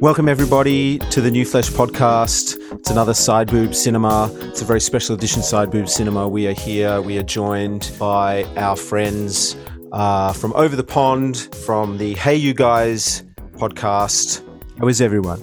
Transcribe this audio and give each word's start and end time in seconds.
Welcome, 0.00 0.30
everybody, 0.30 0.98
to 1.10 1.20
the 1.20 1.30
New 1.30 1.44
Flesh 1.44 1.68
podcast. 1.68 2.56
It's 2.72 2.88
another 2.88 3.12
Side 3.12 3.48
Boob 3.50 3.74
Cinema. 3.74 4.34
It's 4.44 4.62
a 4.62 4.64
very 4.64 4.80
special 4.80 5.14
edition 5.14 5.42
Side 5.42 5.70
Boob 5.70 5.90
Cinema. 5.90 6.26
We 6.26 6.46
are 6.46 6.54
here. 6.54 7.02
We 7.02 7.18
are 7.18 7.22
joined 7.22 7.92
by 7.98 8.44
our 8.56 8.76
friends 8.76 9.56
uh, 9.92 10.32
from 10.32 10.54
over 10.54 10.74
the 10.74 10.84
pond, 10.84 11.54
from 11.66 11.98
the 11.98 12.14
Hey 12.14 12.34
You 12.34 12.54
Guys 12.54 13.24
podcast. 13.52 14.42
How 14.78 14.88
is 14.88 15.02
everyone? 15.02 15.38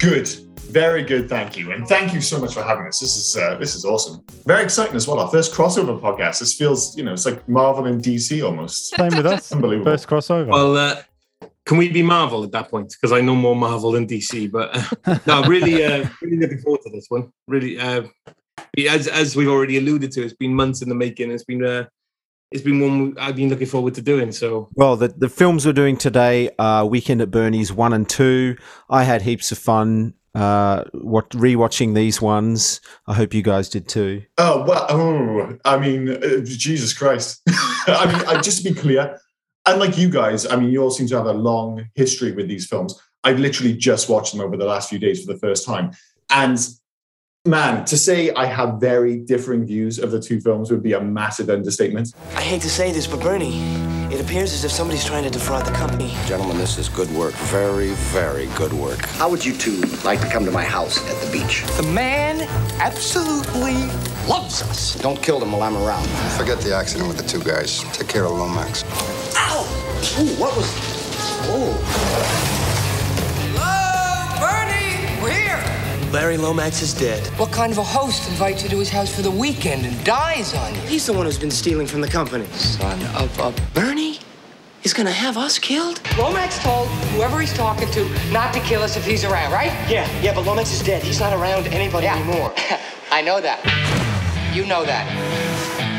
Good, 0.00 0.26
very 0.56 1.04
good. 1.04 1.28
Thank 1.28 1.56
you, 1.56 1.70
and 1.70 1.86
thank 1.86 2.12
you 2.12 2.20
so 2.20 2.40
much 2.40 2.52
for 2.52 2.64
having 2.64 2.88
us. 2.88 2.98
This 2.98 3.16
is 3.16 3.36
uh, 3.36 3.58
this 3.58 3.76
is 3.76 3.84
awesome. 3.84 4.24
Very 4.44 4.64
exciting 4.64 4.96
as 4.96 5.06
well. 5.06 5.20
Our 5.20 5.30
first 5.30 5.54
crossover 5.54 6.00
podcast. 6.00 6.40
This 6.40 6.52
feels, 6.54 6.96
you 6.96 7.04
know, 7.04 7.12
it's 7.12 7.26
like 7.26 7.48
Marvel 7.48 7.86
and 7.86 8.02
DC 8.02 8.44
almost. 8.44 8.88
Same 8.88 9.14
with 9.16 9.26
us. 9.26 9.52
Unbelievable. 9.52 9.92
First 9.92 10.08
crossover. 10.08 10.48
Well, 10.48 10.76
uh, 10.76 11.00
can 11.70 11.78
we 11.78 11.88
be 11.88 12.02
Marvel 12.02 12.42
at 12.42 12.50
that 12.50 12.68
point? 12.68 12.96
Because 13.00 13.16
I 13.16 13.20
know 13.20 13.36
more 13.36 13.54
Marvel 13.54 13.92
than 13.92 14.04
DC. 14.04 14.50
But 14.50 14.76
uh, 15.06 15.18
no, 15.28 15.44
really, 15.44 15.84
uh, 15.84 16.04
really 16.20 16.38
looking 16.38 16.58
forward 16.58 16.80
to 16.82 16.90
this 16.90 17.06
one. 17.08 17.32
Really, 17.46 17.78
uh, 17.78 18.08
as 18.88 19.06
as 19.06 19.36
we've 19.36 19.46
already 19.46 19.78
alluded 19.78 20.10
to, 20.12 20.24
it's 20.24 20.34
been 20.34 20.52
months 20.52 20.82
in 20.82 20.88
the 20.88 20.96
making. 20.96 21.30
It's 21.30 21.44
been 21.44 21.64
uh, 21.64 21.84
it's 22.50 22.64
been 22.64 22.80
one 22.80 23.16
I've 23.20 23.36
been 23.36 23.50
looking 23.50 23.68
forward 23.68 23.94
to 23.94 24.02
doing. 24.02 24.32
So 24.32 24.68
Well, 24.74 24.96
the, 24.96 25.14
the 25.16 25.28
films 25.28 25.64
we're 25.64 25.72
doing 25.72 25.96
today 25.96 26.50
are 26.58 26.84
Weekend 26.84 27.22
at 27.22 27.30
Bernie's 27.30 27.72
1 27.72 27.92
and 27.92 28.08
2. 28.08 28.56
I 28.88 29.04
had 29.04 29.22
heaps 29.22 29.52
of 29.52 29.58
fun 29.58 30.14
uh, 30.34 30.82
what, 30.90 31.30
rewatching 31.30 31.94
these 31.94 32.20
ones. 32.20 32.80
I 33.06 33.14
hope 33.14 33.32
you 33.32 33.42
guys 33.42 33.68
did 33.68 33.86
too. 33.86 34.24
Oh 34.38 34.64
well. 34.66 34.86
Oh, 34.88 35.56
I 35.64 35.78
mean, 35.78 36.08
uh, 36.08 36.40
Jesus 36.42 36.92
Christ. 36.92 37.42
I 37.86 38.06
mean, 38.06 38.26
uh, 38.26 38.42
just 38.42 38.64
to 38.64 38.72
be 38.72 38.74
clear, 38.74 39.20
unlike 39.66 39.98
you 39.98 40.08
guys, 40.08 40.46
I 40.46 40.56
mean, 40.56 40.70
you 40.70 40.82
all 40.82 40.90
seem 40.90 41.06
to 41.08 41.16
have 41.16 41.26
a 41.26 41.32
long 41.32 41.86
history 41.94 42.32
with 42.32 42.48
these 42.48 42.66
films. 42.66 43.00
I've 43.24 43.38
literally 43.38 43.74
just 43.74 44.08
watched 44.08 44.32
them 44.32 44.40
over 44.40 44.56
the 44.56 44.64
last 44.64 44.88
few 44.88 44.98
days 44.98 45.24
for 45.24 45.32
the 45.32 45.38
first 45.38 45.66
time, 45.66 45.92
and 46.30 46.58
man, 47.46 47.84
to 47.86 47.96
say 47.96 48.30
I 48.32 48.46
have 48.46 48.80
very 48.80 49.18
differing 49.18 49.64
views 49.64 49.98
of 49.98 50.10
the 50.10 50.20
two 50.20 50.40
films 50.40 50.70
would 50.70 50.82
be 50.82 50.92
a 50.92 51.00
massive 51.00 51.48
understatement. 51.48 52.14
I 52.34 52.42
hate 52.42 52.62
to 52.62 52.70
say 52.70 52.92
this, 52.92 53.06
but 53.06 53.20
Bernie, 53.20 53.58
it 54.12 54.20
appears 54.20 54.52
as 54.52 54.64
if 54.64 54.70
somebody's 54.72 55.04
trying 55.04 55.24
to 55.24 55.30
defraud 55.30 55.64
the 55.64 55.70
company. 55.72 56.12
Gentlemen, 56.26 56.58
this 56.58 56.78
is 56.78 56.88
good 56.88 57.08
work. 57.12 57.32
Very, 57.34 57.90
very 58.10 58.46
good 58.56 58.72
work. 58.72 58.98
How 59.06 59.30
would 59.30 59.44
you 59.44 59.54
two 59.54 59.80
like 60.04 60.20
to 60.20 60.28
come 60.28 60.44
to 60.44 60.50
my 60.50 60.64
house 60.64 60.98
at 61.08 61.24
the 61.24 61.30
beach? 61.30 61.64
The 61.76 61.84
man 61.84 62.42
absolutely 62.80 63.88
loves 64.28 64.62
us. 64.62 64.94
Don't 64.96 65.20
kill 65.22 65.38
them 65.38 65.52
while 65.52 65.62
I'm 65.62 65.76
around. 65.76 66.06
Forget 66.36 66.60
the 66.60 66.74
accident 66.74 67.08
with 67.08 67.16
the 67.16 67.26
two 67.26 67.42
guys. 67.42 67.82
Take 67.92 68.08
care 68.08 68.24
of 68.24 68.32
Lomax. 68.32 68.84
Ow! 69.36 69.62
Ooh, 70.20 70.34
what 70.40 70.56
was. 70.56 70.66
Oh. 71.52 71.72
Hello, 73.56 74.40
Bernie! 74.40 75.22
We're 75.22 75.32
here! 75.32 76.10
Larry 76.12 76.36
Lomax 76.36 76.82
is 76.82 76.94
dead. 76.94 77.26
What 77.38 77.52
kind 77.52 77.72
of 77.72 77.78
a 77.78 77.82
host 77.82 78.28
invites 78.28 78.62
you 78.62 78.68
to 78.70 78.78
his 78.78 78.90
house 78.90 79.14
for 79.14 79.22
the 79.22 79.30
weekend 79.30 79.86
and 79.86 80.04
dies 80.04 80.54
on 80.54 80.74
you? 80.74 80.80
He's 80.82 81.06
the 81.06 81.12
one 81.12 81.26
who's 81.26 81.38
been 81.38 81.50
stealing 81.50 81.86
from 81.86 82.00
the 82.00 82.08
company. 82.08 82.46
Son 82.46 83.00
of 83.16 83.38
a. 83.38 83.52
Bernie? 83.74 84.18
He's 84.82 84.94
gonna 84.94 85.12
have 85.12 85.36
us 85.36 85.58
killed? 85.58 86.00
Lomax 86.16 86.58
told 86.62 86.88
whoever 87.14 87.38
he's 87.40 87.52
talking 87.52 87.90
to 87.90 88.08
not 88.32 88.54
to 88.54 88.60
kill 88.60 88.82
us 88.82 88.96
if 88.96 89.04
he's 89.04 89.24
around, 89.24 89.52
right? 89.52 89.72
Yeah, 89.90 90.08
yeah, 90.22 90.34
but 90.34 90.46
Lomax 90.46 90.72
is 90.72 90.82
dead. 90.82 91.02
He's 91.02 91.20
not 91.20 91.32
around 91.34 91.66
anybody 91.68 92.04
Yeah. 92.06 92.16
anymore. 92.16 92.52
I 93.12 93.20
know 93.20 93.40
that. 93.42 93.60
You 94.54 94.64
know 94.64 94.84
that. 94.84 95.04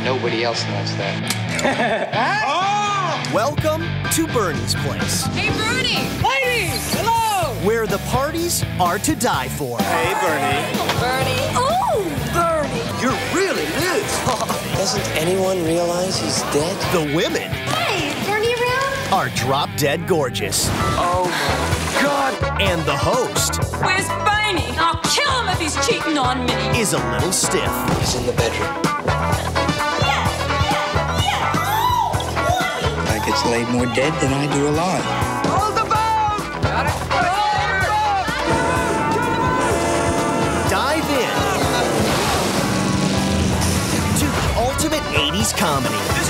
Nobody 0.03 0.44
else 0.44 0.64
knows 0.66 0.96
that. 0.97 1.38
Ah! 2.44 3.22
Welcome 3.34 3.84
to 4.14 4.25
Bernie's 4.34 4.74
Place, 4.75 5.24
Hey, 5.38 5.50
Bernie! 5.62 6.09
Ladies, 6.25 6.81
hello! 6.98 7.53
where 7.63 7.86
the 7.86 8.00
parties 8.09 8.66
are 8.80 8.98
to 8.98 9.16
die 9.16 9.48
for. 9.50 9.78
Hey, 9.80 10.13
Bernie! 10.18 10.74
Bernie. 11.00 11.53
Oh, 11.53 12.02
Bernie! 12.34 12.81
You're 13.00 13.13
really 13.38 13.62
Liz. 13.78 14.09
Doesn't 14.81 15.06
anyone 15.16 15.63
realize 15.63 16.18
he's 16.19 16.42
dead? 16.52 16.75
the 16.92 17.16
women 17.16 17.44
Hey, 17.69 17.69
Bernie 17.69 17.69
around? 17.69 18.00
Are 19.12 19.30
drop 19.30 19.70
dead 19.76 20.08
gorgeous. 20.08 20.68
Oh 20.96 21.26
my 21.28 22.02
god! 22.02 22.62
And 22.62 22.82
the 22.86 22.96
host 22.96 23.58
Where's 23.84 24.08
Bernie? 24.24 24.74
I'll 24.80 25.02
kill 25.04 25.32
him 25.42 25.50
if 25.50 25.60
he's 25.60 25.76
cheating 25.86 26.18
on 26.18 26.46
me. 26.46 26.54
is 26.80 26.94
a 26.94 27.12
little 27.12 27.34
stiff. 27.34 27.70
He's 28.00 28.16
in 28.16 28.26
the 28.26 28.32
bedroom. 28.34 28.70
I 33.08 33.22
gets 33.26 33.46
laid 33.46 33.68
more 33.70 33.86
dead 33.88 34.14
than 34.22 34.32
I 34.32 34.48
do 34.54 34.70
alive. 34.70 35.04
Hold 35.46 35.76
the 35.76 35.84
boat! 35.84 36.62
Got 36.64 36.86
it? 36.88 36.96
Dive 40.70 41.10
in 41.10 41.52
to 44.20 44.26
the 44.26 44.54
ultimate 44.58 45.04
80s 45.14 45.58
comedy. 45.58 46.21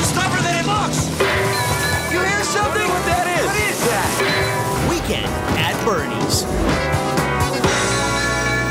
At 5.91 5.97
Bernie's. 5.97 6.43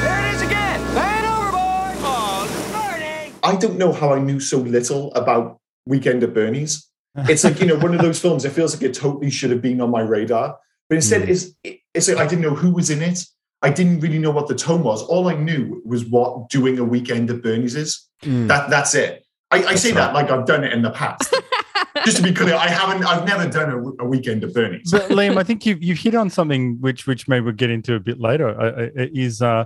There 0.03 0.27
it 0.27 0.35
is 0.35 0.43
again! 0.43 0.81
Hand 0.95 1.27
overboard! 1.27 1.99
Oh, 2.03 2.93
Bernie! 2.93 3.33
I 3.43 3.57
don't 3.57 3.79
know 3.79 3.93
how 3.93 4.13
I 4.13 4.19
knew 4.19 4.41
so 4.41 4.59
little 4.59 5.13
about 5.15 5.59
Weekend 5.87 6.23
at 6.23 6.35
Bernie's. 6.35 6.87
It's 7.29 7.43
like 7.43 7.61
you 7.61 7.67
know 7.67 7.77
one 7.77 7.95
of 7.95 8.01
those 8.01 8.21
films. 8.21 8.45
It 8.45 8.51
feels 8.51 8.75
like 8.75 8.85
it 8.85 8.95
totally 8.95 9.31
should 9.31 9.51
have 9.51 9.61
been 9.61 9.81
on 9.81 9.91
my 9.91 10.01
radar, 10.01 10.59
but 10.89 10.95
instead, 10.95 11.25
hmm. 11.25 11.31
it's 11.31 11.51
it's 11.93 12.09
like 12.09 12.19
I 12.19 12.27
didn't 12.27 12.43
know 12.43 12.55
who 12.55 12.73
was 12.73 12.89
in 12.89 13.03
it. 13.03 13.25
I 13.63 13.71
didn't 13.71 14.01
really 14.01 14.19
know 14.19 14.31
what 14.31 14.47
the 14.49 14.55
tone 14.55 14.83
was. 14.85 15.03
All 15.03 15.29
I 15.29 15.35
knew 15.35 15.83
was 15.85 16.05
what 16.05 16.49
doing 16.49 16.79
a 16.79 16.85
Weekend 16.85 17.29
at 17.29 17.43
Bernie's 17.43 17.75
is. 17.75 18.09
Hmm. 18.23 18.47
That 18.47 18.71
that's 18.71 18.95
it. 18.95 19.27
I, 19.51 19.65
I 19.65 19.75
say 19.75 19.91
that 19.91 20.15
like 20.15 20.31
I've 20.31 20.47
done 20.47 20.63
it 20.63 20.73
in 20.73 20.83
the 20.83 20.91
past. 20.91 21.35
Just 22.05 22.17
to 22.19 22.23
be 22.23 22.33
clear, 22.33 22.55
I 22.55 22.69
haven't. 22.69 23.05
I've 23.05 23.27
never 23.27 23.49
done 23.49 23.71
a, 23.71 24.03
a 24.03 24.07
Weekend 24.07 24.45
of 24.45 24.55
Bernie's. 24.55 24.91
but 24.91 25.11
Liam, 25.11 25.37
I 25.37 25.43
think 25.43 25.67
you've 25.67 25.83
you've 25.83 25.99
hit 25.99 26.15
on 26.15 26.31
something 26.31 26.81
which 26.81 27.07
which 27.07 27.29
maybe 27.29 27.45
we'll 27.45 27.55
get 27.55 27.71
into 27.71 27.95
a 27.95 28.01
bit 28.01 28.21
later. 28.21 28.49
Uh, 28.49 28.87
uh, 28.87 29.07
is 29.13 29.43
uh, 29.43 29.65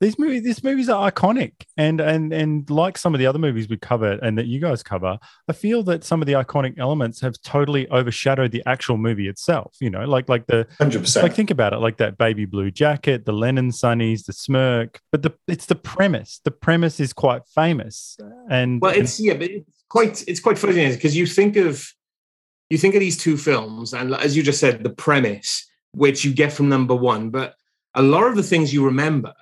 these 0.00 0.18
movies? 0.18 0.42
These 0.42 0.62
movies 0.62 0.88
are 0.88 1.10
iconic, 1.10 1.52
and 1.76 2.00
and 2.00 2.32
and 2.32 2.68
like 2.70 2.98
some 2.98 3.14
of 3.14 3.18
the 3.18 3.26
other 3.26 3.38
movies 3.38 3.68
we 3.68 3.76
cover 3.76 4.12
and 4.22 4.36
that 4.38 4.46
you 4.46 4.60
guys 4.60 4.82
cover, 4.82 5.18
I 5.48 5.52
feel 5.52 5.82
that 5.84 6.04
some 6.04 6.20
of 6.20 6.26
the 6.26 6.34
iconic 6.34 6.78
elements 6.78 7.20
have 7.20 7.40
totally 7.42 7.88
overshadowed 7.90 8.52
the 8.52 8.62
actual 8.66 8.96
movie 8.98 9.28
itself. 9.28 9.76
You 9.80 9.90
know, 9.90 10.04
like 10.04 10.28
like 10.28 10.46
the 10.46 10.66
hundred 10.78 11.00
percent. 11.00 11.22
like 11.22 11.32
percent. 11.32 11.36
think 11.36 11.50
about 11.50 11.72
it, 11.72 11.78
like 11.78 11.96
that 11.98 12.18
baby 12.18 12.44
blue 12.44 12.70
jacket, 12.70 13.24
the 13.24 13.32
Lennon 13.32 13.70
Sunnies, 13.70 14.26
the 14.26 14.32
smirk. 14.32 15.00
But 15.12 15.22
the 15.22 15.34
it's 15.46 15.66
the 15.66 15.76
premise. 15.76 16.40
The 16.44 16.50
premise 16.50 17.00
is 17.00 17.12
quite 17.12 17.42
famous, 17.54 18.18
and 18.50 18.80
well, 18.80 18.94
it's 18.94 19.18
yeah, 19.18 19.34
but 19.34 19.50
it's 19.50 19.75
quite 19.88 20.24
it's 20.28 20.40
quite 20.40 20.58
funny 20.58 20.88
because 20.94 21.16
you 21.16 21.26
think 21.26 21.56
of 21.56 21.86
you 22.70 22.78
think 22.78 22.94
of 22.94 23.00
these 23.00 23.16
two 23.18 23.36
films, 23.36 23.92
and 23.94 24.14
as 24.14 24.36
you 24.36 24.42
just 24.42 24.60
said, 24.60 24.82
the 24.82 24.90
premise 24.90 25.68
which 25.92 26.24
you 26.24 26.34
get 26.34 26.52
from 26.52 26.68
number 26.68 26.94
one, 26.94 27.30
but 27.30 27.54
a 27.94 28.02
lot 28.02 28.26
of 28.26 28.36
the 28.36 28.42
things 28.42 28.74
you 28.74 28.84
remember 28.84 29.32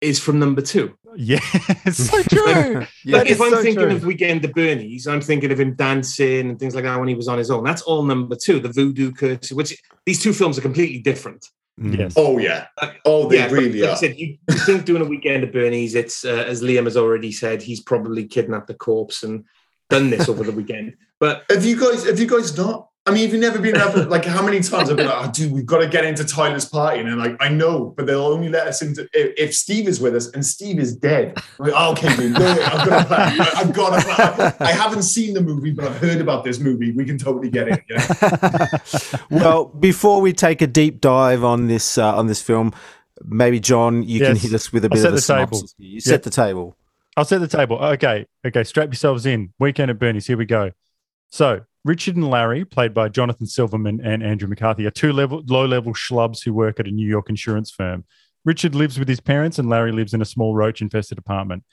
is 0.00 0.20
from 0.20 0.38
number 0.38 0.60
two. 0.60 0.94
yeah, 1.16 1.38
it's 1.86 2.08
so 2.10 2.22
true. 2.30 2.80
Like 2.80 2.88
That 3.06 3.26
if 3.26 3.40
I'm 3.40 3.50
so 3.50 3.62
thinking 3.62 3.84
true. 3.88 3.96
of 3.96 4.04
Weekend 4.04 4.44
at 4.44 4.54
Bernie's, 4.54 5.06
I'm 5.06 5.20
thinking 5.22 5.50
of 5.50 5.58
him 5.58 5.74
dancing 5.74 6.50
and 6.50 6.58
things 6.58 6.74
like 6.74 6.84
that 6.84 6.98
when 6.98 7.08
he 7.08 7.14
was 7.14 7.26
on 7.26 7.38
his 7.38 7.50
own. 7.50 7.64
That's 7.64 7.82
all 7.82 8.02
number 8.04 8.36
two. 8.36 8.60
The 8.60 8.68
Voodoo 8.68 9.12
Curse, 9.12 9.50
which 9.52 9.76
these 10.06 10.22
two 10.22 10.32
films 10.34 10.58
are 10.58 10.62
completely 10.62 10.98
different. 11.00 11.46
yes. 11.78 12.12
Oh 12.16 12.38
yeah. 12.38 12.66
Oh, 13.04 13.28
they 13.28 13.38
yeah, 13.38 13.50
really 13.50 13.80
like 13.80 13.88
I 13.90 13.92
are. 13.94 13.96
said, 13.96 14.16
you, 14.16 14.36
you 14.48 14.54
think 14.58 14.84
doing 14.84 15.02
a 15.02 15.06
weekend 15.06 15.42
at 15.42 15.52
Bernie's, 15.52 15.94
it's 15.94 16.24
uh, 16.24 16.44
as 16.46 16.62
Liam 16.62 16.84
has 16.84 16.96
already 16.96 17.32
said, 17.32 17.62
he's 17.62 17.80
probably 17.80 18.26
kidnapped 18.26 18.66
the 18.68 18.74
corpse 18.74 19.22
and 19.24 19.44
done 19.90 20.10
this 20.10 20.28
over 20.28 20.44
the 20.44 20.52
weekend. 20.52 20.94
But 21.20 21.44
Have 21.50 21.64
you 21.64 21.78
guys? 21.78 22.04
Have 22.06 22.18
you 22.18 22.26
guys 22.26 22.56
not? 22.56 22.88
I 23.06 23.10
mean, 23.12 23.24
have 23.24 23.34
you 23.34 23.38
never 23.40 23.58
been 23.58 23.76
up? 23.76 23.94
Like, 24.08 24.24
how 24.24 24.42
many 24.42 24.60
times 24.60 24.88
I've 24.88 24.96
been 24.96 25.06
like, 25.06 25.28
oh, 25.28 25.30
dude, 25.30 25.52
we've 25.52 25.66
got 25.66 25.80
to 25.80 25.88
get 25.88 26.06
into 26.06 26.24
Tyler's 26.24 26.64
party, 26.64 27.00
and 27.00 27.10
I'm 27.10 27.18
like, 27.18 27.36
I 27.38 27.50
know, 27.50 27.92
but 27.94 28.06
they'll 28.06 28.24
only 28.24 28.48
let 28.48 28.66
us 28.66 28.80
into 28.80 29.06
if, 29.12 29.34
if 29.36 29.54
Steve 29.54 29.88
is 29.88 30.00
with 30.00 30.16
us, 30.16 30.28
and 30.28 30.44
Steve 30.44 30.78
is 30.78 30.96
dead. 30.96 31.34
I'm 31.60 31.66
like, 31.66 31.74
oh, 31.76 31.92
okay, 31.92 32.16
dude, 32.16 32.34
go 32.34 32.42
ahead, 32.42 32.62
I've 32.62 32.88
got 32.88 33.02
a 33.02 33.04
plan. 33.06 33.40
I- 33.42 33.52
I've 33.56 33.72
got 33.74 33.98
a 34.00 34.04
plan. 34.06 34.54
I 34.60 34.72
haven't 34.72 35.02
seen 35.02 35.34
the 35.34 35.42
movie, 35.42 35.70
but 35.70 35.84
I've 35.84 35.98
heard 35.98 36.22
about 36.22 36.44
this 36.44 36.58
movie. 36.60 36.92
We 36.92 37.04
can 37.04 37.18
totally 37.18 37.50
get 37.50 37.68
it. 37.68 37.82
You 37.90 37.96
know? 37.96 39.18
well, 39.44 39.64
before 39.66 40.22
we 40.22 40.32
take 40.32 40.62
a 40.62 40.66
deep 40.66 41.02
dive 41.02 41.44
on 41.44 41.66
this 41.66 41.98
uh, 41.98 42.16
on 42.16 42.26
this 42.26 42.40
film, 42.40 42.72
maybe 43.22 43.60
John, 43.60 44.02
you 44.02 44.20
can 44.20 44.36
hit 44.36 44.54
us 44.54 44.72
with 44.72 44.82
a 44.84 44.88
I'll 44.90 44.94
bit 44.96 45.00
set 45.00 45.08
of 45.08 45.12
a 45.12 45.16
the 45.16 45.20
table. 45.20 45.56
synopsis. 45.58 45.74
You 45.76 46.00
set 46.00 46.22
the 46.22 46.30
table. 46.30 46.74
I'll 47.16 47.24
set 47.24 47.38
the 47.38 47.48
table. 47.48 47.78
Okay. 47.78 48.26
Okay. 48.46 48.64
Strap 48.64 48.88
yourselves 48.88 49.26
in. 49.26 49.52
Weekend 49.58 49.90
at 49.90 49.98
Bernie's. 49.98 50.26
Here 50.26 50.36
we 50.36 50.46
go. 50.46 50.72
So, 51.30 51.62
Richard 51.84 52.16
and 52.16 52.30
Larry, 52.30 52.64
played 52.64 52.94
by 52.94 53.08
Jonathan 53.08 53.46
Silverman 53.46 54.00
and 54.02 54.22
Andrew 54.22 54.48
McCarthy, 54.48 54.86
are 54.86 54.90
two 54.90 55.12
level, 55.12 55.42
low 55.46 55.66
level 55.66 55.92
schlubs 55.92 56.42
who 56.44 56.54
work 56.54 56.80
at 56.80 56.88
a 56.88 56.90
New 56.90 57.06
York 57.06 57.28
insurance 57.28 57.70
firm. 57.70 58.04
Richard 58.44 58.74
lives 58.74 58.98
with 58.98 59.08
his 59.08 59.20
parents, 59.20 59.58
and 59.58 59.68
Larry 59.68 59.92
lives 59.92 60.14
in 60.14 60.22
a 60.22 60.26
small 60.26 60.54
roach 60.54 60.80
infested 60.80 61.18
apartment. 61.18 61.64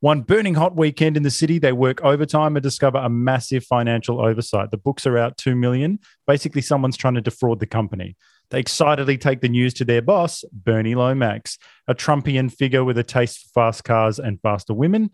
One 0.00 0.22
burning 0.22 0.54
hot 0.54 0.76
weekend 0.76 1.16
in 1.16 1.22
the 1.22 1.30
city, 1.30 1.58
they 1.58 1.72
work 1.72 2.00
overtime 2.02 2.56
and 2.56 2.62
discover 2.62 2.98
a 2.98 3.10
massive 3.10 3.64
financial 3.64 4.20
oversight. 4.24 4.70
The 4.70 4.78
books 4.78 5.06
are 5.06 5.18
out 5.18 5.36
2 5.36 5.54
million. 5.54 5.98
Basically, 6.26 6.62
someone's 6.62 6.96
trying 6.96 7.14
to 7.14 7.20
defraud 7.20 7.60
the 7.60 7.66
company. 7.66 8.16
They 8.50 8.60
excitedly 8.60 9.16
take 9.16 9.40
the 9.40 9.48
news 9.48 9.74
to 9.74 9.84
their 9.84 10.02
boss, 10.02 10.44
Bernie 10.52 10.94
Lomax, 10.94 11.58
a 11.88 11.94
Trumpian 11.94 12.52
figure 12.52 12.84
with 12.84 12.98
a 12.98 13.04
taste 13.04 13.40
for 13.40 13.48
fast 13.54 13.84
cars 13.84 14.18
and 14.18 14.40
faster 14.40 14.74
women. 14.74 15.10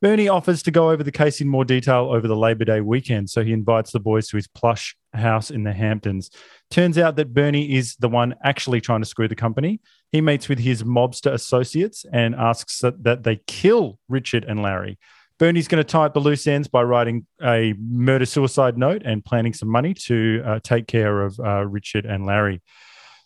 Bernie 0.00 0.28
offers 0.28 0.64
to 0.64 0.72
go 0.72 0.90
over 0.90 1.04
the 1.04 1.12
case 1.12 1.40
in 1.40 1.46
more 1.46 1.64
detail 1.64 2.10
over 2.12 2.26
the 2.26 2.36
Labor 2.36 2.64
Day 2.64 2.80
weekend, 2.80 3.30
so 3.30 3.44
he 3.44 3.52
invites 3.52 3.92
the 3.92 4.00
boys 4.00 4.26
to 4.28 4.36
his 4.36 4.48
plush 4.48 4.96
house 5.12 5.48
in 5.48 5.62
the 5.62 5.72
Hamptons. 5.72 6.28
Turns 6.70 6.98
out 6.98 7.14
that 7.16 7.32
Bernie 7.32 7.76
is 7.76 7.94
the 8.00 8.08
one 8.08 8.34
actually 8.42 8.80
trying 8.80 9.00
to 9.00 9.06
screw 9.06 9.28
the 9.28 9.36
company. 9.36 9.80
He 10.10 10.20
meets 10.20 10.48
with 10.48 10.58
his 10.58 10.82
mobster 10.82 11.32
associates 11.32 12.04
and 12.12 12.34
asks 12.34 12.80
that, 12.80 13.04
that 13.04 13.22
they 13.22 13.42
kill 13.46 14.00
Richard 14.08 14.44
and 14.44 14.60
Larry. 14.60 14.98
Bernie's 15.42 15.66
going 15.66 15.82
to 15.82 15.84
tie 15.84 16.04
up 16.04 16.14
the 16.14 16.20
loose 16.20 16.46
ends 16.46 16.68
by 16.68 16.84
writing 16.84 17.26
a 17.42 17.74
murder 17.76 18.24
suicide 18.24 18.78
note 18.78 19.02
and 19.04 19.24
planning 19.24 19.52
some 19.52 19.68
money 19.68 19.92
to 19.92 20.40
uh, 20.46 20.60
take 20.62 20.86
care 20.86 21.22
of 21.22 21.36
uh, 21.40 21.66
Richard 21.66 22.06
and 22.06 22.24
Larry. 22.24 22.62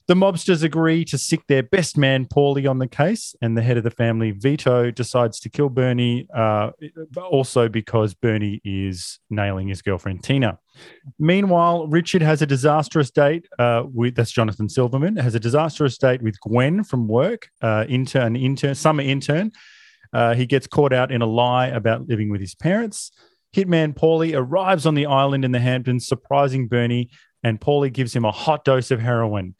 The 0.08 0.14
mobsters 0.14 0.62
agree 0.62 1.04
to 1.04 1.18
sick 1.18 1.42
their 1.46 1.62
best 1.62 1.98
man, 1.98 2.24
Paulie, 2.24 2.70
on 2.70 2.78
the 2.78 2.86
case, 2.86 3.34
and 3.42 3.54
the 3.54 3.60
head 3.60 3.76
of 3.76 3.84
the 3.84 3.90
family, 3.90 4.30
Vito, 4.30 4.90
decides 4.90 5.38
to 5.40 5.50
kill 5.50 5.68
Bernie, 5.68 6.26
uh, 6.34 6.70
also 7.18 7.68
because 7.68 8.14
Bernie 8.14 8.62
is 8.64 9.18
nailing 9.28 9.68
his 9.68 9.82
girlfriend, 9.82 10.24
Tina. 10.24 10.58
Meanwhile, 11.18 11.86
Richard 11.88 12.22
has 12.22 12.40
a 12.40 12.46
disastrous 12.46 13.10
date 13.10 13.46
uh, 13.58 13.82
with 13.92 14.14
that's 14.14 14.30
Jonathan 14.30 14.70
Silverman 14.70 15.16
has 15.16 15.34
a 15.34 15.40
disastrous 15.40 15.98
date 15.98 16.22
with 16.22 16.40
Gwen 16.40 16.82
from 16.82 17.08
work, 17.08 17.50
uh, 17.60 17.84
intern, 17.90 18.36
intern, 18.36 18.74
summer 18.74 19.02
intern. 19.02 19.52
Uh, 20.12 20.34
he 20.34 20.46
gets 20.46 20.66
caught 20.66 20.92
out 20.92 21.10
in 21.10 21.22
a 21.22 21.26
lie 21.26 21.66
about 21.66 22.08
living 22.08 22.30
with 22.30 22.40
his 22.40 22.54
parents. 22.54 23.10
Hitman 23.54 23.94
Paulie 23.94 24.36
arrives 24.36 24.86
on 24.86 24.94
the 24.94 25.06
island 25.06 25.44
in 25.44 25.52
the 25.52 25.60
Hamptons, 25.60 26.06
surprising 26.06 26.68
Bernie, 26.68 27.10
and 27.42 27.60
Paulie 27.60 27.92
gives 27.92 28.14
him 28.14 28.24
a 28.24 28.32
hot 28.32 28.64
dose 28.64 28.90
of 28.90 29.00
heroin. 29.00 29.54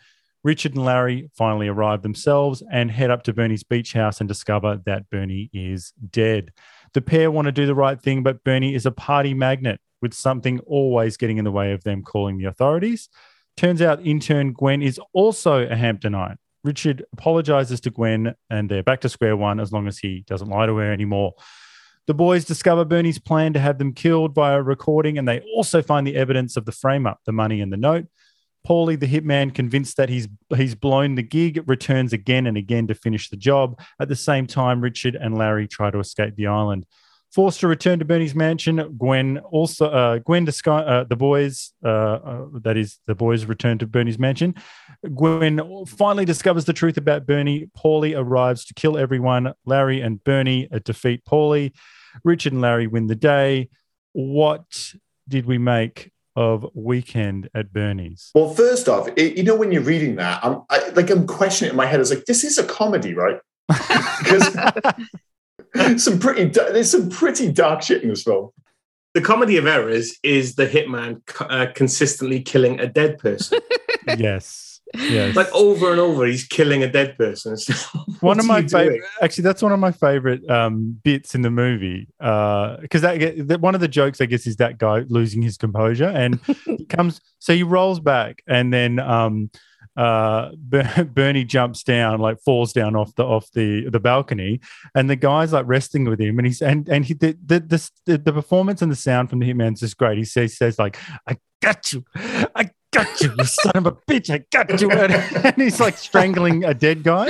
Richard 0.44 0.76
and 0.76 0.84
Larry 0.84 1.28
finally 1.34 1.66
arrive 1.66 2.02
themselves 2.02 2.62
and 2.70 2.90
head 2.90 3.10
up 3.10 3.24
to 3.24 3.32
Bernie's 3.32 3.64
beach 3.64 3.92
house 3.94 4.20
and 4.20 4.28
discover 4.28 4.80
that 4.86 5.10
Bernie 5.10 5.50
is 5.52 5.92
dead. 6.10 6.52
The 6.94 7.00
pair 7.00 7.30
want 7.30 7.46
to 7.46 7.52
do 7.52 7.66
the 7.66 7.74
right 7.74 8.00
thing, 8.00 8.22
but 8.22 8.44
Bernie 8.44 8.74
is 8.74 8.86
a 8.86 8.92
party 8.92 9.34
magnet 9.34 9.80
with 10.00 10.14
something 10.14 10.60
always 10.60 11.16
getting 11.16 11.38
in 11.38 11.44
the 11.44 11.50
way 11.50 11.72
of 11.72 11.82
them 11.82 12.02
calling 12.02 12.38
the 12.38 12.44
authorities. 12.44 13.08
Turns 13.56 13.82
out 13.82 14.06
intern 14.06 14.52
Gwen 14.52 14.82
is 14.82 15.00
also 15.12 15.66
a 15.66 15.74
Hamptonite. 15.74 16.38
Richard 16.66 17.04
apologizes 17.12 17.80
to 17.82 17.90
Gwen 17.90 18.34
and 18.50 18.68
they're 18.68 18.82
back 18.82 19.00
to 19.02 19.08
square 19.08 19.36
one 19.36 19.60
as 19.60 19.72
long 19.72 19.86
as 19.86 19.98
he 19.98 20.24
doesn't 20.26 20.48
lie 20.48 20.66
to 20.66 20.76
her 20.76 20.92
anymore. 20.92 21.34
The 22.06 22.14
boys 22.14 22.44
discover 22.44 22.84
Bernie's 22.84 23.18
plan 23.18 23.52
to 23.52 23.60
have 23.60 23.78
them 23.78 23.92
killed 23.92 24.34
via 24.34 24.60
recording, 24.62 25.18
and 25.18 25.26
they 25.26 25.40
also 25.54 25.82
find 25.82 26.06
the 26.06 26.16
evidence 26.16 26.56
of 26.56 26.64
the 26.64 26.72
frame 26.72 27.06
up, 27.06 27.20
the 27.24 27.32
money 27.32 27.60
and 27.60 27.72
the 27.72 27.76
note. 27.76 28.06
Paulie, 28.66 28.98
the 28.98 29.06
hitman, 29.06 29.54
convinced 29.54 29.96
that 29.96 30.08
he's 30.08 30.28
he's 30.56 30.74
blown 30.74 31.14
the 31.14 31.22
gig, 31.22 31.62
returns 31.68 32.12
again 32.12 32.46
and 32.46 32.56
again 32.56 32.86
to 32.88 32.94
finish 32.94 33.28
the 33.28 33.36
job. 33.36 33.80
At 34.00 34.08
the 34.08 34.16
same 34.16 34.46
time, 34.46 34.80
Richard 34.80 35.14
and 35.14 35.36
Larry 35.36 35.68
try 35.68 35.90
to 35.90 35.98
escape 36.00 36.34
the 36.36 36.48
island. 36.48 36.86
Forced 37.36 37.60
to 37.60 37.68
return 37.68 37.98
to 37.98 38.06
Bernie's 38.06 38.34
mansion, 38.34 38.96
Gwen 38.96 39.36
also 39.36 39.90
uh, 39.90 40.20
Gwen 40.20 40.46
to 40.46 40.72
uh, 40.72 41.04
the 41.04 41.16
boys 41.16 41.74
uh, 41.84 41.88
uh, 41.88 42.46
that 42.62 42.78
is 42.78 42.98
the 43.06 43.14
boys 43.14 43.44
return 43.44 43.76
to 43.76 43.86
Bernie's 43.86 44.18
mansion. 44.18 44.54
Gwen 45.14 45.60
finally 45.84 46.24
discovers 46.24 46.64
the 46.64 46.72
truth 46.72 46.96
about 46.96 47.26
Bernie. 47.26 47.68
Paulie 47.76 48.18
arrives 48.18 48.64
to 48.64 48.72
kill 48.72 48.96
everyone. 48.96 49.52
Larry 49.66 50.00
and 50.00 50.24
Bernie 50.24 50.66
uh, 50.72 50.78
defeat 50.82 51.26
Paulie. 51.26 51.74
Richard 52.24 52.54
and 52.54 52.62
Larry 52.62 52.86
win 52.86 53.06
the 53.06 53.14
day. 53.14 53.68
What 54.14 54.94
did 55.28 55.44
we 55.44 55.58
make 55.58 56.12
of 56.36 56.66
Weekend 56.72 57.50
at 57.54 57.70
Bernie's? 57.70 58.30
Well, 58.34 58.54
first 58.54 58.88
off, 58.88 59.10
it, 59.14 59.36
you 59.36 59.42
know 59.42 59.56
when 59.56 59.72
you're 59.72 59.82
reading 59.82 60.16
that, 60.16 60.42
I'm 60.42 60.62
I, 60.70 60.88
like 60.94 61.10
I'm 61.10 61.26
questioning 61.26 61.68
it 61.68 61.72
in 61.72 61.76
my 61.76 61.84
head. 61.84 61.96
I 61.96 61.98
was 61.98 62.08
like, 62.08 62.24
this 62.24 62.44
is 62.44 62.56
a 62.56 62.64
comedy, 62.64 63.12
right? 63.12 63.40
Because 64.20 64.56
some 65.96 66.18
pretty 66.18 66.44
there's 66.46 66.90
some 66.90 67.08
pretty 67.10 67.50
dark 67.50 67.82
shit 67.82 68.02
in 68.02 68.08
this 68.08 68.22
film. 68.22 68.50
The 69.14 69.22
comedy 69.22 69.56
of 69.56 69.66
errors 69.66 70.18
is 70.22 70.56
the 70.56 70.66
hitman 70.66 71.22
uh, 71.40 71.72
consistently 71.74 72.42
killing 72.42 72.78
a 72.80 72.86
dead 72.86 73.18
person. 73.18 73.60
yes. 74.18 74.80
Yes. 74.94 75.34
Like 75.34 75.52
over 75.52 75.90
and 75.90 76.00
over, 76.00 76.26
he's 76.26 76.46
killing 76.46 76.82
a 76.82 76.90
dead 76.90 77.16
person. 77.16 77.56
one 78.20 78.38
of 78.38 78.46
my 78.46 78.62
favorite, 78.62 79.02
actually, 79.20 79.42
that's 79.42 79.62
one 79.62 79.72
of 79.72 79.80
my 79.80 79.90
favorite 79.90 80.48
um, 80.48 80.98
bits 81.02 81.34
in 81.34 81.42
the 81.42 81.50
movie. 81.50 82.08
Because 82.18 83.04
uh, 83.04 83.16
that, 83.16 83.48
that 83.48 83.60
one 83.60 83.74
of 83.74 83.80
the 83.80 83.88
jokes, 83.88 84.20
I 84.20 84.26
guess, 84.26 84.46
is 84.46 84.56
that 84.56 84.78
guy 84.78 85.04
losing 85.08 85.42
his 85.42 85.56
composure, 85.56 86.08
and 86.08 86.40
he 86.64 86.84
comes. 86.84 87.20
So 87.38 87.54
he 87.54 87.62
rolls 87.62 88.00
back, 88.00 88.42
and 88.46 88.72
then 88.72 88.98
um, 88.98 89.50
uh, 89.96 90.50
Bernie 91.04 91.44
jumps 91.44 91.82
down, 91.82 92.20
like 92.20 92.38
falls 92.40 92.72
down 92.72 92.96
off 92.96 93.14
the 93.14 93.24
off 93.24 93.50
the 93.52 93.88
the 93.88 94.00
balcony, 94.00 94.60
and 94.94 95.08
the 95.08 95.16
guy's 95.16 95.52
like 95.52 95.66
resting 95.66 96.04
with 96.04 96.20
him, 96.20 96.38
and 96.38 96.46
he's 96.46 96.60
and 96.60 96.88
and 96.88 97.04
he 97.04 97.14
the 97.14 97.36
the 97.44 97.90
the, 98.04 98.18
the 98.18 98.32
performance 98.32 98.82
and 98.82 98.92
the 98.92 98.96
sound 98.96 99.30
from 99.30 99.38
the 99.38 99.52
hitman's 99.52 99.80
just 99.80 99.96
great. 99.96 100.18
He 100.18 100.24
says 100.24 100.56
says 100.56 100.78
like, 100.78 100.98
"I 101.26 101.36
got 101.62 101.92
you, 101.92 102.04
I 102.14 102.70
got 102.92 103.20
you, 103.20 103.32
you 103.38 103.44
son 103.44 103.72
of 103.74 103.86
a 103.86 103.92
bitch, 103.92 104.30
I 104.30 104.44
got 104.50 104.80
you," 104.80 104.90
and 104.90 105.54
he's 105.56 105.80
like 105.80 105.96
strangling 105.96 106.64
a 106.64 106.74
dead 106.74 107.02
guy, 107.02 107.28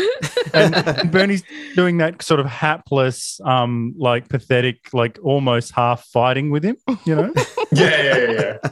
and, 0.52 0.74
and 0.74 1.10
Bernie's 1.12 1.44
doing 1.74 1.98
that 1.98 2.22
sort 2.22 2.40
of 2.40 2.46
hapless, 2.46 3.40
um, 3.44 3.94
like 3.96 4.28
pathetic, 4.28 4.92
like 4.92 5.18
almost 5.22 5.72
half 5.72 6.04
fighting 6.06 6.50
with 6.50 6.64
him, 6.64 6.76
you 7.04 7.14
know? 7.14 7.32
yeah, 7.72 8.02
yeah, 8.02 8.16
yeah. 8.16 8.30
yeah. 8.32 8.70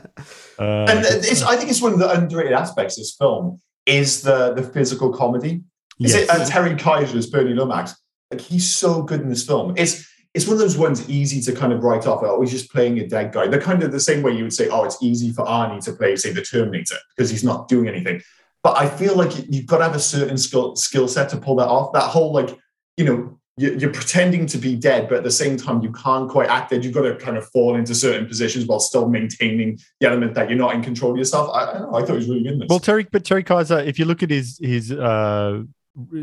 Uh, 0.58 0.86
and 0.88 0.98
it's, 1.04 1.42
I 1.42 1.56
think 1.56 1.70
it's 1.70 1.82
one 1.82 1.92
of 1.92 1.98
the 1.98 2.10
underrated 2.10 2.52
aspects 2.52 2.96
of 2.96 3.02
this 3.02 3.14
film 3.18 3.60
is 3.86 4.22
the 4.22 4.54
the 4.54 4.62
physical 4.62 5.12
comedy. 5.12 5.62
Is 6.00 6.14
yes. 6.14 6.24
it 6.24 6.30
uh, 6.30 6.44
Terry 6.46 6.74
Kiser 6.74 7.16
as 7.16 7.28
Bernie 7.28 7.54
Lomax? 7.54 7.94
Like 8.30 8.40
he's 8.40 8.74
so 8.74 9.02
good 9.02 9.20
in 9.20 9.28
this 9.28 9.46
film. 9.46 9.74
It's 9.76 10.08
it's 10.34 10.46
one 10.46 10.54
of 10.54 10.58
those 10.58 10.76
ones 10.76 11.08
easy 11.08 11.40
to 11.42 11.58
kind 11.58 11.72
of 11.72 11.84
write 11.84 12.06
off. 12.06 12.20
Oh, 12.24 12.40
he's 12.40 12.50
just 12.50 12.72
playing 12.72 12.98
a 12.98 13.06
dead 13.06 13.32
guy. 13.32 13.46
They're 13.46 13.60
kind 13.60 13.82
of 13.84 13.92
the 13.92 14.00
same 14.00 14.22
way 14.22 14.32
you 14.32 14.42
would 14.42 14.52
say, 14.52 14.68
oh, 14.68 14.84
it's 14.84 15.00
easy 15.00 15.32
for 15.32 15.44
Arnie 15.44 15.82
to 15.84 15.92
play, 15.92 16.16
say, 16.16 16.32
the 16.32 16.42
Terminator 16.42 16.96
because 17.16 17.30
he's 17.30 17.44
not 17.44 17.68
doing 17.68 17.86
anything. 17.86 18.20
But 18.64 18.76
I 18.76 18.88
feel 18.88 19.14
like 19.16 19.30
you've 19.48 19.66
got 19.66 19.78
to 19.78 19.84
have 19.84 19.94
a 19.94 20.00
certain 20.00 20.36
skill 20.36 20.74
skill 20.74 21.06
set 21.06 21.28
to 21.30 21.36
pull 21.36 21.56
that 21.56 21.68
off. 21.68 21.92
That 21.92 22.02
whole 22.02 22.32
like, 22.32 22.58
you 22.96 23.04
know, 23.04 23.38
you're 23.56 23.92
pretending 23.92 24.46
to 24.46 24.58
be 24.58 24.74
dead, 24.74 25.08
but 25.08 25.18
at 25.18 25.22
the 25.22 25.30
same 25.30 25.56
time, 25.56 25.80
you 25.80 25.92
can't 25.92 26.28
quite 26.28 26.48
act 26.48 26.70
dead. 26.70 26.84
You've 26.84 26.94
got 26.94 27.02
to 27.02 27.14
kind 27.14 27.36
of 27.36 27.48
fall 27.50 27.76
into 27.76 27.94
certain 27.94 28.26
positions 28.26 28.66
while 28.66 28.80
still 28.80 29.08
maintaining 29.08 29.78
the 30.00 30.08
element 30.08 30.34
that 30.34 30.48
you're 30.48 30.58
not 30.58 30.74
in 30.74 30.82
control 30.82 31.12
of 31.12 31.18
yourself. 31.18 31.50
I, 31.54 31.64
I, 31.64 31.76
I 31.76 32.00
thought 32.00 32.10
it 32.10 32.14
was 32.14 32.28
really 32.28 32.42
good. 32.42 32.64
Well, 32.68 32.80
Terry, 32.80 33.06
but 33.10 33.24
Terry 33.24 33.44
Kiser, 33.44 33.78
if 33.78 33.98
you 33.98 34.06
look 34.06 34.24
at 34.24 34.30
his 34.30 34.58
his 34.60 34.90
uh, 34.90 35.62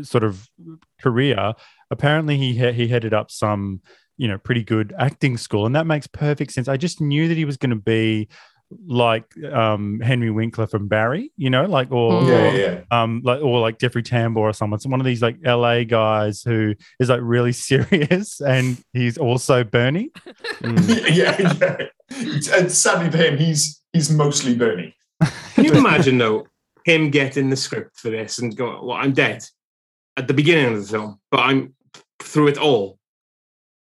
sort 0.02 0.24
of 0.24 0.46
career, 1.00 1.54
apparently 1.90 2.36
he 2.36 2.72
he 2.72 2.88
headed 2.88 3.14
up 3.14 3.30
some 3.30 3.80
you 4.18 4.28
know 4.28 4.36
pretty 4.36 4.62
good 4.62 4.92
acting 4.98 5.38
school, 5.38 5.64
and 5.64 5.74
that 5.74 5.86
makes 5.86 6.06
perfect 6.06 6.52
sense. 6.52 6.68
I 6.68 6.76
just 6.76 7.00
knew 7.00 7.28
that 7.28 7.36
he 7.36 7.46
was 7.46 7.56
going 7.56 7.70
to 7.70 7.76
be 7.76 8.28
like 8.86 9.24
um, 9.44 10.00
Henry 10.00 10.30
Winkler 10.30 10.66
from 10.66 10.88
Barry, 10.88 11.32
you 11.36 11.50
know, 11.50 11.64
like 11.64 11.90
or, 11.90 12.22
yeah, 12.22 12.50
or, 12.50 12.56
yeah. 12.56 12.80
um 12.90 13.22
like 13.24 13.40
or 13.40 13.60
like 13.60 13.78
Jeffrey 13.78 14.02
Tambor 14.02 14.38
or 14.38 14.52
someone. 14.52 14.80
So 14.80 14.88
one 14.88 15.00
of 15.00 15.06
these 15.06 15.22
like 15.22 15.36
LA 15.44 15.84
guys 15.84 16.42
who 16.42 16.74
is 17.00 17.08
like 17.08 17.20
really 17.22 17.52
serious 17.68 18.40
and 18.40 18.82
he's 18.92 19.18
also 19.18 19.64
Bernie. 19.64 20.10
Mm. 20.62 21.10
yeah, 21.14 21.88
yeah. 22.20 22.56
And 22.56 22.70
sadly 22.70 23.10
for 23.10 23.16
him, 23.16 23.36
he's 23.36 23.82
he's 23.92 24.10
mostly 24.10 24.54
Bernie. 24.54 24.94
Can 25.54 25.64
you 25.64 25.72
imagine 25.72 26.18
though 26.18 26.46
him 26.84 27.10
getting 27.10 27.50
the 27.50 27.56
script 27.56 27.98
for 27.98 28.10
this 28.10 28.38
and 28.38 28.56
going, 28.56 28.84
"Well, 28.86 28.96
I'm 28.96 29.12
dead," 29.12 29.44
at 30.16 30.28
the 30.28 30.34
beginning 30.34 30.74
of 30.74 30.80
the 30.82 30.86
film, 30.86 31.20
but 31.30 31.40
I'm 31.40 31.74
through 32.20 32.48
it 32.48 32.58
all. 32.58 32.98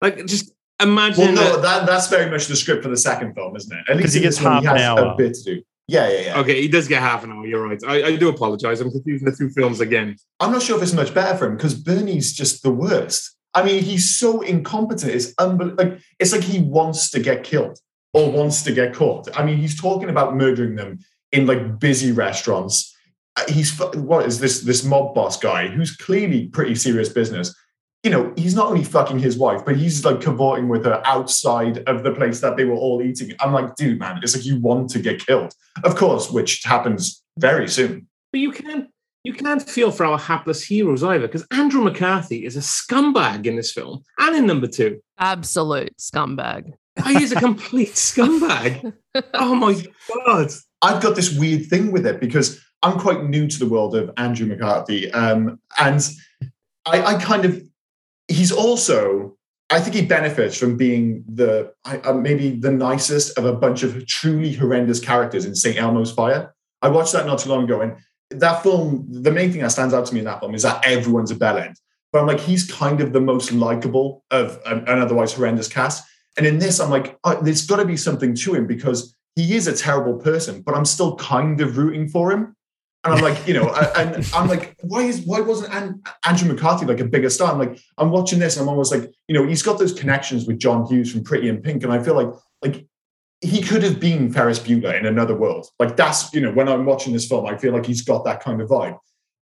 Like 0.01 0.25
just 0.25 0.51
Imagine. 0.81 1.36
Well, 1.36 1.55
no, 1.55 1.62
that, 1.62 1.86
that's 1.86 2.07
very 2.07 2.31
much 2.31 2.48
the 2.48 2.55
script 2.55 2.83
for 2.83 2.89
the 2.89 2.98
second 2.98 3.33
film, 3.33 3.55
isn't 3.55 3.77
it? 3.77 3.86
At 3.89 3.98
least 3.98 4.15
he 4.15 4.21
gets 4.21 4.38
half 4.38 4.63
he 4.63 4.67
an 4.69 4.77
hour. 4.77 5.13
A 5.13 5.15
bit 5.15 5.33
to 5.33 5.43
do. 5.43 5.62
Yeah, 5.88 6.07
yeah, 6.07 6.19
yeah. 6.19 6.39
Okay, 6.39 6.62
he 6.62 6.67
does 6.67 6.88
get 6.88 7.01
half 7.01 7.24
an 7.24 7.31
hour. 7.31 7.45
You're 7.48 7.67
right. 7.67 7.79
I, 7.86 8.03
I 8.03 8.15
do 8.15 8.29
apologize. 8.29 8.79
I'm 8.79 8.91
confusing 8.91 9.25
the 9.25 9.36
two 9.36 9.50
films 9.50 9.81
again. 9.81 10.15
I'm 10.39 10.51
not 10.51 10.62
sure 10.62 10.77
if 10.77 10.83
it's 10.83 10.93
much 10.93 11.13
better 11.13 11.36
for 11.36 11.48
him 11.48 11.57
because 11.57 11.74
Bernie's 11.74 12.31
just 12.31 12.62
the 12.62 12.71
worst. 12.71 13.36
I 13.55 13.63
mean, 13.63 13.81
he's 13.81 14.17
so 14.17 14.41
incompetent. 14.41 15.12
It's 15.12 15.33
unbelievable. 15.39 15.83
Like 15.83 16.00
it's 16.19 16.31
like 16.31 16.43
he 16.43 16.59
wants 16.59 17.09
to 17.12 17.19
get 17.19 17.43
killed 17.43 17.79
or 18.13 18.31
wants 18.31 18.62
to 18.63 18.71
get 18.71 18.93
caught. 18.93 19.36
I 19.38 19.43
mean, 19.43 19.57
he's 19.57 19.79
talking 19.79 20.09
about 20.09 20.36
murdering 20.36 20.75
them 20.75 21.00
in 21.31 21.48
like 21.48 21.79
busy 21.79 22.12
restaurants. 22.12 22.95
Uh, 23.36 23.45
he's 23.50 23.77
what 23.95 24.25
is 24.27 24.39
this 24.39 24.62
this 24.62 24.83
mob 24.83 25.15
boss 25.15 25.38
guy 25.38 25.67
who's 25.67 25.95
clearly 25.95 26.48
pretty 26.48 26.75
serious 26.75 27.09
business 27.09 27.55
you 28.03 28.10
know, 28.10 28.34
he's 28.38 28.56
not 28.56 28.68
only 28.68 28.84
fucking 28.84 29.20
his 29.20 29.38
wife, 29.38 29.65
but 29.65 29.75
he's 29.75 30.06
like 30.06 30.22
cavorting 30.22 30.70
with 30.70 30.86
her 30.86 31.01
outside 31.06 31.79
of 31.79 32.03
the 32.03 32.13
place 32.13 32.39
that 32.39 32.56
they 32.56 32.63
were 32.63 32.75
all 32.75 33.01
eating. 33.01 33.34
I'm 33.41 33.51
like, 33.51 33.75
dude, 33.75 34.00
man, 34.00 34.20
it's 34.24 34.36
like 34.36 34.46
you 34.46 34.60
want 34.60 34.89
to 34.91 35.00
get 35.00 35.25
killed, 35.25 35.53
of 35.84 35.96
course, 35.96 36.32
which 36.32 36.63
happens 36.63 37.24
very 37.38 37.68
soon. 37.68 38.08
But 38.32 38.39
you 38.39 38.51
can't, 38.51 38.88
you 39.25 39.34
can't 39.34 39.62
feel 39.62 39.91
for 39.91 40.06
our 40.06 40.18
hapless 40.18 40.63
heroes 40.63 41.03
either, 41.03 41.27
because 41.27 41.46
Andrew 41.51 41.82
McCarthy 41.82 42.46
is 42.46 42.56
a 42.56 42.62
scumbag 42.62 43.46
in 43.46 43.58
this 43.58 43.74
film 43.74 44.03
and 44.18 44.36
in 44.36 44.46
number 44.46 44.68
two. 44.68 45.01
Absolute 45.18 45.98
scumbag. 45.98 46.72
He 47.06 47.22
is 47.22 47.34
a 47.34 47.36
complete 47.39 47.94
scumbag. 47.96 48.94
oh 49.34 49.56
my 49.56 49.82
god! 50.25 50.51
I've 50.82 51.01
got 51.01 51.18
this 51.18 51.38
weird 51.38 51.65
thing 51.65 51.91
with 51.91 52.06
it 52.06 52.22
because 52.22 52.62
I'm 52.82 52.98
quite 52.98 53.25
new 53.25 53.46
to 53.48 53.60
the 53.60 53.68
world 53.68 53.94
of 53.94 54.10
Andrew 54.15 54.48
McCarthy, 54.48 55.12
um, 55.12 55.60
and 55.77 56.10
I, 56.86 57.01
I 57.01 57.22
kind 57.22 57.44
of 57.44 57.62
he's 58.29 58.51
also 58.51 59.36
I 59.71 59.79
think 59.79 59.95
he 59.95 60.05
benefits 60.05 60.57
from 60.57 60.77
being 60.77 61.24
the 61.27 61.71
uh, 61.86 62.13
maybe 62.13 62.51
the 62.51 62.71
nicest 62.71 63.38
of 63.38 63.45
a 63.45 63.53
bunch 63.53 63.83
of 63.83 64.05
truly 64.07 64.53
horrendous 64.53 65.00
characters 65.00 65.45
in 65.45 65.55
St. 65.55 65.77
Elmo's 65.77 66.12
Fire. 66.12 66.55
I 66.81 66.88
watched 66.88 67.13
that 67.13 67.27
not 67.27 67.39
too 67.39 67.50
long 67.50 67.65
ago, 67.65 67.81
and 67.81 67.98
that 68.31 68.63
film, 68.63 69.05
the 69.09 69.31
main 69.31 69.51
thing 69.51 69.62
that 69.62 69.71
stands 69.71 69.93
out 69.93 70.05
to 70.07 70.13
me 70.13 70.19
in 70.19 70.25
that 70.25 70.39
film 70.39 70.55
is 70.55 70.63
that 70.63 70.86
everyone's 70.86 71.29
a 71.29 71.36
bellend. 71.36 71.75
But 72.12 72.21
I'm 72.21 72.27
like, 72.27 72.39
he's 72.39 72.69
kind 72.69 73.01
of 73.01 73.13
the 73.13 73.21
most 73.21 73.51
likable 73.51 74.24
of 74.31 74.59
an, 74.65 74.79
an 74.88 75.00
otherwise 75.00 75.33
horrendous 75.33 75.67
cast. 75.67 76.07
And 76.38 76.48
in 76.48 76.57
this, 76.57 76.79
I'm 76.79 76.89
like, 76.89 77.19
oh, 77.24 77.39
there's 77.41 77.65
got 77.65 77.77
to 77.77 77.86
be 77.86 77.98
something 77.98 78.33
to 78.36 78.55
him 78.55 78.65
because 78.65 79.15
he 79.36 79.55
is 79.55 79.67
a 79.67 79.75
terrible 79.75 80.15
person, 80.15 80.62
but 80.62 80.75
I'm 80.75 80.86
still 80.86 81.15
kind 81.17 81.62
of 81.62 81.77
rooting 81.77 82.09
for 82.09 82.31
him. 82.31 82.55
And 83.03 83.13
I'm 83.13 83.22
like, 83.22 83.48
you 83.48 83.53
know, 83.53 83.74
and 83.96 84.29
I'm 84.34 84.50
like, 84.50 84.75
why 84.82 85.03
is 85.03 85.22
why 85.22 85.39
wasn't 85.39 86.03
Andrew 86.25 86.51
McCarthy 86.51 86.86
like 86.86 87.00
a 87.00 87.06
bigger 87.06 87.29
star? 87.29 87.51
I'm 87.51 87.58
like, 87.58 87.79
I'm 87.98 88.12
watching 88.12 88.39
this 88.39 88.58
and 88.58 88.63
I'm 88.63 88.70
almost 88.70 88.91
like, 88.91 89.10
you 89.27 89.36
know, 89.36 89.48
he's 89.48 89.63
got 89.63 89.79
those 89.79 89.94
connections 89.94 90.46
with 90.46 90.60
John 90.60 90.86
Hughes 90.86 91.12
from 91.12 91.24
Pretty 91.24 91.48
in 91.48 91.62
Pink, 91.62 91.84
and 91.84 91.94
I 91.94 92.03
feel 92.03 92.15
like 92.15 92.27
like 92.62 92.86
he 93.41 93.62
could 93.62 93.84
have 93.84 94.01
been 94.01 94.34
Ferris 94.34 94.60
Bueller 94.60 94.98
in 95.00 95.06
another 95.06 95.36
world. 95.36 95.68
Like 95.79 95.96
that's, 95.96 96.34
you 96.34 96.41
know, 96.41 96.51
when 96.51 96.68
I'm 96.68 96.86
watching 96.86 97.13
this 97.13 97.27
film, 97.27 97.46
I 97.46 97.58
feel 97.58 97.72
like 97.72 97.86
he's 97.86 98.01
got 98.01 98.25
that 98.25 98.44
kind 98.44 98.62
of 98.62 98.70
vibe. 98.70 98.98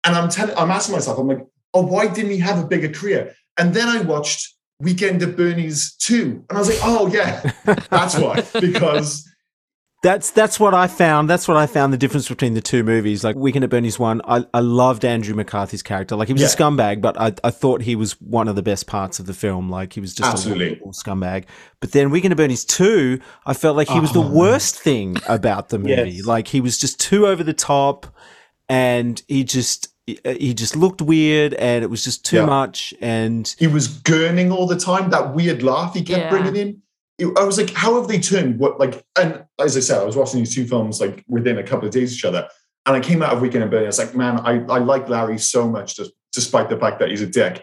And 0.05 0.15
I'm 0.15 0.29
telling, 0.29 0.55
I'm 0.57 0.71
asking 0.71 0.95
myself, 0.95 1.19
I'm 1.19 1.29
like, 1.29 1.47
oh, 1.73 1.87
why 1.87 2.09
didn't 2.09 2.31
he 2.31 2.39
have 2.39 2.63
a 2.63 2.67
bigger 2.67 2.91
career? 2.91 3.35
And 3.57 3.73
then 3.73 3.89
I 3.89 4.03
watched 4.03 4.55
Weekend 4.81 5.23
at 5.23 5.37
Bernie's 5.37 5.95
2, 5.97 6.45
and 6.49 6.57
I 6.57 6.59
was 6.59 6.69
like, 6.69 6.79
oh 6.83 7.07
yeah, 7.09 7.53
that's 7.91 8.17
why. 8.17 8.43
Because 8.61 9.30
that's 10.02 10.30
that's 10.30 10.59
what 10.59 10.73
I 10.73 10.87
found. 10.87 11.28
That's 11.28 11.47
what 11.47 11.59
I 11.59 11.66
found 11.66 11.92
the 11.92 11.99
difference 11.99 12.28
between 12.28 12.54
the 12.54 12.62
two 12.62 12.83
movies. 12.83 13.23
Like 13.23 13.37
Weekend 13.37 13.64
at 13.64 13.71
Bernie's 13.71 13.99
one, 13.99 14.23
I, 14.25 14.47
I 14.54 14.61
loved 14.61 15.04
Andrew 15.04 15.35
McCarthy's 15.35 15.83
character. 15.83 16.16
Like 16.16 16.28
he 16.28 16.33
was 16.33 16.40
yeah. 16.42 16.49
a 16.49 16.50
scumbag, 16.50 17.02
but 17.02 17.21
I, 17.21 17.35
I 17.45 17.50
thought 17.50 17.83
he 17.83 17.97
was 17.97 18.12
one 18.21 18.49
of 18.49 18.57
the 18.57 18.62
best 18.62 18.87
parts 18.87 19.19
of 19.19 19.26
the 19.26 19.35
film. 19.35 19.69
Like 19.69 19.92
he 19.92 20.00
was 20.00 20.14
just 20.14 20.33
Absolutely. 20.33 20.73
a 20.73 20.88
scumbag. 20.88 21.45
But 21.80 21.92
then 21.92 22.11
Weekend 22.11 22.33
at 22.33 22.38
Bernie's 22.38 22.64
two, 22.64 23.21
I 23.45 23.52
felt 23.52 23.76
like 23.76 23.88
he 23.88 24.00
was 24.00 24.12
the 24.12 24.23
oh. 24.23 24.30
worst 24.30 24.78
thing 24.78 25.19
about 25.28 25.69
the 25.69 25.78
movie. 25.78 26.12
Yes. 26.12 26.26
Like 26.26 26.49
he 26.49 26.62
was 26.62 26.78
just 26.78 26.99
too 26.99 27.26
over 27.26 27.45
the 27.45 27.52
top, 27.52 28.07
and 28.71 29.23
he 29.28 29.45
just 29.45 29.88
uh, 30.25 30.33
he 30.33 30.54
just 30.54 30.76
looked 30.76 31.02
weird 31.02 31.52
and 31.54 31.85
it 31.85 31.88
was 31.88 32.02
just 32.02 32.25
too 32.25 32.37
yeah. 32.37 32.47
much 32.47 32.95
and 33.00 33.54
he 33.59 33.66
was 33.66 33.87
gurning 33.87 34.50
all 34.50 34.66
the 34.66 34.78
time 34.78 35.11
that 35.11 35.35
weird 35.35 35.62
laugh 35.62 35.95
he 35.95 36.02
kept 36.02 36.21
yeah. 36.21 36.30
bringing 36.30 36.57
in 36.57 36.83
I 37.21 37.45
was 37.45 37.59
like, 37.59 37.71
how 37.71 37.97
have 37.97 38.09
they 38.09 38.19
turned 38.19 38.59
what 38.59 38.81
like? 38.81 39.05
And 39.19 39.45
as 39.59 39.77
I 39.77 39.81
said, 39.81 40.00
I 40.00 40.05
was 40.05 40.17
watching 40.17 40.41
these 40.41 40.55
two 40.55 40.67
films 40.67 41.00
like 41.00 41.25
within 41.29 41.59
a 41.59 41.62
couple 41.62 41.87
of 41.87 41.93
days 41.93 42.12
of 42.12 42.19
each 42.19 42.25
other, 42.25 42.49
and 42.87 42.97
I 42.97 43.00
came 43.00 43.23
out 43.23 43.33
of 43.33 43.41
Weekend 43.41 43.65
at 43.65 43.71
Bernie's. 43.71 43.99
I 43.99 44.05
was 44.05 44.15
like, 44.15 44.17
man, 44.17 44.41
I, 44.41 44.75
I 44.75 44.79
like 44.79 45.09
Larry 45.09 45.39
so 45.39 45.69
much, 45.69 45.97
just, 45.97 46.12
despite 46.33 46.69
the 46.69 46.79
fact 46.79 46.99
that 47.00 47.11
he's 47.11 47.23
a 47.23 47.27
dick. 47.27 47.62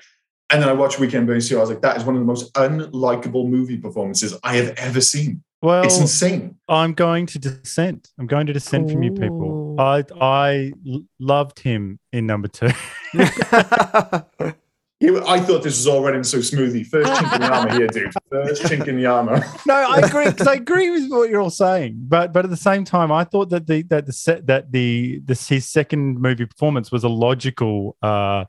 And 0.50 0.62
then 0.62 0.70
I 0.70 0.74
watched 0.74 1.00
Weekend 1.00 1.24
at 1.24 1.28
Bernie's 1.28 1.50
too. 1.50 1.58
I 1.58 1.62
was 1.62 1.70
like, 1.70 1.82
that 1.82 1.98
is 1.98 2.04
one 2.04 2.16
of 2.16 2.22
the 2.22 2.26
most 2.26 2.54
unlikable 2.54 3.48
movie 3.48 3.78
performances 3.78 4.38
I 4.44 4.56
have 4.58 4.74
ever 4.78 5.02
seen. 5.02 5.44
Well, 5.62 5.84
it's 5.84 6.00
insane. 6.00 6.56
I'm 6.70 6.94
going 6.94 7.26
to 7.28 7.40
dissent. 7.40 8.10
I'm 8.20 8.28
going 8.28 8.46
to 8.46 8.54
dissent 8.54 8.90
Ooh. 8.90 8.94
from 8.94 9.04
you 9.04 9.12
people. 9.12 9.76
I 9.80 10.04
I 10.22 10.72
loved 11.20 11.60
him 11.60 12.00
in 12.14 12.28
number 12.28 12.48
two. 12.48 12.70
I 15.00 15.40
thought 15.40 15.62
this 15.62 15.78
was 15.78 15.86
all 15.86 16.02
running 16.02 16.24
so 16.24 16.42
smoothly. 16.42 16.84
First 16.84 17.12
chink 17.12 17.34
in 17.36 17.42
the 17.42 17.54
armor 17.54 17.74
here, 17.74 17.88
dude. 17.88 18.12
First 18.32 18.64
chink 18.64 18.88
in 18.88 18.98
the 18.98 19.06
armor. 19.06 19.46
no, 19.68 19.76
I 19.76 20.00
agree 20.00 20.26
because 20.26 20.48
I 20.48 20.56
agree 20.56 20.90
with 20.90 21.08
what 21.12 21.30
you're 21.30 21.40
all 21.40 21.52
saying, 21.52 21.98
but 22.08 22.34
but 22.34 22.46
at 22.46 22.50
the 22.50 22.58
same 22.58 22.84
time, 22.84 23.12
I 23.12 23.24
thought 23.24 23.50
that 23.52 23.68
the 23.68 23.84
that 23.84 24.08
the 24.08 24.14
set 24.14 24.48
that 24.48 24.72
the 24.72 25.22
this 25.24 25.48
his 25.48 25.70
second 25.70 26.20
movie 26.20 26.48
performance 26.48 26.92
was 26.92 27.04
a 27.04 27.10
logical 27.10 27.96
uh, 28.02 28.46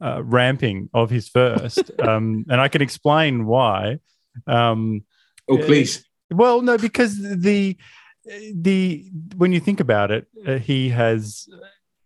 uh 0.00 0.22
ramping 0.22 0.90
of 0.94 1.10
his 1.10 1.28
first, 1.28 1.90
um, 2.00 2.44
and 2.48 2.60
I 2.60 2.68
can 2.68 2.82
explain 2.82 3.46
why. 3.46 3.98
Um, 4.46 5.02
oh, 5.48 5.58
please. 5.58 6.04
well, 6.30 6.62
no, 6.62 6.78
because 6.78 7.18
the 7.20 7.76
the 8.54 9.10
when 9.36 9.50
you 9.50 9.58
think 9.58 9.80
about 9.80 10.12
it, 10.12 10.28
uh, 10.46 10.58
he 10.58 10.90
has 10.90 11.48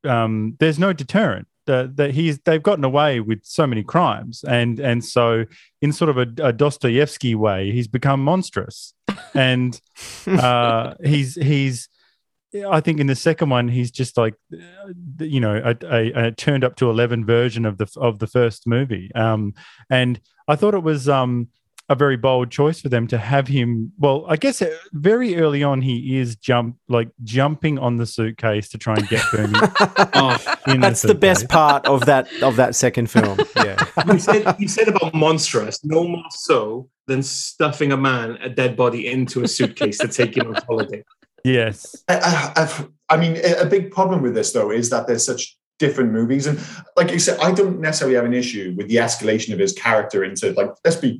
um, 0.05 0.57
there's 0.59 0.79
no 0.79 0.95
deterrent 0.95 1.49
that 1.67 2.13
he's 2.13 2.39
they've 2.41 2.63
gotten 2.63 2.85
away 2.85 3.21
with 3.21 3.41
so 3.45 3.67
many 3.67 3.83
crimes, 3.83 4.45
and 4.45 4.79
and 4.81 5.05
so 5.05 5.45
in 5.81 5.93
sort 5.93 6.11
of 6.11 6.19
a, 6.19 6.49
a 6.49 6.53
Dostoevsky 6.53 7.35
way, 7.35 7.71
he's 7.71 7.89
become 7.89 8.21
monstrous, 8.21 8.95
and 9.35 9.81
uh, 10.27 10.95
he's 11.03 11.35
he's. 11.35 11.89
I 12.69 12.81
think 12.81 13.01
in 13.01 13.09
the 13.09 13.17
second 13.17 13.51
one, 13.51 13.67
he's 13.67 13.91
just 13.91 14.17
like, 14.17 14.35
you 15.19 15.41
know, 15.41 15.57
a, 15.57 15.77
a, 15.93 16.27
a, 16.27 16.31
turned 16.31 16.63
up 16.63 16.77
to 16.77 16.89
eleven 16.89 17.25
version 17.25 17.67
of 17.67 17.79
the 17.79 17.89
of 17.97 18.21
the 18.21 18.29
first 18.29 18.69
movie. 18.69 19.11
Um, 19.13 19.55
and 19.91 20.21
I 20.47 20.55
thought 20.55 20.75
it 20.75 20.85
was 20.85 21.09
um, 21.09 21.49
a 21.89 21.95
very 21.95 22.17
bold 22.17 22.51
choice 22.51 22.81
for 22.81 22.89
them 22.89 23.07
to 23.09 23.19
have 23.19 23.47
him. 23.47 23.93
Well, 23.99 24.25
I 24.29 24.37
guess 24.37 24.63
uh, 24.63 24.75
very 24.93 25.37
early 25.37 25.63
on 25.63 25.83
he 25.83 26.19
is 26.19 26.37
jump 26.37 26.77
like 26.89 27.11
jumping 27.23 27.79
on 27.79 27.97
the 27.97 28.07
suitcase 28.07 28.69
to 28.71 28.79
try 28.79 28.95
and 28.95 29.09
get 29.09 29.23
Bernie. 29.31 29.53
off 30.15 30.45
That's 30.67 31.03
the, 31.03 31.09
the 31.09 31.15
best 31.15 31.49
part 31.49 31.87
of 31.87 32.07
that 32.07 32.29
of 32.43 32.57
that 32.57 32.75
second 32.75 33.11
film. 33.11 33.39
Yeah, 33.65 33.83
you 34.13 34.19
said 34.19 34.57
you 34.59 34.69
said 34.69 34.89
about 34.89 35.15
monstrous, 35.15 35.85
no 35.85 36.07
more 36.07 36.25
so 36.31 36.91
than 37.07 37.23
stuffing 37.23 37.93
a 37.93 37.97
man, 37.97 38.33
a 38.43 38.51
dead 38.51 38.77
body, 38.77 39.07
into 39.07 39.43
a 39.43 39.49
suitcase 39.49 39.97
to 39.99 40.09
take 40.09 40.37
him 40.37 40.49
on 40.49 40.63
holiday. 40.67 41.03
Yes, 41.45 42.05
I, 42.09 42.53
I, 42.57 42.87
I 43.09 43.17
mean, 43.17 43.41
a 43.59 43.65
big 43.65 43.91
problem 43.91 44.23
with 44.23 44.35
this 44.35 44.53
though 44.53 44.71
is 44.71 44.91
that 44.91 45.07
there's 45.07 45.25
such 45.25 45.57
different 45.79 46.13
movies. 46.13 46.47
And 46.47 46.59
like 46.97 47.11
you 47.11 47.19
said, 47.19 47.39
I 47.41 47.53
don't 47.53 47.81
necessarily 47.81 48.17
have 48.17 48.25
an 48.25 48.35
issue 48.35 48.75
with 48.77 48.89
the 48.89 48.97
escalation 48.97 49.53
of 49.53 49.59
his 49.59 49.73
character 49.73 50.25
into 50.25 50.53
like, 50.53 50.71
let's 50.85 50.97
be 50.97 51.19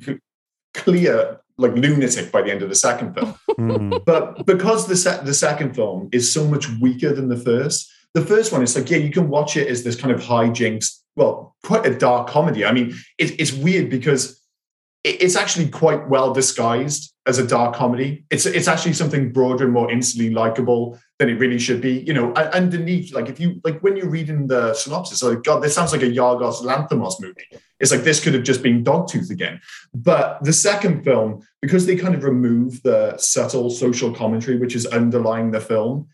clear 0.75 1.39
like 1.57 1.73
lunatic 1.73 2.31
by 2.31 2.41
the 2.41 2.51
end 2.51 2.61
of 2.61 2.69
the 2.69 2.75
second 2.75 3.13
film. 3.13 3.35
Mm. 3.55 4.03
But 4.03 4.45
because 4.45 4.85
the 4.85 4.97
se- 4.97 5.21
the 5.23 5.33
second 5.33 5.75
film 5.75 6.09
is 6.11 6.33
so 6.33 6.45
much 6.45 6.67
weaker 6.81 7.13
than 7.13 7.29
the 7.29 7.37
first, 7.37 7.89
the 8.13 8.21
first 8.21 8.51
one 8.51 8.61
is 8.61 8.75
like 8.75 8.89
yeah, 8.89 8.97
you 8.97 9.11
can 9.11 9.29
watch 9.29 9.55
it 9.55 9.69
as 9.69 9.81
this 9.81 9.95
kind 9.95 10.13
of 10.13 10.19
hijinks, 10.19 10.99
well, 11.15 11.55
quite 11.63 11.85
a 11.85 11.97
dark 11.97 12.27
comedy. 12.27 12.65
I 12.65 12.73
mean, 12.73 12.93
it, 13.17 13.39
it's 13.39 13.53
weird 13.53 13.89
because 13.89 14.45
it, 15.05 15.21
it's 15.21 15.37
actually 15.37 15.69
quite 15.69 16.09
well 16.09 16.33
disguised 16.33 17.13
as 17.25 17.37
a 17.37 17.47
dark 17.47 17.75
comedy. 17.75 18.25
It's 18.29 18.45
it's 18.45 18.67
actually 18.67 18.93
something 18.93 19.31
broader 19.31 19.63
and 19.63 19.73
more 19.73 19.89
instantly 19.89 20.31
likable 20.33 20.99
than 21.19 21.29
it 21.29 21.39
really 21.39 21.59
should 21.59 21.79
be. 21.79 21.99
You 22.01 22.13
know, 22.13 22.33
underneath, 22.33 23.13
like 23.13 23.29
if 23.29 23.39
you 23.39 23.61
like 23.63 23.79
when 23.79 23.95
you're 23.95 24.09
reading 24.09 24.47
the 24.47 24.73
synopsis, 24.73 25.23
like 25.23 25.43
God, 25.43 25.63
this 25.63 25.73
sounds 25.73 25.93
like 25.93 26.03
a 26.03 26.11
Yorgos 26.11 26.61
Lanthimos 26.61 27.21
movie. 27.21 27.47
It's 27.79 27.91
like 27.91 28.01
this 28.01 28.23
could 28.23 28.33
have 28.33 28.43
just 28.43 28.63
been 28.63 28.83
Dogtooth 28.83 29.29
again. 29.29 29.59
But 29.93 30.43
the 30.43 30.53
second 30.53 31.03
film, 31.03 31.45
because 31.61 31.85
they 31.85 31.95
kind 31.95 32.15
of 32.15 32.23
remove 32.23 32.81
the 32.83 33.17
subtle 33.17 33.69
social 33.69 34.13
commentary 34.13 34.57
which 34.57 34.75
is 34.75 34.85
underlying 34.85 35.51
the 35.51 35.59
film, 35.59 36.07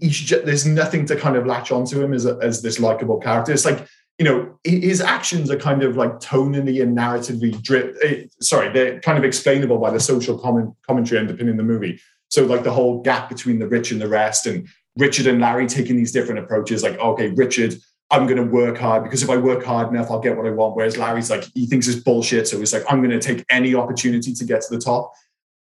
just, 0.00 0.44
there's 0.44 0.66
nothing 0.66 1.06
to 1.06 1.16
kind 1.16 1.36
of 1.36 1.46
latch 1.46 1.70
onto 1.70 2.02
him 2.02 2.12
as, 2.12 2.26
a, 2.26 2.38
as 2.42 2.62
this 2.62 2.80
likable 2.80 3.20
character. 3.20 3.52
It's 3.52 3.64
like 3.64 3.86
you 4.18 4.24
know 4.24 4.58
his 4.62 5.00
actions 5.00 5.50
are 5.50 5.56
kind 5.56 5.82
of 5.82 5.96
like 5.96 6.20
tonally 6.20 6.82
and 6.82 6.96
narratively 6.96 7.60
drip. 7.62 7.96
Eh, 8.02 8.24
sorry, 8.40 8.72
they're 8.72 9.00
kind 9.00 9.18
of 9.18 9.24
explainable 9.24 9.78
by 9.78 9.90
the 9.90 10.00
social 10.00 10.38
comment, 10.38 10.74
commentary 10.86 11.20
underpinning 11.20 11.56
the 11.56 11.64
movie. 11.64 12.00
So 12.28 12.44
like 12.44 12.64
the 12.64 12.72
whole 12.72 13.02
gap 13.02 13.28
between 13.28 13.58
the 13.58 13.68
rich 13.68 13.90
and 13.90 14.00
the 14.00 14.08
rest, 14.08 14.46
and 14.46 14.68
Richard 14.96 15.26
and 15.26 15.40
Larry 15.40 15.66
taking 15.66 15.96
these 15.96 16.12
different 16.12 16.40
approaches. 16.40 16.82
Like 16.82 16.98
okay, 16.98 17.28
Richard 17.30 17.74
I'm 18.14 18.28
going 18.28 18.36
to 18.36 18.44
work 18.44 18.78
hard 18.78 19.02
because 19.02 19.24
if 19.24 19.28
I 19.28 19.36
work 19.36 19.64
hard 19.64 19.88
enough, 19.88 20.08
I'll 20.08 20.20
get 20.20 20.36
what 20.36 20.46
I 20.46 20.50
want. 20.50 20.76
Whereas 20.76 20.96
Larry's 20.96 21.30
like, 21.30 21.48
he 21.52 21.66
thinks 21.66 21.88
it's 21.88 22.00
bullshit. 22.00 22.46
So 22.46 22.60
he's 22.60 22.72
like, 22.72 22.84
I'm 22.88 23.02
going 23.02 23.10
to 23.10 23.18
take 23.18 23.44
any 23.50 23.74
opportunity 23.74 24.32
to 24.32 24.44
get 24.44 24.62
to 24.62 24.74
the 24.74 24.80
top. 24.80 25.12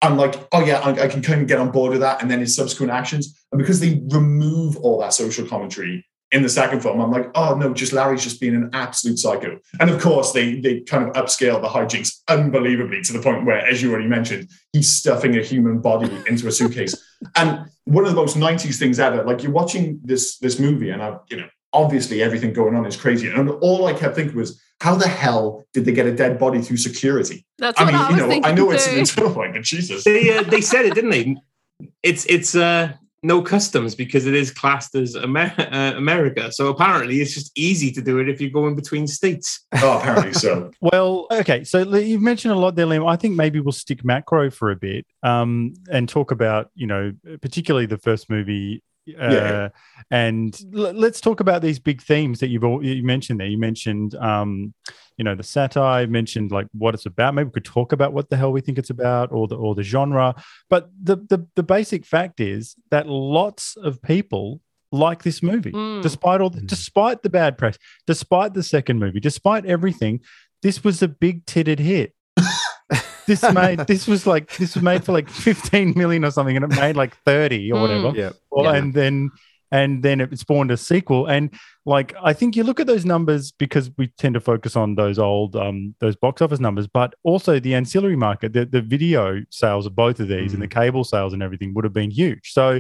I'm 0.04 0.18
like, 0.18 0.36
oh 0.52 0.64
yeah, 0.64 0.80
I, 0.86 1.08
can 1.08 1.24
kind 1.24 1.42
of 1.42 1.48
get 1.48 1.60
on 1.60 1.72
board 1.72 1.94
with 1.94 2.02
that. 2.02 2.22
And 2.22 2.30
then 2.30 2.42
his 2.42 2.56
subsequent 2.56 2.92
actions. 2.92 3.44
And 3.52 3.58
because 3.58 3.80
they 3.80 4.04
remove 4.10 4.78
all 4.78 5.00
that 5.00 5.14
social 5.14 5.48
commentary 5.48 6.06
in 6.32 6.44
the 6.44 6.50
second 6.50 6.82
film, 6.82 7.02
I'm 7.02 7.10
like, 7.10 7.32
oh 7.34 7.56
no, 7.56 7.74
just 7.74 7.92
Larry's 7.92 8.24
just 8.24 8.40
being 8.40 8.54
an 8.54 8.70
absolute 8.74 9.18
psycho. 9.18 9.60
And 9.80 9.90
of 9.90 10.00
course, 10.00 10.32
they 10.32 10.60
they 10.60 10.82
kind 10.82 11.08
of 11.08 11.16
upscale 11.16 11.60
the 11.60 11.70
hijinks 11.70 12.22
unbelievably 12.28 13.02
to 13.04 13.14
the 13.14 13.20
point 13.20 13.46
where, 13.46 13.66
as 13.66 13.82
you 13.82 13.92
already 13.92 14.08
mentioned, 14.08 14.50
he's 14.74 14.94
stuffing 14.94 15.38
a 15.38 15.42
human 15.42 15.80
body 15.80 16.12
into 16.28 16.48
a 16.48 16.52
suitcase. 16.52 16.96
and 17.36 17.66
one 17.86 18.04
of 18.06 18.12
the 18.12 18.16
most 18.16 18.38
90s 18.38 18.78
things 18.78 19.00
ever, 19.00 19.24
like 19.24 19.42
you're 19.42 19.52
watching 19.52 20.00
this 20.04 20.38
this 20.38 20.60
movie, 20.60 20.90
and 20.90 21.02
I've 21.02 21.20
you 21.30 21.38
know, 21.38 21.48
obviously 21.74 22.22
everything 22.22 22.54
going 22.54 22.76
on 22.76 22.86
is 22.86 22.96
crazy. 22.96 23.28
And 23.28 23.50
all 23.50 23.86
I 23.88 23.94
kept 23.94 24.16
thinking 24.16 24.38
was, 24.38 24.62
how 24.80 24.96
the 24.96 25.08
hell 25.08 25.66
did 25.74 25.86
they 25.86 25.92
get 25.92 26.06
a 26.06 26.16
dead 26.16 26.38
body 26.40 26.62
through 26.62 26.78
security? 26.78 27.46
That's 27.58 27.80
I 27.80 27.86
mean, 27.86 27.96
I 27.96 28.10
you 28.10 28.16
know, 28.16 28.48
I 28.48 28.52
know 28.52 28.66
too. 28.66 28.72
it's 28.72 28.88
an 28.88 28.98
internal 28.98 29.34
point, 29.34 29.54
but 29.54 29.64
Jesus. 29.64 30.04
They 30.04 30.36
uh, 30.38 30.44
they 30.44 30.62
said 30.62 30.86
it, 30.86 30.94
didn't 30.94 31.12
they? 31.12 31.36
It's 32.02 32.26
it's 32.26 32.56
uh 32.56 32.94
no 33.24 33.42
customs 33.42 33.96
because 33.96 34.26
it 34.26 34.36
is 34.36 34.52
classed 34.52 34.94
as 34.96 35.16
Amer- 35.16 35.54
uh, 35.58 35.94
America. 35.96 36.52
So 36.52 36.68
apparently, 36.68 37.22
it's 37.22 37.34
just 37.34 37.58
easy 37.58 37.92
to 37.94 38.02
do 38.02 38.20
it 38.20 38.28
if 38.28 38.42
you're 38.42 38.50
going 38.50 38.76
between 38.76 39.08
states. 39.08 39.66
Oh, 39.76 39.98
apparently 39.98 40.34
so. 40.34 40.72
well, 40.82 41.28
okay. 41.32 41.64
So 41.64 41.80
you've 41.96 42.22
mentioned 42.22 42.54
a 42.54 42.58
lot 42.58 42.76
there, 42.76 42.86
Liam. 42.86 43.10
I 43.10 43.16
think 43.16 43.36
maybe 43.36 43.62
we'll 43.62 43.72
stick 43.72 44.04
macro 44.04 44.52
for 44.52 44.70
a 44.70 44.76
bit 44.76 45.06
um, 45.24 45.74
and 45.90 46.10
talk 46.10 46.32
about, 46.32 46.70
you 46.76 46.86
know, 46.86 47.14
particularly 47.42 47.86
the 47.86 47.98
first 47.98 48.30
movie 48.30 48.84
Uh, 49.08 49.32
Yeah. 49.32 49.70
And 50.12 50.58
l- 50.76 50.94
let's 50.94 51.20
talk 51.22 51.40
about 51.40 51.62
these 51.62 51.80
big 51.80 52.02
themes 52.02 52.40
that 52.40 52.48
you've 52.48 52.64
all, 52.64 52.84
you 52.84 53.04
mentioned 53.04 53.40
there. 53.40 53.48
You 53.48 53.58
mentioned, 53.58 54.16
um, 54.16 54.74
you 55.18 55.24
know, 55.26 55.36
the 55.36 55.44
satire. 55.44 56.08
Mentioned 56.08 56.52
like 56.52 56.68
what 56.74 56.94
it's 56.94 57.06
about. 57.06 57.34
Maybe 57.36 57.48
we 57.48 57.52
could 57.54 57.66
talk 57.66 57.92
about 57.92 58.14
what 58.14 58.30
the 58.30 58.38
hell 58.38 58.52
we 58.52 58.62
think 58.62 58.78
it's 58.78 58.90
about, 58.90 59.32
or 59.32 59.48
the 59.48 59.56
or 59.56 59.76
the 59.76 59.84
genre. 59.84 60.36
But 60.70 60.90
the 61.02 61.18
the, 61.18 61.46
the 61.56 61.64
basic 61.64 62.06
fact 62.06 62.40
is 62.40 62.76
that 62.92 63.08
lots 63.08 63.76
of 63.76 64.02
people 64.02 64.62
like 64.92 65.24
this 65.24 65.42
movie, 65.42 65.72
Mm. 65.72 66.02
despite 66.04 66.40
all, 66.40 66.52
the, 66.52 66.62
despite 66.62 67.24
the 67.24 67.30
bad 67.30 67.58
press, 67.58 67.78
despite 68.08 68.54
the 68.54 68.64
second 68.64 69.00
movie, 69.00 69.20
despite 69.20 69.66
everything. 69.66 70.20
This 70.62 70.84
was 70.84 71.02
a 71.02 71.08
big 71.10 71.46
titted 71.46 71.80
hit. 71.80 72.14
This 73.28 73.42
made 73.54 73.80
this 73.88 74.08
was 74.08 74.26
like 74.28 74.56
this 74.58 74.76
was 74.76 74.84
made 74.84 75.04
for 75.04 75.12
like 75.12 75.30
15 75.30 75.94
million 75.96 76.24
or 76.26 76.32
something 76.32 76.56
and 76.56 76.66
it 76.66 76.76
made 76.80 76.96
like 76.96 77.16
30 77.24 77.72
or 77.72 77.76
Mm. 77.76 77.82
whatever 77.82 78.12
Yeah. 78.18 78.32
well, 78.52 78.66
Yeah. 78.66 78.76
and 78.80 78.94
then 78.94 79.32
and 79.72 80.04
then 80.04 80.22
it 80.22 80.38
spawned 80.38 80.70
a 80.72 80.78
sequel 80.78 81.26
and 81.26 81.50
like 81.86 82.14
i 82.22 82.32
think 82.32 82.56
you 82.56 82.64
look 82.64 82.80
at 82.80 82.86
those 82.86 83.06
numbers 83.06 83.52
because 83.52 83.90
we 83.98 84.08
tend 84.20 84.36
to 84.36 84.40
focus 84.40 84.76
on 84.76 84.94
those 84.96 85.18
old 85.18 85.56
um 85.56 85.96
those 86.00 86.16
box 86.16 86.42
office 86.44 86.60
numbers 86.60 86.86
but 86.88 87.16
also 87.24 87.60
the 87.60 87.74
ancillary 87.74 88.16
market 88.16 88.54
the, 88.54 88.66
the 88.66 88.82
video 88.82 89.42
sales 89.50 89.86
of 89.88 89.96
both 89.96 90.20
of 90.20 90.28
these 90.28 90.54
and 90.54 90.62
the 90.62 90.68
cable 90.68 91.04
sales 91.04 91.34
and 91.34 91.42
everything 91.42 91.74
would 91.74 91.84
have 91.86 91.94
been 91.94 92.12
huge 92.12 92.52
so 92.54 92.80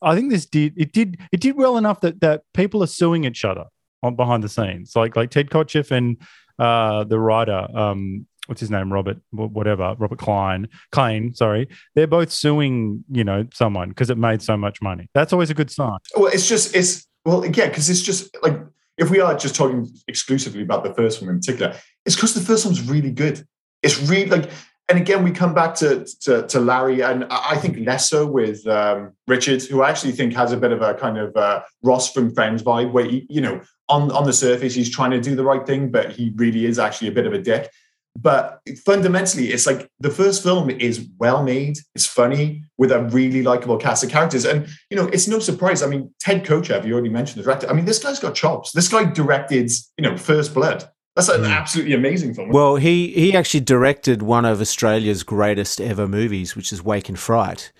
i 0.00 0.14
think 0.14 0.30
this 0.30 0.46
did 0.46 0.72
it 0.78 0.92
did 0.94 1.18
it 1.30 1.40
did 1.40 1.56
well 1.56 1.76
enough 1.76 2.00
that 2.00 2.20
that 2.22 2.42
people 2.54 2.82
are 2.82 2.86
suing 2.88 3.24
each 3.24 3.44
other 3.44 3.64
on 4.02 4.16
behind 4.16 4.42
the 4.42 4.48
scenes 4.48 4.96
like 4.96 5.14
like 5.16 5.30
ted 5.30 5.50
Kotcheff 5.50 5.90
and 5.90 6.16
uh 6.58 7.04
the 7.04 7.18
writer 7.18 7.66
um 7.74 8.26
what's 8.50 8.60
his 8.60 8.70
name 8.70 8.92
robert 8.92 9.16
whatever 9.30 9.94
robert 9.98 10.18
Klane 10.18 10.66
Klane 10.92 11.36
sorry 11.36 11.68
they're 11.94 12.06
both 12.06 12.30
suing 12.30 13.04
you 13.10 13.24
know 13.24 13.46
someone 13.54 13.90
because 13.90 14.10
it 14.10 14.18
made 14.18 14.42
so 14.42 14.56
much 14.56 14.82
money 14.82 15.08
that's 15.14 15.32
always 15.32 15.50
a 15.50 15.54
good 15.54 15.70
sign 15.70 15.98
Well, 16.16 16.26
it's 16.26 16.48
just 16.48 16.74
it's 16.74 17.06
well, 17.24 17.44
yeah, 17.44 17.68
because 17.68 17.90
it's 17.90 18.02
just 18.02 18.36
like 18.42 18.58
if 18.98 19.10
we 19.10 19.20
are 19.20 19.36
just 19.36 19.54
talking 19.54 19.88
exclusively 20.08 20.62
about 20.62 20.84
the 20.84 20.94
first 20.94 21.20
one 21.20 21.30
in 21.30 21.38
particular, 21.38 21.74
it's 22.04 22.14
because 22.14 22.34
the 22.34 22.40
first 22.40 22.64
one's 22.64 22.88
really 22.88 23.10
good. 23.10 23.44
It's 23.82 24.00
really 24.02 24.28
like, 24.28 24.50
and 24.88 24.98
again, 24.98 25.22
we 25.22 25.30
come 25.30 25.54
back 25.54 25.74
to 25.76 26.06
to, 26.22 26.46
to 26.46 26.60
Larry, 26.60 27.02
and 27.02 27.26
I 27.30 27.56
think 27.56 27.86
lesser 27.86 28.26
with 28.26 28.66
um, 28.66 29.12
Richard, 29.26 29.62
who 29.62 29.82
I 29.82 29.90
actually 29.90 30.12
think 30.12 30.34
has 30.34 30.52
a 30.52 30.56
bit 30.56 30.72
of 30.72 30.82
a 30.82 30.94
kind 30.94 31.18
of 31.18 31.36
uh, 31.36 31.62
Ross 31.82 32.12
from 32.12 32.34
Friends 32.34 32.62
vibe, 32.62 32.92
where 32.92 33.04
he, 33.04 33.26
you 33.28 33.40
know, 33.40 33.60
on 33.88 34.10
on 34.12 34.24
the 34.24 34.32
surface 34.32 34.74
he's 34.74 34.90
trying 34.90 35.10
to 35.12 35.20
do 35.20 35.34
the 35.34 35.44
right 35.44 35.66
thing, 35.66 35.90
but 35.90 36.10
he 36.10 36.32
really 36.36 36.64
is 36.64 36.78
actually 36.78 37.08
a 37.08 37.12
bit 37.12 37.26
of 37.26 37.32
a 37.32 37.38
dick. 37.38 37.70
But 38.18 38.60
fundamentally, 38.84 39.52
it's 39.52 39.66
like 39.66 39.88
the 40.00 40.10
first 40.10 40.42
film 40.42 40.68
is 40.68 41.08
well 41.18 41.42
made, 41.42 41.78
it's 41.94 42.06
funny 42.06 42.64
with 42.76 42.90
a 42.90 43.04
really 43.04 43.42
likable 43.42 43.78
cast 43.78 44.04
of 44.04 44.10
characters. 44.10 44.44
And, 44.44 44.68
you 44.90 44.96
know, 44.96 45.06
it's 45.06 45.28
no 45.28 45.38
surprise. 45.38 45.82
I 45.82 45.86
mean, 45.86 46.12
Ted 46.20 46.44
Kotcheff, 46.44 46.84
you 46.84 46.92
already 46.92 47.08
mentioned 47.08 47.38
the 47.38 47.44
director. 47.44 47.70
I 47.70 47.72
mean, 47.72 47.84
this 47.84 48.02
guy's 48.02 48.18
got 48.18 48.34
chops. 48.34 48.72
This 48.72 48.88
guy 48.88 49.04
directed, 49.04 49.70
you 49.96 50.02
know, 50.02 50.16
First 50.16 50.54
Blood. 50.54 50.88
That's 51.16 51.28
an 51.28 51.40
hmm. 51.40 51.46
absolutely 51.46 51.94
amazing 51.94 52.34
film. 52.34 52.50
Well, 52.50 52.76
he 52.76 53.08
he 53.08 53.36
actually 53.36 53.60
directed 53.60 54.22
one 54.22 54.44
of 54.44 54.60
Australia's 54.60 55.22
greatest 55.22 55.80
ever 55.80 56.06
movies, 56.06 56.54
which 56.54 56.72
is 56.72 56.82
Wake 56.82 57.08
in 57.08 57.16
Fright. 57.16 57.72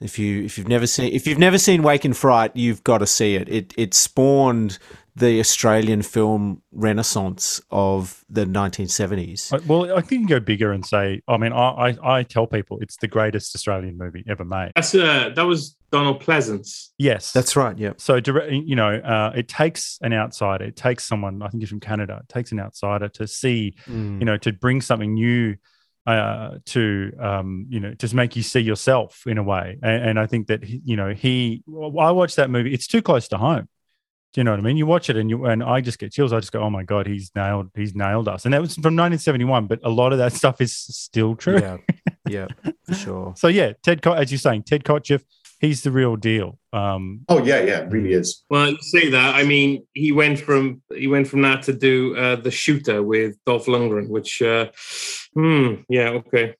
If 0.00 0.18
you 0.18 0.44
if 0.44 0.56
you've 0.56 0.68
never 0.68 0.86
seen 0.86 1.12
if 1.12 1.26
you've 1.26 1.38
never 1.38 1.58
seen 1.58 1.82
Wake 1.82 2.04
in 2.04 2.12
Fright, 2.12 2.54
you've 2.54 2.84
got 2.84 2.98
to 2.98 3.06
see 3.06 3.34
it. 3.34 3.48
It 3.48 3.74
it 3.76 3.92
spawned 3.92 4.78
the 5.18 5.40
Australian 5.40 6.02
film 6.02 6.62
renaissance 6.72 7.60
of 7.70 8.24
the 8.28 8.44
1970s. 8.44 9.52
Uh, 9.52 9.58
well 9.66 9.96
i 9.96 10.00
think 10.00 10.12
you 10.12 10.18
can 10.18 10.26
go 10.26 10.40
bigger 10.40 10.72
and 10.72 10.84
say 10.84 11.22
i 11.28 11.36
mean 11.36 11.52
I, 11.52 11.88
I 12.02 12.18
i 12.18 12.22
tell 12.22 12.46
people 12.46 12.78
it's 12.80 12.96
the 12.98 13.08
greatest 13.08 13.54
australian 13.54 13.96
movie 13.96 14.24
ever 14.28 14.44
made 14.44 14.72
That's 14.74 14.94
uh, 14.94 15.30
that 15.34 15.42
was 15.42 15.76
Donald 15.92 16.20
Pleasence. 16.22 16.88
yes 16.98 17.32
That's 17.32 17.54
right. 17.56 17.78
Yeah. 17.78 17.92
So, 17.96 18.18
direct, 18.18 18.50
you 18.52 18.74
know, 18.74 18.96
uh, 18.96 19.32
it 19.36 19.46
takes 19.48 19.98
an 20.02 20.12
outsider. 20.12 20.64
It 20.64 20.74
takes 20.76 21.04
someone. 21.04 21.40
I 21.42 21.48
think 21.48 21.62
he's 21.62 21.70
from 21.70 21.78
Canada. 21.80 22.20
It 22.24 22.28
takes 22.28 22.50
an 22.50 22.58
outsider 22.58 23.08
to 23.10 23.26
see, 23.28 23.76
Mm. 23.88 24.18
you 24.18 24.24
know, 24.26 24.36
to 24.38 24.52
bring 24.52 24.80
something 24.80 25.14
new 25.14 25.54
uh, 26.06 26.58
to, 26.66 27.12
um, 27.20 27.66
you 27.68 27.78
know, 27.78 27.94
just 27.94 28.14
make 28.14 28.34
you 28.34 28.42
see 28.42 28.60
yourself 28.60 29.22
in 29.28 29.38
a 29.38 29.42
way. 29.44 29.78
And, 29.80 30.08
and 30.10 30.18
I 30.18 30.26
think 30.26 30.48
that 30.48 30.64
he, 30.64 30.82
you 30.84 30.96
know, 30.96 31.14
he. 31.14 31.62
I 32.00 32.10
watched 32.10 32.36
that 32.36 32.50
movie. 32.50 32.74
It's 32.74 32.88
too 32.88 33.00
close 33.00 33.28
to 33.28 33.38
home. 33.38 33.68
Do 34.36 34.40
you 34.40 34.44
know 34.44 34.50
what 34.50 34.60
I 34.60 34.64
mean? 34.64 34.76
You 34.76 34.84
watch 34.84 35.08
it 35.08 35.16
and 35.16 35.30
you 35.30 35.46
and 35.46 35.62
I 35.64 35.80
just 35.80 35.98
get 35.98 36.12
chills. 36.12 36.30
I 36.30 36.40
just 36.40 36.52
go, 36.52 36.60
oh 36.60 36.68
my 36.68 36.82
god, 36.82 37.06
he's 37.06 37.30
nailed. 37.34 37.70
He's 37.74 37.94
nailed 37.94 38.28
us. 38.28 38.44
And 38.44 38.52
that 38.52 38.60
was 38.60 38.74
from 38.74 38.94
1971. 38.94 39.66
But 39.66 39.80
a 39.82 39.88
lot 39.88 40.12
of 40.12 40.18
that 40.18 40.34
stuff 40.34 40.60
is 40.60 40.76
still 40.76 41.34
true. 41.34 41.58
Yeah. 41.58 41.78
Yeah. 42.28 42.48
For 42.84 42.94
sure. 42.94 43.34
So 43.34 43.48
yeah, 43.48 43.72
Ted, 43.82 44.06
as 44.06 44.30
you're 44.30 44.38
saying, 44.38 44.64
Ted 44.64 44.84
Kotcheff, 44.84 45.22
he's 45.58 45.84
the 45.84 45.90
real 45.90 46.16
deal. 46.16 46.58
Um, 46.74 47.22
oh, 47.30 47.42
yeah, 47.42 47.62
yeah, 47.62 47.86
really 47.88 48.12
is. 48.12 48.44
Well, 48.50 48.72
you 48.72 48.78
say 48.82 49.08
that. 49.08 49.36
I 49.36 49.42
mean, 49.42 49.86
he 49.94 50.12
went 50.12 50.38
from 50.38 50.82
he 50.94 51.06
went 51.06 51.28
from 51.28 51.40
that 51.40 51.62
to 51.62 51.72
do 51.72 52.14
uh, 52.18 52.36
the 52.36 52.50
shooter 52.50 53.02
with 53.02 53.42
Dolph 53.46 53.64
Lundgren, 53.64 54.10
which, 54.10 54.42
uh, 54.42 54.66
hmm, 55.32 55.76
yeah, 55.88 56.10
okay. 56.10 56.56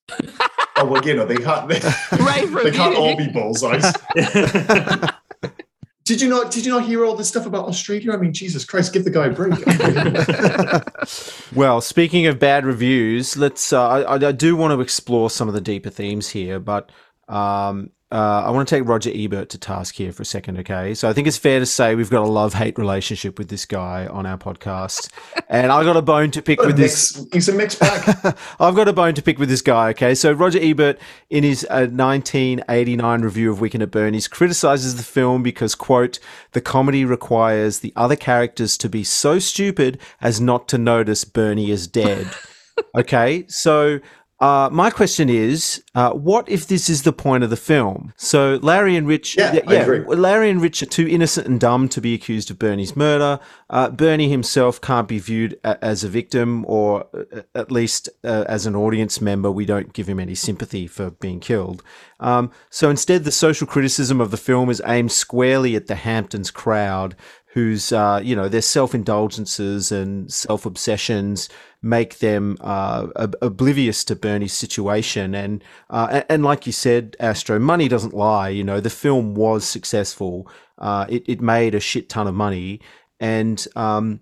Oh, 0.77 0.87
well, 0.87 1.07
you 1.07 1.15
know, 1.15 1.27
they 1.27 1.37
can't, 1.37 1.69
they, 1.69 1.81
Rave 2.25 2.55
they 2.55 2.71
can't 2.71 2.97
all 2.97 3.19
be 3.19 3.29
bullseyes. 3.29 3.93
Did 6.07 6.21
you 6.21 6.29
not? 6.29 6.53
Did 6.53 6.65
you 6.65 6.71
not 6.71 6.85
hear 6.85 7.05
all 7.05 7.17
this 7.17 7.29
stuff 7.29 7.47
about 7.47 7.67
Australia? 7.67 8.13
I 8.13 8.17
mean, 8.17 8.33
Jesus 8.33 8.65
Christ, 8.65 8.93
give 8.93 9.05
the 9.05 9.11
guy 9.11 9.27
a 9.27 9.31
break. 9.31 9.55
Well, 11.55 11.81
speaking 11.81 12.27
of 12.27 12.39
bad 12.39 12.65
reviews, 12.65 13.37
let's. 13.37 13.73
Uh, 13.73 14.05
I, 14.05 14.29
I 14.29 14.33
do 14.33 14.57
want 14.57 14.73
to 14.73 14.81
explore 14.81 15.31
some 15.31 15.49
of 15.49 15.55
the 15.55 15.61
deeper 15.61 15.91
themes 15.91 16.29
here, 16.29 16.61
but 16.61 16.91
um, 17.29 17.91
uh, 18.13 18.45
I 18.47 18.51
want 18.51 18.69
to 18.69 18.73
take 18.77 18.87
Roger 18.87 19.11
Ebert 19.13 19.49
to 19.49 19.59
task 19.59 19.97
here 19.97 20.13
for 20.13 20.23
a 20.23 20.25
second. 20.25 20.59
Okay, 20.59 20.95
so 20.95 21.09
I 21.09 21.13
think 21.13 21.27
it's 21.27 21.37
fair 21.37 21.59
to 21.59 21.67
say 21.67 21.97
we've 21.97 22.09
got 22.09 22.23
a 22.23 22.29
love-hate 22.29 22.79
relationship 22.79 23.37
with 23.37 23.49
this 23.49 23.67
guy 23.67 24.07
on 24.07 24.27
our 24.27 24.39
podcast, 24.39 25.11
and 25.49 25.73
I 25.73 25.83
got 25.83 25.97
a 25.97 26.03
bone 26.03 26.31
to 26.31 26.41
pick 26.41 26.63
with 26.63 26.77
this. 26.77 27.19
Mix- 27.19 27.33
he's 27.33 27.49
a 27.49 27.53
mixed 27.53 27.81
bag. 27.81 28.37
I've 28.61 28.77
got 28.77 28.87
a 28.87 28.93
bone 28.93 29.15
to 29.15 29.23
pick 29.23 29.41
with 29.41 29.49
this 29.49 29.61
guy. 29.61 29.91
Okay, 29.91 30.15
so 30.15 30.31
Roger 30.31 30.61
Ebert, 30.63 31.01
in 31.31 31.43
his 31.43 31.65
uh, 31.65 31.91
1989 31.91 33.23
review 33.23 33.51
of 33.51 33.61
Weekend 33.61 33.83
at 33.83 33.91
Bernie's, 33.91 34.29
criticizes 34.29 34.95
the 34.95 35.03
film 35.03 35.43
because, 35.43 35.75
quote, 35.75 36.21
the 36.53 36.61
comedy 36.61 37.05
requires 37.05 37.81
the 37.81 37.93
other 37.97 38.17
characters 38.17 38.79
to 38.79 38.89
be 38.89 39.03
so 39.03 39.41
stupid 39.41 39.99
as 40.21 40.41
not 40.41 40.69
to 40.69 40.79
notice 40.79 41.25
Bernie 41.25 41.73
is 41.73 41.89
dead. 41.89 42.31
okay, 42.97 43.47
so. 43.49 43.99
Uh, 44.39 44.69
my 44.71 44.91
question 44.91 45.31
is, 45.31 45.83
uh, 45.95 46.11
what 46.13 46.47
if 46.47 46.67
this 46.67 46.91
is 46.91 47.05
the 47.05 47.13
point 47.13 47.43
of 47.43 47.49
the 47.49 47.57
film? 47.57 48.13
So 48.19 48.59
Larry 48.61 48.95
and 48.95 49.07
Rich, 49.07 49.35
Yeah, 49.39 49.55
agree. 49.57 50.01
Larry 50.15 50.51
and 50.51 50.61
Rich 50.61 50.83
are 50.83 50.87
too 50.87 51.09
innocent 51.09 51.47
and 51.47 51.59
dumb 51.59 51.89
to 51.89 52.03
be 52.03 52.13
accused 52.13 52.51
of 52.51 52.59
Bernie's 52.59 52.95
murder. 52.95 53.41
Uh, 53.71 53.89
Bernie 53.89 54.29
himself 54.29 54.79
can't 54.79 55.09
be 55.09 55.19
viewed 55.19 55.59
a- 55.65 55.83
as 55.83 56.05
a 56.05 56.09
victim, 56.11 56.67
or 56.69 57.07
uh, 57.15 57.43
at 57.55 57.73
least 57.73 58.11
uh, 58.25 58.45
as 58.47 58.67
an 58.67 58.77
audience 58.77 59.23
member, 59.23 59.51
we 59.51 59.65
don't 59.65 59.95
give 59.95 60.07
him 60.07 60.21
any 60.21 60.35
sympathy 60.35 60.87
for 60.87 61.13
being 61.13 61.41
killed. 61.41 61.83
Um, 62.21 62.51
so 62.69 62.91
instead, 62.91 63.25
the 63.25 63.33
social 63.33 63.67
criticism 63.67 64.21
of 64.21 64.31
the 64.31 64.37
film 64.37 64.69
is 64.69 64.83
aimed 64.85 65.13
squarely 65.13 65.75
at 65.77 65.87
the 65.87 65.95
Hamptons 65.95 66.51
crowd, 66.51 67.17
whose 67.57 67.91
uh, 67.91 68.21
you 68.23 68.37
know 68.37 68.51
their 68.51 68.61
self 68.61 68.95
indulgences 68.95 69.91
and 69.91 70.31
self 70.31 70.67
obsessions 70.67 71.49
make 71.81 72.19
them 72.19 72.59
uh, 72.61 73.07
ob- 73.17 73.37
oblivious 73.41 74.05
to 74.05 74.15
Bernie's 74.15 74.53
situation. 74.53 75.35
And, 75.35 75.65
uh, 75.89 76.21
and 76.29 76.45
like 76.45 76.67
you 76.67 76.73
said, 76.73 77.17
Astro, 77.19 77.59
money 77.59 77.89
doesn't 77.89 78.13
lie. 78.13 78.51
You 78.51 78.63
know, 78.63 78.79
the 78.79 78.91
film 78.91 79.35
was 79.35 79.65
successful. 79.65 80.51
Uh, 80.77 81.07
it 81.09 81.25
it 81.27 81.41
made 81.41 81.75
a 81.75 81.81
shit 81.81 82.11
ton 82.11 82.27
of 82.27 82.35
money, 82.35 82.83
and 83.21 83.67
um, 83.75 84.21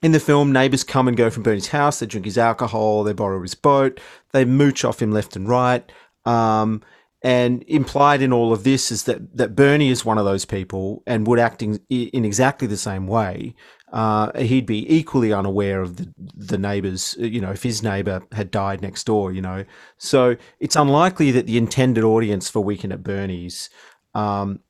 in 0.00 0.12
the 0.12 0.20
film, 0.20 0.52
neighbors 0.52 0.84
come 0.84 1.08
and 1.08 1.16
go 1.16 1.28
from 1.28 1.42
Bernie's 1.42 1.68
house. 1.68 1.98
They 1.98 2.06
drink 2.06 2.24
his 2.24 2.38
alcohol. 2.38 3.02
They 3.02 3.14
borrow 3.14 3.42
his 3.42 3.56
boat. 3.56 3.98
They 4.30 4.44
mooch 4.44 4.84
off 4.84 5.02
him 5.02 5.10
left 5.10 5.34
and 5.34 5.48
right. 5.48 5.90
Um, 6.24 6.82
and 7.22 7.62
implied 7.66 8.22
in 8.22 8.32
all 8.32 8.52
of 8.52 8.64
this 8.64 8.90
is 8.90 9.04
that 9.04 9.36
that 9.36 9.54
Bernie 9.54 9.90
is 9.90 10.04
one 10.04 10.18
of 10.18 10.24
those 10.24 10.44
people 10.44 11.02
and 11.06 11.26
would 11.26 11.38
act 11.38 11.62
in, 11.62 11.78
in 11.90 12.24
exactly 12.24 12.66
the 12.66 12.76
same 12.76 13.06
way. 13.06 13.54
Uh, 13.92 14.30
he'd 14.38 14.66
be 14.66 14.90
equally 14.92 15.32
unaware 15.32 15.82
of 15.82 15.96
the 15.96 16.12
the 16.34 16.58
neighbors. 16.58 17.16
You 17.18 17.40
know, 17.40 17.50
if 17.50 17.62
his 17.62 17.82
neighbor 17.82 18.22
had 18.32 18.50
died 18.50 18.80
next 18.80 19.04
door. 19.04 19.32
You 19.32 19.42
know, 19.42 19.64
so 19.98 20.36
it's 20.60 20.76
unlikely 20.76 21.30
that 21.32 21.46
the 21.46 21.58
intended 21.58 22.04
audience 22.04 22.48
for 22.48 22.60
Weekend 22.60 22.92
at 22.92 23.02
Bernie's 23.02 23.68
um, 24.14 24.60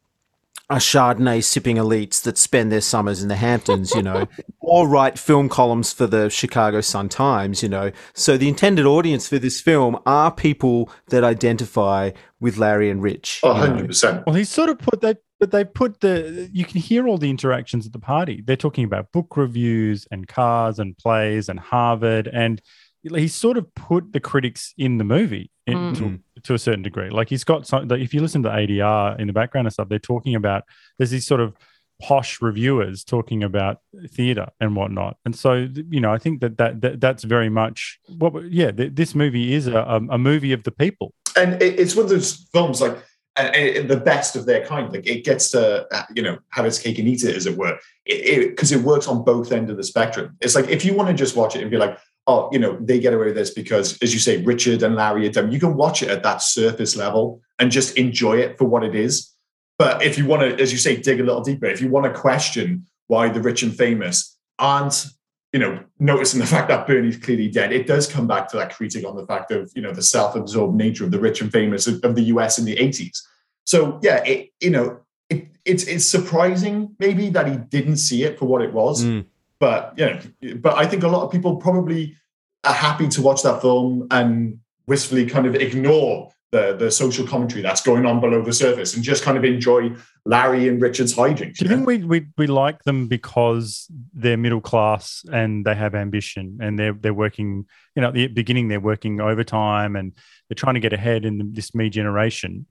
are 0.70 0.78
Chardonnay 0.78 1.42
sipping 1.42 1.76
elites 1.76 2.22
that 2.22 2.38
spend 2.38 2.70
their 2.70 2.80
summers 2.80 3.22
in 3.22 3.28
the 3.28 3.34
Hamptons, 3.34 3.92
you 3.92 4.02
know, 4.02 4.28
or 4.60 4.86
write 4.86 5.18
film 5.18 5.48
columns 5.48 5.92
for 5.92 6.06
the 6.06 6.30
Chicago 6.30 6.80
Sun 6.80 7.08
Times, 7.08 7.60
you 7.60 7.68
know. 7.68 7.90
So 8.14 8.36
the 8.36 8.48
intended 8.48 8.86
audience 8.86 9.28
for 9.28 9.38
this 9.38 9.60
film 9.60 9.98
are 10.06 10.30
people 10.30 10.88
that 11.08 11.24
identify 11.24 12.12
with 12.38 12.56
Larry 12.56 12.88
and 12.88 13.02
Rich. 13.02 13.40
Oh, 13.42 13.52
100%. 13.52 14.24
Well, 14.24 14.36
he 14.36 14.44
sort 14.44 14.70
of 14.70 14.78
put 14.78 15.00
that, 15.00 15.18
but 15.40 15.50
they 15.50 15.64
put 15.64 16.00
the, 16.00 16.48
you 16.52 16.64
can 16.64 16.80
hear 16.80 17.08
all 17.08 17.18
the 17.18 17.30
interactions 17.30 17.84
at 17.84 17.92
the 17.92 17.98
party. 17.98 18.40
They're 18.46 18.56
talking 18.56 18.84
about 18.84 19.10
book 19.10 19.36
reviews 19.36 20.06
and 20.12 20.28
cars 20.28 20.78
and 20.78 20.96
plays 20.96 21.48
and 21.48 21.58
Harvard. 21.58 22.28
And 22.32 22.62
he's 23.02 23.34
sort 23.34 23.56
of 23.56 23.72
put 23.74 24.12
the 24.12 24.20
critics 24.20 24.74
in 24.76 24.98
the 24.98 25.04
movie 25.04 25.50
in, 25.66 25.76
Mm. 25.76 25.96
to, 25.98 26.20
to 26.42 26.54
a 26.54 26.58
certain 26.58 26.82
degree. 26.82 27.10
Like 27.10 27.28
he's 27.28 27.44
got 27.44 27.66
some. 27.66 27.88
Like 27.88 28.00
if 28.00 28.12
you 28.14 28.20
listen 28.20 28.42
to 28.42 28.48
ADR 28.50 29.18
in 29.18 29.26
the 29.26 29.32
background 29.32 29.66
and 29.66 29.72
stuff, 29.72 29.88
they're 29.88 29.98
talking 29.98 30.34
about 30.34 30.64
there's 30.98 31.10
these 31.10 31.26
sort 31.26 31.40
of 31.40 31.54
posh 32.02 32.40
reviewers 32.40 33.04
talking 33.04 33.42
about 33.44 33.78
theater 34.08 34.46
and 34.60 34.74
whatnot. 34.74 35.16
And 35.24 35.36
so 35.36 35.68
you 35.90 36.00
know, 36.00 36.12
I 36.12 36.18
think 36.18 36.40
that 36.40 36.56
that, 36.58 36.80
that 36.80 37.00
that's 37.00 37.24
very 37.24 37.48
much 37.50 37.98
what. 38.18 38.32
Yeah, 38.50 38.70
th- 38.70 38.92
this 38.94 39.14
movie 39.14 39.54
is 39.54 39.66
a, 39.66 39.78
a, 39.78 39.96
a 40.10 40.18
movie 40.18 40.52
of 40.52 40.62
the 40.64 40.70
people. 40.72 41.12
and 41.36 41.60
it's 41.62 41.94
one 41.94 42.04
of 42.04 42.10
those 42.10 42.48
films 42.52 42.80
like 42.80 42.96
uh, 43.36 43.50
the 43.86 44.00
best 44.04 44.34
of 44.34 44.44
their 44.46 44.64
kind. 44.66 44.92
Like 44.92 45.06
it 45.06 45.24
gets 45.24 45.50
to 45.52 45.86
uh, 45.94 46.02
you 46.14 46.22
know 46.22 46.38
have 46.50 46.64
its 46.66 46.78
cake 46.78 46.98
and 46.98 47.06
eat 47.08 47.22
it, 47.22 47.36
as 47.36 47.46
it 47.46 47.56
were, 47.56 47.78
because 48.06 48.72
it, 48.72 48.80
works 48.82 49.06
on 49.06 49.22
both 49.24 49.52
end 49.52 49.70
of 49.70 49.76
the 49.76 49.84
spectrum. 49.84 50.36
It's 50.40 50.54
like 50.54 50.68
if 50.68 50.84
you 50.84 50.94
want 50.94 51.08
to 51.10 51.14
just 51.14 51.36
watch 51.36 51.54
it 51.54 51.62
and 51.62 51.70
be 51.70 51.76
like, 51.76 51.96
oh, 52.30 52.48
you 52.52 52.58
know, 52.58 52.78
they 52.80 52.98
get 52.98 53.12
away 53.12 53.26
with 53.26 53.34
this 53.34 53.50
because, 53.50 53.98
as 54.02 54.12
you 54.14 54.20
say, 54.20 54.42
Richard 54.42 54.82
and 54.82 54.94
Larry 54.94 55.26
are 55.26 55.32
done. 55.32 55.52
You 55.52 55.60
can 55.60 55.74
watch 55.74 56.02
it 56.02 56.08
at 56.08 56.22
that 56.22 56.42
surface 56.42 56.96
level 56.96 57.40
and 57.58 57.70
just 57.70 57.96
enjoy 57.96 58.38
it 58.38 58.56
for 58.58 58.64
what 58.64 58.84
it 58.84 58.94
is. 58.94 59.34
But 59.78 60.02
if 60.02 60.18
you 60.18 60.26
want 60.26 60.42
to, 60.42 60.62
as 60.62 60.72
you 60.72 60.78
say, 60.78 60.96
dig 60.96 61.20
a 61.20 61.24
little 61.24 61.42
deeper, 61.42 61.66
if 61.66 61.80
you 61.80 61.88
want 61.88 62.06
to 62.06 62.18
question 62.18 62.86
why 63.06 63.28
the 63.28 63.40
rich 63.40 63.62
and 63.62 63.74
famous 63.74 64.38
aren't 64.58 65.06
you 65.52 65.58
know, 65.58 65.82
noticing 65.98 66.38
the 66.38 66.46
fact 66.46 66.68
that 66.68 66.86
Bernie's 66.86 67.16
clearly 67.16 67.48
dead, 67.48 67.72
it 67.72 67.86
does 67.86 68.06
come 68.06 68.28
back 68.28 68.48
to 68.48 68.56
that 68.56 68.72
critique 68.72 69.04
on 69.04 69.16
the 69.16 69.26
fact 69.26 69.50
of, 69.50 69.68
you 69.74 69.82
know, 69.82 69.92
the 69.92 70.02
self-absorbed 70.02 70.76
nature 70.76 71.04
of 71.04 71.10
the 71.10 71.18
rich 71.18 71.40
and 71.40 71.50
famous 71.50 71.88
of, 71.88 72.00
of 72.04 72.14
the 72.14 72.22
US 72.34 72.58
in 72.58 72.64
the 72.64 72.76
80s. 72.76 73.18
So 73.66 73.98
yeah, 74.02 74.22
it, 74.24 74.50
you 74.60 74.70
know, 74.70 75.00
it, 75.28 75.48
it's 75.64 75.84
it's 75.84 76.06
surprising 76.06 76.94
maybe 76.98 77.28
that 77.30 77.46
he 77.46 77.56
didn't 77.56 77.98
see 77.98 78.24
it 78.24 78.38
for 78.38 78.46
what 78.46 78.62
it 78.62 78.72
was. 78.72 79.04
Mm. 79.04 79.26
But 79.58 79.94
you 79.96 80.06
know, 80.06 80.54
but 80.56 80.76
I 80.76 80.86
think 80.86 81.02
a 81.02 81.08
lot 81.08 81.24
of 81.24 81.30
people 81.30 81.56
probably 81.56 82.16
are 82.64 82.72
happy 82.72 83.08
to 83.08 83.22
watch 83.22 83.42
that 83.42 83.60
film 83.60 84.06
and 84.10 84.58
wistfully 84.86 85.26
kind 85.26 85.46
of 85.46 85.54
ignore 85.54 86.30
the 86.52 86.74
the 86.76 86.90
social 86.90 87.26
commentary 87.26 87.62
that's 87.62 87.80
going 87.80 88.04
on 88.06 88.20
below 88.20 88.42
the 88.42 88.52
surface 88.52 88.94
and 88.94 89.04
just 89.04 89.22
kind 89.22 89.38
of 89.38 89.44
enjoy 89.44 89.90
Larry 90.26 90.68
and 90.68 90.82
Richard's 90.82 91.14
hijinks. 91.14 91.56
Do 91.56 91.64
you 91.64 91.68
think 91.68 91.86
we, 91.86 91.98
we 91.98 92.26
we 92.36 92.46
like 92.46 92.82
them 92.82 93.06
because 93.06 93.86
they're 94.12 94.36
middle 94.36 94.60
class 94.60 95.24
and 95.32 95.64
they 95.64 95.74
have 95.74 95.94
ambition 95.94 96.58
and 96.60 96.78
they're 96.78 96.92
they're 96.92 97.14
working, 97.14 97.66
you 97.94 98.02
know, 98.02 98.08
at 98.08 98.14
the 98.14 98.26
beginning 98.26 98.68
they're 98.68 98.80
working 98.80 99.20
overtime 99.20 99.94
and 99.94 100.12
they're 100.48 100.56
trying 100.56 100.74
to 100.74 100.80
get 100.80 100.92
ahead 100.92 101.24
in 101.24 101.52
this 101.52 101.74
me 101.74 101.88
generation. 101.88 102.66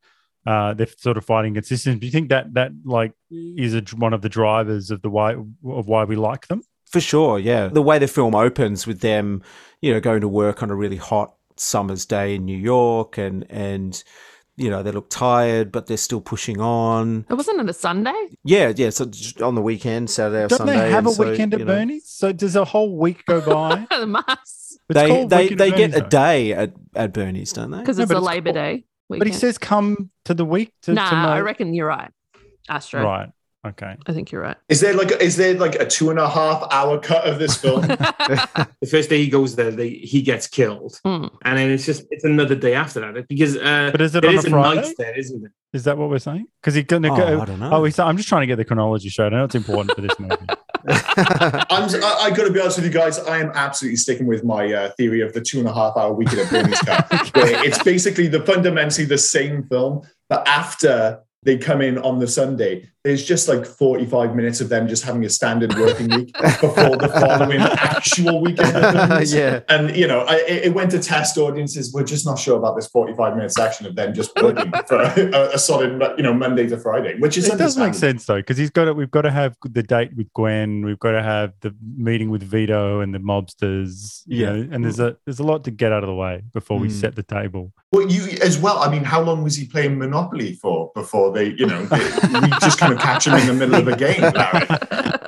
Uh, 0.46 0.74
they're 0.74 0.88
sort 0.98 1.18
of 1.18 1.26
fighting 1.26 1.52
against 1.52 1.70
this. 1.70 1.84
Do 1.84 1.98
you 2.02 2.12
think 2.12 2.30
that 2.30 2.54
that 2.56 2.72
like 2.84 3.14
is 3.32 3.76
a, 3.76 3.82
one 3.96 4.14
of 4.14 4.22
the 4.22 4.30
drivers 4.30 4.92
of 4.92 5.02
the 5.02 5.10
why 5.10 5.34
of 5.34 5.88
why 5.88 6.04
we 6.04 6.16
like 6.16 6.48
them? 6.48 6.62
For 6.90 7.00
sure, 7.00 7.38
yeah. 7.40 7.68
The 7.68 7.82
way 7.82 8.00
the 8.00 8.08
film 8.08 8.36
opens 8.36 8.86
with 8.88 9.02
them, 9.02 9.44
you 9.82 9.94
know, 9.94 10.00
going 10.00 10.22
to 10.22 10.28
work 10.28 10.64
on 10.64 10.70
a 10.72 10.76
really 10.76 10.98
hot 10.98 11.36
summer's 11.56 12.06
day 12.06 12.36
in 12.36 12.46
New 12.46 12.58
York 12.58 13.18
and 13.18 13.46
and 13.50 14.04
you 14.56 14.70
know 14.70 14.82
they 14.84 14.92
look 14.92 15.10
tired 15.10 15.72
but 15.72 15.88
they're 15.88 15.96
still 15.98 16.20
pushing 16.20 16.60
on 16.60 17.26
It 17.30 17.34
wasn't 17.34 17.62
it 17.62 17.70
a 17.70 17.74
Sunday? 17.74 18.14
yeah 18.44 18.74
yeah 18.76 18.90
so 18.90 19.10
on 19.42 19.56
the 19.56 19.62
weekend 19.62 20.10
saturday 20.10 20.44
or 20.44 20.48
Don't 20.50 20.58
sunday 20.58 20.78
they 20.78 20.92
have 20.92 21.06
a 21.08 21.12
so, 21.12 21.30
weekend 21.30 21.54
at 21.54 21.60
you 21.62 21.66
know, 21.66 21.74
Bernie's? 21.74 22.10
So 22.10 22.34
does 22.34 22.58
a 22.58 22.66
whole 22.66 22.98
week 22.98 23.26
go 23.26 23.40
by? 23.40 23.86
the 24.00 24.06
mass. 24.06 24.78
It's 24.90 25.00
they 25.00 25.26
they, 25.26 25.48
they 25.56 25.72
get 25.72 25.92
Bernie's, 25.92 25.96
a 25.96 26.10
day 26.10 26.52
at, 26.54 26.74
at 26.94 27.14
bernie's 27.14 27.54
don't 27.54 27.72
they 27.72 27.80
Because 27.80 27.98
No, 27.98 28.04
it's 28.04 28.10
but 28.12 28.18
a 28.18 28.20
it's 28.20 28.28
Labor 28.28 28.46
called- 28.54 28.56
Day. 28.56 28.86
though. 29.10 29.18
But 29.18 29.28
he 29.28 29.34
says 29.34 29.58
come 29.58 30.10
to 30.26 30.34
the 30.34 30.46
week 30.46 30.74
to, 30.84 30.94
nah, 30.94 31.10
to. 31.10 31.16
I 31.16 31.40
reckon 31.42 31.74
you're 31.74 31.88
right, 31.88 32.12
Astro. 32.70 33.04
Right. 33.04 33.30
Okay. 33.68 33.98
I 34.08 34.14
think 34.14 34.32
you're 34.32 34.42
right. 34.42 34.56
Is 34.70 34.80
there 34.80 34.94
like 34.94 35.12
is 35.22 35.36
there 35.36 35.54
like 35.56 35.76
a 35.76 35.86
two 35.86 36.10
and 36.10 36.18
a 36.18 36.30
half 36.30 36.66
hour 36.72 36.98
cut 36.98 37.26
of 37.28 37.40
this 37.40 37.58
film? 37.58 37.82
The 38.82 38.88
first 38.90 39.10
day 39.10 39.18
he 39.18 39.30
goes 39.30 39.58
there, 39.58 39.72
they, 39.72 39.90
he 39.90 40.22
gets 40.22 40.48
killed, 40.48 40.98
Hmm. 41.04 41.26
and 41.44 41.58
then 41.58 41.70
it's 41.70 41.86
just 41.86 42.06
it's 42.10 42.24
another 42.24 42.56
day 42.56 42.74
after 42.74 43.02
that 43.02 43.28
because 43.28 43.58
uh, 43.58 43.90
But 43.92 44.00
is 44.00 44.16
it 44.16 44.22
there 44.22 44.32
on 44.32 44.38
a 44.38 44.42
Friday? 44.42 44.82
night 44.82 44.96
there, 44.98 45.20
isn't 45.20 45.46
it? 45.46 45.52
Is 45.74 45.84
that 45.84 45.98
what 45.98 46.10
we're 46.10 46.20
saying? 46.20 46.46
Because 46.62 46.76
he's 46.76 46.86
going 46.86 47.04
to 47.04 47.10
Oh, 47.12 47.18
go. 47.18 47.42
I 47.42 47.46
don't 47.46 47.60
know. 47.60 47.70
Oh, 47.74 47.84
he's, 47.84 48.00
I'm 48.00 48.16
just 48.16 48.30
trying 48.30 48.42
to 48.44 48.48
get 48.48 48.56
the 48.56 48.64
chronology 48.66 49.10
straight. 49.10 49.28
I 49.34 49.38
know 49.38 49.44
it's 49.44 49.56
important 49.56 49.92
for 49.94 50.02
this 50.02 50.18
movie. 50.18 50.36
I'm, 50.88 51.90
I, 52.04 52.18
I 52.24 52.30
got 52.32 52.46
to 52.46 52.52
be 52.52 52.60
honest 52.60 52.78
with 52.78 52.86
you 52.86 52.92
guys. 52.92 53.20
I 53.20 53.40
am 53.40 53.52
absolutely 53.54 53.98
sticking 53.98 54.26
with 54.28 54.44
my 54.44 54.72
uh, 54.72 54.92
theory 54.98 55.22
of 55.22 55.34
the 55.34 55.42
two 55.42 55.60
and 55.60 55.68
a 55.68 55.74
half 55.74 55.96
hour 55.98 56.14
weekend 56.14 56.40
at 56.40 56.50
Bernie's 56.50 56.80
cut. 56.86 57.08
it's 57.36 57.84
basically 57.84 58.28
the 58.28 58.44
fundamentally 58.46 59.06
the 59.06 59.18
same 59.18 59.64
film, 59.68 60.02
but 60.30 60.48
after 60.48 61.20
they 61.44 61.58
come 61.58 61.82
in 61.82 61.98
on 62.00 62.20
the 62.20 62.28
Sunday, 62.28 62.90
there's 63.04 63.24
just 63.26 63.48
like 63.48 63.66
45 63.66 64.36
minutes 64.36 64.60
of 64.60 64.68
them 64.68 64.88
just 64.88 65.04
having 65.06 65.24
a 65.24 65.30
standard 65.30 65.74
working 65.78 66.10
week 66.10 66.34
before 66.34 66.98
the 66.98 67.08
following 67.08 67.60
actual 67.62 68.42
weekend. 68.42 68.76
at 68.76 69.26
yeah 69.28 69.62
And 69.70 69.96
you 69.96 70.06
know, 70.06 70.20
I, 70.22 70.36
it 70.48 70.66
it 70.66 70.74
went 70.74 70.92
to 70.92 71.00
test 71.00 71.38
audiences. 71.38 71.94
We're 71.94 72.04
just 72.04 72.26
not 72.26 72.38
sure 72.38 72.58
about 72.58 72.76
this 72.76 72.88
45 72.88 73.36
minute 73.36 73.52
section 73.52 73.86
of 73.86 73.96
them 73.96 74.14
just 74.14 74.32
working 74.42 74.72
for 74.88 74.98
a, 75.02 75.52
a 75.54 75.58
solid, 75.58 76.02
you 76.18 76.24
know, 76.24 76.34
Monday 76.34 76.68
to 76.68 76.78
Friday, 76.78 77.18
which 77.20 77.38
is 77.38 77.48
it 77.48 77.58
does 77.58 77.78
make 77.78 77.94
sense 77.94 78.26
though, 78.26 78.38
because 78.38 78.58
he's 78.58 78.70
got 78.70 78.86
to. 78.86 78.94
We've 78.94 79.10
got 79.12 79.22
to 79.22 79.32
have 79.32 79.56
the 79.64 79.82
date 79.84 80.12
with 80.18 80.32
Gwen. 80.34 80.84
We've 80.84 81.00
got 81.00 81.12
to 81.12 81.24
have 81.24 81.54
the 81.62 81.74
meeting 81.96 82.30
with 82.30 82.44
Vito 82.44 83.00
and 83.00 83.14
the 83.14 83.20
mobsters. 83.20 84.24
You 84.26 84.42
Yeah. 84.46 84.52
know, 84.52 84.68
and 84.74 84.84
there's 84.84 85.00
a 85.00 85.16
there's 85.26 85.40
a 85.40 85.44
lot 85.44 85.64
to 85.64 85.72
get 85.72 85.92
out 85.94 86.04
of 86.04 86.08
the 86.08 86.16
way 86.16 86.44
before 86.54 86.78
we 86.80 86.90
Mm. 86.90 86.92
set 86.92 87.16
the 87.16 87.24
table. 87.24 87.72
Well, 87.92 88.10
you 88.10 88.38
as 88.42 88.58
well. 88.58 88.80
I 88.80 88.90
mean, 88.90 89.04
how 89.04 89.22
long 89.22 89.44
was 89.44 89.56
he 89.56 89.66
playing 89.66 89.98
Monopoly 89.98 90.54
for 90.54 90.92
before 90.96 91.32
they, 91.32 91.52
you 91.54 91.66
know, 91.66 91.86
they, 91.86 91.98
we 92.42 92.50
just 92.62 92.78
kind 92.80 92.89
catch 92.96 93.28
him 93.28 93.36
in 93.36 93.48
the 93.48 93.54
middle 93.54 93.76
of 93.76 93.88
a 93.88 93.96
game, 93.96 94.22
Larry? 94.36 94.68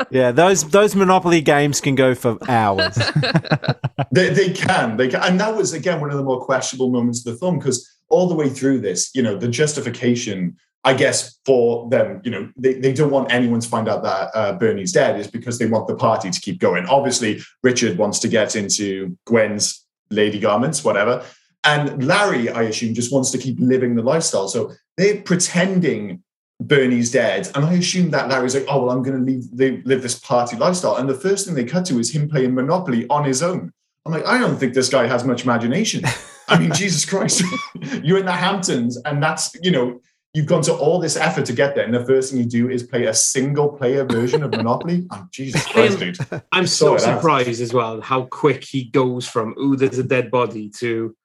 yeah 0.10 0.32
those 0.32 0.70
those 0.72 0.96
monopoly 0.96 1.42
games 1.42 1.80
can 1.80 1.96
go 1.96 2.14
for 2.14 2.38
hours 2.50 2.98
They, 4.12 4.30
they 4.30 4.50
can, 4.52 4.98
they 4.98 5.08
can, 5.08 5.22
and 5.24 5.40
that 5.40 5.56
was 5.56 5.74
again 5.74 6.02
one 6.02 6.12
of 6.12 6.18
the 6.18 6.24
more 6.24 6.44
questionable 6.44 6.90
moments 6.90 7.26
of 7.26 7.34
the 7.34 7.40
film 7.40 7.58
because 7.58 7.90
all 8.10 8.28
the 8.28 8.36
way 8.36 8.50
through 8.50 8.80
this, 8.82 9.10
you 9.16 9.24
know, 9.24 9.38
the 9.38 9.48
justification, 9.48 10.58
I 10.84 10.94
guess, 10.94 11.40
for 11.46 11.90
them, 11.90 12.22
you 12.26 12.32
know, 12.32 12.52
they, 12.58 12.74
they 12.74 12.92
don't 12.92 13.12
want 13.12 13.32
anyone 13.32 13.62
to 13.62 13.70
find 13.70 13.88
out 13.88 14.04
that 14.04 14.32
uh, 14.36 14.54
Bernie's 14.54 14.92
dead 14.92 15.18
is 15.18 15.28
because 15.28 15.60
they 15.60 15.66
want 15.66 15.88
the 15.88 15.96
party 15.96 16.30
to 16.30 16.42
keep 16.42 16.60
going. 16.60 16.86
Obviously, 16.88 17.42
Richard 17.64 17.98
wants 17.98 18.20
to 18.20 18.28
get 18.28 18.56
into 18.56 19.18
Gwen's 19.26 19.86
lady 20.10 20.40
garments, 20.40 20.84
whatever, 20.84 21.24
and 21.64 22.06
Larry, 22.06 22.50
I 22.50 22.64
assume, 22.64 22.94
just 22.94 23.14
wants 23.14 23.32
to 23.32 23.38
keep 23.38 23.58
living 23.60 23.96
the 23.96 24.02
lifestyle. 24.02 24.50
So 24.50 24.74
they're 24.98 25.22
pretending 25.22 26.24
Bernie's 26.62 27.12
dead. 27.12 27.50
And 27.56 27.66
I 27.66 27.74
assume 27.74 28.12
that 28.12 28.30
Larry's 28.30 28.56
like, 28.56 28.66
oh, 28.68 28.86
well, 28.86 28.96
I'm 28.96 29.04
going 29.04 29.18
to 29.18 29.24
leave, 29.24 29.46
they 29.52 29.82
live 29.84 30.02
this 30.02 30.20
party 30.20 30.56
lifestyle. 30.56 30.98
And 30.98 31.10
the 31.10 31.16
first 31.16 31.46
thing 31.46 31.56
they 31.56 31.66
cut 31.66 31.86
to 31.86 32.00
is 32.00 32.14
him 32.14 32.30
playing 32.30 32.54
Monopoly 32.54 33.08
on 33.10 33.26
his 33.26 33.42
own. 33.42 33.72
I'm 34.06 34.12
like, 34.12 34.26
I 34.26 34.38
don't 34.40 34.58
think 34.58 34.74
this 34.74 34.90
guy 34.90 35.08
has 35.08 35.24
much 35.24 35.44
imagination. 35.44 36.04
I 36.48 36.60
mean, 36.60 36.72
Jesus 36.76 37.06
Christ, 37.06 37.44
you're 38.04 38.20
in 38.20 38.26
the 38.26 38.32
Hamptons, 38.32 38.98
and 39.06 39.22
that's, 39.22 39.56
you 39.62 39.72
know, 39.72 40.02
you've 40.34 40.46
gone 40.46 40.62
to 40.64 40.74
all 40.74 41.00
this 41.00 41.18
effort 41.18 41.46
to 41.46 41.54
get 41.54 41.76
there. 41.76 41.86
And 41.86 41.94
the 41.94 42.06
first 42.06 42.32
thing 42.32 42.40
you 42.40 42.46
do 42.46 42.70
is 42.70 42.84
play 42.84 43.06
a 43.06 43.14
single 43.14 43.70
player 43.70 44.06
version 44.06 44.44
of 44.44 44.52
Monopoly. 44.52 45.08
Oh, 45.12 45.28
Jesus 45.32 45.66
Christ, 45.68 46.00
dude. 46.00 46.18
I'm 46.52 46.68
so 46.68 46.98
surprised 46.98 47.62
as 47.62 47.74
well 47.74 48.02
how 48.02 48.24
quick 48.24 48.64
he 48.64 48.86
goes 48.86 49.28
from 49.28 49.56
"ooh, 49.60 49.76
there's 49.76 49.98
a 49.98 50.04
dead 50.04 50.32
body" 50.32 50.70
to 50.78 51.16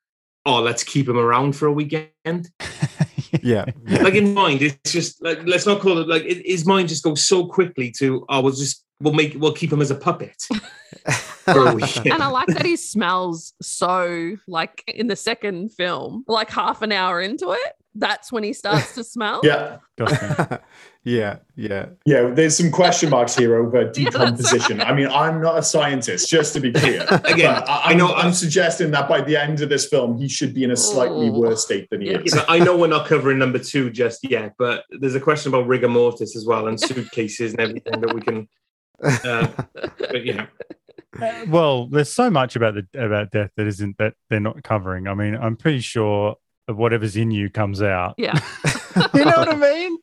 "oh, 0.44 0.60
let's 0.60 0.82
keep 0.82 1.08
him 1.08 1.18
around 1.18 1.54
for 1.54 1.66
a 1.66 1.72
weekend." 1.72 2.50
Yeah 3.42 3.64
like 4.02 4.14
in 4.14 4.34
mind, 4.34 4.62
it's 4.62 4.92
just 4.92 5.22
like 5.22 5.40
let's 5.46 5.66
not 5.66 5.80
call 5.80 5.98
it 5.98 6.08
like 6.08 6.22
it, 6.24 6.46
his 6.46 6.66
mind 6.66 6.88
just 6.88 7.02
goes 7.02 7.26
so 7.26 7.46
quickly 7.46 7.90
to 7.98 8.24
"oh, 8.28 8.40
we'll 8.40 8.52
just 8.52 8.84
we'll 9.00 9.14
make 9.14 9.34
we'll 9.38 9.52
keep 9.52 9.72
him 9.72 9.80
as 9.80 9.90
a 9.90 9.94
puppet 9.94 10.42
for 11.44 11.68
a 11.68 11.74
weekend." 11.74 12.12
and 12.12 12.22
I 12.22 12.28
like 12.28 12.48
that 12.48 12.64
he 12.64 12.76
smells 12.76 13.54
so 13.60 14.36
like 14.46 14.82
in 14.86 15.06
the 15.08 15.16
second 15.16 15.72
film, 15.72 16.24
like 16.28 16.50
half 16.50 16.82
an 16.82 16.92
hour 16.92 17.20
into 17.20 17.52
it. 17.52 17.72
That's 17.94 18.30
when 18.30 18.44
he 18.44 18.52
starts 18.52 18.94
to 18.96 19.04
smell. 19.04 19.40
Yeah. 19.42 19.78
yeah 21.08 21.36
yeah 21.54 21.86
Yeah, 22.04 22.30
there's 22.30 22.56
some 22.56 22.70
question 22.72 23.10
marks 23.10 23.36
here 23.36 23.56
over 23.56 23.84
that's 23.84 23.96
decomposition. 23.96 24.80
I 24.80 24.92
mean, 24.92 25.06
I'm 25.06 25.40
not 25.40 25.56
a 25.56 25.62
scientist, 25.62 26.28
just 26.28 26.52
to 26.54 26.60
be 26.60 26.72
clear. 26.72 27.02
Again, 27.24 27.54
But 27.54 27.68
I, 27.70 27.82
I 27.90 27.94
know- 27.94 28.12
I'm, 28.12 28.26
I'm 28.26 28.32
suggesting 28.32 28.90
that 28.90 29.08
by 29.08 29.20
the 29.20 29.36
end 29.36 29.60
of 29.62 29.68
this 29.68 29.86
film, 29.86 30.18
he 30.18 30.28
should 30.28 30.52
be 30.52 30.64
in 30.64 30.72
a 30.72 30.76
slightly 30.76 31.28
Oh. 31.28 31.38
worse 31.38 31.62
state 31.64 31.88
than 31.90 32.00
he 32.00 32.10
Yeah. 32.10 32.18
is. 32.24 32.34
Yeah, 32.34 32.44
I 32.48 32.58
know 32.58 32.76
we're 32.76 32.88
not 32.88 33.06
covering 33.06 33.38
number 33.38 33.60
two 33.60 33.88
just 33.90 34.28
yet, 34.28 34.54
but 34.58 34.84
there's 35.00 35.14
a 35.14 35.20
question 35.20 35.54
about 35.54 35.68
rigor 35.68 35.88
mortis 35.88 36.34
as 36.36 36.44
well 36.44 36.66
and 36.66 36.78
suitcases 36.78 37.52
and 37.52 37.60
everything 37.60 38.00
that 38.00 38.12
we 38.12 38.20
can. 38.20 38.48
Uh, 39.02 39.46
but 39.98 40.24
yeah, 40.26 40.46
well, 41.48 41.86
there's 41.86 42.12
so 42.12 42.30
much 42.30 42.56
about 42.56 42.74
the 42.74 42.86
about 43.04 43.30
death 43.30 43.50
that 43.56 43.66
isn't 43.66 43.96
that 43.98 44.14
they're 44.28 44.40
not 44.40 44.62
covering. 44.64 45.06
I 45.06 45.14
mean, 45.14 45.34
I'm 45.36 45.56
pretty 45.56 45.80
sure 45.80 46.36
that 46.66 46.74
whatever's 46.74 47.16
in 47.16 47.30
you 47.30 47.48
comes 47.50 47.82
out. 47.82 48.14
Yeah. 48.18 48.38
you 49.14 49.24
know 49.24 49.38
what 49.38 49.48
I 49.48 49.56
mean? 49.56 49.98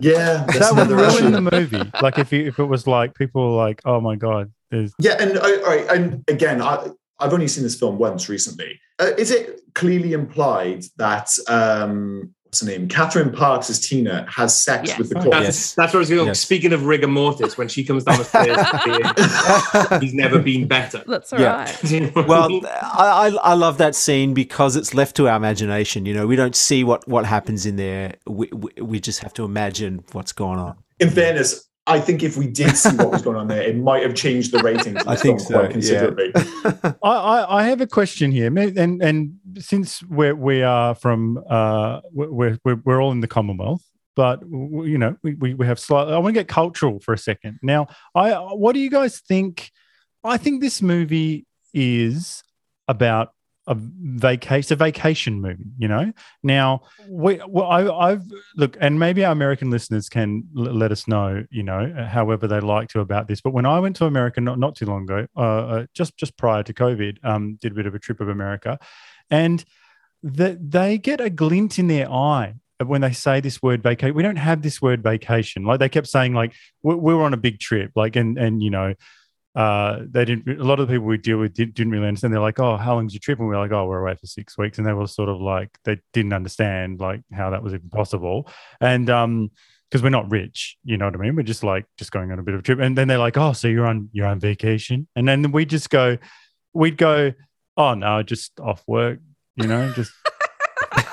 Yeah, 0.00 0.44
that's 0.46 0.58
that 0.58 0.74
would 0.74 0.86
another 0.88 0.96
ruin 0.96 1.10
issue. 1.10 1.30
the 1.30 1.40
movie. 1.40 1.90
Like 2.02 2.18
if 2.18 2.32
you, 2.32 2.46
if 2.46 2.58
it 2.58 2.64
was 2.64 2.86
like 2.86 3.14
people 3.14 3.50
were 3.50 3.56
like, 3.56 3.80
oh 3.84 4.00
my 4.00 4.16
god, 4.16 4.52
there's 4.70 4.92
Yeah, 4.98 5.16
and 5.20 5.38
all 5.38 5.62
right, 5.62 5.86
and 5.88 6.24
again, 6.28 6.60
I, 6.60 6.88
I've 7.18 7.32
only 7.32 7.48
seen 7.48 7.62
this 7.62 7.78
film 7.78 7.98
once 7.98 8.28
recently. 8.28 8.78
Uh, 8.98 9.12
is 9.16 9.30
it 9.30 9.60
clearly 9.74 10.12
implied 10.12 10.84
that 10.96 11.30
um, 11.48 12.34
what's 12.62 12.72
her 12.72 12.78
name? 12.78 12.88
Catherine 12.88 13.30
Parks 13.32 13.68
as 13.70 13.78
Tina 13.80 14.26
has 14.30 14.60
sex 14.60 14.88
Yes. 14.88 14.98
with 14.98 15.10
the 15.10 15.18
Oh, 15.18 15.22
corpse. 15.22 15.38
That's, 15.40 15.74
that's 15.74 15.92
where 15.92 15.98
I 15.98 16.02
was 16.02 16.10
going. 16.10 16.26
Yes. 16.28 16.40
Speaking 16.40 16.72
of 16.72 16.86
rigor 16.86 17.06
mortis, 17.08 17.58
when 17.58 17.68
she 17.68 17.84
comes 17.84 18.04
down 18.04 18.18
the 18.18 18.24
stairs, 18.24 20.00
he's 20.02 20.14
never 20.14 20.38
been 20.38 20.66
better. 20.66 21.02
That's 21.06 21.32
all 21.32 21.40
Yeah. 21.40 21.64
right. 21.64 22.14
well, 22.28 22.60
I, 22.64 23.28
I 23.42 23.50
I 23.50 23.54
love 23.54 23.78
that 23.78 23.94
scene 23.94 24.34
because 24.34 24.76
it's 24.76 24.94
left 24.94 25.16
to 25.16 25.28
our 25.28 25.36
imagination. 25.36 26.06
You 26.06 26.14
know, 26.14 26.26
we 26.26 26.36
don't 26.36 26.56
see 26.56 26.84
what 26.84 27.06
what 27.08 27.26
happens 27.26 27.66
in 27.66 27.76
there. 27.76 28.14
We 28.26 28.48
we, 28.52 28.70
we 28.82 29.00
just 29.00 29.20
have 29.20 29.32
to 29.34 29.44
imagine 29.44 30.04
what's 30.12 30.32
going 30.32 30.58
on. 30.58 30.76
In 30.98 31.10
fairness, 31.10 31.68
I 31.86 32.00
think 32.00 32.22
if 32.22 32.36
we 32.36 32.46
did 32.48 32.76
see 32.76 32.96
what 32.96 33.10
was 33.10 33.22
going 33.22 33.36
on 33.36 33.48
there, 33.48 33.62
it 33.62 33.76
might 33.76 34.02
have 34.02 34.14
changed 34.14 34.50
the 34.52 34.58
ratings. 34.62 35.02
I 35.06 35.14
think 35.16 35.40
so, 35.40 35.58
quite 35.60 35.70
considerably. 35.70 36.32
I, 36.34 36.94
I, 37.02 37.60
I 37.60 37.62
have 37.64 37.80
a 37.80 37.86
question 37.86 38.32
here, 38.32 38.46
and 38.46 39.02
and 39.02 39.38
since 39.58 40.02
we're 40.04 40.34
we 40.34 40.62
are 40.62 40.94
from 40.94 41.42
uh 41.48 42.00
we're 42.12 42.58
we're, 42.64 42.76
we're 42.84 43.02
all 43.02 43.12
in 43.12 43.20
the 43.20 43.28
Commonwealth, 43.28 43.82
but 44.14 44.40
you 44.42 44.98
know 44.98 45.16
we, 45.22 45.54
we, 45.54 45.66
have 45.66 45.78
slightly. 45.78 46.14
I 46.14 46.18
want 46.18 46.34
to 46.34 46.40
get 46.40 46.48
cultural 46.48 47.00
for 47.00 47.14
a 47.14 47.18
second. 47.18 47.58
Now, 47.62 47.88
I 48.14 48.32
what 48.32 48.72
do 48.72 48.80
you 48.80 48.90
guys 48.90 49.20
think? 49.20 49.70
I 50.24 50.36
think 50.38 50.60
this 50.60 50.82
movie 50.82 51.46
is 51.72 52.42
about 52.88 53.32
a 53.66 53.74
vacation. 53.76 54.74
A 54.74 54.76
vacation 54.76 55.40
movie, 55.40 55.66
you 55.76 55.88
know. 55.88 56.12
Now, 56.42 56.82
we 57.08 57.40
well, 57.46 57.66
I, 57.66 58.12
I've 58.12 58.22
look, 58.56 58.76
and 58.80 58.98
maybe 58.98 59.24
our 59.24 59.32
American 59.32 59.70
listeners 59.70 60.08
can 60.08 60.44
l- 60.56 60.64
let 60.64 60.92
us 60.92 61.08
know, 61.08 61.44
you 61.50 61.62
know, 61.62 62.06
however 62.08 62.46
they 62.46 62.60
like 62.60 62.88
to 62.90 63.00
about 63.00 63.26
this. 63.26 63.40
But 63.40 63.52
when 63.52 63.66
I 63.66 63.80
went 63.80 63.96
to 63.96 64.06
America 64.06 64.40
not 64.40 64.58
not 64.58 64.76
too 64.76 64.86
long 64.86 65.02
ago, 65.02 65.26
uh, 65.36 65.40
uh, 65.40 65.86
just 65.94 66.16
just 66.16 66.36
prior 66.36 66.62
to 66.62 66.72
COVID, 66.72 67.24
um, 67.24 67.58
did 67.60 67.72
a 67.72 67.74
bit 67.74 67.86
of 67.86 67.94
a 67.94 67.98
trip 67.98 68.20
of 68.20 68.28
America, 68.28 68.78
and 69.30 69.64
that 70.22 70.70
they 70.70 70.98
get 70.98 71.20
a 71.20 71.30
glint 71.30 71.78
in 71.78 71.88
their 71.88 72.10
eye 72.10 72.54
when 72.84 73.00
they 73.00 73.12
say 73.12 73.40
this 73.40 73.62
word 73.62 73.82
vacation. 73.82 74.14
We 74.14 74.22
don't 74.22 74.36
have 74.36 74.62
this 74.62 74.82
word 74.82 75.02
vacation. 75.02 75.64
Like 75.64 75.78
they 75.78 75.88
kept 75.88 76.08
saying, 76.08 76.34
like 76.34 76.52
we, 76.82 76.94
we 76.94 77.14
were 77.14 77.24
on 77.24 77.34
a 77.34 77.38
big 77.38 77.58
trip, 77.58 77.92
like 77.94 78.16
and 78.16 78.38
and 78.38 78.62
you 78.62 78.70
know 78.70 78.94
uh, 79.56 80.00
they 80.10 80.26
didn't. 80.26 80.60
A 80.60 80.64
lot 80.64 80.78
of 80.78 80.86
the 80.86 80.94
people 80.94 81.06
we 81.06 81.16
deal 81.16 81.38
with 81.38 81.54
did, 81.54 81.72
didn't 81.72 81.92
really 81.92 82.06
understand. 82.06 82.34
They're 82.34 82.40
like, 82.40 82.60
"Oh, 82.60 82.76
how 82.76 82.94
long's 82.94 83.14
your 83.14 83.20
trip?" 83.20 83.38
And 83.38 83.48
we 83.48 83.54
are 83.54 83.60
like, 83.60 83.72
"Oh, 83.72 83.86
we're 83.86 84.00
away 84.00 84.14
for 84.14 84.26
six 84.26 84.58
weeks." 84.58 84.76
And 84.76 84.86
they 84.86 84.92
were 84.92 85.06
sort 85.06 85.30
of 85.30 85.40
like, 85.40 85.70
they 85.84 85.98
didn't 86.12 86.34
understand 86.34 87.00
like 87.00 87.22
how 87.32 87.50
that 87.50 87.62
was 87.62 87.72
even 87.72 87.88
possible. 87.88 88.50
And 88.80 89.08
um, 89.08 89.50
because 89.90 90.02
we're 90.02 90.10
not 90.10 90.30
rich, 90.30 90.76
you 90.84 90.98
know 90.98 91.06
what 91.06 91.14
I 91.14 91.18
mean? 91.18 91.36
We're 91.36 91.42
just 91.42 91.62
like 91.64 91.86
just 91.96 92.10
going 92.10 92.32
on 92.32 92.38
a 92.38 92.42
bit 92.42 92.54
of 92.54 92.60
a 92.60 92.62
trip. 92.62 92.80
And 92.80 92.98
then 92.98 93.08
they're 93.08 93.18
like, 93.18 93.38
"Oh, 93.38 93.54
so 93.54 93.66
you're 93.66 93.86
on 93.86 94.10
you're 94.12 94.26
on 94.26 94.40
vacation?" 94.40 95.08
And 95.16 95.26
then 95.26 95.52
we 95.52 95.64
just 95.64 95.88
go, 95.88 96.18
we'd 96.74 96.98
go, 96.98 97.32
"Oh 97.76 97.94
no, 97.94 98.22
just 98.22 98.58
off 98.60 98.82
work," 98.86 99.20
you 99.56 99.66
know, 99.66 99.92
just 99.92 100.12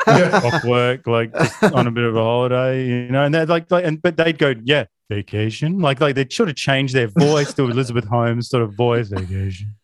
off 0.08 0.64
work, 0.66 1.08
like 1.08 1.34
just 1.34 1.64
on 1.64 1.88
a 1.88 1.92
bit 1.92 2.04
of 2.04 2.16
a 2.16 2.22
holiday, 2.22 2.86
you 2.86 3.08
know. 3.10 3.24
And 3.24 3.34
they're 3.34 3.46
like, 3.46 3.72
like, 3.72 3.86
and 3.86 4.02
but 4.02 4.18
they'd 4.18 4.38
go, 4.38 4.54
yeah, 4.64 4.86
vacation. 5.10 5.80
Like, 5.80 6.02
like 6.02 6.16
they'd 6.16 6.32
sort 6.32 6.50
of 6.50 6.56
change 6.56 6.92
their 6.92 7.08
voice 7.08 7.54
to 7.54 7.64
Elizabeth 7.64 8.06
Holmes 8.06 8.50
sort 8.50 8.64
of 8.64 8.76
voice, 8.76 9.10
vacation, 9.10 9.76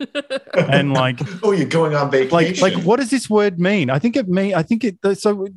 and 0.55 0.93
like, 0.93 1.19
oh, 1.43 1.51
you're 1.51 1.67
going 1.67 1.95
on 1.95 2.11
vacation. 2.11 2.61
like, 2.61 2.83
what 2.83 2.99
does 2.99 3.09
this 3.09 3.29
word 3.29 3.59
mean? 3.59 3.89
I 3.89 3.99
think 3.99 4.15
it 4.15 4.27
mean, 4.27 4.53
I 4.55 4.63
think 4.63 4.83
it. 4.83 4.97
So, 5.17 5.47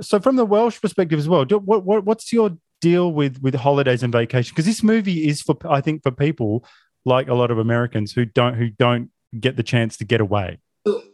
so 0.00 0.20
from 0.20 0.36
the 0.36 0.46
Welsh 0.46 0.80
perspective 0.80 1.18
as 1.18 1.28
well, 1.28 1.44
do, 1.44 1.58
what, 1.58 1.84
what, 1.84 2.04
what's 2.04 2.32
your 2.32 2.56
deal 2.80 3.12
with 3.12 3.42
with 3.42 3.54
holidays 3.54 4.02
and 4.02 4.12
vacation? 4.12 4.52
Because 4.54 4.66
this 4.66 4.82
movie 4.82 5.28
is 5.28 5.42
for, 5.42 5.56
I 5.68 5.80
think, 5.80 6.02
for 6.02 6.10
people 6.10 6.64
like 7.04 7.28
a 7.28 7.34
lot 7.34 7.50
of 7.50 7.58
Americans 7.58 8.12
who 8.12 8.24
don't 8.24 8.54
who 8.54 8.70
don't 8.70 9.10
get 9.38 9.56
the 9.56 9.62
chance 9.62 9.96
to 9.98 10.04
get 10.04 10.20
away. 10.20 10.58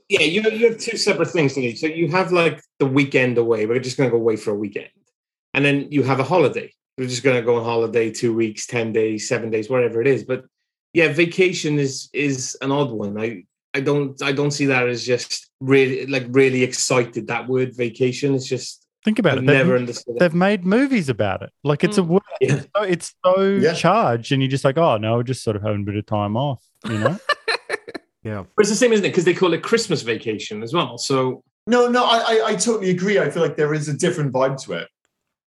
yeah, 0.09 0.21
you 0.21 0.43
you 0.51 0.71
have 0.71 0.79
two 0.79 0.97
separate 0.97 1.31
things. 1.31 1.55
don't 1.55 1.65
you? 1.65 1.77
So 1.77 1.87
you 1.87 2.09
have 2.09 2.33
like 2.33 2.63
the 2.79 2.87
weekend 2.87 3.39
away. 3.39 3.67
We're 3.67 3.79
just 3.81 3.97
going 3.97 4.09
to 4.09 4.13
go 4.17 4.21
away 4.21 4.37
for 4.37 4.51
a 4.51 4.55
weekend, 4.55 4.89
and 5.55 5.65
then 5.65 5.89
you 5.91 6.03
have 6.03 6.21
a 6.21 6.25
holiday. 6.25 6.73
We're 6.99 7.09
just 7.09 7.25
going 7.25 7.37
to 7.37 7.43
go 7.43 7.57
on 7.57 7.65
holiday 7.65 8.11
two 8.11 8.33
weeks, 8.35 8.67
ten 8.67 8.93
days, 8.93 9.29
seven 9.29 9.51
days, 9.51 9.69
whatever 9.69 10.01
it 10.01 10.07
is. 10.07 10.23
But 10.25 10.45
yeah, 10.93 11.13
vacation 11.13 11.79
is 11.79 12.09
is 12.13 12.57
an 12.61 12.71
odd 12.71 12.91
one. 12.93 13.19
I 13.21 13.45
I 13.75 13.81
don't 13.81 14.21
I 14.23 14.31
don't 14.33 14.53
see 14.53 14.67
that 14.67 14.89
as 14.89 15.05
just 15.05 15.51
really 15.61 16.07
like 16.07 16.27
really 16.29 16.63
excited. 16.63 17.27
That 17.27 17.49
word 17.49 17.77
vacation 17.77 18.35
is 18.35 18.47
just 18.47 18.83
Think 19.05 19.19
about 19.19 19.33
I've 19.33 19.45
it. 19.45 19.47
They've- 19.49 19.57
never 19.57 19.77
understood. 19.77 20.17
They've 20.19 20.33
made 20.35 20.65
movies 20.65 21.09
about 21.11 21.43
it. 21.43 21.51
Like 21.65 21.83
it's 21.85 21.99
a 21.99 22.03
Mm. 22.03 22.07
word. 22.07 22.23
Yeah. 22.41 22.55
It's 22.55 22.67
so, 22.77 22.83
it's 22.85 23.15
so 23.25 23.43
Yeah. 23.43 23.75
charged, 23.75 24.33
and 24.33 24.41
you're 24.41 24.49
just 24.51 24.65
like, 24.65 24.79
oh 24.79 24.97
no, 24.99 25.17
we're 25.17 25.25
just 25.25 25.43
sort 25.43 25.57
of 25.57 25.63
having 25.63 25.83
a 25.83 25.85
bit 25.85 25.97
of 25.97 26.07
time 26.07 26.37
off, 26.37 26.63
you 26.87 26.99
know? 26.99 27.19
Yeah. 28.25 28.45
But 28.57 28.63
it's 28.63 28.71
the 28.71 28.77
same, 28.77 28.93
isn't 28.93 29.05
it? 29.05 29.11
Because 29.11 29.25
they 29.25 29.35
call 29.35 29.53
it 29.53 29.63
Christmas 29.63 30.03
vacation 30.03 30.63
as 30.63 30.73
well. 30.73 30.99
So 30.99 31.43
No, 31.67 31.89
no, 31.89 32.05
I, 32.05 32.19
I, 32.19 32.43
I 32.49 32.57
totally 32.57 32.91
agree. 32.91 33.19
I 33.19 33.31
feel 33.31 33.43
like 33.43 33.57
there 33.57 33.75
is 33.75 33.89
a 33.89 33.97
different 33.97 34.33
vibe 34.33 34.63
to 34.65 34.73
it. 34.75 34.89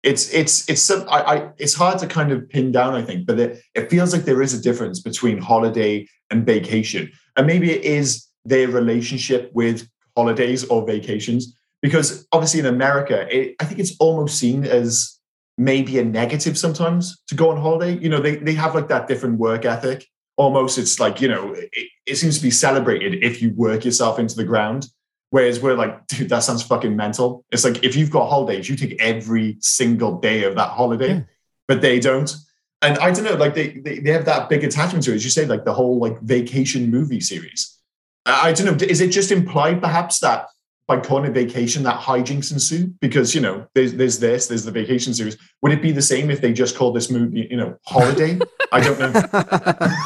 It's, 0.02 0.32
it's, 0.32 0.68
it's, 0.68 0.82
some, 0.82 1.08
I, 1.08 1.22
I, 1.22 1.50
it's 1.56 1.74
hard 1.74 1.98
to 2.00 2.06
kind 2.06 2.30
of 2.30 2.48
pin 2.48 2.72
down. 2.72 2.94
I 2.94 3.02
think, 3.02 3.26
but 3.26 3.40
it, 3.40 3.62
it 3.74 3.90
feels 3.90 4.12
like 4.12 4.24
there 4.24 4.42
is 4.42 4.52
a 4.52 4.60
difference 4.60 5.00
between 5.00 5.38
holiday 5.38 6.06
and 6.30 6.44
vacation, 6.44 7.10
and 7.36 7.46
maybe 7.46 7.70
it 7.70 7.84
is 7.84 8.26
their 8.44 8.68
relationship 8.68 9.50
with 9.54 9.88
holidays 10.16 10.64
or 10.64 10.86
vacations. 10.86 11.56
Because 11.80 12.26
obviously 12.32 12.60
in 12.60 12.66
America, 12.66 13.26
it, 13.34 13.56
I 13.60 13.64
think 13.64 13.80
it's 13.80 13.96
almost 13.98 14.38
seen 14.38 14.64
as 14.64 15.18
maybe 15.56 15.98
a 15.98 16.04
negative 16.04 16.58
sometimes 16.58 17.22
to 17.28 17.34
go 17.34 17.50
on 17.50 17.60
holiday. 17.60 17.98
You 17.98 18.08
know, 18.08 18.20
they 18.20 18.36
they 18.36 18.54
have 18.54 18.74
like 18.74 18.88
that 18.88 19.08
different 19.08 19.38
work 19.38 19.64
ethic. 19.64 20.06
Almost, 20.36 20.78
it's 20.78 20.98
like 20.98 21.20
you 21.20 21.28
know, 21.28 21.52
it, 21.52 21.70
it 22.06 22.16
seems 22.16 22.36
to 22.38 22.42
be 22.42 22.50
celebrated 22.50 23.22
if 23.22 23.40
you 23.40 23.52
work 23.54 23.84
yourself 23.84 24.18
into 24.18 24.34
the 24.34 24.44
ground. 24.44 24.88
Whereas 25.30 25.60
we're 25.60 25.74
like, 25.76 26.06
dude, 26.08 26.28
that 26.28 26.40
sounds 26.40 26.62
fucking 26.62 26.94
mental. 26.96 27.44
It's 27.50 27.64
like 27.64 27.84
if 27.84 27.96
you've 27.96 28.10
got 28.10 28.28
holidays, 28.28 28.68
you 28.68 28.76
take 28.76 29.00
every 29.00 29.56
single 29.60 30.18
day 30.20 30.44
of 30.44 30.54
that 30.56 30.70
holiday, 30.70 31.14
Yeah. 31.14 31.20
but 31.68 31.80
they 31.80 32.00
don't. 32.00 32.34
And 32.82 32.98
I 32.98 33.12
don't 33.12 33.24
know, 33.24 33.34
like 33.34 33.54
they, 33.54 33.78
they 33.78 33.98
they 34.00 34.10
have 34.10 34.26
that 34.26 34.48
big 34.48 34.62
attachment 34.64 35.04
to 35.04 35.12
it. 35.12 35.16
As 35.16 35.24
you 35.24 35.30
say, 35.30 35.46
like 35.46 35.64
the 35.64 35.72
whole 35.72 35.98
like 35.98 36.20
vacation 36.20 36.90
movie 36.90 37.20
series. 37.20 37.78
I 38.26 38.52
don't 38.52 38.66
know. 38.66 38.86
Is 38.86 39.00
it 39.00 39.08
just 39.08 39.30
implied 39.32 39.80
perhaps 39.82 40.18
that 40.20 40.48
by 40.86 41.00
calling 41.00 41.24
it 41.30 41.32
vacation 41.34 41.82
that 41.84 42.00
hijinks 42.00 42.52
ensue? 42.52 42.92
Because 43.00 43.34
you 43.34 43.40
know, 43.40 43.66
there's 43.74 43.94
there's 43.94 44.18
this, 44.18 44.48
there's 44.48 44.64
the 44.64 44.70
vacation 44.70 45.14
series. 45.14 45.36
Would 45.62 45.72
it 45.72 45.80
be 45.82 45.92
the 45.92 46.02
same 46.02 46.30
if 46.30 46.40
they 46.42 46.52
just 46.52 46.76
called 46.76 46.94
this 46.96 47.10
movie, 47.10 47.46
you 47.50 47.56
know, 47.56 47.76
holiday? 47.86 48.38
I 48.72 48.80
don't 48.80 48.98
know. 48.98 49.88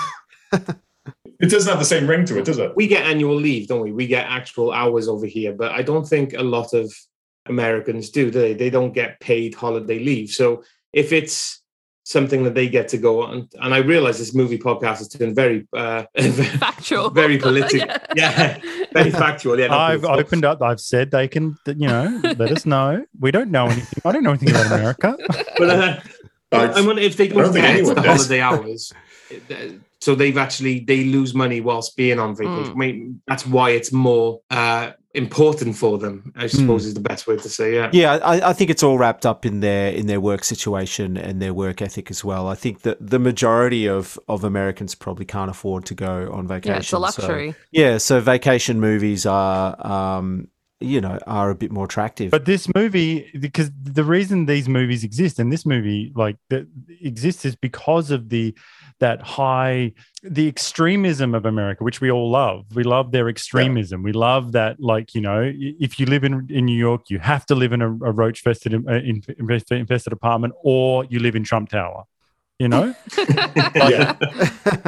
It 1.41 1.51
doesn't 1.51 1.71
have 1.71 1.79
the 1.79 1.85
same 1.85 2.07
ring 2.09 2.25
to 2.27 2.39
it, 2.39 2.45
does 2.45 2.59
it? 2.59 2.75
we 2.75 2.87
get 2.89 3.07
annual 3.07 3.37
leave, 3.37 3.69
don't 3.69 3.81
we? 3.83 3.93
We 3.93 4.07
get 4.09 4.27
actual 4.29 4.73
hours 4.73 5.07
over 5.09 5.25
here, 5.27 5.53
but 5.53 5.71
I 5.73 5.83
don't 5.83 6.07
think 6.07 6.33
a 6.33 6.43
lot 6.43 6.75
of 6.75 6.93
Americans 7.47 8.11
do. 8.11 8.31
do 8.31 8.41
They 8.41 8.55
they 8.55 8.71
don't 8.71 8.93
get 8.93 9.21
paid 9.21 9.55
holiday 9.55 9.99
leave. 10.01 10.31
So 10.31 10.65
if 10.93 11.13
it's 11.13 11.63
something 12.05 12.43
that 12.43 12.55
they 12.55 12.69
get 12.69 12.89
to 12.89 12.99
go 12.99 13.23
on, 13.23 13.49
and 13.61 13.73
I 13.73 13.79
realize 13.79 14.19
this 14.19 14.35
movie 14.35 14.59
podcast 14.59 15.01
is 15.03 15.09
turned 15.09 15.37
very 15.37 15.69
uh, 15.75 16.05
Factual. 16.59 17.11
very 17.11 17.39
political. 17.39 17.87
yeah. 18.17 18.59
very 18.93 19.11
factual. 19.11 19.59
Yeah, 19.61 19.73
I've 19.75 20.01
political. 20.01 20.21
opened 20.27 20.45
up. 20.45 20.61
I've 20.63 20.81
said 20.81 21.11
they 21.13 21.29
can, 21.29 21.57
you 21.67 21.87
know, 21.87 22.21
let 22.25 22.51
us 22.51 22.67
know. 22.67 23.05
We 23.21 23.31
don't 23.31 23.51
know 23.51 23.67
anything. 23.67 24.03
I 24.05 24.13
don't 24.13 24.25
know 24.25 24.31
anything 24.31 24.51
about 24.51 24.67
America. 24.67 25.17
But 25.57 25.71
uh, 25.71 26.01
I 26.53 26.81
wonder 26.81 27.03
if 27.03 27.17
they 27.17 27.27
I 27.27 27.29
don't 27.29 27.45
don't 27.45 27.55
get 27.55 27.85
the 27.87 27.95
does. 27.95 28.05
holiday 28.27 28.41
hours. 28.41 28.93
So 30.01 30.15
they've 30.15 30.39
actually 30.39 30.81
they 30.81 31.05
lose 31.05 31.35
money 31.35 31.61
whilst 31.61 31.97
being 31.97 32.19
on 32.19 32.37
vacation. 32.37 32.75
Mm. 32.75 32.77
Maybe 32.77 33.15
that's 33.27 33.45
why 33.47 33.71
it's 33.71 33.93
more 33.93 34.41
uh, 34.51 34.93
important 35.13 35.77
for 35.77 35.99
them. 35.99 36.33
I 36.37 36.47
suppose 36.47 36.87
is 36.87 36.95
the 36.95 37.01
best 37.01 37.27
way 37.27 37.37
to 37.37 37.49
say. 37.49 37.75
Yeah. 37.75 37.91
Yeah, 37.93 38.13
I, 38.23 38.51
I 38.51 38.53
think 38.53 38.71
it's 38.71 38.83
all 38.83 38.97
wrapped 38.97 39.27
up 39.27 39.45
in 39.45 39.61
their 39.61 39.93
in 39.93 40.07
their 40.07 40.21
work 40.21 40.45
situation 40.45 41.17
and 41.17 41.43
their 41.43 41.53
work 41.53 41.83
ethic 41.83 42.11
as 42.11 42.25
well. 42.25 42.47
I 42.49 42.55
think 42.55 42.83
that 42.83 42.99
the 43.01 43.19
majority 43.19 43.89
of, 43.89 44.19
of 44.29 44.45
Americans 44.45 44.95
probably 44.95 45.25
can't 45.25 45.51
afford 45.51 45.85
to 45.87 45.95
go 45.95 46.31
on 46.33 46.47
vacation. 46.47 46.75
Yeah, 46.75 46.79
it's 46.79 46.87
a 46.87 46.91
so- 46.91 46.99
luxury. 47.01 47.55
yeah, 47.73 47.99
so 47.99 48.21
vacation 48.21 48.79
movies 48.81 49.27
are, 49.27 49.85
um, 49.85 50.49
you 50.81 51.01
know, 51.01 51.19
are 51.27 51.51
a 51.51 51.57
bit 51.57 51.73
more 51.73 51.87
attractive. 51.87 52.31
But 52.31 52.45
this 52.45 52.69
movie, 52.73 53.29
because 53.41 53.71
the 53.83 54.05
reason 54.05 54.47
these 54.47 54.69
movies 54.69 55.03
exist, 55.03 55.41
and 55.41 55.53
this 55.53 55.67
movie 55.67 56.13
like 56.15 56.37
that 56.51 56.69
exists, 57.01 57.45
is 57.45 57.57
because 57.57 58.13
of 58.13 58.29
the 58.29 58.55
that 59.01 59.23
high 59.23 59.93
the 60.23 60.49
extremism 60.49 61.35
of 61.35 61.47
America, 61.47 61.85
which 61.85 62.01
we 62.01 62.11
all 62.11 62.31
love. 62.31 62.67
We 62.75 62.83
love 62.83 63.13
their 63.13 63.29
extremism. 63.29 64.03
We 64.03 64.13
love 64.13 64.53
that, 64.53 64.81
like 64.81 65.15
you 65.15 65.21
know, 65.21 65.53
if 65.55 65.99
you 66.01 66.07
live 66.07 66.25
in 66.25 66.47
in 66.51 66.65
New 66.65 66.77
York, 66.77 67.09
you 67.09 67.19
have 67.19 67.47
to 67.47 67.55
live 67.55 67.73
in 67.73 67.83
a, 67.83 67.89
a 67.89 68.13
roach 68.13 68.41
infested 68.41 68.75
uh, 68.75 68.93
infested, 68.93 69.79
infested 69.79 70.13
apartment, 70.13 70.55
or 70.63 71.05
you 71.07 71.21
live 71.21 71.37
in 71.37 71.45
Trump 71.45 71.69
Tower. 71.71 72.05
You 72.59 72.69
know, 72.69 72.95
Yeah. 73.77 74.17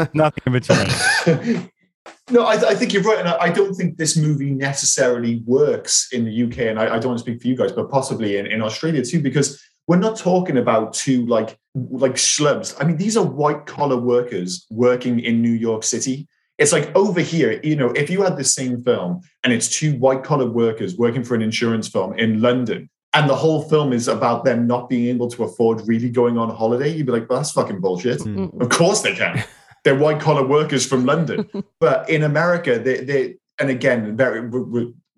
nothing 0.15 0.43
in 0.47 0.53
between. 0.53 1.71
no, 2.31 2.43
I, 2.43 2.55
I 2.55 2.75
think 2.75 2.93
you're 2.93 3.03
right, 3.03 3.19
and 3.19 3.29
I, 3.29 3.37
I 3.43 3.49
don't 3.51 3.75
think 3.75 3.97
this 3.97 4.17
movie 4.17 4.51
necessarily 4.51 5.43
works 5.47 6.09
in 6.13 6.25
the 6.25 6.43
UK, 6.45 6.59
and 6.71 6.81
I, 6.81 6.97
I 6.97 6.99
don't 6.99 7.09
want 7.11 7.19
to 7.19 7.23
speak 7.23 7.41
for 7.41 7.49
you 7.49 7.57
guys, 7.57 7.71
but 7.73 7.89
possibly 7.91 8.39
in, 8.39 8.47
in 8.47 8.63
Australia 8.63 9.05
too, 9.05 9.21
because 9.21 9.63
we're 9.91 9.97
not 9.97 10.17
talking 10.17 10.57
about 10.57 10.95
two 10.95 11.27
like 11.27 11.59
like 11.75 12.15
schlubs. 12.15 12.77
I 12.79 12.85
mean, 12.85 12.97
these 12.97 13.17
are 13.17 13.25
white 13.25 13.67
collar 13.67 13.97
workers 13.97 14.65
working 14.71 15.19
in 15.19 15.43
New 15.43 15.51
York 15.51 15.83
City. 15.83 16.29
It's 16.59 16.71
like 16.71 16.95
over 16.95 17.21
here, 17.21 17.59
you 17.65 17.75
know, 17.75 17.91
if 17.91 18.09
you 18.09 18.23
had 18.23 18.37
the 18.37 18.45
same 18.45 18.85
film 18.85 19.21
and 19.43 19.53
it's 19.53 19.69
two 19.69 19.99
white 19.99 20.23
collar 20.23 20.49
workers 20.49 20.97
working 20.97 21.25
for 21.25 21.35
an 21.35 21.43
insurance 21.43 21.89
firm 21.89 22.17
in 22.17 22.41
London, 22.41 22.89
and 23.15 23.29
the 23.29 23.35
whole 23.35 23.69
film 23.69 23.93
is 23.93 24.07
about 24.07 24.45
them 24.45 24.69
not 24.69 24.89
being 24.89 25.09
able 25.09 25.29
to 25.29 25.43
afford 25.43 25.83
really 25.89 26.09
going 26.09 26.39
on 26.39 26.51
holiday, 26.51 26.91
you'd 26.91 27.07
be 27.07 27.11
like, 27.11 27.29
well, 27.29 27.41
that's 27.41 27.51
fucking 27.51 27.81
bullshit. 27.81 28.21
Mm. 28.21 28.61
Of 28.61 28.69
course 28.69 29.03
they 29.03 29.17
can. 29.17 29.43
They're 29.83 29.99
white 29.99 30.21
collar 30.21 30.47
workers 30.47 30.87
from 30.87 31.05
London. 31.05 31.51
but 31.81 32.09
in 32.09 32.23
America, 32.23 32.79
they, 32.79 32.99
they 33.03 33.35
and 33.59 33.71
again, 33.71 34.17
very 34.17 34.41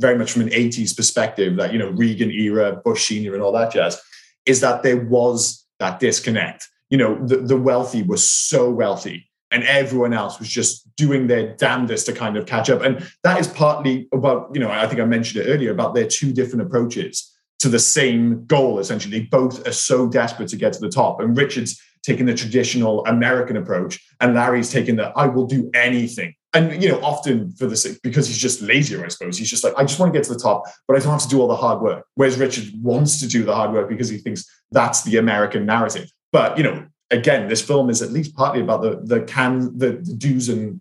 very 0.01 0.17
much 0.17 0.33
from 0.33 0.43
an 0.43 0.49
80s 0.49 0.97
perspective, 0.97 1.57
that 1.57 1.75
you 1.75 1.79
know, 1.79 1.91
Reagan 1.91 2.31
era, 2.31 2.81
Bush 2.83 3.07
Senior, 3.09 3.35
and 3.35 3.43
all 3.43 3.53
that 3.53 3.73
jazz, 3.73 4.01
is 4.47 4.61
that 4.61 4.83
there 4.83 4.99
was 4.99 5.65
that 5.79 6.01
disconnect. 6.01 6.69
You 6.91 6.99
know, 6.99 7.27
the, 7.27 7.39
the 7.39 7.57
wealthy 7.57 8.03
were 8.03 8.19
so 8.19 8.71
wealthy 8.71 9.29
and 9.51 9.65
everyone 9.65 10.13
else 10.13 10.39
was 10.39 10.49
just 10.49 10.95
doing 10.97 11.27
their 11.27 11.55
damnedest 11.57 12.07
to 12.07 12.13
kind 12.13 12.37
of 12.37 12.47
catch 12.47 12.71
up. 12.71 12.83
And 12.83 13.07
that 13.23 13.39
is 13.39 13.47
partly 13.47 14.09
about, 14.13 14.51
you 14.55 14.61
know, 14.61 14.71
I 14.71 14.87
think 14.87 15.01
I 15.01 15.05
mentioned 15.05 15.45
it 15.45 15.51
earlier 15.51 15.71
about 15.71 15.95
their 15.95 16.07
two 16.07 16.33
different 16.33 16.63
approaches 16.63 17.31
to 17.61 17.69
the 17.69 17.79
same 17.79 18.45
goal, 18.47 18.79
essentially. 18.79 19.21
Both 19.31 19.67
are 19.69 19.73
so 19.73 20.09
desperate 20.09 20.49
to 20.49 20.57
get 20.57 20.73
to 20.73 20.81
the 20.81 20.89
top. 20.89 21.21
And 21.21 21.37
Richard's 21.37 21.81
taking 22.03 22.27
the 22.27 22.35
traditional 22.35 23.05
American 23.07 23.57
approach, 23.57 24.01
and 24.21 24.35
Larry's 24.35 24.71
taking 24.71 24.97
the 24.97 25.13
I 25.17 25.27
will 25.27 25.47
do 25.47 25.71
anything. 25.73 26.35
And 26.55 26.83
you 26.83 26.91
know, 26.91 27.01
often 27.01 27.53
for 27.53 27.67
the 27.67 27.77
sake 27.77 27.99
because 28.03 28.29
he's 28.29 28.39
just 28.39 28.61
lazier, 28.61 29.05
I 29.05 29.09
suppose. 29.09 29.39
He's 29.39 29.49
just 29.49 29.65
like, 29.65 29.75
I 29.77 29.85
just 29.85 29.99
want 29.99 30.13
to 30.13 30.19
get 30.19 30.27
to 30.27 30.35
the 30.35 30.39
top, 30.39 30.65
but 30.87 30.97
I 30.97 31.01
don't 31.01 31.13
have 31.13 31.23
to 31.23 31.29
do 31.29 31.41
all 31.41 31.49
the 31.49 31.57
hard 31.57 31.81
work. 31.81 32.05
Whereas 32.15 32.39
Richard 32.39 32.71
wants 32.83 33.21
to 33.21 33.27
do 33.27 33.43
the 33.43 33.55
hard 33.55 33.73
work 33.73 33.89
because 33.89 34.11
he 34.11 34.19
thinks 34.19 34.45
that's 34.71 35.03
the 35.03 35.17
American 35.17 35.65
narrative. 35.65 36.11
But 36.31 36.59
you 36.59 36.65
know, 36.65 36.87
again, 37.11 37.49
this 37.49 37.63
film 37.63 37.89
is 37.89 38.03
at 38.03 38.11
least 38.11 38.37
partly 38.37 38.61
about 38.61 38.83
the 38.83 39.01
the 39.03 39.23
can 39.23 39.77
the, 39.79 39.93
the 39.93 40.15
do's 40.15 40.49
and 40.49 40.81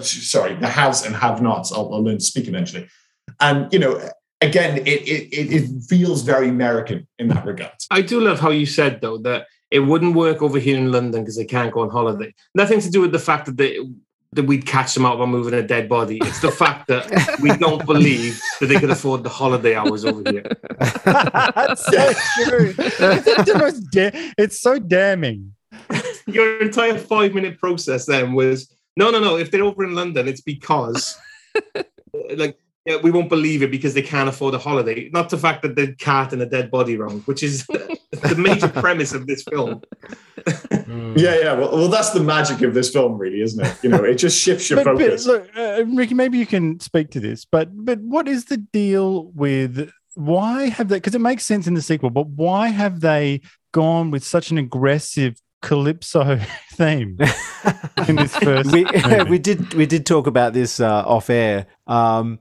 sorry, 0.00 0.54
the 0.54 0.68
haves 0.68 1.04
and 1.04 1.14
have 1.16 1.42
nots. 1.42 1.72
I'll, 1.72 1.92
I'll 1.92 2.02
learn 2.02 2.18
to 2.18 2.24
speak 2.24 2.48
eventually. 2.48 2.88
And 3.40 3.72
you 3.72 3.78
know, 3.78 4.00
again, 4.40 4.78
it, 4.78 4.86
it 4.86 5.52
it 5.52 5.82
feels 5.88 6.22
very 6.22 6.48
American 6.48 7.06
in 7.18 7.28
that 7.28 7.44
regard. 7.44 7.72
I 7.90 8.02
do 8.02 8.20
love 8.20 8.40
how 8.40 8.50
you 8.50 8.66
said 8.66 9.00
though 9.00 9.18
that 9.18 9.46
it 9.70 9.80
wouldn't 9.80 10.14
work 10.14 10.42
over 10.42 10.58
here 10.58 10.76
in 10.76 10.90
London 10.90 11.22
because 11.22 11.36
they 11.36 11.44
can't 11.44 11.72
go 11.72 11.80
on 11.80 11.90
holiday. 11.90 12.34
Nothing 12.54 12.80
to 12.80 12.90
do 12.90 13.00
with 13.00 13.12
the 13.12 13.18
fact 13.18 13.46
that 13.46 13.56
they 13.56 13.78
that 14.32 14.44
we'd 14.44 14.64
catch 14.64 14.94
them 14.94 15.04
out 15.04 15.18
by 15.18 15.26
moving 15.26 15.54
a 15.54 15.62
dead 15.62 15.88
body. 15.88 16.18
It's 16.22 16.40
the 16.40 16.52
fact 16.52 16.86
that 16.88 17.38
we 17.40 17.56
don't 17.56 17.84
believe 17.84 18.40
that 18.60 18.66
they 18.66 18.78
could 18.78 18.90
afford 18.90 19.24
the 19.24 19.28
holiday 19.28 19.74
hours 19.74 20.04
over 20.04 20.30
here. 20.30 20.44
That's 21.04 21.84
so 21.84 22.12
true. 22.44 22.74
It's, 22.78 23.80
da- 23.90 24.32
it's 24.38 24.60
so 24.60 24.78
damning. 24.78 25.54
Your 26.26 26.60
entire 26.60 26.96
five 26.96 27.34
minute 27.34 27.58
process 27.58 28.06
then 28.06 28.34
was 28.34 28.72
no, 28.96 29.10
no, 29.10 29.18
no. 29.18 29.36
If 29.36 29.50
they're 29.50 29.64
over 29.64 29.82
in 29.82 29.94
London, 29.94 30.28
it's 30.28 30.40
because 30.40 31.18
uh, 31.74 31.82
like 32.36 32.56
yeah, 32.86 32.96
we 32.96 33.10
won't 33.10 33.28
believe 33.28 33.62
it 33.62 33.70
because 33.70 33.94
they 33.94 34.02
can't 34.02 34.28
afford 34.28 34.54
a 34.54 34.58
holiday. 34.58 35.10
Not 35.12 35.30
the 35.30 35.38
fact 35.38 35.62
that 35.62 35.76
the 35.76 35.92
cat 35.94 36.32
and 36.32 36.40
a 36.42 36.46
dead 36.46 36.70
body 36.70 36.96
wrong, 36.96 37.20
which 37.22 37.42
is 37.42 37.66
the 38.12 38.34
major 38.36 38.68
premise 38.68 39.12
of 39.12 39.26
this 39.26 39.42
film. 39.44 39.82
Yeah, 41.16 41.38
yeah. 41.38 41.52
Well, 41.52 41.70
well, 41.72 41.88
that's 41.88 42.10
the 42.10 42.20
magic 42.22 42.62
of 42.62 42.74
this 42.74 42.90
film, 42.92 43.16
really, 43.18 43.40
isn't 43.40 43.64
it? 43.64 43.76
You 43.82 43.90
know, 43.90 44.02
it 44.02 44.14
just 44.16 44.40
shifts 44.40 44.68
your 44.68 44.82
But, 44.82 44.96
but 44.96 45.02
focus. 45.02 45.26
look, 45.26 45.48
uh, 45.56 45.84
Ricky, 45.86 46.14
maybe 46.14 46.38
you 46.38 46.46
can 46.46 46.80
speak 46.80 47.10
to 47.10 47.20
this. 47.20 47.44
But 47.44 47.68
but 47.72 48.00
what 48.00 48.26
is 48.28 48.46
the 48.46 48.56
deal 48.56 49.26
with 49.32 49.90
why 50.14 50.68
have 50.70 50.88
they? 50.88 50.96
Because 50.96 51.14
it 51.14 51.20
makes 51.20 51.44
sense 51.44 51.66
in 51.66 51.74
the 51.74 51.82
sequel, 51.82 52.10
but 52.10 52.26
why 52.26 52.68
have 52.68 53.00
they 53.00 53.42
gone 53.72 54.10
with 54.10 54.24
such 54.24 54.50
an 54.50 54.58
aggressive 54.58 55.40
calypso 55.62 56.40
theme 56.72 57.16
in 58.08 58.16
this 58.16 58.34
first? 58.42 58.72
we 58.72 58.84
we 59.28 59.38
did 59.38 59.72
we 59.74 59.86
did 59.86 60.04
talk 60.04 60.26
about 60.26 60.52
this 60.52 60.80
uh, 60.80 61.04
off 61.06 61.30
air. 61.30 61.66
Um, 61.86 62.40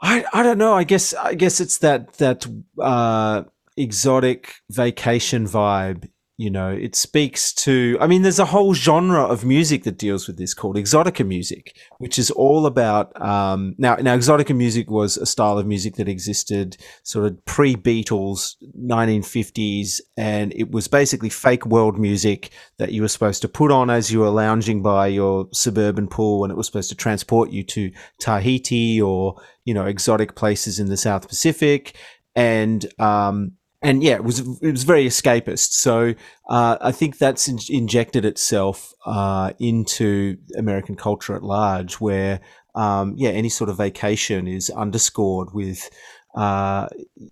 I 0.00 0.24
I 0.32 0.42
don't 0.44 0.58
know. 0.58 0.74
I 0.74 0.84
guess 0.84 1.14
I 1.14 1.34
guess 1.34 1.60
it's 1.60 1.78
that 1.78 2.12
that 2.14 2.46
uh, 2.80 3.42
exotic 3.76 4.54
vacation 4.70 5.46
vibe. 5.46 6.08
You 6.36 6.50
know, 6.50 6.70
it 6.70 6.96
speaks 6.96 7.52
to. 7.54 7.96
I 8.00 8.08
mean, 8.08 8.22
there's 8.22 8.40
a 8.40 8.44
whole 8.44 8.74
genre 8.74 9.22
of 9.22 9.44
music 9.44 9.84
that 9.84 9.98
deals 9.98 10.26
with 10.26 10.36
this 10.36 10.52
called 10.52 10.74
exotica 10.74 11.24
music, 11.24 11.76
which 11.98 12.18
is 12.18 12.28
all 12.32 12.66
about. 12.66 13.20
Um, 13.22 13.76
now, 13.78 13.94
now, 13.94 14.16
exotica 14.16 14.56
music 14.56 14.90
was 14.90 15.16
a 15.16 15.26
style 15.26 15.58
of 15.58 15.66
music 15.66 15.94
that 15.94 16.08
existed 16.08 16.76
sort 17.04 17.26
of 17.26 17.44
pre 17.44 17.76
Beatles, 17.76 18.56
1950s, 18.76 20.00
and 20.16 20.52
it 20.56 20.72
was 20.72 20.88
basically 20.88 21.28
fake 21.28 21.66
world 21.66 22.00
music 22.00 22.50
that 22.78 22.90
you 22.90 23.02
were 23.02 23.08
supposed 23.08 23.40
to 23.42 23.48
put 23.48 23.70
on 23.70 23.88
as 23.88 24.10
you 24.10 24.18
were 24.18 24.28
lounging 24.28 24.82
by 24.82 25.06
your 25.06 25.46
suburban 25.52 26.08
pool, 26.08 26.42
and 26.42 26.50
it 26.50 26.56
was 26.56 26.66
supposed 26.66 26.88
to 26.88 26.96
transport 26.96 27.50
you 27.50 27.62
to 27.62 27.92
Tahiti 28.18 29.00
or 29.00 29.40
you 29.64 29.72
know 29.72 29.86
exotic 29.86 30.34
places 30.34 30.80
in 30.80 30.88
the 30.88 30.96
South 30.96 31.28
Pacific, 31.28 31.94
and 32.34 32.86
um, 32.98 33.52
and 33.84 34.02
yeah, 34.02 34.14
it 34.14 34.24
was 34.24 34.40
it 34.40 34.72
was 34.72 34.84
very 34.84 35.06
escapist. 35.06 35.72
So 35.72 36.14
uh, 36.48 36.76
I 36.80 36.92
think 36.92 37.18
that's 37.18 37.48
in- 37.48 37.58
injected 37.68 38.24
itself 38.24 38.92
uh, 39.06 39.52
into 39.58 40.38
American 40.56 40.96
culture 40.96 41.36
at 41.36 41.42
large, 41.42 41.94
where 42.00 42.40
um, 42.74 43.14
yeah, 43.16 43.30
any 43.30 43.48
sort 43.48 43.70
of 43.70 43.76
vacation 43.76 44.48
is 44.48 44.70
underscored 44.70 45.54
with 45.54 45.88
uh, 46.34 46.88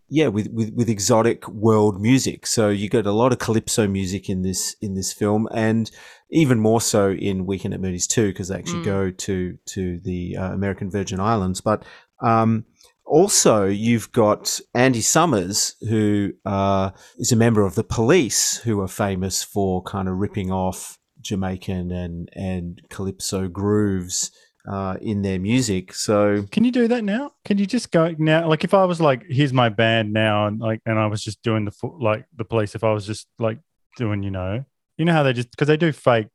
yeah, 0.09 0.29
with, 0.29 0.49
with 0.53 0.73
with 0.75 0.89
exotic 0.89 1.49
world 1.49 2.01
music. 2.01 2.47
So 2.47 2.69
you 2.69 2.89
get 2.89 3.07
a 3.07 3.13
lot 3.13 3.33
of 3.33 3.39
calypso 3.39 3.89
music 3.89 4.29
in 4.29 4.43
this 4.43 4.77
in 4.81 4.95
this 4.95 5.13
film, 5.13 5.49
and 5.53 5.91
even 6.31 6.61
more 6.61 6.81
so 6.81 7.11
in 7.11 7.45
Weekend 7.47 7.75
at 7.75 7.83
Bernie's 7.83 8.07
too, 8.07 8.29
because 8.29 8.49
they 8.49 8.57
actually 8.57 8.83
Mm. 8.83 8.85
go 8.85 9.11
to 9.11 9.59
to 9.75 10.01
the 10.05 10.37
uh, 10.37 10.53
American 10.53 10.91
Virgin 10.91 11.19
Islands. 11.21 11.61
But 11.61 11.85
um, 12.23 12.65
also, 13.13 13.67
you've 13.67 14.11
got 14.13 14.59
Andy 14.75 15.03
Summers, 15.03 15.77
who 15.87 16.33
uh, 16.47 16.93
is 17.19 17.31
a 17.31 17.37
member 17.37 17.61
of 17.61 17.75
the 17.75 17.85
police, 17.85 18.57
who 18.57 18.81
are 18.81 18.89
famous 18.89 19.43
for 19.43 19.83
kind 19.83 20.09
of 20.09 20.17
ripping 20.17 20.51
off 20.51 20.99
Jamaican 21.21 21.93
and 21.93 22.31
and 22.33 22.81
calypso 22.89 23.49
grooves 23.49 24.31
uh, 24.67 24.97
in 25.03 25.21
their 25.21 25.39
music. 25.39 25.93
So 25.93 26.45
Can 26.51 26.65
you 26.65 26.73
do 26.73 26.89
that 26.89 27.05
now? 27.05 27.33
Can 27.45 27.59
you 27.59 27.67
just 27.67 27.91
go 27.91 28.15
now? 28.17 28.49
Like, 28.49 28.65
if 28.65 28.73
I 28.73 28.87
was 28.87 28.99
like, 28.99 29.25
"Here's 29.29 29.53
my 29.53 29.69
band 29.69 30.15
now," 30.15 30.47
and 30.47 30.59
like, 30.59 30.81
and 30.87 30.99
I 30.99 31.07
was 31.07 31.23
just 31.23 31.43
doing 31.43 31.67
the 31.67 31.73
like 32.01 32.25
the 32.35 32.47
police. 32.47 32.75
If 32.75 32.83
I 32.83 32.95
was 32.95 33.07
just 33.07 33.27
like 33.39 33.59
doing, 33.99 34.23
you 34.23 34.31
know, 34.31 34.65
you 34.99 35.05
know 35.05 35.13
how 35.13 35.23
they 35.23 35.33
just 35.33 35.51
because 35.51 35.69
they 35.69 35.77
do 35.77 35.93
fake 35.93 36.29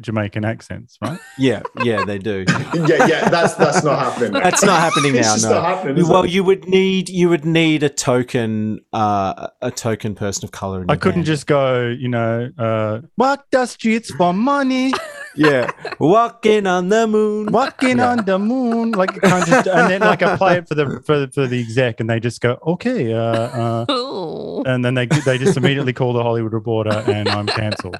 Jamaican 0.00 0.44
accents, 0.44 0.98
right? 1.02 1.18
yeah, 1.38 1.62
yeah, 1.82 2.04
they 2.04 2.18
do. 2.18 2.44
yeah, 2.74 3.06
yeah. 3.06 3.28
That's 3.28 3.54
that's 3.54 3.82
not 3.82 3.98
happening. 3.98 4.32
That's 4.32 4.62
not 4.62 4.80
happening 4.80 5.16
It's 5.16 5.26
now. 5.26 5.34
just 5.34 5.44
no. 5.44 5.54
not 5.54 5.64
happening, 5.64 6.08
well, 6.08 6.24
it? 6.24 6.30
you 6.30 6.44
would 6.44 6.66
need 6.68 7.08
you 7.08 7.28
would 7.28 7.44
need 7.44 7.82
a 7.82 7.88
token 7.88 8.80
uh, 8.92 9.48
a 9.62 9.70
token 9.70 10.14
person 10.14 10.44
of 10.44 10.52
color. 10.52 10.82
In 10.82 10.90
I 10.90 10.96
couldn't 10.96 11.20
band. 11.20 11.26
just 11.26 11.46
go, 11.46 11.86
you 11.88 12.08
know, 12.08 12.50
uh, 12.58 13.00
walk 13.16 13.46
the 13.50 13.66
streets 13.66 14.12
for 14.14 14.32
money, 14.32 14.92
yeah 15.34 15.70
walking 15.98 16.66
on 16.66 16.88
the 16.88 17.06
moon. 17.06 17.46
walking 17.52 18.00
on 18.00 18.24
the 18.24 18.38
moon, 18.38 18.92
like 18.92 19.20
kind 19.20 19.42
of, 19.52 19.66
and 19.66 19.90
then 19.90 20.00
like 20.00 20.22
I 20.22 20.36
play 20.36 20.58
it 20.58 20.68
for 20.68 20.74
the 20.74 21.00
for 21.04 21.20
the, 21.20 21.28
for 21.32 21.46
the 21.46 21.60
exec, 21.60 22.00
and 22.00 22.08
they 22.10 22.20
just 22.20 22.40
go, 22.40 22.58
okay, 22.66 23.12
uh, 23.12 23.18
uh, 23.22 23.84
Oh. 23.88 24.62
and 24.66 24.84
then 24.84 24.94
they 24.94 25.06
they 25.06 25.38
just 25.38 25.56
immediately 25.56 25.92
call 25.92 26.12
the 26.12 26.22
Hollywood 26.22 26.52
Reporter, 26.52 27.02
and 27.06 27.28
I'm 27.28 27.46
cancelled. 27.46 27.96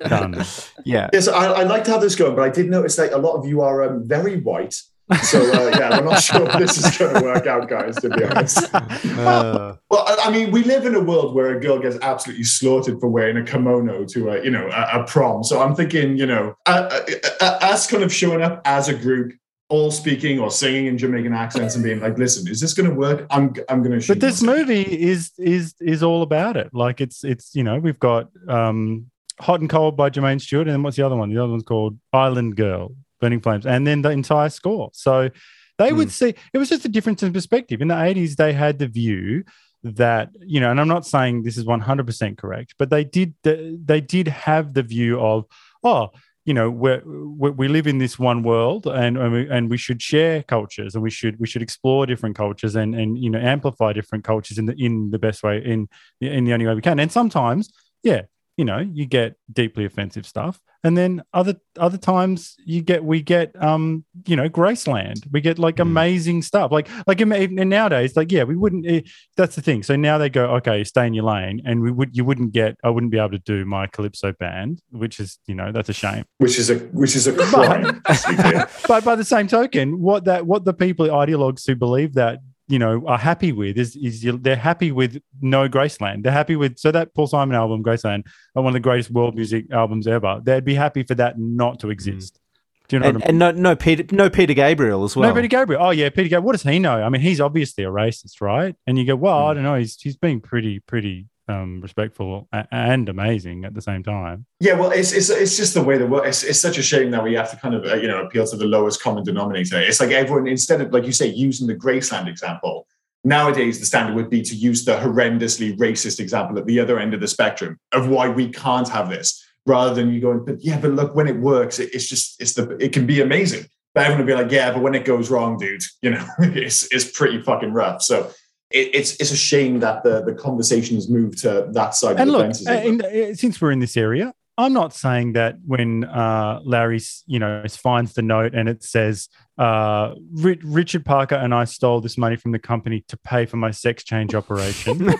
Done. 0.08 0.44
yeah. 0.84 1.08
Yes, 1.12 1.28
I, 1.28 1.46
I 1.46 1.62
liked 1.64 1.86
how 1.86 1.98
this 1.98 2.14
going, 2.16 2.34
but 2.36 2.42
I 2.42 2.50
did 2.50 2.68
notice 2.68 2.96
that 2.96 3.12
a 3.12 3.18
lot 3.18 3.36
of 3.36 3.46
you 3.46 3.60
are 3.62 3.82
um, 3.84 4.06
very 4.06 4.40
white. 4.40 4.74
So 5.22 5.40
uh, 5.40 5.70
yeah, 5.78 6.00
we're 6.00 6.04
not 6.04 6.22
sure 6.22 6.48
if 6.48 6.58
this 6.58 6.78
is 6.78 6.98
going 6.98 7.14
to 7.14 7.22
work 7.22 7.46
out, 7.46 7.68
guys. 7.68 7.96
To 7.96 8.08
be 8.10 8.24
honest. 8.24 8.68
Uh, 9.16 9.76
Well, 9.90 10.04
I 10.22 10.30
mean, 10.30 10.50
we 10.50 10.62
live 10.64 10.84
in 10.84 10.94
a 10.94 11.00
world 11.00 11.34
where 11.34 11.56
a 11.56 11.60
girl 11.60 11.78
gets 11.78 11.96
absolutely 12.02 12.44
slaughtered 12.44 13.00
for 13.00 13.08
wearing 13.08 13.36
a 13.36 13.44
kimono 13.44 14.04
to 14.04 14.30
a, 14.30 14.44
you 14.44 14.50
know, 14.50 14.66
a, 14.68 15.00
a 15.00 15.04
prom. 15.04 15.42
So 15.44 15.60
I'm 15.60 15.74
thinking, 15.74 16.16
you 16.16 16.26
know, 16.26 16.56
uh, 16.66 16.88
uh, 16.90 17.28
uh, 17.40 17.58
us 17.62 17.86
kind 17.86 18.02
of 18.02 18.12
showing 18.12 18.42
up 18.42 18.62
as 18.64 18.88
a 18.88 18.94
group, 18.94 19.32
all 19.68 19.90
speaking 19.90 20.38
or 20.38 20.50
singing 20.50 20.86
in 20.86 20.98
Jamaican 20.98 21.32
accents 21.32 21.74
and 21.74 21.84
being 21.84 22.00
like, 22.00 22.18
"Listen, 22.18 22.46
is 22.48 22.60
this 22.60 22.74
going 22.74 22.88
to 22.88 22.94
work? 22.94 23.26
I'm, 23.30 23.54
I'm 23.68 23.82
going 23.82 23.92
to." 23.92 24.00
Show. 24.00 24.14
But 24.14 24.20
this 24.20 24.42
movie 24.42 24.82
is 24.82 25.32
is 25.38 25.74
is 25.80 26.02
all 26.02 26.22
about 26.22 26.56
it. 26.56 26.68
Like 26.72 27.00
it's 27.00 27.24
it's 27.24 27.54
you 27.54 27.62
know 27.62 27.78
we've 27.78 27.98
got 27.98 28.28
um, 28.48 29.10
Hot 29.40 29.60
and 29.60 29.70
Cold 29.70 29.96
by 29.96 30.10
Jermaine 30.10 30.40
Stewart, 30.40 30.66
and 30.66 30.74
then 30.74 30.82
what's 30.82 30.96
the 30.96 31.04
other 31.04 31.16
one? 31.16 31.32
The 31.32 31.42
other 31.42 31.50
one's 31.50 31.64
called 31.64 31.98
Island 32.12 32.56
Girl, 32.56 32.94
Burning 33.20 33.40
Flames, 33.40 33.66
and 33.66 33.86
then 33.86 34.02
the 34.02 34.10
entire 34.10 34.48
score. 34.48 34.90
So 34.92 35.30
they 35.78 35.92
would 35.92 36.08
hmm. 36.08 36.12
see 36.12 36.34
it 36.52 36.58
was 36.58 36.68
just 36.68 36.84
a 36.84 36.88
difference 36.88 37.22
in 37.22 37.32
perspective. 37.32 37.80
In 37.80 37.88
the 37.88 38.02
eighties, 38.02 38.36
they 38.36 38.52
had 38.52 38.78
the 38.78 38.86
view 38.86 39.44
that 39.82 40.30
you 40.40 40.60
know, 40.60 40.70
and 40.70 40.80
I'm 40.80 40.88
not 40.88 41.06
saying 41.06 41.42
this 41.42 41.56
is 41.56 41.64
100 41.64 42.06
percent 42.06 42.38
correct, 42.38 42.74
but 42.78 42.90
they 42.90 43.04
did 43.04 43.34
they 43.42 44.00
did 44.00 44.28
have 44.28 44.74
the 44.74 44.82
view 44.82 45.20
of 45.20 45.46
oh. 45.82 46.10
You 46.48 46.54
know, 46.54 46.70
we 46.70 47.50
we 47.50 47.66
live 47.66 47.88
in 47.88 47.98
this 47.98 48.20
one 48.20 48.44
world, 48.44 48.86
and 48.86 49.18
and 49.18 49.32
we, 49.32 49.50
and 49.50 49.68
we 49.68 49.76
should 49.76 50.00
share 50.00 50.44
cultures, 50.44 50.94
and 50.94 51.02
we 51.02 51.10
should 51.10 51.40
we 51.40 51.48
should 51.48 51.60
explore 51.60 52.06
different 52.06 52.36
cultures, 52.36 52.76
and 52.76 52.94
and 52.94 53.18
you 53.18 53.30
know 53.30 53.40
amplify 53.40 53.92
different 53.92 54.22
cultures 54.22 54.56
in 54.56 54.66
the 54.66 54.74
in 54.74 55.10
the 55.10 55.18
best 55.18 55.42
way, 55.42 55.58
in 55.58 55.88
in 56.20 56.44
the 56.44 56.52
only 56.52 56.64
way 56.64 56.74
we 56.76 56.82
can. 56.82 57.00
And 57.00 57.10
sometimes, 57.10 57.72
yeah, 58.04 58.22
you 58.56 58.64
know, 58.64 58.78
you 58.78 59.06
get 59.06 59.36
deeply 59.52 59.84
offensive 59.84 60.26
stuff, 60.26 60.60
and 60.82 60.96
then 60.96 61.22
other 61.34 61.56
other 61.78 61.98
times 61.98 62.56
you 62.64 62.80
get 62.80 63.04
we 63.04 63.20
get 63.20 63.50
um 63.62 64.04
you 64.26 64.34
know 64.36 64.48
Graceland, 64.48 65.30
we 65.30 65.40
get 65.40 65.58
like 65.58 65.78
amazing 65.78 66.42
stuff, 66.42 66.72
like 66.72 66.88
like 67.06 67.20
in, 67.20 67.32
in 67.32 67.68
nowadays, 67.68 68.16
like 68.16 68.32
yeah, 68.32 68.44
we 68.44 68.56
wouldn't. 68.56 68.86
eh, 68.86 69.00
that's 69.36 69.56
the 69.56 69.62
thing. 69.62 69.82
So 69.82 69.96
now 69.96 70.16
they 70.16 70.30
go, 70.30 70.46
okay, 70.56 70.84
stay 70.84 71.06
in 71.06 71.12
your 71.14 71.24
lane, 71.24 71.60
and 71.66 71.82
we 71.82 71.90
would 71.90 72.16
you 72.16 72.24
wouldn't 72.24 72.52
get, 72.52 72.76
I 72.82 72.90
wouldn't 72.90 73.12
be 73.12 73.18
able 73.18 73.30
to 73.30 73.38
do 73.38 73.64
my 73.64 73.86
calypso 73.88 74.32
band, 74.32 74.80
which 74.90 75.20
is 75.20 75.38
you 75.46 75.54
know 75.54 75.72
that's 75.72 75.88
a 75.88 75.94
shame. 75.94 76.24
which 76.38 76.58
is 76.58 76.70
a 76.70 76.78
which 76.78 77.14
is 77.14 77.26
a 77.26 77.32
crime. 77.32 78.00
clear. 78.04 78.68
but 78.88 79.04
by 79.04 79.16
the 79.16 79.24
same 79.24 79.48
token, 79.48 80.00
what 80.00 80.24
that 80.24 80.46
what 80.46 80.64
the 80.64 80.72
people 80.72 81.06
ideologues 81.08 81.66
who 81.66 81.74
believe 81.74 82.14
that 82.14 82.38
you 82.68 82.78
know 82.78 83.04
are 83.06 83.18
happy 83.18 83.52
with 83.52 83.78
is 83.78 83.94
is 83.96 84.24
you, 84.24 84.38
they're 84.38 84.56
happy 84.56 84.90
with 84.92 85.20
no 85.40 85.68
Graceland. 85.68 86.22
They're 86.22 86.32
happy 86.32 86.56
with 86.56 86.78
so 86.78 86.90
that 86.92 87.14
Paul 87.14 87.26
Simon 87.28 87.54
album 87.56 87.82
Graceland, 87.82 88.26
one 88.54 88.66
of 88.66 88.72
the 88.72 88.80
greatest 88.80 89.10
world 89.10 89.34
music 89.36 89.66
albums 89.72 90.06
ever. 90.06 90.40
They'd 90.42 90.64
be 90.64 90.74
happy 90.74 91.02
for 91.04 91.14
that 91.16 91.38
not 91.38 91.80
to 91.80 91.90
exist. 91.90 92.40
Do 92.88 92.96
you 92.96 93.00
know 93.00 93.06
and, 93.08 93.16
what 93.16 93.24
I 93.24 93.32
mean? 93.32 93.42
and 93.42 93.56
no, 93.56 93.70
no 93.70 93.76
Peter, 93.76 94.04
no 94.14 94.30
Peter 94.30 94.54
Gabriel 94.54 95.02
as 95.04 95.16
well. 95.16 95.28
no, 95.28 95.34
Peter 95.34 95.48
Gabriel. 95.48 95.82
Oh 95.82 95.90
yeah, 95.90 96.08
Peter 96.08 96.24
Gabriel. 96.28 96.42
What 96.42 96.52
does 96.52 96.62
he 96.62 96.78
know? 96.78 97.02
I 97.02 97.08
mean, 97.08 97.20
he's 97.20 97.40
obviously 97.40 97.82
a 97.84 97.88
racist, 97.88 98.40
right? 98.40 98.74
And 98.86 98.96
you 98.98 99.04
go, 99.04 99.16
well, 99.16 99.38
Hmm. 99.44 99.50
I 99.50 99.54
don't 99.54 99.62
know. 99.64 99.74
He's 99.76 100.00
he's 100.00 100.16
being 100.16 100.40
pretty 100.40 100.78
pretty 100.80 101.26
um, 101.48 101.80
respectful 101.80 102.48
and 102.52 103.08
amazing 103.08 103.64
at 103.64 103.74
the 103.74 103.82
same 103.82 104.02
time. 104.02 104.46
Yeah, 104.60 104.74
well, 104.74 104.90
it's, 104.90 105.12
it's 105.12 105.30
it's 105.30 105.56
just 105.56 105.74
the 105.74 105.82
way 105.82 105.98
the 105.98 106.06
world. 106.06 106.26
It's, 106.26 106.42
it's 106.42 106.60
such 106.60 106.78
a 106.78 106.82
shame 106.82 107.10
that 107.12 107.22
we 107.22 107.34
have 107.34 107.50
to 107.50 107.56
kind 107.56 107.74
of 107.74 107.84
uh, 107.84 107.94
you 107.94 108.08
know 108.08 108.24
appeal 108.24 108.46
to 108.46 108.56
the 108.56 108.64
lowest 108.64 109.02
common 109.02 109.24
denominator. 109.24 109.80
It's 109.80 110.00
like 110.00 110.10
everyone 110.10 110.46
instead 110.48 110.80
of 110.80 110.92
like 110.92 111.04
you 111.04 111.12
say 111.12 111.26
using 111.26 111.66
the 111.66 111.74
Graceland 111.74 112.28
example. 112.28 112.86
Nowadays, 113.24 113.80
the 113.80 113.86
standard 113.86 114.14
would 114.14 114.30
be 114.30 114.40
to 114.42 114.54
use 114.54 114.84
the 114.84 114.92
horrendously 114.92 115.76
racist 115.78 116.20
example 116.20 116.56
at 116.58 116.66
the 116.66 116.78
other 116.78 117.00
end 117.00 117.12
of 117.12 117.20
the 117.20 117.26
spectrum 117.26 117.76
of 117.90 118.08
why 118.08 118.28
we 118.28 118.48
can't 118.48 118.88
have 118.88 119.10
this, 119.10 119.44
rather 119.66 119.92
than 119.94 120.12
you 120.12 120.20
going, 120.20 120.44
but 120.44 120.62
yeah, 120.64 120.78
but 120.78 120.92
look, 120.92 121.14
when 121.16 121.26
it 121.26 121.36
works, 121.36 121.80
it, 121.80 121.92
it's 121.92 122.08
just 122.08 122.40
it's 122.40 122.54
the 122.54 122.76
it 122.76 122.92
can 122.92 123.06
be 123.06 123.20
amazing. 123.20 123.66
But 123.94 124.04
everyone 124.04 124.26
would 124.26 124.30
be 124.30 124.42
like, 124.42 124.52
yeah, 124.52 124.72
but 124.72 124.82
when 124.82 124.94
it 124.94 125.04
goes 125.04 125.30
wrong, 125.30 125.58
dude, 125.58 125.82
you 126.02 126.10
know, 126.10 126.26
it's 126.38 126.86
it's 126.92 127.10
pretty 127.10 127.42
fucking 127.42 127.72
rough. 127.72 128.02
So 128.02 128.30
it, 128.70 128.94
it's 128.94 129.16
it's 129.16 129.30
a 129.32 129.36
shame 129.36 129.80
that 129.80 130.02
the 130.02 130.22
the 130.22 130.34
conversation 130.34 130.96
has 130.96 131.08
moved 131.08 131.38
to 131.38 131.68
that 131.72 131.94
side 131.94 132.18
and 132.18 132.20
of 132.20 132.26
the 132.26 132.32
look, 132.32 132.42
fence. 132.46 132.66
uh, 132.66 132.72
in, 132.72 133.02
uh, 133.02 133.34
since 133.34 133.60
we're 133.60 133.70
in 133.70 133.78
this 133.78 133.96
area, 133.96 134.34
I'm 134.58 134.72
not 134.72 134.92
saying 134.94 135.34
that 135.34 135.56
when 135.64 136.04
uh, 136.04 136.60
Larry, 136.64 137.00
you 137.26 137.38
know, 137.38 137.62
finds 137.68 138.14
the 138.14 138.22
note 138.22 138.54
and 138.54 138.68
it 138.68 138.82
says 138.82 139.28
uh, 139.58 140.14
Ri- 140.32 140.60
Richard 140.64 141.04
Parker 141.04 141.34
and 141.34 141.54
I 141.54 141.64
stole 141.64 142.00
this 142.00 142.16
money 142.18 142.36
from 142.36 142.52
the 142.52 142.58
company 142.58 143.04
to 143.08 143.16
pay 143.18 143.46
for 143.46 143.56
my 143.58 143.70
sex 143.70 144.02
change 144.02 144.34
operation, 144.34 145.10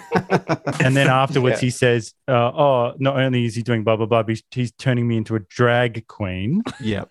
and 0.81 0.97
then 0.97 1.09
afterwards 1.09 1.57
Yeah. 1.63 1.67
he 1.67 1.71
says, 1.71 2.15
uh, 2.29 2.33
"Oh, 2.53 2.95
not 2.99 3.17
only 3.19 3.45
is 3.45 3.55
he 3.55 3.63
doing 3.63 3.85
blah 3.85 3.97
blah 3.97 4.07
blah, 4.07 4.25
he's, 4.25 4.43
he's 4.51 4.73
turning 4.73 5.07
me 5.07 5.19
into 5.19 5.37
a 5.37 5.41
drag 5.41 6.07
queen." 6.09 6.63
Yep. 6.81 7.11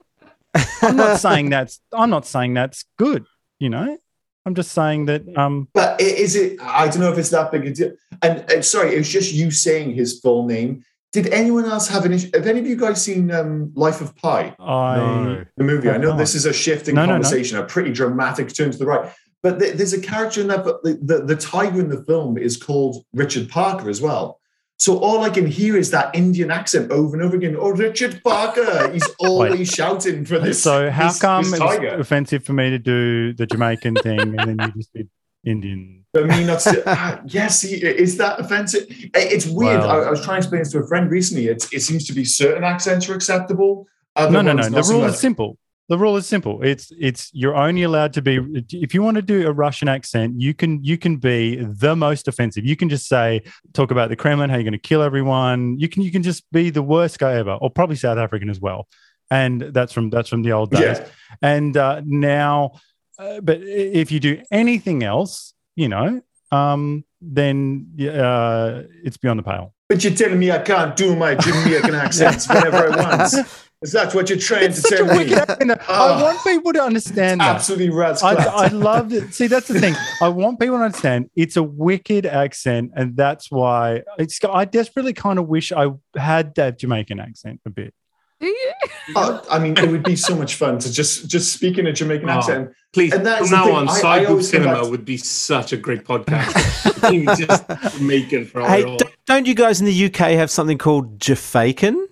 I'm 0.81 0.95
not 0.97 1.19
saying 1.19 1.49
that's 1.49 1.79
I'm 1.93 2.09
not 2.09 2.25
saying 2.25 2.53
that's 2.55 2.85
good. 2.97 3.25
You 3.59 3.69
know, 3.69 3.97
I'm 4.45 4.53
just 4.55 4.71
saying 4.73 5.05
that 5.05 5.23
um, 5.37 5.67
But 5.73 5.99
is 5.99 6.35
it? 6.35 6.59
I 6.61 6.87
don't 6.87 6.99
know 6.99 7.11
if 7.11 7.17
it's 7.17 7.29
that 7.31 7.51
big 7.51 7.65
a 7.65 7.71
deal. 7.71 7.93
And, 8.21 8.49
and 8.51 8.63
sorry, 8.63 8.93
it 8.93 8.97
was 8.97 9.09
just 9.09 9.33
you 9.33 9.49
saying 9.51 9.93
his 9.95 10.19
full 10.19 10.45
name. 10.45 10.83
Did 11.13 11.27
anyone 11.27 11.65
else 11.65 11.87
have 11.87 12.05
an 12.05 12.13
issue? 12.13 12.29
Have 12.33 12.45
any 12.45 12.59
of 12.59 12.67
you 12.67 12.75
guys 12.75 13.01
seen 13.01 13.31
um, 13.31 13.71
Life 13.75 14.01
of 14.01 14.15
Pi, 14.17 14.53
I 14.59 15.45
the 15.57 15.63
movie? 15.63 15.89
I 15.89 15.97
know 15.97 16.09
not. 16.09 16.17
this 16.17 16.35
is 16.35 16.45
a 16.45 16.53
shift 16.53 16.87
in 16.89 16.95
No, 16.95 17.01
no, 17.01 17.05
no. 17.07 17.13
conversation, 17.13 17.57
a 17.57 17.63
pretty 17.63 17.91
dramatic 17.93 18.53
turn 18.53 18.69
to 18.71 18.77
the 18.77 18.85
right. 18.85 19.11
But 19.41 19.59
th- 19.59 19.75
there's 19.75 19.93
a 19.93 20.01
character 20.01 20.41
in 20.41 20.47
that. 20.47 20.63
But 20.65 20.83
the, 20.83 20.99
the 21.01 21.17
the 21.23 21.35
tiger 21.35 21.79
in 21.79 21.89
the 21.89 22.03
film 22.03 22.37
is 22.37 22.57
called 22.57 23.03
Richard 23.13 23.49
Parker 23.49 23.89
as 23.89 24.01
well. 24.01 24.39
So 24.77 24.99
all 24.99 25.23
I 25.23 25.29
can 25.29 25.47
hear 25.47 25.77
is 25.77 25.91
that 25.91 26.13
Indian 26.15 26.51
accent 26.51 26.91
over 26.91 27.15
and 27.15 27.23
over 27.23 27.35
again. 27.35 27.55
Oh, 27.57 27.71
Richard 27.71 28.21
Parker! 28.23 28.91
He's 28.91 29.07
always 29.19 29.69
shouting 29.69 30.25
for 30.25 30.37
this. 30.37 30.61
So 30.61 30.91
how 30.91 31.07
this- 31.07 31.19
come 31.19 31.43
this 31.43 31.53
it 31.53 31.63
was 31.63 31.99
offensive 31.99 32.43
for 32.43 32.53
me 32.53 32.69
to 32.69 32.79
do 32.79 33.33
the 33.33 33.45
Jamaican 33.45 33.95
thing 33.95 34.19
and 34.19 34.37
then 34.37 34.57
you 34.59 34.73
just 34.73 34.93
did 34.93 35.09
Indian? 35.45 36.05
I 36.15 36.21
mean, 36.21 36.47
that's 36.47 36.67
ah, 36.85 37.21
yes. 37.25 37.63
Is 37.63 38.17
that 38.17 38.39
offensive? 38.39 38.85
It's 38.89 39.45
weird. 39.45 39.81
I, 39.81 39.97
I 39.97 40.09
was 40.09 40.23
trying 40.23 40.35
to 40.35 40.45
explain 40.45 40.59
this 40.61 40.71
to 40.71 40.79
a 40.79 40.87
friend 40.87 41.09
recently. 41.11 41.47
It, 41.47 41.67
it 41.73 41.81
seems 41.81 42.05
to 42.07 42.13
be 42.13 42.23
certain 42.23 42.63
accents 42.63 43.09
are 43.09 43.15
acceptable. 43.15 43.87
other 44.15 44.31
No, 44.31 44.41
no, 44.41 44.53
no. 44.53 44.69
The 44.69 44.83
rule 44.89 45.01
much. 45.01 45.13
is 45.13 45.19
simple. 45.19 45.57
The 45.87 45.97
rule 45.97 46.17
is 46.17 46.25
simple. 46.25 46.63
It's 46.63 46.91
it's 46.99 47.29
you're 47.31 47.55
only 47.55 47.83
allowed 47.83 48.13
to 48.13 48.21
be 48.21 48.39
if 48.71 48.93
you 48.93 49.03
want 49.03 49.15
to 49.15 49.21
do 49.21 49.47
a 49.47 49.51
Russian 49.51 49.87
accent, 49.87 50.41
you 50.41 50.53
can 50.53 50.83
you 50.83 50.97
can 50.97 51.17
be 51.17 51.57
the 51.57 51.95
most 51.95 52.27
offensive. 52.27 52.65
You 52.65 52.75
can 52.75 52.89
just 52.89 53.07
say 53.07 53.43
talk 53.73 53.91
about 53.91 54.09
the 54.09 54.15
Kremlin, 54.15 54.49
how 54.49 54.55
you're 54.55 54.63
going 54.63 54.73
to 54.73 54.79
kill 54.79 55.03
everyone. 55.03 55.77
You 55.77 55.87
can 55.87 56.01
you 56.01 56.11
can 56.11 56.23
just 56.23 56.43
be 56.51 56.71
the 56.71 56.81
worst 56.81 57.19
guy 57.19 57.35
ever, 57.35 57.51
or 57.51 57.69
probably 57.69 57.97
South 57.97 58.17
African 58.17 58.49
as 58.49 58.59
well. 58.59 58.87
And 59.29 59.61
that's 59.61 59.93
from 59.93 60.09
that's 60.09 60.29
from 60.29 60.41
the 60.41 60.53
old 60.53 60.71
days. 60.71 60.97
Yeah. 60.99 61.07
And 61.41 61.77
uh, 61.77 62.01
now, 62.03 62.79
uh, 63.19 63.41
but 63.41 63.61
if 63.61 64.11
you 64.11 64.19
do 64.19 64.41
anything 64.51 65.03
else, 65.03 65.53
you 65.75 65.89
know, 65.89 66.21
um, 66.51 67.05
then 67.21 67.91
uh, 68.01 68.83
it's 69.03 69.17
beyond 69.17 69.39
the 69.39 69.43
pale. 69.43 69.73
But 69.87 70.03
you're 70.03 70.15
telling 70.15 70.39
me 70.39 70.51
I 70.51 70.59
can't 70.59 70.95
do 70.95 71.15
my 71.15 71.35
Jamaican 71.35 71.93
accents 71.93 72.49
whenever 72.49 72.91
I 72.91 73.03
want. 73.03 73.33
Is 73.81 73.91
that 73.91 74.15
what 74.15 74.29
you're 74.29 74.39
trying 74.39 74.63
It's 74.63 74.81
to 74.81 74.81
such 74.89 74.91
a 74.93 75.03
tell 75.05 75.17
me? 75.17 75.25
wicked. 75.25 75.71
I 75.71 75.77
Oh, 75.89 76.23
want 76.23 76.43
people 76.43 76.73
to 76.73 76.81
understand 76.81 77.41
that. 77.41 77.55
absolutely 77.55 77.89
rats 77.89 78.23
I. 78.23 78.33
I 78.33 78.67
love 78.69 79.13
it. 79.13 79.33
See, 79.33 79.47
that's 79.47 79.67
the 79.67 79.79
thing. 79.79 79.93
I 80.21 80.29
want 80.29 80.59
people 80.59 80.77
to 80.77 80.83
understand 80.83 81.29
it's 81.35 81.55
a 81.57 81.63
wicked 81.63 82.25
accent, 82.25 82.91
and 82.95 83.15
that's 83.15 83.51
why 83.51 84.01
it's. 84.17 84.39
I 84.43 84.65
desperately 84.65 85.13
kind 85.13 85.37
of 85.39 85.47
wish 85.47 85.71
I 85.71 85.87
had 86.15 86.55
that 86.55 86.79
Jamaican 86.79 87.19
accent 87.19 87.61
a 87.65 87.69
bit. 87.69 87.93
Do 88.39 88.47
you? 88.47 88.71
Oh, 89.15 89.41
I 89.51 89.59
mean, 89.59 89.77
it 89.77 89.89
would 89.89 90.03
be 90.03 90.15
so 90.15 90.35
much 90.35 90.55
fun 90.55 90.79
to 90.79 90.91
just 90.91 91.29
just 91.29 91.53
speak 91.53 91.77
in 91.77 91.85
a 91.87 91.93
Jamaican 91.93 92.29
Oh, 92.29 92.33
accent. 92.33 92.71
Please, 92.93 93.13
And 93.13 93.25
that's 93.25 93.49
from 93.49 93.49
the 93.49 93.55
now 93.57 93.65
thing, 93.65 93.75
on, 93.75 93.89
I- 93.89 93.91
I 93.91 93.99
Side 93.99 94.19
Boob 94.21 94.29
always 94.31 94.51
come 94.51 94.61
Cinema 94.63 94.81
back- 94.81 94.89
would 94.91 95.05
be 95.05 95.17
such 95.17 95.73
a 95.73 95.77
great 95.77 96.05
podcast. 96.05 97.37
Just 97.37 97.97
Jamaican 97.97 98.45
for 98.45 98.61
all 98.61 98.67
Hey, 98.69 98.83
all. 98.85 98.97
don't 99.27 99.45
you 99.45 99.53
guys 99.53 99.79
in 99.81 99.85
the 99.85 100.05
UK 100.05 100.31
have 100.31 100.49
something 100.49 100.77
called 100.77 101.19
Jafaican? 101.19 102.05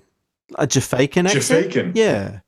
A 0.56 0.68
Jafaican 0.68 1.26
accent? 1.30 1.72
Jafaican? 1.72 1.92
Yeah. 1.96 2.40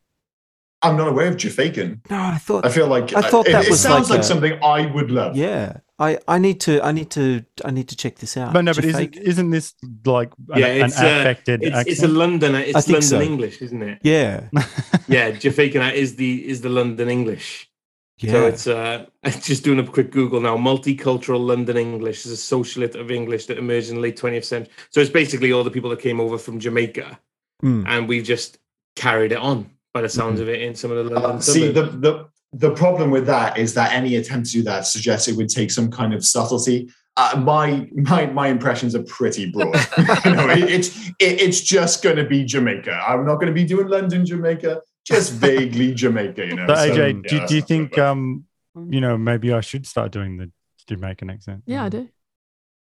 I'm 0.81 0.97
not 0.97 1.07
aware 1.07 1.27
of 1.27 1.37
Jafaican. 1.37 2.07
No, 2.11 2.17
I 2.21 2.37
thought. 2.37 2.65
I 2.65 2.69
feel 2.69 2.87
like 2.87 3.13
I 3.15 3.21
thought 3.21 3.47
it, 3.47 3.53
that 3.53 3.65
it 3.65 3.69
was 3.71 3.81
sounds 3.81 4.09
like 4.09 4.17
like, 4.17 4.19
a- 4.19 4.23
something 4.23 4.63
I 4.63 4.85
would 4.85 5.09
love. 5.09 5.35
Yeah. 5.35 5.77
I, 5.97 6.19
I 6.27 6.39
need 6.39 6.59
to 6.61 6.81
I 6.83 6.91
need 6.91 7.09
to 7.11 7.43
I 7.63 7.71
need 7.71 7.87
to 7.87 7.95
check 7.95 8.17
this 8.17 8.35
out. 8.35 8.51
But 8.53 8.65
no, 8.65 8.73
but 8.73 8.83
isn't, 8.83 9.15
isn't 9.15 9.49
this 9.49 9.73
like 10.05 10.31
an, 10.49 10.59
Yeah, 10.59 10.67
an 10.67 10.85
it's, 10.87 10.99
uh, 10.99 11.05
affected 11.05 11.63
it's, 11.63 11.71
accent? 11.75 11.87
it's 11.87 12.03
a 12.03 12.07
London. 12.09 12.53
It's 12.55 12.87
London 12.87 13.01
so. 13.01 13.21
English, 13.21 13.61
isn't 13.61 13.81
it? 13.81 13.99
Yeah. 14.03 14.49
Yeah, 15.07 15.31
Jafaican 15.31 15.93
is 15.93 16.15
the 16.15 16.47
is 16.47 16.61
the 16.61 16.69
London 16.69 17.09
English. 17.09 17.69
Yeah. 18.17 18.31
So 18.31 18.47
it's 18.47 18.67
uh, 18.67 19.05
just 19.41 19.63
doing 19.63 19.79
a 19.79 19.85
quick 19.85 20.09
Google 20.11 20.41
now. 20.41 20.57
Multicultural 20.57 21.45
London 21.45 21.77
English 21.77 22.25
is 22.25 22.31
a 22.31 22.55
sociolect 22.55 22.95
of 22.95 23.11
English 23.11 23.45
that 23.45 23.57
emerged 23.57 23.89
in 23.89 23.95
the 23.95 24.01
late 24.01 24.17
20th 24.17 24.45
century. 24.45 24.73
So 24.89 24.99
it's 24.99 25.09
basically 25.11 25.51
all 25.53 25.63
the 25.63 25.69
people 25.71 25.89
that 25.91 25.99
came 25.99 26.19
over 26.19 26.37
from 26.37 26.59
Jamaica, 26.59 27.19
Mm. 27.63 27.85
and 27.87 28.07
we've 28.07 28.23
just 28.23 28.57
carried 28.95 29.31
it 29.31 29.37
on 29.37 29.69
by 29.93 30.01
the 30.01 30.09
sounds 30.09 30.39
of 30.41 30.49
it 30.49 30.61
in 30.61 30.75
some 30.75 30.91
of 30.91 30.97
the 30.97 31.03
London 31.03 31.37
Uh, 31.37 31.39
see, 31.39 31.71
the, 31.71 31.83
the 31.83 32.27
the 32.53 32.71
problem 32.71 33.11
with 33.11 33.25
that 33.25 33.57
is 33.57 33.73
that 33.73 33.91
any 33.91 34.15
attempt 34.15 34.47
to 34.47 34.53
do 34.53 34.63
that 34.63 34.85
suggests 34.85 35.27
it 35.27 35.35
would 35.35 35.49
take 35.49 35.71
some 35.71 35.91
kind 35.91 36.13
of 36.13 36.25
subtlety. 36.25 36.89
Uh, 37.17 37.41
my 37.43 37.89
my 37.93 38.25
my 38.27 38.47
impressions 38.47 38.95
are 38.95 39.03
pretty 39.03 39.49
broad. 39.51 39.75
you 40.25 40.31
know, 40.31 40.49
it, 40.49 40.69
it's 40.69 41.09
it, 41.19 41.41
it's 41.41 41.61
just 41.61 42.03
going 42.03 42.17
to 42.17 42.25
be 42.25 42.43
Jamaica. 42.43 42.91
I'm 42.91 43.25
not 43.25 43.35
going 43.35 43.47
to 43.47 43.53
be 43.53 43.65
doing 43.65 43.87
London, 43.87 44.25
Jamaica. 44.25 44.81
Just 45.05 45.33
vaguely 45.45 45.93
Jamaica. 45.93 46.45
You 46.45 46.55
know. 46.55 46.67
So 46.67 46.75
So, 46.75 46.89
AJ, 46.89 46.97
yeah, 46.97 47.29
do, 47.29 47.39
that's 47.39 47.49
do 47.49 47.55
you 47.55 47.61
think 47.61 47.97
um 47.97 48.45
you 48.89 49.01
know 49.01 49.17
maybe 49.17 49.53
I 49.53 49.61
should 49.61 49.85
start 49.85 50.11
doing 50.11 50.37
the 50.37 50.51
Jamaican 50.87 51.29
accent? 51.29 51.63
Yeah, 51.65 51.85
I 51.85 51.89
do. 51.89 52.09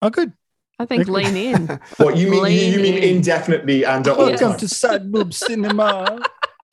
Oh, 0.03 0.11
good. 0.11 0.33
I 0.79 0.87
think 0.87 1.03
Okay. 1.03 1.11
lean 1.11 1.37
in. 1.37 1.81
What 1.97 2.16
you 2.16 2.31
mean? 2.31 2.47
You, 2.47 2.76
you 2.76 2.81
mean 2.81 2.95
in. 2.95 3.16
indefinitely 3.16 3.85
and 3.85 4.07
at 4.07 4.12
all 4.16 4.26
Welcome 4.26 4.51
times? 4.51 4.61
to 4.61 4.68
Sad 4.68 5.11
Boob 5.11 5.35
Cinema. 5.35 6.20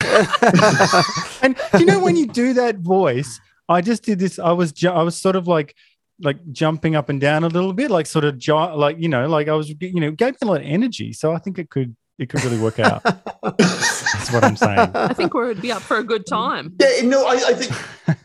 and 1.42 1.56
do 1.72 1.78
you 1.80 1.86
know 1.86 2.00
when 2.00 2.16
you 2.16 2.26
do 2.26 2.52
that 2.54 2.78
voice? 2.78 3.40
I 3.68 3.80
just 3.80 4.04
did 4.04 4.18
this. 4.18 4.38
I 4.38 4.52
was 4.52 4.72
ju- 4.72 4.90
I 4.90 5.02
was 5.02 5.16
sort 5.16 5.34
of 5.36 5.48
like 5.48 5.74
like 6.20 6.38
jumping 6.52 6.94
up 6.94 7.08
and 7.08 7.20
down 7.20 7.42
a 7.44 7.48
little 7.48 7.72
bit, 7.72 7.90
like 7.90 8.06
sort 8.06 8.24
of 8.24 8.38
jo- 8.38 8.76
like 8.76 8.96
you 8.98 9.08
know, 9.08 9.26
like 9.28 9.48
I 9.48 9.54
was 9.54 9.68
you 9.80 10.00
know, 10.00 10.08
it 10.08 10.16
gave 10.16 10.34
me 10.34 10.38
a 10.42 10.46
lot 10.46 10.60
of 10.60 10.66
energy. 10.66 11.12
So 11.12 11.32
I 11.32 11.38
think 11.38 11.58
it 11.58 11.68
could 11.70 11.96
it 12.18 12.28
could 12.28 12.44
really 12.44 12.58
work 12.58 12.78
out. 12.78 13.02
That's 13.58 14.32
what 14.32 14.44
I'm 14.44 14.56
saying. 14.56 14.90
I 14.94 15.12
think 15.14 15.34
we'd 15.34 15.60
be 15.60 15.72
up 15.72 15.82
for 15.82 15.98
a 15.98 16.04
good 16.04 16.26
time. 16.26 16.74
Yeah, 16.80 17.02
no, 17.02 17.26
I, 17.26 17.32
I 17.32 17.54
think. 17.54 18.18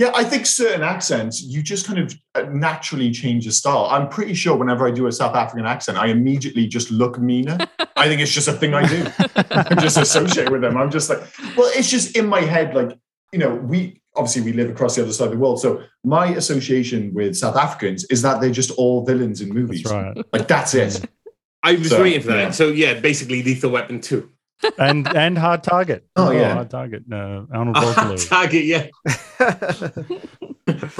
Yeah, 0.00 0.12
I 0.14 0.24
think 0.24 0.46
certain 0.46 0.82
accents 0.82 1.42
you 1.42 1.62
just 1.62 1.86
kind 1.86 1.98
of 1.98 2.14
uh, 2.34 2.44
naturally 2.50 3.10
change 3.10 3.44
your 3.44 3.52
style. 3.52 3.86
I'm 3.90 4.08
pretty 4.08 4.32
sure 4.32 4.56
whenever 4.56 4.88
I 4.88 4.90
do 4.90 5.06
a 5.08 5.12
South 5.12 5.36
African 5.36 5.66
accent, 5.66 5.98
I 5.98 6.06
immediately 6.06 6.66
just 6.66 6.90
look 6.90 7.18
meaner. 7.18 7.58
I 7.96 8.08
think 8.08 8.22
it's 8.22 8.32
just 8.32 8.48
a 8.48 8.54
thing 8.54 8.72
I 8.72 8.86
do. 8.88 9.06
I 9.50 9.74
just 9.78 9.98
associate 9.98 10.50
with 10.50 10.62
them. 10.62 10.78
I'm 10.78 10.90
just 10.90 11.10
like, 11.10 11.18
well, 11.54 11.70
it's 11.74 11.90
just 11.90 12.16
in 12.16 12.26
my 12.26 12.40
head. 12.40 12.74
Like, 12.74 12.98
you 13.30 13.38
know, 13.38 13.54
we 13.54 14.00
obviously 14.16 14.40
we 14.40 14.54
live 14.54 14.70
across 14.70 14.96
the 14.96 15.02
other 15.02 15.12
side 15.12 15.26
of 15.26 15.32
the 15.32 15.38
world, 15.38 15.60
so 15.60 15.82
my 16.02 16.28
association 16.28 17.12
with 17.12 17.36
South 17.36 17.56
Africans 17.56 18.04
is 18.04 18.22
that 18.22 18.40
they're 18.40 18.50
just 18.62 18.70
all 18.78 19.04
villains 19.04 19.42
in 19.42 19.50
movies. 19.50 19.82
That's 19.82 19.92
right. 19.92 20.16
Like 20.32 20.48
that's 20.48 20.72
it. 20.72 21.04
I 21.62 21.74
was 21.74 21.90
So, 21.90 22.00
waiting 22.00 22.22
for 22.22 22.28
that. 22.28 22.36
yeah. 22.38 22.50
So 22.52 22.68
yeah, 22.68 22.98
basically 23.00 23.42
Lethal 23.42 23.70
Weapon 23.70 24.00
two. 24.00 24.30
And 24.78 25.08
and 25.14 25.38
Hard 25.38 25.62
Target. 25.62 26.06
Oh, 26.16 26.30
yeah. 26.30 26.54
Hard 26.54 26.70
Target. 26.70 27.04
No, 27.06 27.46
Arnold 27.52 27.76
Vosloo. 27.76 28.28
Target, 28.28 28.64
yeah. 28.64 28.86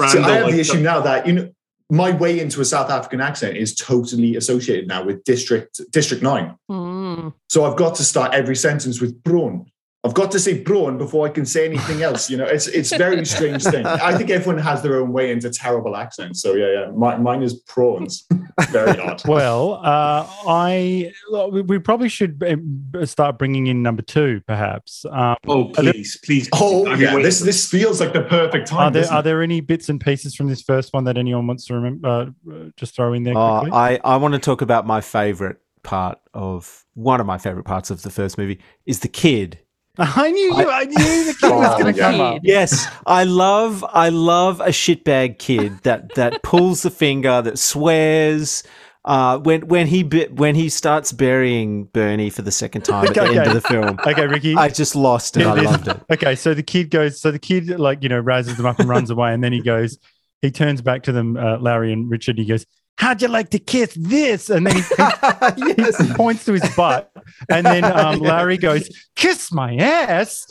So 0.09 0.21
I 0.21 0.31
have 0.33 0.51
the 0.51 0.59
issue 0.59 0.79
now 0.79 0.99
that 0.99 1.25
you 1.25 1.33
know 1.33 1.49
my 1.89 2.11
way 2.11 2.39
into 2.39 2.61
a 2.61 2.65
South 2.65 2.89
African 2.89 3.21
accent 3.21 3.57
is 3.57 3.73
totally 3.75 4.35
associated 4.35 4.87
now 4.87 5.03
with 5.03 5.23
District 5.23 5.79
District 5.91 6.21
Nine. 6.23 6.55
Mm. 6.69 7.33
So 7.49 7.65
I've 7.65 7.77
got 7.77 7.95
to 7.95 8.03
start 8.03 8.33
every 8.33 8.55
sentence 8.55 8.99
with 8.99 9.23
prawn. 9.23 9.70
I've 10.03 10.15
got 10.15 10.31
to 10.31 10.39
say 10.39 10.59
prawn 10.59 10.97
before 10.97 11.27
I 11.27 11.29
can 11.29 11.45
say 11.45 11.63
anything 11.65 12.01
else. 12.01 12.27
You 12.27 12.37
know, 12.37 12.45
it's 12.45 12.65
it's 12.65 12.91
a 12.91 12.97
very 12.97 13.23
strange 13.23 13.63
thing. 13.63 13.85
I 13.85 14.17
think 14.17 14.31
everyone 14.31 14.57
has 14.63 14.81
their 14.81 14.95
own 14.99 15.11
way 15.13 15.31
into 15.31 15.51
terrible 15.51 15.95
accents. 15.95 16.41
So 16.41 16.55
yeah, 16.55 16.71
yeah, 16.71 16.91
my, 16.95 17.17
mine 17.17 17.43
is 17.43 17.53
prawns. 17.67 18.25
very 18.69 18.99
odd. 18.99 19.21
Well, 19.31 19.73
uh, 19.83 20.27
I 20.47 21.13
we, 21.51 21.61
we 21.61 21.77
probably 21.79 22.09
should 22.09 22.43
um, 22.47 23.05
start 23.05 23.37
bringing 23.37 23.67
in 23.67 23.83
number 23.83 24.01
two, 24.01 24.41
perhaps. 24.47 25.05
Um, 25.05 25.35
Oh 25.47 25.69
are 25.77 25.83
there- 25.83 25.93
please, 25.93 26.17
please. 26.25 26.49
Oh 26.51 26.87
I've 26.87 26.99
yeah, 26.99 27.15
this 27.19 27.39
this 27.39 27.69
feels 27.69 27.99
like 28.01 28.13
the 28.13 28.23
perfect 28.23 28.67
time. 28.67 28.87
Are 28.87 28.91
there 28.91 29.11
are 29.11 29.21
there 29.21 29.43
any 29.43 29.61
bits 29.61 29.87
and 29.87 30.01
pieces 30.01 30.33
from 30.33 30.47
this 30.47 30.63
first 30.63 30.93
one 30.93 31.03
that 31.03 31.17
anyone 31.17 31.45
wants 31.45 31.65
to 31.67 31.75
remember? 31.75 32.33
Uh, 32.51 32.55
just 32.75 32.95
throw 32.95 33.13
in 33.13 33.21
there 33.23 33.37
Uh. 33.37 33.69
I, 33.71 33.99
I 34.03 34.17
want 34.17 34.33
to 34.33 34.39
talk 34.39 34.61
about 34.63 34.87
my 34.87 34.99
favorite 34.99 35.57
part 35.83 36.19
of 36.33 36.85
one 36.95 37.19
of 37.19 37.25
my 37.27 37.37
favorite 37.37 37.65
parts 37.65 37.89
of 37.91 38.01
the 38.01 38.09
first 38.09 38.37
movie 38.39 38.59
is 38.87 38.99
the 39.01 39.07
kid. 39.07 39.59
I 39.97 40.31
knew 40.31 40.57
you. 40.57 40.69
I 40.69 40.85
knew 40.85 41.25
the 41.25 41.35
kid 41.39 41.49
was 41.49 41.81
going 41.81 41.93
to 41.93 41.99
come 41.99 42.21
up. 42.21 42.39
Yes, 42.43 42.87
I 43.05 43.23
love 43.25 43.83
I 43.87 44.09
love 44.09 44.59
a 44.61 44.69
shitbag 44.69 45.37
kid 45.37 45.79
that 45.83 46.15
that 46.15 46.43
pulls 46.43 46.83
the 46.83 46.89
finger 46.91 47.41
that 47.41 47.59
swears. 47.59 48.63
Uh, 49.03 49.39
when 49.39 49.67
when 49.67 49.87
he 49.87 50.03
when 50.03 50.53
he 50.53 50.69
starts 50.69 51.11
burying 51.11 51.85
Bernie 51.85 52.29
for 52.29 52.43
the 52.43 52.51
second 52.51 52.83
time 52.83 53.07
at 53.07 53.15
the 53.15 53.21
Okay, 53.21 53.37
end 53.37 53.47
of 53.47 53.53
the 53.53 53.61
film, 53.61 53.99
Okay, 54.05 54.27
Ricky. 54.27 54.55
I 54.55 54.69
just 54.69 54.95
lost 54.95 55.37
it. 55.37 55.45
I 55.47 55.59
loved 55.59 55.87
it. 55.87 55.99
Okay, 56.11 56.35
so 56.35 56.53
the 56.53 56.61
kid 56.63 56.91
goes. 56.91 57.19
So 57.19 57.31
the 57.31 57.39
kid, 57.39 57.67
like 57.79 58.03
you 58.03 58.09
know, 58.09 58.19
raises 58.19 58.57
them 58.57 58.67
up 58.67 58.79
and 58.79 58.87
runs 58.87 59.09
away, 59.09 59.33
and 59.33 59.43
then 59.43 59.53
he 59.53 59.61
goes. 59.61 59.97
He 60.43 60.49
turns 60.49 60.81
back 60.81 61.03
to 61.03 61.11
them, 61.11 61.37
uh, 61.37 61.59
Larry 61.59 61.93
and 61.93 62.09
Richard. 62.09 62.39
He 62.39 62.45
goes, 62.45 62.65
"How'd 62.97 63.21
you 63.21 63.27
like 63.27 63.49
to 63.49 63.59
kiss 63.59 63.93
this?" 63.99 64.49
And 64.49 64.67
then 64.67 64.75
he, 64.75 64.81
he, 64.81 65.73
yes. 65.77 65.97
he 65.97 66.13
points 66.13 66.45
to 66.45 66.53
his 66.53 66.75
butt, 66.75 67.11
and 67.49 67.65
then 67.65 67.83
um, 67.97 68.19
Larry 68.19 68.57
goes, 68.57 68.89
"Kiss 69.15 69.51
my 69.51 69.75
ass." 69.75 70.45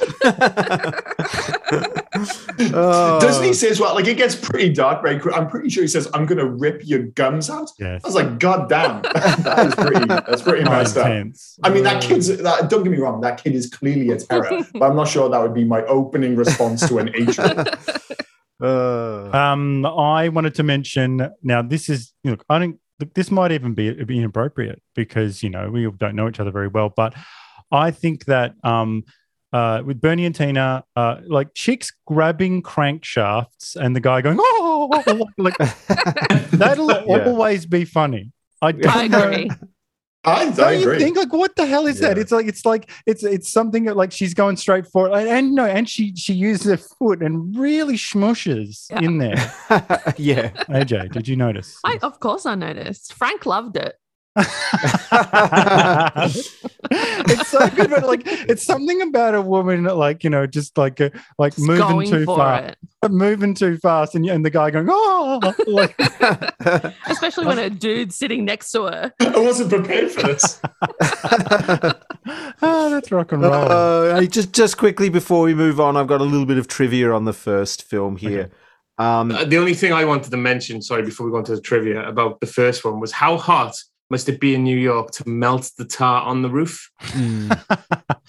Oh. 2.72 3.18
Doesn't 3.20 3.44
he 3.44 3.52
say 3.52 3.68
as 3.70 3.80
well? 3.80 3.94
Like 3.94 4.06
it 4.06 4.16
gets 4.16 4.34
pretty 4.34 4.70
dark 4.72 5.02
very 5.02 5.18
quick. 5.18 5.34
I'm 5.36 5.48
pretty 5.48 5.70
sure 5.70 5.82
he 5.82 5.88
says, 5.88 6.08
"I'm 6.12 6.26
going 6.26 6.38
to 6.38 6.48
rip 6.48 6.82
your 6.84 7.04
gums 7.04 7.48
out." 7.50 7.70
Yes, 7.78 8.02
I 8.04 8.08
was 8.08 8.14
like, 8.14 8.38
"God 8.38 8.68
damn, 8.68 9.02
that 9.02 9.66
is 9.66 9.74
pretty. 9.74 10.06
That's 10.06 10.42
pretty 10.42 10.64
Quite 10.64 10.78
messed 10.78 10.96
up." 10.96 11.06
I 11.62 11.70
mean, 11.70 11.84
that 11.84 12.02
kid's. 12.02 12.28
That, 12.28 12.68
don't 12.68 12.82
get 12.82 12.90
me 12.90 12.98
wrong. 12.98 13.20
That 13.20 13.42
kid 13.42 13.54
is 13.54 13.68
clearly 13.70 14.10
a 14.10 14.18
terror, 14.18 14.66
but 14.72 14.82
I'm 14.82 14.96
not 14.96 15.08
sure 15.08 15.28
that 15.28 15.40
would 15.40 15.54
be 15.54 15.64
my 15.64 15.82
opening 15.84 16.36
response 16.36 16.86
to 16.88 16.98
an 16.98 17.14
H. 17.14 17.38
Uh, 18.60 19.30
Um, 19.32 19.84
I 19.86 20.28
wanted 20.28 20.54
to 20.56 20.62
mention 20.62 21.28
now. 21.42 21.62
This 21.62 21.88
is 21.88 22.12
look. 22.24 22.44
I 22.48 22.58
don't. 22.58 22.78
Look, 22.98 23.14
this 23.14 23.30
might 23.30 23.50
even 23.52 23.72
be, 23.72 23.92
be 24.04 24.18
inappropriate 24.18 24.82
because 24.94 25.42
you 25.42 25.48
know 25.50 25.70
we 25.70 25.90
don't 25.98 26.14
know 26.14 26.28
each 26.28 26.38
other 26.40 26.50
very 26.50 26.68
well. 26.68 26.92
But 26.94 27.14
I 27.72 27.90
think 27.90 28.26
that 28.26 28.54
um, 28.62 29.04
uh, 29.52 29.82
with 29.84 30.00
Bernie 30.00 30.26
and 30.26 30.34
Tina, 30.34 30.84
uh, 30.96 31.20
like 31.26 31.54
chicks 31.54 31.92
grabbing 32.06 32.62
crankshafts 32.62 33.76
and 33.76 33.96
the 33.96 34.00
guy 34.00 34.20
going 34.20 34.36
oh, 34.38 35.26
like 35.38 35.56
that'll 36.52 36.90
Yeah. 36.90 37.24
always 37.26 37.66
be 37.66 37.84
funny. 37.84 38.32
I 38.62 38.72
don't 38.72 38.94
I 38.96 39.06
know- 39.06 39.28
agree. 39.30 39.50
I, 40.24 40.42
I 40.42 40.50
Don't 40.50 40.74
you 40.74 40.80
agree. 40.82 40.98
think 40.98 41.16
like 41.16 41.32
what 41.32 41.56
the 41.56 41.64
hell 41.64 41.86
is 41.86 42.00
that? 42.00 42.18
It's 42.18 42.30
like 42.30 42.46
it's 42.46 42.66
like 42.66 42.90
it's 43.06 43.22
it's 43.24 43.50
something 43.50 43.84
that 43.84 43.96
like 43.96 44.12
she's 44.12 44.34
going 44.34 44.56
straight 44.56 44.86
for 44.86 45.08
it, 45.08 45.12
and, 45.14 45.28
and 45.28 45.52
no, 45.54 45.64
and 45.64 45.88
she 45.88 46.14
she 46.14 46.34
uses 46.34 46.66
her 46.70 46.76
foot 46.76 47.22
and 47.22 47.56
really 47.58 47.94
smushes 47.94 48.90
Yeah. 48.90 49.00
in 49.00 49.18
there. 49.18 49.36
yeah. 50.18 50.50
AJ, 50.68 51.12
did 51.12 51.26
you 51.28 51.36
notice? 51.36 51.78
I, 51.84 51.98
of 52.02 52.20
course, 52.20 52.44
I 52.46 52.54
noticed. 52.54 53.14
Frank 53.14 53.46
loved 53.46 53.76
it. 53.76 53.94
It's 54.36 54.48
so 57.48 57.68
good, 57.70 57.90
but 57.90 58.06
like 58.06 58.22
it's 58.24 58.64
something 58.64 59.02
about 59.02 59.34
a 59.34 59.42
woman, 59.42 59.84
like 59.84 60.22
you 60.22 60.30
know, 60.30 60.46
just 60.46 60.78
like 60.78 61.00
uh, 61.00 61.10
like 61.38 61.54
Just 61.54 61.66
moving 61.66 62.08
too 62.08 62.24
for 62.24 62.36
fast, 62.36 62.76
moving 63.08 63.54
too 63.54 63.76
fast, 63.78 64.14
and 64.14 64.24
and 64.26 64.44
the 64.44 64.50
guy 64.50 64.70
going, 64.70 64.86
oh, 64.88 65.40
like 65.66 65.96
Especially 67.06 67.46
when 67.46 67.58
a 67.58 67.70
dude's 67.70 68.16
sitting 68.16 68.44
next 68.44 68.70
to 68.70 68.84
her. 68.84 69.12
I 69.20 69.38
wasn't 69.38 69.70
prepared 69.70 70.12
for 70.12 70.22
this. 70.22 70.60
oh, 72.62 72.90
that's 72.90 73.10
rock 73.10 73.32
and 73.32 73.42
roll. 73.42 73.52
Uh, 73.52 74.20
hey, 74.20 74.26
just 74.28 74.52
just 74.52 74.78
quickly 74.78 75.08
before 75.08 75.42
we 75.42 75.54
move 75.54 75.80
on, 75.80 75.96
I've 75.96 76.06
got 76.06 76.20
a 76.20 76.24
little 76.24 76.46
bit 76.46 76.58
of 76.58 76.68
trivia 76.68 77.12
on 77.12 77.24
the 77.24 77.32
first 77.32 77.82
film 77.82 78.16
here. 78.16 78.50
Um, 78.98 79.32
Uh, 79.32 79.44
the 79.44 79.56
only 79.56 79.74
thing 79.74 79.92
I 79.92 80.04
wanted 80.04 80.30
to 80.30 80.36
mention, 80.36 80.82
sorry, 80.82 81.02
before 81.02 81.26
we 81.26 81.32
go 81.32 81.38
into 81.38 81.54
the 81.54 81.60
trivia 81.60 82.06
about 82.06 82.40
the 82.40 82.46
first 82.46 82.84
one 82.84 83.00
was 83.00 83.12
how 83.12 83.38
hot 83.38 83.74
must 84.10 84.28
it 84.28 84.40
be 84.40 84.54
in 84.54 84.64
New 84.64 84.76
York 84.76 85.12
to 85.12 85.28
melt 85.28 85.70
the 85.78 85.84
tar 85.84 86.22
on 86.22 86.42
the 86.42 86.50
roof? 86.50 86.90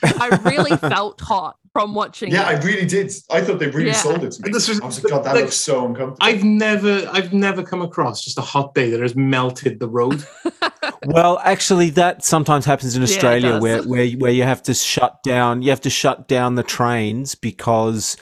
I 0.04 0.40
really 0.44 0.78
felt 0.78 1.20
hot 1.22 1.58
from 1.74 1.94
watching 1.96 2.32
Yeah, 2.32 2.44
I 2.44 2.54
really 2.62 2.86
did. 2.86 3.12
I 3.32 3.42
thought 3.42 3.60
they 3.60 3.68
really 3.70 3.88
Yeah. 3.88 3.94
sold 3.94 4.24
it 4.24 4.32
to 4.34 4.44
me. 4.44 4.52
This 4.52 4.68
was- 4.68 4.80
I 4.82 4.86
was 4.86 5.04
like, 5.04 5.12
God, 5.12 5.24
that 5.24 5.36
like, 5.36 5.44
looks 5.46 5.56
so 5.56 5.86
uncomfortable. 5.86 6.18
I've 6.22 6.44
never, 6.44 7.10
I've 7.12 7.34
never 7.34 7.64
come 7.64 7.82
across 7.82 8.24
just 8.24 8.38
a 8.38 8.42
hot 8.42 8.76
day 8.76 8.90
that 8.92 9.02
has 9.02 9.16
melted 9.16 9.80
the 9.80 9.88
road. 9.88 10.24
well, 11.06 11.40
actually, 11.44 11.90
that 11.92 12.24
sometimes 12.24 12.66
happens 12.66 12.96
in 12.96 13.04
Australia, 13.04 13.54
does. 13.54 13.62
where 13.62 13.84
where 13.84 14.08
where 14.12 14.32
you 14.32 14.44
have 14.44 14.62
to 14.64 14.74
shut 14.74 15.24
down. 15.24 15.62
You 15.62 15.70
have 15.70 15.82
to 15.82 15.90
shut 15.90 16.28
down 16.28 16.56
the 16.56 16.64
trains 16.64 17.36
because 17.36 18.18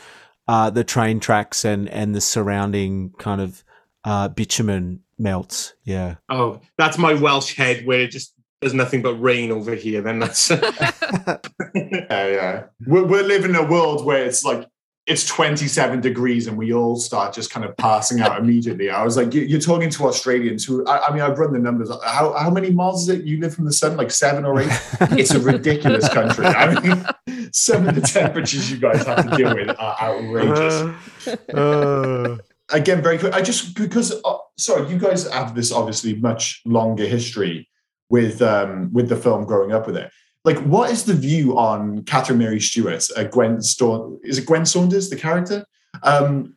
uh, 0.48 0.70
the 0.70 0.84
train 0.84 1.20
tracks 1.20 1.66
and 1.66 1.90
and 1.90 2.16
the 2.16 2.22
surrounding 2.22 3.12
kind 3.20 3.42
of 3.42 3.64
uh, 4.06 4.30
bitumen 4.30 5.02
melts. 5.20 5.74
Yeah. 5.84 6.16
Oh, 6.30 6.62
that's 6.78 6.98
my 6.98 7.14
Welsh 7.14 7.56
head 7.56 7.86
where 7.86 8.00
it 8.02 8.12
just 8.12 8.34
there's 8.62 8.74
nothing 8.74 9.02
but 9.02 9.16
rain 9.16 9.52
over 9.52 9.76
here. 9.76 10.02
Then 10.02 10.20
that's 10.20 10.50
Yeah, 10.50 11.40
yeah. 12.10 12.64
We're, 12.88 13.06
we're 13.06 13.24
living 13.24 13.52
in 13.52 13.56
a 13.56 13.66
world 13.70 14.06
where 14.06 14.26
it's 14.26 14.44
like 14.44 14.68
it's 15.06 15.26
27 15.26 16.02
degrees 16.02 16.46
and 16.46 16.56
we 16.56 16.72
all 16.72 16.96
start 16.96 17.34
just 17.34 17.50
kind 17.50 17.66
of 17.66 17.76
passing 17.78 18.20
out 18.22 18.38
immediately. 18.40 18.92
I 18.92 19.04
was 19.04 19.18
like, 19.18 19.34
you- 19.34 19.42
you're 19.42 19.60
talking 19.60 19.90
to 19.90 20.06
Australians 20.06 20.64
who, 20.66 20.86
I, 20.86 21.08
I 21.08 21.12
mean, 21.14 21.22
I've 21.24 21.40
run 21.40 21.52
the 21.52 21.58
numbers. 21.58 21.90
How, 22.06 22.34
how 22.34 22.52
many 22.52 22.70
miles 22.70 23.04
is 23.04 23.10
it 23.10 23.26
you 23.26 23.40
live 23.40 23.56
from 23.56 23.66
the 23.66 23.74
sun? 23.74 23.98
Like 23.98 24.12
seven 24.12 24.46
or 24.46 24.62
eight? 24.62 24.70
It's 25.18 25.32
a 25.32 25.40
ridiculous 25.40 26.08
country. 26.10 26.46
I 26.46 26.80
mean, 26.80 27.50
some 27.52 27.88
of 27.88 27.96
the 27.96 28.02
temperatures 28.02 28.70
you 28.72 28.78
guys 28.78 29.04
have 29.08 29.28
to 29.30 29.36
deal 29.36 29.56
with 29.56 29.70
are 29.80 29.98
outrageous. 30.00 31.34
Uh, 31.54 32.38
Again, 32.72 33.02
very 33.02 33.18
quick. 33.18 33.34
I 33.34 33.42
just, 33.42 33.76
because, 33.76 34.22
uh, 34.24 34.38
sorry, 34.58 34.90
you 34.92 34.98
guys 34.98 35.28
have 35.32 35.56
this 35.56 35.72
obviously 35.72 36.16
much 36.16 36.62
longer 36.66 37.06
history 37.06 37.68
with 38.10 38.42
um, 38.42 38.92
with 38.94 39.10
the 39.10 39.16
film 39.16 39.46
growing 39.46 39.72
up 39.72 39.88
with 39.88 39.98
it. 39.98 40.12
Like, 40.46 40.58
what 40.60 40.90
is 40.92 41.06
the 41.06 41.14
view 41.14 41.58
on 41.58 42.04
Catherine 42.04 42.40
Mary 42.40 42.60
Stewart, 42.60 43.06
uh, 43.16 43.24
Gwen 43.26 43.62
Staun? 43.62 44.20
Is 44.24 44.38
it 44.38 44.46
Gwen 44.46 44.66
Saunders, 44.66 45.10
the 45.10 45.16
character? 45.16 45.66
Um, 46.04 46.56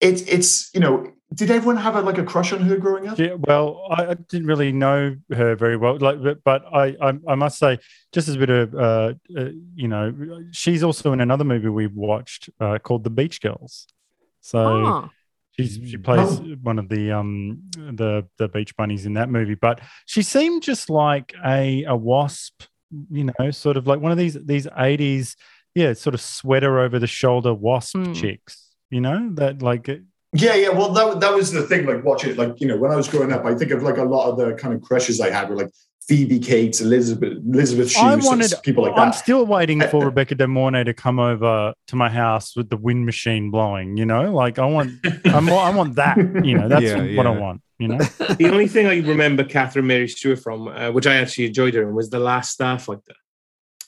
it, 0.00 0.28
it's 0.28 0.74
you 0.74 0.80
know, 0.80 1.12
did 1.34 1.50
everyone 1.50 1.76
have 1.76 1.96
a, 1.96 2.02
like 2.02 2.18
a 2.18 2.24
crush 2.24 2.52
on 2.52 2.60
her 2.60 2.76
growing 2.76 3.08
up? 3.08 3.18
Yeah, 3.18 3.34
well, 3.38 3.86
I, 3.90 4.06
I 4.06 4.14
didn't 4.14 4.46
really 4.46 4.72
know 4.72 5.16
her 5.32 5.54
very 5.54 5.76
well, 5.76 5.96
like, 5.98 6.22
but, 6.22 6.44
but 6.44 6.64
I, 6.74 6.96
I, 7.00 7.18
I 7.28 7.34
must 7.34 7.58
say, 7.58 7.78
just 8.12 8.28
as 8.28 8.34
a 8.34 8.38
bit 8.38 8.50
of, 8.50 8.74
uh, 8.74 9.14
uh, 9.38 9.48
you 9.74 9.88
know, 9.88 10.44
she's 10.50 10.82
also 10.82 11.12
in 11.12 11.20
another 11.20 11.44
movie 11.44 11.68
we've 11.68 11.94
watched 11.94 12.50
uh, 12.60 12.78
called 12.78 13.04
The 13.04 13.10
Beach 13.10 13.40
Girls. 13.40 13.86
So 14.40 14.58
Oh, 14.58 15.10
she's 15.62 15.90
she 15.90 15.96
plays 15.96 16.40
Oh. 16.40 16.56
one 16.62 16.78
of 16.78 16.88
the 16.88 17.12
um 17.12 17.62
the 17.76 18.26
the 18.38 18.48
beach 18.48 18.76
bunnies 18.76 19.06
in 19.06 19.14
that 19.14 19.28
movie, 19.30 19.54
but 19.54 19.80
she 20.06 20.22
seemed 20.22 20.62
just 20.62 20.90
like 20.90 21.34
a 21.44 21.84
a 21.84 21.96
wasp, 21.96 22.62
you 23.10 23.30
know, 23.38 23.50
sort 23.50 23.76
of 23.76 23.86
like 23.86 24.00
one 24.00 24.12
of 24.12 24.18
these 24.18 24.34
these 24.44 24.66
eighties, 24.78 25.36
yeah, 25.74 25.92
sort 25.92 26.14
of 26.14 26.20
sweater 26.20 26.78
over 26.80 26.98
the 26.98 27.06
shoulder 27.06 27.54
wasp 27.54 27.96
Hmm. 27.96 28.12
chicks, 28.12 28.70
you 28.90 29.00
know, 29.00 29.30
that 29.34 29.62
like 29.62 29.88
Yeah, 30.34 30.54
yeah. 30.54 30.70
Well, 30.70 30.92
that 30.92 31.20
that 31.20 31.34
was 31.34 31.52
the 31.52 31.62
thing. 31.62 31.86
Like 31.86 32.04
watching 32.04 32.30
it, 32.30 32.38
like 32.38 32.60
you 32.60 32.66
know, 32.66 32.76
when 32.78 32.90
I 32.90 32.96
was 32.96 33.08
growing 33.08 33.32
up, 33.32 33.44
I 33.44 33.54
think 33.54 33.70
of 33.70 33.82
like 33.82 33.98
a 33.98 34.04
lot 34.04 34.30
of 34.30 34.36
the 34.38 34.54
kind 34.54 34.72
of 34.74 34.80
crushes 34.82 35.20
I 35.20 35.30
had 35.30 35.48
were 35.50 35.56
like 35.56 35.70
Phoebe 36.08 36.38
Cates, 36.40 36.80
Elizabeth, 36.80 37.38
Elizabeth 37.46 37.96
I 37.96 38.18
Shue, 38.18 38.26
wanted 38.26 38.52
people 38.62 38.84
like 38.84 38.96
that. 38.96 39.00
I'm 39.00 39.12
still 39.12 39.46
waiting 39.46 39.80
for 39.82 40.04
Rebecca 40.06 40.34
De 40.34 40.46
Mornay 40.46 40.84
to 40.84 40.92
come 40.94 41.18
over 41.20 41.74
to 41.86 41.96
my 41.96 42.08
house 42.10 42.56
with 42.56 42.68
the 42.70 42.76
wind 42.76 43.06
machine 43.06 43.50
blowing. 43.50 43.96
You 43.96 44.04
know, 44.06 44.32
like 44.32 44.58
I 44.58 44.66
want, 44.66 44.92
I'm, 45.24 45.48
I 45.48 45.70
want 45.70 45.94
that. 45.96 46.16
You 46.44 46.58
know, 46.58 46.68
that's 46.68 46.82
Yeah, 46.84 47.16
what 47.16 47.26
I 47.26 47.30
want. 47.30 47.62
You 47.78 47.88
know, 47.88 47.98
the 48.38 48.48
only 48.50 48.68
thing 48.68 48.86
I 48.86 48.98
remember 49.00 49.44
Catherine 49.44 49.86
Mary 49.86 50.08
Stewart 50.08 50.38
from, 50.40 50.68
uh, 50.68 50.90
which 50.92 51.06
I 51.06 51.16
actually 51.16 51.46
enjoyed 51.46 51.74
her 51.74 51.82
in, 51.88 51.94
was 51.94 52.10
the 52.10 52.18
Last 52.18 52.58
Starfighter. 52.58 53.14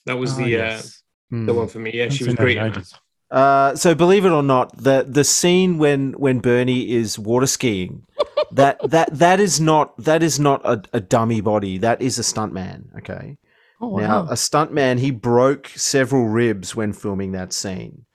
That 0.07 0.19
was 0.19 0.33
Ah, 0.35 0.37
the 0.39 0.49
yes. 0.49 0.87
uh, 0.87 0.89
Hmm. 1.31 1.47
the 1.47 1.55
one 1.55 1.69
for 1.69 1.79
me. 1.79 1.91
Yeah, 1.95 2.03
Haven't 2.03 2.17
she 2.19 2.25
was 2.25 2.33
seen 2.33 2.37
that 2.37 2.49
in 2.67 2.73
great. 2.73 2.95
In 3.35 3.43
that. 3.43 3.73
ages. 3.73 3.75
Uh, 3.75 3.77
so 3.77 3.95
believe 3.95 4.25
it 4.25 4.31
or 4.31 4.43
not, 4.43 4.77
the 4.77 5.05
the 5.09 5.25
scene 5.25 5.79
when 5.79 6.13
when 6.13 6.41
Bernie 6.41 6.93
is 6.93 7.19
water 7.19 7.47
skiing 7.47 8.07
that 8.53 8.79
that 8.91 9.09
that 9.13 9.41
is 9.41 9.61
not 9.61 9.97
that 9.99 10.23
is 10.23 10.39
not 10.41 10.65
a, 10.65 10.83
a 10.93 11.01
dummy 11.01 11.41
body. 11.41 11.79
That 11.79 12.03
is 12.03 12.19
a 12.19 12.23
stuntman. 12.23 12.97
Okay. 12.99 13.39
Oh, 13.81 13.97
Now, 13.97 14.23
wow. 14.23 14.29
a 14.31 14.35
stuntman, 14.35 15.01
he 15.01 15.11
broke 15.11 15.69
several 15.69 16.29
ribs 16.29 16.77
when 16.77 16.93
filming 16.93 17.33
that 17.33 17.53
scene. 17.53 18.07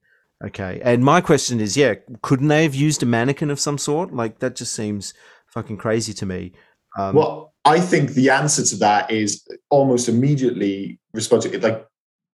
Okay. 0.44 0.82
And 0.84 1.04
my 1.04 1.22
question 1.22 1.60
is, 1.60 1.76
yeah, 1.76 1.96
couldn't 2.22 2.48
they 2.48 2.64
have 2.64 2.76
used 2.76 3.04
a 3.04 3.06
mannequin 3.06 3.52
of 3.52 3.60
some 3.60 3.78
sort? 3.78 4.14
Like, 4.14 4.40
that 4.40 4.56
just 4.56 4.74
seems 4.74 5.14
fucking 5.48 5.78
crazy 5.78 6.14
to 6.14 6.26
me. 6.26 6.54
Um, 6.98 7.16
well, 7.16 7.54
I 7.66 7.82
think 7.82 8.12
the 8.12 8.30
answer 8.30 8.64
to 8.64 8.76
that 8.78 9.12
is 9.12 9.46
almost 9.70 10.10
immediately 10.10 11.00
responsive. 11.14 11.62
Like 11.62 11.86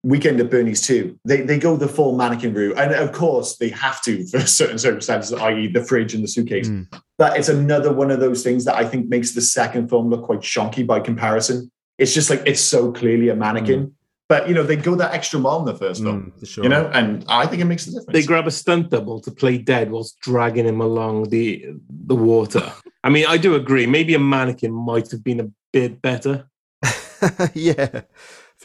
Weekend 0.05 0.39
at 0.39 0.51
Bernie's 0.51 0.81
too. 0.81 1.17
They 1.25 1.41
they 1.41 1.57
go 1.57 1.75
the 1.75 1.87
full 1.87 2.15
mannequin 2.15 2.53
route, 2.53 2.77
and 2.77 2.93
of 2.93 3.11
course 3.11 3.57
they 3.57 3.69
have 3.69 4.01
to 4.03 4.23
for 4.27 4.39
certain 4.61 4.77
circumstances, 4.77 5.33
i.e., 5.33 5.67
the 5.67 5.83
fridge 5.83 6.13
and 6.13 6.23
the 6.23 6.27
suitcase. 6.27 6.69
Mm. 6.69 6.85
But 7.17 7.37
it's 7.37 7.49
another 7.49 7.91
one 7.91 8.11
of 8.11 8.19
those 8.19 8.43
things 8.43 8.65
that 8.65 8.75
I 8.75 8.85
think 8.85 9.09
makes 9.09 9.33
the 9.33 9.41
second 9.41 9.89
film 9.89 10.09
look 10.11 10.23
quite 10.23 10.41
shonky 10.41 10.85
by 10.85 10.99
comparison. 10.99 11.71
It's 11.97 12.13
just 12.13 12.29
like 12.29 12.43
it's 12.45 12.61
so 12.61 12.91
clearly 12.91 13.29
a 13.29 13.35
mannequin. 13.35 13.93
But 14.29 14.47
you 14.47 14.53
know 14.55 14.63
they 14.63 14.75
go 14.75 14.95
that 14.95 15.13
extra 15.13 15.39
mile 15.39 15.59
in 15.59 15.65
the 15.65 15.75
first 15.75 16.03
film, 16.03 16.33
Mm, 16.37 16.47
sure. 16.47 16.63
you 16.63 16.69
know, 16.69 16.87
and 16.93 17.23
I 17.27 17.45
think 17.47 17.61
it 17.61 17.65
makes 17.65 17.87
a 17.87 17.91
difference. 17.91 18.13
They 18.13 18.23
grab 18.23 18.47
a 18.47 18.51
stunt 18.51 18.89
double 18.91 19.19
to 19.21 19.31
play 19.31 19.57
dead 19.57 19.91
whilst 19.91 20.19
dragging 20.19 20.65
him 20.67 20.81
along 20.81 21.29
the 21.29 21.65
the 21.89 22.15
water. 22.15 22.71
I 23.03 23.09
mean, 23.09 23.25
I 23.27 23.37
do 23.37 23.55
agree. 23.55 23.85
Maybe 23.87 24.13
a 24.15 24.19
mannequin 24.19 24.71
might 24.71 25.09
have 25.11 25.23
been 25.23 25.39
a 25.39 25.49
bit 25.71 26.01
better. 26.01 26.47
yeah, 27.53 28.01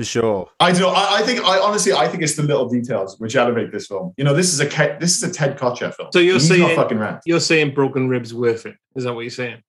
for 0.00 0.04
sure. 0.04 0.48
I 0.60 0.72
don't 0.72 0.80
know. 0.80 0.88
I, 0.88 1.18
I 1.18 1.22
think 1.22 1.44
I 1.44 1.58
honestly 1.58 1.92
I 1.92 2.08
think 2.08 2.22
it's 2.22 2.34
the 2.34 2.42
little 2.42 2.66
details 2.66 3.20
which 3.20 3.36
elevate 3.36 3.70
this 3.70 3.86
film. 3.86 4.14
You 4.16 4.24
know, 4.24 4.32
this 4.32 4.50
is 4.50 4.58
a 4.58 4.96
this 4.98 5.14
is 5.14 5.22
a 5.22 5.30
Ted 5.30 5.58
Kotcheff 5.58 5.94
film. 5.94 6.08
So 6.10 6.20
you're 6.20 6.34
He's 6.38 6.48
saying 6.48 6.62
not 6.62 6.74
fucking 6.74 6.96
around. 6.96 7.20
you're 7.26 7.38
saying 7.38 7.74
broken 7.74 8.08
ribs 8.08 8.32
worth 8.32 8.64
it? 8.64 8.76
Is 8.96 9.04
that 9.04 9.12
what 9.12 9.20
you're 9.20 9.30
saying? 9.30 9.62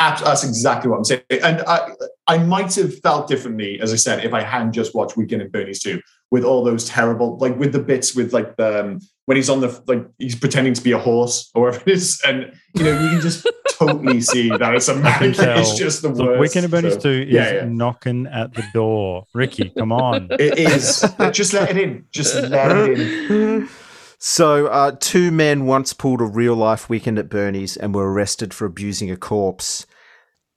Abs- 0.00 0.22
That's 0.22 0.42
exactly 0.42 0.90
what 0.90 0.96
I'm 0.96 1.04
saying. 1.04 1.20
And 1.30 1.60
I 1.68 1.92
I 2.26 2.38
might 2.38 2.74
have 2.74 2.98
felt 2.98 3.28
differently, 3.28 3.80
as 3.80 3.92
I 3.92 3.96
said, 3.96 4.24
if 4.24 4.32
I 4.34 4.42
hadn't 4.42 4.72
just 4.72 4.92
watched 4.92 5.16
Weekend 5.16 5.40
at 5.40 5.52
Bernie's 5.52 5.80
too, 5.80 6.00
with 6.32 6.42
all 6.42 6.64
those 6.64 6.88
terrible, 6.88 7.38
like 7.38 7.56
with 7.56 7.72
the 7.72 7.78
bits 7.78 8.16
with 8.16 8.32
like 8.32 8.56
the 8.56 8.80
um, 8.80 8.98
when 9.26 9.36
he's 9.36 9.48
on 9.48 9.60
the 9.60 9.80
like 9.86 10.04
he's 10.18 10.34
pretending 10.34 10.74
to 10.74 10.82
be 10.82 10.90
a 10.90 10.98
horse 10.98 11.48
or 11.54 11.62
whatever 11.62 11.88
it 11.88 11.92
is, 11.92 12.20
and 12.26 12.52
you 12.74 12.82
know 12.82 13.00
you 13.00 13.10
can 13.10 13.20
just 13.20 13.48
totally 13.86 14.20
see 14.20 14.48
that 14.50 14.74
it's 14.74 14.88
a 14.88 14.92
can 14.94 15.02
mannequin. 15.02 15.32
tell. 15.34 15.58
It's 15.58 15.76
just 15.78 16.02
the 16.02 16.10
Look, 16.10 16.26
worst. 16.28 16.40
Weekend 16.40 16.64
at 16.66 16.70
Bernie's 16.70 16.94
So, 16.94 17.00
2 17.00 17.08
is 17.10 17.28
yeah, 17.28 17.52
yeah. 17.54 17.64
knocking 17.64 18.26
at 18.26 18.54
the 18.54 18.64
door. 18.72 19.24
Ricky, 19.34 19.70
come 19.76 19.92
on. 19.92 20.28
It 20.38 20.58
is. 20.58 21.04
just 21.32 21.52
let 21.52 21.70
it 21.70 21.76
in. 21.78 22.04
Just 22.12 22.34
let 22.34 22.70
it 22.76 22.98
in. 23.30 23.68
So, 24.22 24.66
uh, 24.66 24.96
two 25.00 25.30
men 25.30 25.64
once 25.64 25.94
pulled 25.94 26.20
a 26.20 26.24
real 26.26 26.54
life 26.54 26.90
weekend 26.90 27.18
at 27.18 27.30
Bernie's 27.30 27.74
and 27.78 27.94
were 27.94 28.12
arrested 28.12 28.52
for 28.52 28.66
abusing 28.66 29.10
a 29.10 29.16
corpse. 29.16 29.86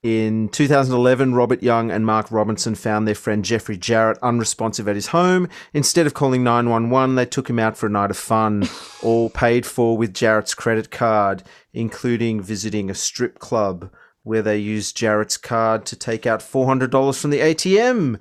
In 0.03 0.49
2011, 0.49 1.33
Robert 1.33 1.63
Young 1.63 1.89
and 1.89 2.05
Mark 2.05 2.29
Robinson 2.29 2.75
found 2.75 3.07
their 3.07 3.15
friend 3.15 3.45
Jeffrey 3.45 3.77
Jarrett 3.77 4.17
unresponsive 4.21 4.89
at 4.89 4.95
his 4.95 5.07
home. 5.07 5.47
Instead 5.73 6.05
of 6.05 6.13
calling 6.13 6.43
911, 6.43 7.15
they 7.15 7.25
took 7.25 7.49
him 7.49 7.57
out 7.57 7.77
for 7.77 7.85
a 7.85 7.89
night 7.89 8.11
of 8.11 8.17
fun, 8.17 8.67
all 9.01 9.29
paid 9.29 9.65
for 9.65 9.95
with 9.97 10.13
Jarrett's 10.13 10.53
credit 10.53 10.91
card, 10.91 11.41
including 11.73 12.41
visiting 12.41 12.89
a 12.89 12.95
strip 12.95 13.39
club 13.39 13.91
where 14.23 14.41
they 14.41 14.57
used 14.57 14.95
Jarrett's 14.95 15.37
card 15.37 15.85
to 15.87 15.95
take 15.95 16.25
out 16.25 16.39
$400 16.39 17.19
from 17.19 17.31
the 17.31 17.39
ATM. 17.39 18.19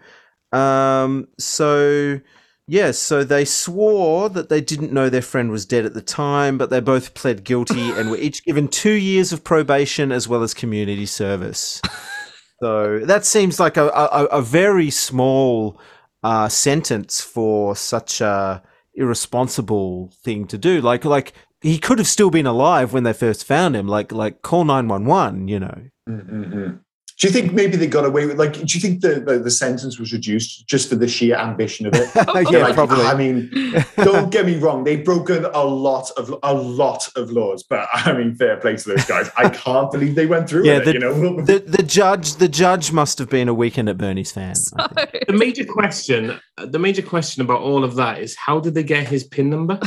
Um, 0.53 1.29
so 1.39 2.21
Yes, 2.69 2.97
so 2.97 3.25
they 3.25 3.45
swore 3.45 4.29
that 4.31 4.49
they 4.49 4.61
didn't 4.61 4.93
know 4.93 5.09
their 5.09 5.21
friend 5.21 5.51
was 5.51 5.67
dead 5.67 5.85
at 5.85 5.95
the 5.95 6.03
time, 6.03 6.59
but 6.59 6.71
they 6.71 6.81
both 6.81 7.15
pled 7.15 7.45
guilty 7.45 7.91
and 7.91 8.11
were 8.11 8.17
each 8.17 8.45
given 8.45 8.69
two 8.69 8.93
years 8.93 9.33
of 9.33 9.45
probation 9.45 10.13
as 10.13 10.29
well 10.29 10.43
as 10.43 10.55
community 10.55 11.07
service. 11.07 11.83
So 12.63 13.01
that 13.01 13.25
seems 13.25 13.59
like 13.59 13.77
a, 13.77 13.89
a, 13.89 14.25
a 14.27 14.43
very 14.43 14.91
small 14.91 15.81
uh, 16.23 16.49
sentence 16.49 17.21
for 17.21 17.75
such 17.75 18.21
a 18.21 18.63
irresponsible 18.95 20.13
thing 20.23 20.47
to 20.47 20.57
do. 20.57 20.81
Like, 20.81 21.05
like 21.05 21.33
he 21.63 21.79
could 21.79 21.99
have 21.99 22.09
still 22.09 22.31
been 22.31 22.47
alive 22.47 22.93
when 22.93 23.05
they 23.05 23.13
first 23.13 23.45
found 23.45 23.75
him. 23.77 23.89
Like, 23.89 24.13
like 24.13 24.43
call 24.43 24.65
nine 24.65 24.89
one 24.89 25.07
one. 25.07 25.49
You 25.49 25.61
know. 25.61 25.83
Mm-mm-mm. 26.09 26.81
Do 27.23 27.29
you 27.29 27.33
think 27.35 27.53
maybe 27.53 27.77
they 27.77 27.87
got 27.87 28.05
away 28.05 28.27
with 28.27 28.37
like? 28.37 28.55
Do 28.55 28.65
you 28.67 28.81
think 28.81 29.01
the 29.01 29.21
the, 29.21 29.39
the 29.39 29.51
sentence 29.53 29.97
was 29.97 30.13
reduced 30.13 30.67
just 30.67 30.89
for 30.89 30.97
the 30.97 31.07
sheer 31.07 31.37
ambition 31.37 31.87
of 31.87 31.93
it? 31.95 32.11
Yeah, 32.51 32.65
Like, 32.65 32.75
probably. 32.75 33.05
I 33.05 33.15
mean, 33.15 33.49
don't 33.99 34.33
get 34.33 34.45
me 34.45 34.57
wrong; 34.59 34.83
they've 34.83 35.05
broken 35.05 35.45
a 35.45 35.63
lot 35.63 36.11
of 36.17 36.35
a 36.43 36.53
lot 36.53 37.09
of 37.15 37.31
laws, 37.31 37.63
but 37.63 37.89
I 37.95 38.13
mean, 38.13 38.35
fair 38.35 38.57
play 38.57 38.75
to 38.75 38.89
those 38.89 39.05
guys. 39.05 39.31
I 39.37 39.51
can't 39.51 39.93
believe 39.93 40.17
they 40.17 40.27
went 40.27 40.49
through 40.49 40.65
Yeah, 40.67 40.79
it. 40.79 40.85
the, 40.85 40.93
you 40.95 40.99
know, 40.99 41.41
the 41.45 41.61
the 41.61 41.85
judge 41.85 42.35
the 42.35 42.49
judge 42.49 42.91
must 42.91 43.19
have 43.21 43.29
been 43.31 43.47
a 43.49 43.55
weekend 43.55 43.89
at 43.89 43.99
Bernie's 43.99 44.33
fan. 44.33 44.57
I. 44.77 45.07
The 45.29 45.33
major 45.33 45.65
question, 45.65 46.41
the 46.59 46.81
major 46.81 47.03
question 47.03 47.41
about 47.41 47.61
all 47.61 47.85
of 47.85 47.95
that 47.95 48.19
is 48.19 48.35
how 48.35 48.59
did 48.59 48.75
they 48.75 48.83
get 48.83 49.07
his 49.07 49.23
pin 49.23 49.49
number? 49.49 49.79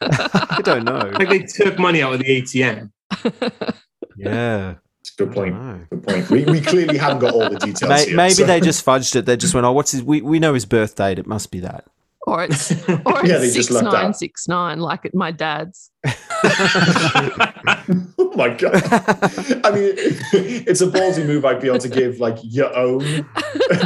I 0.00 0.60
don't 0.64 0.84
know. 0.84 1.10
Like 1.18 1.28
they 1.28 1.40
took 1.40 1.78
money 1.78 2.00
out 2.02 2.14
of 2.14 2.20
the 2.20 2.40
ATM. 2.40 2.90
Yeah. 4.16 4.76
Good 5.16 5.32
point. 5.32 5.88
Good 5.90 6.02
point. 6.02 6.30
We, 6.30 6.44
we 6.44 6.60
clearly 6.60 6.98
haven't 6.98 7.20
got 7.20 7.32
all 7.34 7.48
the 7.50 7.58
details. 7.66 7.88
May- 7.88 8.06
here, 8.06 8.16
maybe 8.16 8.34
so- 8.34 8.46
they 8.46 8.60
just 8.60 8.84
fudged 8.84 9.14
it. 9.16 9.26
They 9.26 9.36
just 9.36 9.54
went, 9.54 9.64
"Oh, 9.66 9.72
what's 9.72 9.92
his? 9.92 10.02
We, 10.02 10.20
we 10.22 10.38
know 10.38 10.54
his 10.54 10.64
birth 10.66 10.94
date. 10.96 11.18
It 11.18 11.26
must 11.26 11.50
be 11.50 11.60
that." 11.60 11.84
Or 12.24 12.44
it's 12.48 12.70
or 12.88 13.00
Yeah, 13.24 13.38
it's 13.38 13.40
they 13.40 13.46
just 13.52 13.54
six 13.54 13.70
lucked 13.70 13.84
nine 13.92 14.06
out. 14.06 14.16
six 14.16 14.46
nine, 14.48 14.78
like 14.80 15.04
at 15.04 15.14
my 15.14 15.30
dad's. 15.32 15.90
Oh 18.18 18.34
my 18.36 18.48
god! 18.48 18.74
I 18.82 19.70
mean, 19.72 19.92
it's 19.94 20.80
a 20.80 20.86
ballsy 20.86 21.24
move. 21.26 21.44
I'd 21.44 21.60
be 21.60 21.68
able 21.68 21.78
to 21.80 21.88
give 21.88 22.18
like 22.18 22.38
your 22.42 22.74
own 22.74 23.00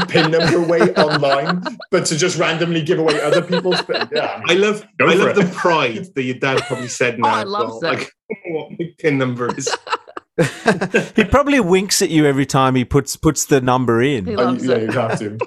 pin 0.08 0.30
number 0.30 0.58
away 0.62 0.80
online, 0.94 1.62
but 1.90 2.06
to 2.06 2.16
just 2.16 2.38
randomly 2.38 2.82
give 2.82 2.98
away 3.00 3.20
other 3.20 3.42
people's. 3.42 3.82
Pin, 3.82 4.08
yeah, 4.12 4.40
I 4.46 4.54
love, 4.54 4.86
I 5.00 5.14
love 5.14 5.28
it. 5.30 5.34
the 5.36 5.52
pride 5.52 6.06
that 6.14 6.22
your 6.22 6.36
dad 6.38 6.62
probably 6.68 6.88
said 6.88 7.18
now. 7.18 7.26
Oh, 7.28 7.30
I 7.32 7.42
love 7.42 7.68
well. 7.70 7.80
that. 7.80 7.92
Like 7.98 8.12
what 8.46 8.70
my 8.78 8.94
pin 8.98 9.18
number 9.18 9.52
is. 9.56 9.68
He 11.16 11.24
probably 11.24 11.61
winks 11.61 12.03
at 12.03 12.11
you 12.11 12.26
every 12.26 12.47
time 12.47 12.74
he 12.74 12.84
puts 12.84 13.16
puts 13.16 13.47
the 13.47 13.61
number 13.61 14.03
in. 14.03 14.26
He 14.26 14.37
Oh, 14.37 14.45
loves 14.45 14.64
yeah, 14.66 14.74
it. 14.76 14.82
you 14.82 14.91
have 14.99 15.18
to. 15.18 15.39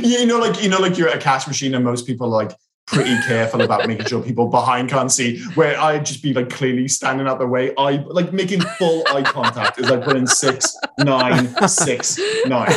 you 0.02 0.26
know, 0.26 0.38
like 0.38 0.62
you 0.62 0.68
know, 0.68 0.78
like 0.78 0.98
you're 0.98 1.08
at 1.08 1.16
a 1.16 1.20
cash 1.20 1.46
machine, 1.46 1.74
and 1.74 1.84
most 1.84 2.06
people 2.06 2.26
are 2.26 2.44
like 2.44 2.52
pretty 2.86 3.14
careful 3.22 3.60
about 3.62 3.86
making 3.86 4.04
sure 4.06 4.20
people 4.20 4.48
behind 4.48 4.90
can't 4.90 5.12
see. 5.12 5.40
Where 5.54 5.78
I'd 5.80 6.04
just 6.04 6.24
be 6.24 6.34
like 6.34 6.50
clearly 6.50 6.88
standing 6.88 7.28
out 7.28 7.38
the 7.38 7.46
way, 7.46 7.72
I 7.78 7.98
like 8.08 8.32
making 8.32 8.62
full 8.62 9.04
eye 9.08 9.22
contact 9.22 9.78
is 9.78 9.88
like 9.88 10.02
putting 10.02 10.26
six, 10.26 10.76
nine, 10.98 11.46
six, 11.68 12.18
nine, 12.46 12.72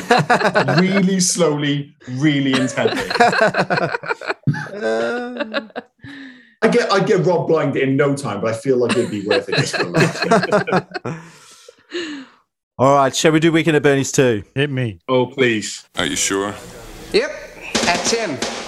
really 0.79 1.19
slowly, 1.19 1.95
really 2.11 2.53
intently. 2.53 3.09
I 6.63 6.69
get 6.69 6.91
I 6.93 7.03
get 7.03 7.25
Rob 7.25 7.47
blind 7.47 7.75
in 7.75 7.97
no 7.97 8.15
time, 8.15 8.39
but 8.39 8.53
I 8.53 8.57
feel 8.57 8.77
like 8.77 8.91
it'd 8.97 9.11
be 9.11 9.27
worth 9.27 9.49
it 9.49 9.55
just 9.55 9.75
for 9.75 9.91
a. 9.93 11.23
All 12.77 12.95
right, 12.95 13.13
shall 13.13 13.33
we 13.33 13.41
do 13.41 13.51
weekend 13.51 13.75
at 13.75 13.83
Bernie's 13.83 14.13
too? 14.13 14.43
Hit 14.55 14.69
me. 14.69 14.99
Oh 15.09 15.25
please. 15.25 15.87
Are 15.97 16.05
you 16.05 16.15
sure? 16.15 16.55
Yep, 17.11 17.31
that's 17.83 18.11
him. 18.11 18.62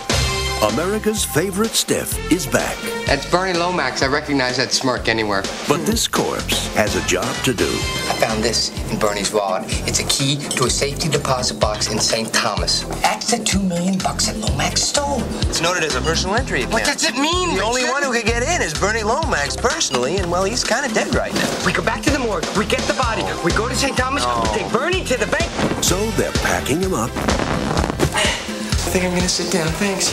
America's 0.64 1.24
favorite 1.26 1.72
stiff 1.72 2.32
is 2.32 2.48
back. 2.48 2.78
That's 3.06 3.30
Bernie 3.30 3.58
Lomax. 3.58 4.02
I 4.02 4.08
recognize 4.08 4.56
that 4.58 4.72
smirk 4.72 5.10
anywhere. 5.10 5.44
But 5.68 5.86
this 5.86 6.08
corpse 6.08 6.74
has 6.76 6.96
a 6.96 7.06
job 7.08 7.36
to 7.44 7.54
do. 7.54 7.68
I 7.68 8.16
found 8.20 8.42
this 8.42 8.72
in 8.90 8.98
Bernie's 8.98 9.34
wallet. 9.34 9.64
It's 9.86 10.00
a 10.00 10.06
key 10.06 10.38
to 10.38 10.64
a 10.64 10.70
safety 10.70 11.10
deposit 11.10 11.60
box 11.60 11.92
in 11.92 12.00
St. 12.00 12.34
Thomas. 12.34 12.84
That's 13.02 13.32
the 13.32 13.44
two 13.44 13.62
million 13.62 13.98
bucks 13.98 14.28
that 14.28 14.38
Lomax 14.38 14.82
stole. 14.82 15.22
It's 15.42 15.62
noted 15.62 15.84
as 15.84 15.96
a 15.96 16.02
personal 16.02 16.38
entry 16.38 16.60
account. 16.62 16.74
What 16.74 16.86
does 16.86 17.04
it 17.04 17.16
mean? 17.16 17.56
The 17.56 17.64
only 17.64 17.84
one 17.84 18.02
who 18.02 18.14
could 18.14 18.26
get 18.26 18.42
in 18.42 18.62
is 18.62 18.74
Bernie 18.74 19.04
Lomax 19.04 19.58
personally, 19.58 20.18
and 20.18 20.32
well, 20.32 20.46
he's 20.46 20.64
kind 20.64 20.86
of 20.86 20.94
dead 20.94 21.14
right 21.14 21.34
now. 21.34 21.66
We 21.66 21.74
go 21.74 21.84
back 21.84 22.02
to 22.04 22.12
the 22.12 22.20
morgue. 22.20 22.46
We 22.58 22.66
get 22.66 22.82
the 22.82 22.94
body. 22.94 23.24
We 23.44 23.52
go 23.52 23.68
to 23.68 23.76
St. 23.76 23.96
Thomas. 23.96 24.26
We 24.26 24.60
take 24.60 24.72
Bernie 24.72 25.04
to 25.04 25.18
the 25.18 25.28
bank. 25.28 25.84
So 25.84 26.10
they're 26.12 26.32
packing 26.32 26.82
him 26.82 26.94
up 26.94 27.12
I 28.16 28.55
think 28.96 29.12
I'm 29.12 29.18
gonna 29.18 29.28
sit 29.28 29.52
down. 29.52 29.68
Thanks. 29.74 30.10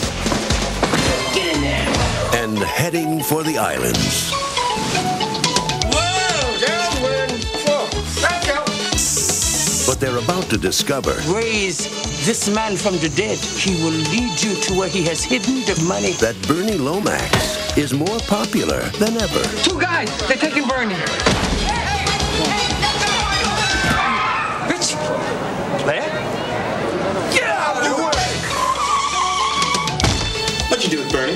Get 1.33 1.55
in 1.55 1.61
there. 1.61 2.43
and 2.43 2.57
heading 2.57 3.23
for 3.23 3.41
the 3.41 3.57
islands. 3.57 4.29
Whoa, 5.93 6.57
downward. 6.59 7.31
Whoa, 7.63 7.87
back 8.21 8.49
out. 8.49 8.67
But 9.87 10.01
they're 10.01 10.17
about 10.17 10.49
to 10.49 10.57
discover 10.57 11.13
Raise 11.31 11.87
this 12.25 12.49
man 12.49 12.75
from 12.75 12.97
the 12.97 13.07
dead. 13.15 13.37
He 13.37 13.81
will 13.81 13.97
lead 14.11 14.43
you 14.43 14.53
to 14.63 14.73
where 14.77 14.89
he 14.89 15.03
has 15.03 15.23
hidden 15.23 15.63
the 15.63 15.81
money. 15.87 16.11
that 16.19 16.35
Bernie 16.45 16.77
Lomax 16.77 17.77
is 17.77 17.93
more 17.93 18.19
popular 18.27 18.81
than 18.99 19.15
ever. 19.15 19.43
Two 19.63 19.79
guys. 19.79 20.09
They're 20.27 20.35
taking 20.35 20.67
Bernie. 20.67 21.52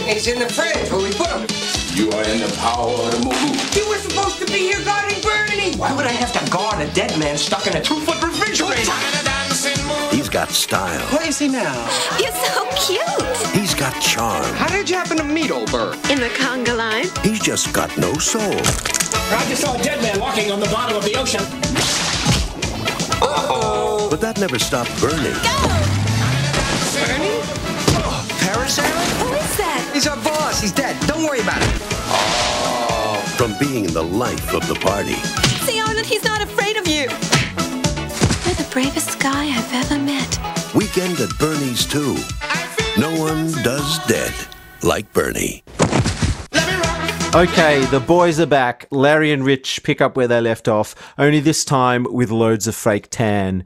Way. 0.07 0.13
What'd 0.13 0.27
you 0.27 0.35
do 0.35 0.39
with 0.39 0.39
Bernie? 0.39 0.39
He's 0.39 0.39
in 0.39 0.39
the 0.39 0.49
fridge 0.49 0.91
where 0.91 1.03
we 1.03 1.11
put 1.13 1.27
him. 1.27 1.47
You 1.95 2.11
are 2.11 2.23
in 2.23 2.39
the 2.39 2.55
power 2.57 2.93
of 2.93 3.11
the 3.11 3.17
Mobu. 3.17 3.75
You 3.75 3.89
were 3.89 3.97
supposed 3.97 4.39
to 4.39 4.45
be 4.45 4.59
here 4.59 4.83
guarding 4.83 5.21
Bernie. 5.21 5.75
Why 5.77 5.95
would 5.95 6.05
I 6.05 6.11
have 6.11 6.31
to 6.33 6.51
guard 6.51 6.81
a 6.81 6.91
dead 6.93 7.17
man 7.19 7.37
stuck 7.37 7.67
in 7.67 7.75
a 7.75 7.81
two-foot 7.81 8.21
refrigerator? 8.21 8.91
He's 10.11 10.29
got 10.29 10.49
style. 10.49 11.01
What 11.11 11.25
is 11.27 11.39
he 11.39 11.47
now? 11.47 11.73
You're 12.19 12.31
so 12.31 12.67
cute. 12.75 13.37
He's 13.53 13.73
got 13.73 13.99
charm. 14.01 14.45
How 14.55 14.67
did 14.67 14.89
you 14.89 14.95
happen 14.95 15.17
to 15.17 15.23
meet 15.23 15.51
old 15.51 15.71
Bert? 15.71 15.95
In 16.09 16.19
the 16.19 16.29
conga 16.29 16.75
line. 16.77 17.07
He's 17.23 17.39
just 17.39 17.73
got 17.73 17.95
no 17.97 18.13
soul. 18.13 18.41
I 18.43 19.45
just 19.49 19.61
saw 19.61 19.75
a 19.75 19.81
dead 19.81 20.01
man 20.01 20.19
walking 20.19 20.51
on 20.51 20.59
the 20.59 20.67
bottom 20.67 20.95
of 20.95 21.03
the 21.03 21.15
ocean. 21.15 21.41
Uh-oh. 23.19 24.07
But 24.09 24.21
that 24.21 24.39
never 24.39 24.59
stopped 24.59 24.91
Bernie. 25.01 25.33
Bernie? 25.33 25.86
He's 30.59 30.71
boss. 30.71 30.71
He's 30.71 30.71
dead. 30.71 31.07
Don't 31.07 31.23
worry 31.23 31.39
about 31.39 31.61
it. 31.61 31.69
Oh. 31.81 33.21
From 33.37 33.55
being 33.59 33.87
the 33.87 34.03
life 34.03 34.53
of 34.53 34.67
the 34.67 34.75
party. 34.75 35.15
See, 35.65 35.79
Arnold, 35.79 36.05
he's 36.05 36.23
not 36.23 36.41
afraid 36.41 36.77
of 36.77 36.87
you. 36.87 37.03
You're 38.45 38.55
the 38.55 38.67
bravest 38.71 39.19
guy 39.19 39.45
I've 39.45 39.73
ever 39.73 39.99
met. 39.99 40.39
Weekend 40.73 41.19
at 41.19 41.29
Bernie's 41.39 41.85
too. 41.85 42.17
No 42.97 43.11
one 43.19 43.51
does 43.63 43.99
dead 44.07 44.33
like 44.83 45.11
Bernie. 45.13 45.63
Okay, 47.35 47.85
the 47.91 48.03
boys 48.05 48.39
are 48.39 48.47
back. 48.47 48.87
Larry 48.89 49.31
and 49.31 49.45
Rich 49.45 49.83
pick 49.83 50.01
up 50.01 50.15
where 50.15 50.27
they 50.27 50.41
left 50.41 50.67
off, 50.67 50.95
only 51.19 51.39
this 51.39 51.63
time 51.63 52.07
with 52.09 52.31
loads 52.31 52.67
of 52.67 52.75
fake 52.75 53.09
tan. 53.11 53.63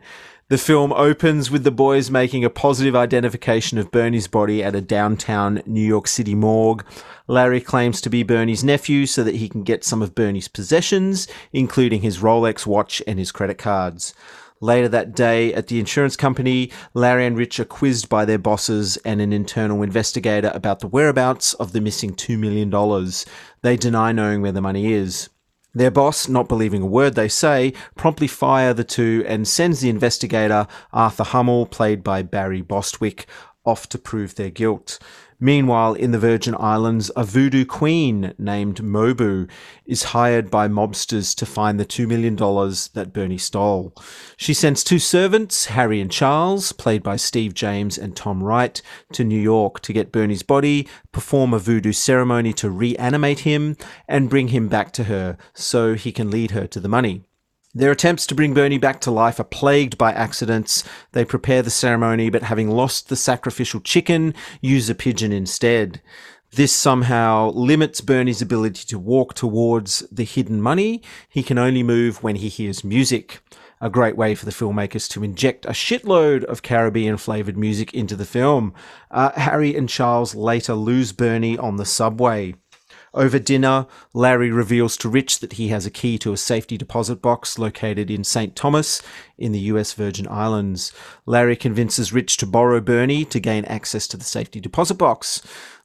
The 0.51 0.57
film 0.57 0.91
opens 0.91 1.49
with 1.49 1.63
the 1.63 1.71
boys 1.71 2.11
making 2.11 2.43
a 2.43 2.49
positive 2.49 2.93
identification 2.93 3.77
of 3.77 3.89
Bernie's 3.89 4.27
body 4.27 4.61
at 4.61 4.75
a 4.75 4.81
downtown 4.81 5.63
New 5.65 5.79
York 5.79 6.09
City 6.09 6.35
morgue. 6.35 6.83
Larry 7.25 7.61
claims 7.61 8.01
to 8.01 8.09
be 8.09 8.23
Bernie's 8.23 8.61
nephew 8.61 9.05
so 9.05 9.23
that 9.23 9.35
he 9.35 9.47
can 9.47 9.63
get 9.63 9.85
some 9.85 10.01
of 10.01 10.13
Bernie's 10.13 10.49
possessions, 10.49 11.29
including 11.53 12.01
his 12.01 12.17
Rolex 12.17 12.65
watch 12.65 13.01
and 13.07 13.17
his 13.17 13.31
credit 13.31 13.59
cards. 13.59 14.13
Later 14.59 14.89
that 14.89 15.15
day 15.15 15.53
at 15.53 15.67
the 15.67 15.79
insurance 15.79 16.17
company, 16.17 16.69
Larry 16.93 17.25
and 17.25 17.37
Rich 17.37 17.61
are 17.61 17.63
quizzed 17.63 18.09
by 18.09 18.25
their 18.25 18.37
bosses 18.37 18.97
and 19.05 19.21
an 19.21 19.31
internal 19.31 19.81
investigator 19.81 20.51
about 20.53 20.81
the 20.81 20.87
whereabouts 20.89 21.53
of 21.53 21.71
the 21.71 21.79
missing 21.79 22.13
$2 22.13 22.37
million. 22.37 22.69
They 23.61 23.77
deny 23.77 24.11
knowing 24.11 24.41
where 24.41 24.51
the 24.51 24.59
money 24.59 24.91
is. 24.91 25.29
Their 25.73 25.91
boss, 25.91 26.27
not 26.27 26.49
believing 26.49 26.81
a 26.81 26.87
word 26.87 27.15
they 27.15 27.29
say, 27.29 27.73
promptly 27.95 28.27
fire 28.27 28.73
the 28.73 28.83
two 28.83 29.23
and 29.25 29.47
sends 29.47 29.79
the 29.79 29.89
investigator, 29.89 30.67
Arthur 30.91 31.23
Hummel, 31.23 31.65
played 31.65 32.03
by 32.03 32.23
Barry 32.23 32.61
Bostwick, 32.61 33.25
off 33.63 33.87
to 33.89 33.97
prove 33.97 34.35
their 34.35 34.49
guilt. 34.49 34.99
Meanwhile, 35.43 35.95
in 35.95 36.11
the 36.11 36.19
Virgin 36.19 36.55
Islands, 36.59 37.09
a 37.15 37.23
voodoo 37.23 37.65
queen 37.65 38.35
named 38.37 38.77
Mobu 38.83 39.49
is 39.87 40.03
hired 40.03 40.51
by 40.51 40.67
mobsters 40.67 41.35
to 41.35 41.47
find 41.47 41.79
the 41.79 41.85
$2 41.85 42.07
million 42.07 42.35
that 42.35 43.11
Bernie 43.11 43.39
stole. 43.39 43.91
She 44.37 44.53
sends 44.53 44.83
two 44.83 44.99
servants, 44.99 45.65
Harry 45.65 45.99
and 45.99 46.11
Charles, 46.11 46.73
played 46.73 47.01
by 47.01 47.15
Steve 47.15 47.55
James 47.55 47.97
and 47.97 48.15
Tom 48.15 48.43
Wright, 48.43 48.79
to 49.13 49.23
New 49.23 49.41
York 49.41 49.79
to 49.79 49.93
get 49.93 50.11
Bernie's 50.11 50.43
body, 50.43 50.87
perform 51.11 51.55
a 51.55 51.59
voodoo 51.59 51.91
ceremony 51.91 52.53
to 52.53 52.69
reanimate 52.69 53.39
him, 53.39 53.77
and 54.07 54.29
bring 54.29 54.49
him 54.49 54.67
back 54.67 54.91
to 54.91 55.05
her 55.05 55.39
so 55.55 55.95
he 55.95 56.11
can 56.11 56.29
lead 56.29 56.51
her 56.51 56.67
to 56.67 56.79
the 56.79 56.87
money. 56.87 57.23
Their 57.73 57.91
attempts 57.91 58.27
to 58.27 58.35
bring 58.35 58.53
Bernie 58.53 58.77
back 58.77 58.99
to 59.01 59.11
life 59.11 59.39
are 59.39 59.45
plagued 59.45 59.97
by 59.97 60.11
accidents. 60.11 60.83
They 61.13 61.23
prepare 61.23 61.61
the 61.61 61.69
ceremony, 61.69 62.29
but 62.29 62.43
having 62.43 62.69
lost 62.69 63.07
the 63.07 63.15
sacrificial 63.15 63.79
chicken, 63.79 64.33
use 64.59 64.89
a 64.89 64.95
pigeon 64.95 65.31
instead. 65.31 66.01
This 66.53 66.73
somehow 66.73 67.51
limits 67.51 68.01
Bernie's 68.01 68.41
ability 68.41 68.83
to 68.87 68.99
walk 68.99 69.35
towards 69.35 70.01
the 70.11 70.25
hidden 70.25 70.61
money. 70.61 71.01
He 71.29 71.43
can 71.43 71.57
only 71.57 71.81
move 71.81 72.21
when 72.21 72.35
he 72.35 72.49
hears 72.49 72.83
music. 72.83 73.39
A 73.79 73.89
great 73.89 74.17
way 74.17 74.35
for 74.35 74.43
the 74.43 74.51
filmmakers 74.51 75.09
to 75.11 75.23
inject 75.23 75.65
a 75.65 75.69
shitload 75.69 76.43
of 76.43 76.63
Caribbean 76.63 77.15
flavored 77.15 77.57
music 77.57 77.93
into 77.93 78.17
the 78.17 78.25
film. 78.25 78.73
Uh, 79.09 79.31
Harry 79.39 79.77
and 79.77 79.87
Charles 79.87 80.35
later 80.35 80.73
lose 80.73 81.13
Bernie 81.13 81.57
on 81.57 81.77
the 81.77 81.85
subway. 81.85 82.53
Over 83.13 83.39
dinner, 83.39 83.87
Larry 84.13 84.51
reveals 84.51 84.95
to 84.97 85.09
Rich 85.09 85.39
that 85.39 85.53
he 85.53 85.67
has 85.67 85.85
a 85.85 85.91
key 85.91 86.17
to 86.19 86.31
a 86.31 86.37
safety 86.37 86.77
deposit 86.77 87.21
box 87.21 87.59
located 87.59 88.09
in 88.09 88.23
St. 88.23 88.55
Thomas 88.55 89.01
in 89.37 89.51
the 89.51 89.59
US 89.59 89.91
Virgin 89.93 90.27
Islands. 90.29 90.93
Larry 91.25 91.57
convinces 91.57 92.13
Rich 92.13 92.37
to 92.37 92.45
borrow 92.45 92.79
Bernie 92.79 93.25
to 93.25 93.39
gain 93.39 93.65
access 93.65 94.07
to 94.07 94.17
the 94.17 94.23
safety 94.23 94.61
deposit 94.61 94.95
box. 94.95 95.41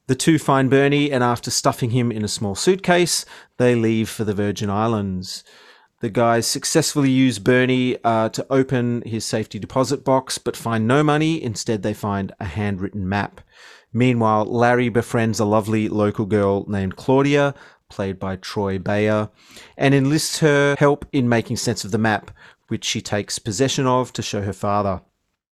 The 0.07 0.15
two 0.15 0.39
find 0.39 0.69
Bernie, 0.69 1.11
and 1.11 1.21
after 1.21 1.51
stuffing 1.51 1.89
him 1.89 2.13
in 2.13 2.23
a 2.23 2.29
small 2.29 2.55
suitcase, 2.55 3.25
they 3.57 3.75
leave 3.75 4.07
for 4.07 4.23
the 4.23 4.33
Virgin 4.33 4.69
Islands. 4.69 5.43
The 5.99 6.09
guys 6.09 6.47
successfully 6.47 7.09
use 7.09 7.39
Bernie 7.39 7.97
uh, 8.05 8.29
to 8.29 8.45
open 8.49 9.01
his 9.01 9.25
safety 9.25 9.59
deposit 9.59 10.05
box, 10.05 10.37
but 10.37 10.55
find 10.55 10.87
no 10.87 11.03
money. 11.03 11.43
Instead, 11.43 11.83
they 11.83 11.93
find 11.93 12.31
a 12.39 12.45
handwritten 12.45 13.09
map. 13.09 13.41
Meanwhile, 13.93 14.45
Larry 14.45 14.89
befriends 14.89 15.39
a 15.39 15.45
lovely 15.45 15.89
local 15.89 16.25
girl 16.25 16.65
named 16.67 16.95
Claudia, 16.95 17.53
played 17.89 18.19
by 18.19 18.35
Troy 18.35 18.77
Beyer, 18.77 19.29
and 19.77 19.93
enlists 19.93 20.39
her 20.39 20.75
help 20.77 21.05
in 21.11 21.29
making 21.29 21.57
sense 21.57 21.83
of 21.83 21.91
the 21.91 21.97
map, 21.97 22.31
which 22.67 22.83
she 22.83 23.01
takes 23.01 23.39
possession 23.39 23.87
of 23.87 24.11
to 24.13 24.21
show 24.21 24.41
her 24.41 24.53
father. 24.53 25.01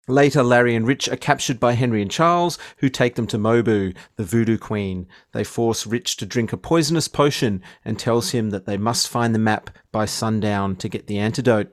Later, 0.09 0.43
Larry 0.43 0.75
and 0.75 0.85
Rich 0.87 1.09
are 1.09 1.17
captured 1.17 1.61
by 1.61 1.75
Henry 1.75 2.03
and 2.03 2.11
Charles, 2.11 2.59
who 2.79 2.89
take 2.89 3.15
them 3.15 3.29
to 3.29 3.39
Mobu, 3.39 3.95
the 4.17 4.25
voodoo 4.25 4.59
queen. 4.59 5.07
They 5.31 5.45
force 5.45 5.87
Rich 5.87 6.17
to 6.17 6.27
drink 6.27 6.53
a 6.53 6.57
poisonous 6.57 7.07
potion 7.07 7.63
and 7.85 7.99
tells 7.99 8.31
him 8.33 8.51
that 8.51 8.67
they 8.67 8.77
must 8.77 9.09
find 9.09 9.33
the 9.33 9.39
map 9.39 9.71
by 9.93 10.07
sundown 10.07 10.75
to 10.77 10.89
get 10.89 11.07
the 11.07 11.19
antidote. 11.19 11.73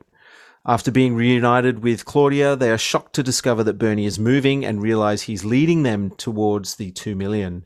After 0.66 0.91
being 0.91 1.16
reunited 1.16 1.84
with 1.84 2.03
Claudia, 2.03 2.55
they 2.55 2.70
are 2.70 2.78
shocked 2.78 3.16
to 3.16 3.24
discover 3.24 3.64
that 3.64 3.78
Bernie 3.78 4.05
is 4.05 4.20
moving 4.20 4.66
and 4.66 4.82
realize 4.82 5.24
he's 5.24 5.45
leading 5.45 5.84
them 5.84 6.12
towards 6.12 6.76
the 6.76 6.91
2 6.91 7.16
million. 7.16 7.66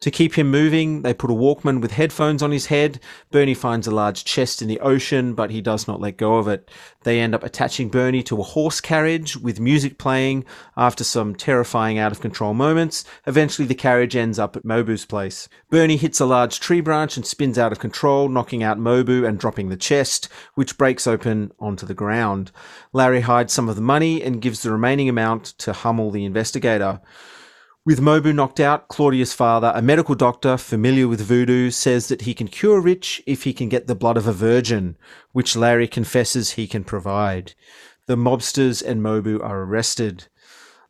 To 0.00 0.10
keep 0.10 0.38
him 0.38 0.50
moving, 0.50 1.02
they 1.02 1.12
put 1.12 1.30
a 1.30 1.34
Walkman 1.34 1.82
with 1.82 1.92
headphones 1.92 2.42
on 2.42 2.52
his 2.52 2.66
head. 2.66 3.00
Bernie 3.30 3.52
finds 3.52 3.86
a 3.86 3.90
large 3.90 4.24
chest 4.24 4.62
in 4.62 4.68
the 4.68 4.80
ocean, 4.80 5.34
but 5.34 5.50
he 5.50 5.60
does 5.60 5.86
not 5.86 6.00
let 6.00 6.16
go 6.16 6.38
of 6.38 6.48
it. 6.48 6.70
They 7.02 7.20
end 7.20 7.34
up 7.34 7.44
attaching 7.44 7.90
Bernie 7.90 8.22
to 8.22 8.40
a 8.40 8.42
horse 8.42 8.80
carriage 8.80 9.36
with 9.36 9.60
music 9.60 9.98
playing. 9.98 10.46
After 10.74 11.04
some 11.04 11.34
terrifying 11.34 11.98
out 11.98 12.12
of 12.12 12.20
control 12.22 12.54
moments, 12.54 13.04
eventually 13.26 13.68
the 13.68 13.74
carriage 13.74 14.16
ends 14.16 14.38
up 14.38 14.56
at 14.56 14.64
Mobu's 14.64 15.04
place. 15.04 15.50
Bernie 15.68 15.98
hits 15.98 16.18
a 16.18 16.24
large 16.24 16.60
tree 16.60 16.80
branch 16.80 17.18
and 17.18 17.26
spins 17.26 17.58
out 17.58 17.70
of 17.70 17.78
control, 17.78 18.30
knocking 18.30 18.62
out 18.62 18.78
Mobu 18.78 19.28
and 19.28 19.38
dropping 19.38 19.68
the 19.68 19.76
chest, 19.76 20.30
which 20.54 20.78
breaks 20.78 21.06
open 21.06 21.52
onto 21.60 21.84
the 21.84 21.92
ground. 21.92 22.52
Larry 22.94 23.20
hides 23.20 23.52
some 23.52 23.68
of 23.68 23.76
the 23.76 23.82
money 23.82 24.22
and 24.22 24.40
gives 24.40 24.62
the 24.62 24.72
remaining 24.72 25.10
amount 25.10 25.44
to 25.58 25.74
Hummel 25.74 26.10
the 26.10 26.24
investigator. 26.24 27.02
With 27.90 27.98
Mobu 27.98 28.32
knocked 28.32 28.60
out, 28.60 28.86
Claudia's 28.86 29.32
father, 29.32 29.72
a 29.74 29.82
medical 29.82 30.14
doctor 30.14 30.56
familiar 30.56 31.08
with 31.08 31.22
voodoo, 31.22 31.72
says 31.72 32.06
that 32.06 32.20
he 32.20 32.34
can 32.34 32.46
cure 32.46 32.80
Rich 32.80 33.20
if 33.26 33.42
he 33.42 33.52
can 33.52 33.68
get 33.68 33.88
the 33.88 33.96
blood 33.96 34.16
of 34.16 34.28
a 34.28 34.32
virgin, 34.32 34.96
which 35.32 35.56
Larry 35.56 35.88
confesses 35.88 36.52
he 36.52 36.68
can 36.68 36.84
provide. 36.84 37.54
The 38.06 38.14
mobsters 38.14 38.80
and 38.80 39.02
Mobu 39.02 39.42
are 39.42 39.62
arrested. 39.62 40.28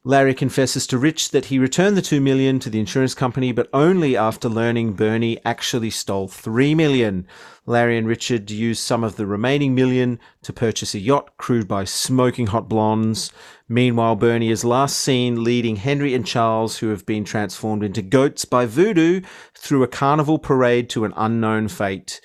Larry 0.04 0.32
confesses 0.34 0.86
to 0.86 0.98
Rich 0.98 1.30
that 1.30 1.46
he 1.46 1.58
returned 1.58 1.94
the 1.94 2.02
2 2.02 2.22
million 2.22 2.58
to 2.58 2.70
the 2.70 2.80
insurance 2.80 3.14
company, 3.14 3.52
but 3.52 3.68
only 3.72 4.16
after 4.16 4.48
learning 4.48 4.94
Bernie 4.94 5.38
actually 5.44 5.90
stole 5.90 6.26
3 6.26 6.74
million. 6.74 7.26
Larry 7.66 7.98
and 7.98 8.06
Richard 8.06 8.50
use 8.50 8.80
some 8.80 9.04
of 9.04 9.16
the 9.16 9.26
remaining 9.26 9.74
million 9.74 10.18
to 10.42 10.54
purchase 10.54 10.94
a 10.94 10.98
yacht 10.98 11.36
crewed 11.36 11.68
by 11.68 11.84
smoking 11.84 12.46
hot 12.46 12.68
blondes. 12.68 13.30
Meanwhile, 13.72 14.16
Bernie 14.16 14.50
is 14.50 14.64
last 14.64 14.98
seen 14.98 15.44
leading 15.44 15.76
Henry 15.76 16.12
and 16.12 16.26
Charles, 16.26 16.78
who 16.78 16.88
have 16.88 17.06
been 17.06 17.22
transformed 17.24 17.84
into 17.84 18.02
goats 18.02 18.44
by 18.44 18.66
voodoo, 18.66 19.20
through 19.54 19.84
a 19.84 19.86
carnival 19.86 20.40
parade 20.40 20.90
to 20.90 21.04
an 21.04 21.12
unknown 21.16 21.68
fate. 21.68 22.20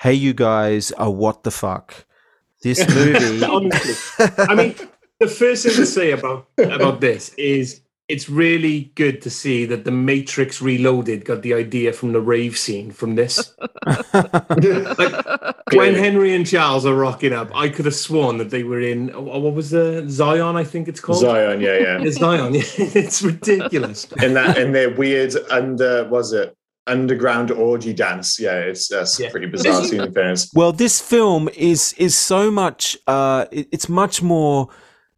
Hey, 0.00 0.12
you 0.12 0.34
guys 0.34 0.92
are 0.92 1.10
what 1.10 1.44
the 1.44 1.50
fuck? 1.50 2.04
This 2.62 2.86
movie. 2.94 3.42
Honestly, 3.42 4.26
I 4.36 4.54
mean, 4.54 4.74
the 5.18 5.28
first 5.28 5.64
thing 5.64 5.74
to 5.76 5.86
say 5.86 6.10
about 6.10 6.48
about 6.58 7.00
this 7.00 7.32
is 7.34 7.80
it's 8.12 8.28
really 8.28 8.92
good 8.94 9.22
to 9.22 9.30
see 9.30 9.64
that 9.64 9.86
the 9.86 9.90
Matrix 9.90 10.60
Reloaded 10.60 11.24
got 11.24 11.40
the 11.40 11.54
idea 11.54 11.94
from 11.94 12.12
the 12.12 12.20
rave 12.20 12.58
scene 12.58 12.90
from 12.90 13.14
this. 13.14 13.54
like 14.12 15.56
when 15.72 15.94
Henry 15.94 16.34
and 16.34 16.46
Charles 16.46 16.84
are 16.84 16.94
rocking 16.94 17.32
up, 17.32 17.50
I 17.54 17.70
could 17.70 17.86
have 17.86 17.94
sworn 17.94 18.36
that 18.36 18.50
they 18.50 18.64
were 18.64 18.82
in 18.82 19.08
what 19.08 19.54
was 19.54 19.70
the 19.70 20.04
Zion? 20.10 20.56
I 20.56 20.64
think 20.64 20.88
it's 20.88 21.00
called 21.00 21.20
Zion. 21.20 21.62
Yeah, 21.62 21.78
yeah, 21.78 21.98
it's 22.02 22.18
Zion. 22.18 22.52
it's 22.54 23.22
ridiculous. 23.22 24.06
In 24.22 24.34
that, 24.34 24.58
in 24.58 24.72
their 24.72 24.94
weird 24.94 25.34
under 25.50 26.06
was 26.08 26.34
it 26.34 26.54
underground 26.86 27.50
orgy 27.50 27.94
dance? 27.94 28.38
Yeah, 28.38 28.58
it's 28.58 28.88
that's 28.88 29.18
yeah. 29.18 29.30
pretty 29.30 29.46
bizarre 29.46 29.84
scene 29.84 30.02
in 30.02 30.12
fairness. 30.12 30.50
Well, 30.54 30.72
this 30.72 31.00
film 31.00 31.48
is 31.56 31.94
is 31.94 32.14
so 32.14 32.50
much. 32.50 32.94
Uh, 33.06 33.46
it, 33.50 33.68
it's 33.72 33.88
much 33.88 34.22
more 34.22 34.68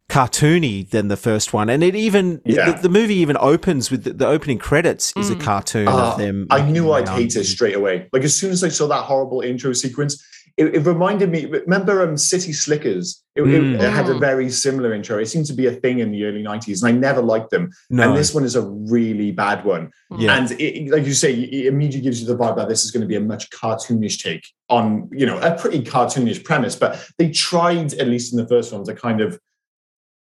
cartoony 0.09 0.89
than 0.89 1.07
the 1.07 1.17
first 1.17 1.53
one, 1.53 1.69
and 1.69 1.83
it 1.83 1.95
even 1.95 2.41
Yeah. 2.45 2.71
the, 2.71 2.83
the 2.83 2.89
movie 2.89 3.15
even 3.15 3.37
opens 3.39 3.89
with 3.91 4.03
the, 4.03 4.13
the 4.13 4.27
opening 4.27 4.57
credits 4.57 5.13
is 5.17 5.29
a 5.29 5.35
cartoon 5.35 5.87
Ah, 5.87 6.13
of 6.13 6.17
them. 6.19 6.47
I 6.49 6.61
knew 6.61 6.91
I'd 6.91 7.07
around. 7.07 7.17
hate 7.17 7.35
it 7.35 7.45
straight 7.45 7.75
away. 7.75 8.07
Like 8.13 8.23
as 8.23 8.35
soon 8.35 8.51
as 8.51 8.63
I 8.63 8.69
saw 8.69 8.87
that 8.87 9.03
horrible 9.03 9.41
intro 9.41 9.73
sequence, 9.73 10.23
it, 10.57 10.73
it 10.73 10.79
reminded 10.85 11.29
me. 11.31 11.45
Remember, 11.47 12.01
um, 12.01 12.15
City 12.15 12.53
Slickers? 12.53 13.21
It, 13.35 13.41
it- 13.41 13.45
Mm. 13.61 13.81
it 13.81 13.89
had 13.91 14.07
a 14.07 14.17
very 14.17 14.49
similar 14.49 14.93
intro. 14.93 15.17
It 15.19 15.25
seemed 15.25 15.47
to 15.47 15.53
be 15.53 15.67
a 15.67 15.71
thing 15.73 15.99
in 15.99 16.11
the 16.11 16.23
early 16.23 16.41
'90s, 16.41 16.81
and 16.81 16.95
I 16.95 16.97
never 16.97 17.21
liked 17.21 17.49
them. 17.49 17.71
No. 17.89 18.07
And 18.09 18.17
this 18.17 18.33
one 18.33 18.45
is 18.45 18.55
a 18.55 18.61
really 18.61 19.31
bad 19.31 19.65
one. 19.65 19.91
Yeah. 20.17 20.37
And 20.37 20.51
it, 20.61 20.89
like 20.91 21.05
you 21.05 21.13
say, 21.13 21.33
it 21.33 21.65
immediately 21.65 22.01
gives 22.01 22.21
you 22.21 22.27
the 22.27 22.37
vibe 22.37 22.55
that 22.55 22.69
this 22.69 22.85
is 22.85 22.91
going 22.91 23.01
to 23.01 23.07
be 23.07 23.17
a 23.17 23.19
much 23.19 23.49
cartoonish 23.49 24.23
take 24.23 24.45
on, 24.69 25.09
you 25.11 25.25
know, 25.25 25.37
a 25.39 25.57
pretty 25.59 25.81
cartoonish 25.81 26.45
premise. 26.45 26.77
But 26.77 27.05
they 27.17 27.31
tried, 27.31 27.91
at 27.95 28.07
least 28.07 28.31
in 28.31 28.37
the 28.39 28.47
first 28.47 28.71
one, 28.71 28.85
to 28.85 28.93
kind 28.93 29.19
of, 29.19 29.37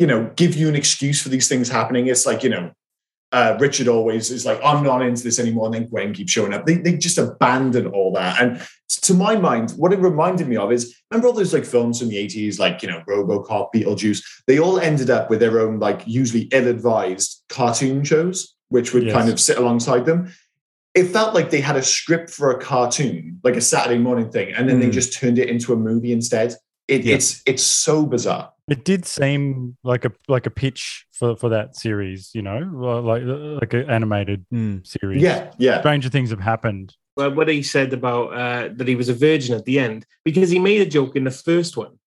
you 0.02 0.08
know, 0.08 0.32
give 0.36 0.56
you 0.56 0.68
an 0.68 0.74
excuse 0.76 1.22
for 1.22 1.30
these 1.30 1.47
things 1.47 1.70
happening. 1.70 2.08
It's 2.08 2.26
like, 2.26 2.41
you 2.41 2.49
know, 2.49 2.72
uh, 3.32 3.56
Richard 3.60 3.88
always 3.88 4.32
is 4.32 4.47
like, 4.47 4.60
I'm 4.66 4.84
not 4.84 5.04
into 5.04 5.24
this 5.24 5.38
anymore. 5.38 5.68
And 5.68 5.76
then 5.76 5.88
Gwen 5.89 6.12
keeps 6.12 6.32
showing 6.32 6.56
up. 6.56 6.66
They, 6.66 6.74
they 6.74 6.97
just 6.97 7.20
abandon 7.20 7.86
all 7.86 8.12
that. 8.14 8.41
And 8.41 8.60
to 9.04 9.14
my 9.14 9.36
mind, 9.36 9.70
what 9.78 9.93
it 9.93 9.99
reminded 9.99 10.47
me 10.47 10.58
of 10.58 10.72
is 10.72 10.97
remember 11.12 11.28
all 11.28 11.34
those 11.34 11.54
like 11.54 11.66
films 11.66 11.99
from 11.99 12.10
the 12.10 12.16
80s, 12.16 12.58
like, 12.58 12.82
you 12.82 12.89
know, 12.89 13.04
Robocop, 13.08 13.70
Beetlejuice, 13.76 14.24
they 14.47 14.58
all 14.58 14.80
ended 14.80 15.12
up 15.12 15.30
with 15.30 15.39
their 15.39 15.60
own, 15.60 15.78
like, 15.78 16.02
usually 16.08 16.49
ill 16.52 16.68
advised 16.68 17.43
cartoon 17.49 18.04
shows, 18.04 18.56
which 18.70 18.95
would 18.95 19.04
Yes. 19.04 19.14
kind 19.14 19.30
of 19.30 19.39
sit 19.39 19.60
alongside 19.60 20.08
them. 20.08 20.34
It 20.95 21.06
felt 21.06 21.36
like 21.36 21.52
they 21.52 21.62
had 21.62 21.76
a 21.78 21.84
script 21.84 22.32
for 22.32 22.49
a 22.49 22.60
cartoon, 22.60 23.39
like 23.43 23.56
a 23.56 23.62
Saturday 23.62 23.99
morning 23.99 24.32
thing, 24.32 24.52
and 24.56 24.68
then 24.68 24.80
they 24.80 24.88
Mm. 24.88 24.93
just 24.93 25.14
turned 25.14 25.38
it 25.38 25.47
into 25.47 25.74
a 25.74 25.78
movie 25.78 26.12
instead. 26.12 26.56
It, 26.92 27.04
Yeah. 27.06 27.16
It's 27.16 27.42
it's 27.46 27.64
so 27.64 28.06
bizarre. 28.06 28.52
It 28.68 28.84
did 28.84 29.06
seem 29.06 29.78
like 29.84 30.04
a 30.04 30.12
like 30.28 30.46
a 30.46 30.50
pitch 30.50 31.06
for 31.12 31.36
for 31.38 31.50
that 31.50 31.76
series, 31.76 32.32
you 32.34 32.42
know, 32.42 32.60
like 33.12 33.24
like 33.62 33.74
an 33.74 33.89
animated 33.89 34.46
Mm. 34.54 34.86
series. 34.86 35.22
Yeah, 35.22 35.52
yeah. 35.58 35.80
Stranger 35.80 36.10
things 36.10 36.30
have 36.32 36.42
happened. 36.42 36.94
Well, 37.16 37.34
what 37.34 37.48
he 37.48 37.64
said 37.64 37.94
about 37.94 38.34
uh, 38.34 38.70
that 38.76 38.88
he 38.88 38.96
was 38.96 39.10
a 39.10 39.14
virgin 39.14 39.56
at 39.56 39.66
the 39.66 39.80
end 39.80 40.06
because 40.26 40.50
he 40.50 40.60
made 40.60 40.82
a 40.82 40.86
joke 40.86 41.16
in 41.16 41.24
the 41.24 41.32
first 41.32 41.78
one 41.78 41.98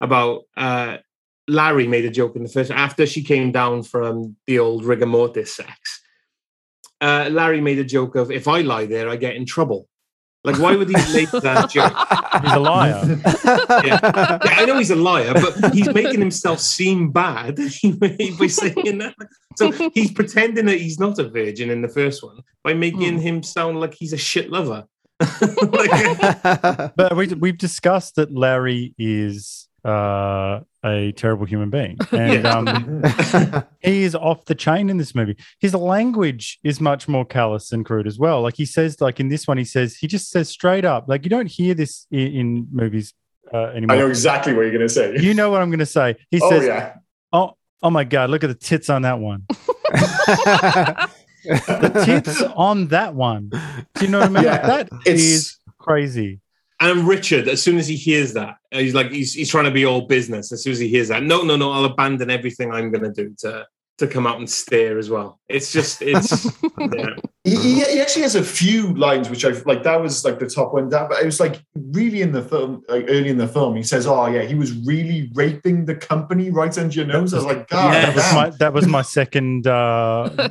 about 0.00 0.42
uh, 0.56 0.98
Larry 1.46 1.86
made 1.86 2.04
a 2.04 2.10
joke 2.10 2.34
in 2.36 2.42
the 2.42 2.48
first 2.48 2.70
after 2.72 3.06
she 3.06 3.22
came 3.22 3.52
down 3.52 3.82
from 3.84 4.36
the 4.48 4.58
old 4.58 4.84
rigor 4.84 5.06
mortis 5.06 5.54
sex. 5.54 6.02
Uh, 7.00 7.28
Larry 7.30 7.60
made 7.60 7.78
a 7.78 7.84
joke 7.84 8.16
of 8.16 8.30
if 8.32 8.48
I 8.48 8.62
lie 8.62 8.86
there, 8.86 9.08
I 9.08 9.16
get 9.16 9.36
in 9.36 9.46
trouble. 9.46 9.88
Like, 10.48 10.62
why 10.62 10.76
would 10.76 10.88
he 10.88 10.94
make 11.12 11.30
that 11.42 11.68
joke? 11.68 11.92
He's 12.42 12.52
a 12.52 12.58
liar. 12.58 13.20
yeah. 13.84 14.38
Yeah, 14.42 14.54
I 14.56 14.64
know 14.64 14.78
he's 14.78 14.90
a 14.90 14.96
liar, 14.96 15.34
but 15.34 15.74
he's 15.74 15.92
making 15.92 16.20
himself 16.20 16.58
seem 16.60 17.10
bad 17.10 17.56
by 17.98 18.46
saying 18.46 18.98
that. 18.98 19.14
So 19.56 19.72
he's 19.92 20.10
pretending 20.10 20.64
that 20.66 20.80
he's 20.80 20.98
not 20.98 21.18
a 21.18 21.28
virgin 21.28 21.68
in 21.68 21.82
the 21.82 21.88
first 21.88 22.22
one 22.22 22.38
by 22.64 22.72
making 22.72 23.16
hmm. 23.16 23.20
him 23.20 23.42
sound 23.42 23.78
like 23.78 23.92
he's 23.92 24.14
a 24.14 24.16
shit 24.16 24.50
lover. 24.50 24.84
But 25.18 27.14
we 27.14 27.26
we've 27.26 27.58
discussed 27.58 28.14
that 28.14 28.32
Larry 28.32 28.94
is 28.96 29.67
uh, 29.88 30.60
a 30.84 31.12
terrible 31.12 31.46
human 31.46 31.70
being, 31.70 31.96
and 32.12 32.46
um, 32.46 33.02
he 33.80 34.02
is 34.02 34.14
off 34.14 34.44
the 34.44 34.54
chain 34.54 34.90
in 34.90 34.98
this 34.98 35.14
movie. 35.14 35.36
His 35.60 35.74
language 35.74 36.58
is 36.62 36.80
much 36.80 37.08
more 37.08 37.24
callous 37.24 37.72
and 37.72 37.84
crude 37.84 38.06
as 38.06 38.18
well. 38.18 38.42
Like 38.42 38.56
he 38.56 38.66
says, 38.66 39.00
like 39.00 39.18
in 39.18 39.28
this 39.28 39.48
one, 39.48 39.56
he 39.56 39.64
says 39.64 39.96
he 39.96 40.06
just 40.06 40.30
says 40.30 40.48
straight 40.48 40.84
up. 40.84 41.06
Like 41.08 41.24
you 41.24 41.30
don't 41.30 41.46
hear 41.46 41.74
this 41.74 42.06
in, 42.10 42.26
in 42.34 42.68
movies 42.70 43.14
uh, 43.52 43.68
anymore. 43.68 43.96
I 43.96 43.98
know 44.00 44.08
exactly 44.08 44.52
what 44.52 44.62
you're 44.62 44.72
going 44.72 44.82
to 44.82 44.88
say. 44.88 45.16
You 45.18 45.32
know 45.34 45.50
what 45.50 45.62
I'm 45.62 45.70
going 45.70 45.78
to 45.78 45.86
say. 45.86 46.16
He 46.30 46.38
oh 46.42 46.50
says, 46.50 46.66
yeah. 46.66 46.94
"Oh, 47.32 47.56
oh 47.82 47.90
my 47.90 48.04
god, 48.04 48.30
look 48.30 48.44
at 48.44 48.48
the 48.48 48.54
tits 48.54 48.90
on 48.90 49.02
that 49.02 49.18
one. 49.18 49.44
the 51.44 52.02
tits 52.04 52.42
on 52.42 52.88
that 52.88 53.14
one. 53.14 53.48
Do 53.48 54.04
you 54.04 54.08
know 54.08 54.20
what 54.20 54.28
I 54.28 54.32
mean? 54.32 54.44
Yeah, 54.44 54.66
that 54.66 54.88
it's- 55.06 55.20
is 55.20 55.56
crazy." 55.78 56.40
And 56.80 57.08
Richard, 57.08 57.48
as 57.48 57.60
soon 57.60 57.78
as 57.78 57.88
he 57.88 57.96
hears 57.96 58.34
that, 58.34 58.56
uh, 58.72 58.78
he's 58.78 58.94
like, 58.94 59.10
he's, 59.10 59.34
he's 59.34 59.50
trying 59.50 59.64
to 59.64 59.70
be 59.70 59.84
all 59.84 60.02
business. 60.02 60.52
As 60.52 60.62
soon 60.62 60.72
as 60.72 60.78
he 60.78 60.88
hears 60.88 61.08
that, 61.08 61.22
no, 61.22 61.42
no, 61.42 61.56
no, 61.56 61.72
I'll 61.72 61.84
abandon 61.84 62.30
everything 62.30 62.72
I'm 62.72 62.90
going 62.90 63.04
to 63.04 63.12
do 63.12 63.34
to 63.40 63.66
to 63.98 64.06
come 64.06 64.26
out 64.26 64.38
and 64.38 64.48
stare 64.48 64.96
as 64.96 65.10
well. 65.10 65.40
It's 65.48 65.72
just, 65.72 66.02
it's, 66.02 66.46
yeah. 66.78 67.16
He, 67.42 67.56
he, 67.56 67.74
he 67.80 68.00
actually 68.00 68.22
has 68.22 68.36
a 68.36 68.44
few 68.44 68.94
lines 68.94 69.30
which 69.30 69.44
I 69.44 69.50
like. 69.64 69.82
That 69.82 70.00
was 70.00 70.24
like 70.24 70.38
the 70.38 70.46
top 70.46 70.72
one 70.72 70.88
down, 70.88 71.08
but 71.08 71.22
it 71.22 71.24
was 71.24 71.40
like 71.40 71.62
really 71.74 72.20
in 72.20 72.30
the 72.30 72.42
film, 72.42 72.82
like 72.88 73.06
early 73.08 73.28
in 73.28 73.38
the 73.38 73.48
film. 73.48 73.74
He 73.74 73.82
says, 73.82 74.06
"Oh 74.06 74.26
yeah, 74.26 74.42
he 74.42 74.54
was 74.54 74.72
really 74.86 75.30
raping 75.34 75.86
the 75.86 75.94
company 75.94 76.50
right 76.50 76.76
under 76.76 76.94
your 76.94 77.06
nose." 77.06 77.32
I 77.32 77.36
was 77.38 77.46
like, 77.46 77.68
"God, 77.68 77.94
that 77.94 78.14
was 78.14 78.34
my 78.34 78.50
that 78.58 78.72
was 78.74 78.86
my 78.86 79.02
second 79.02 79.66
uh, 79.66 79.70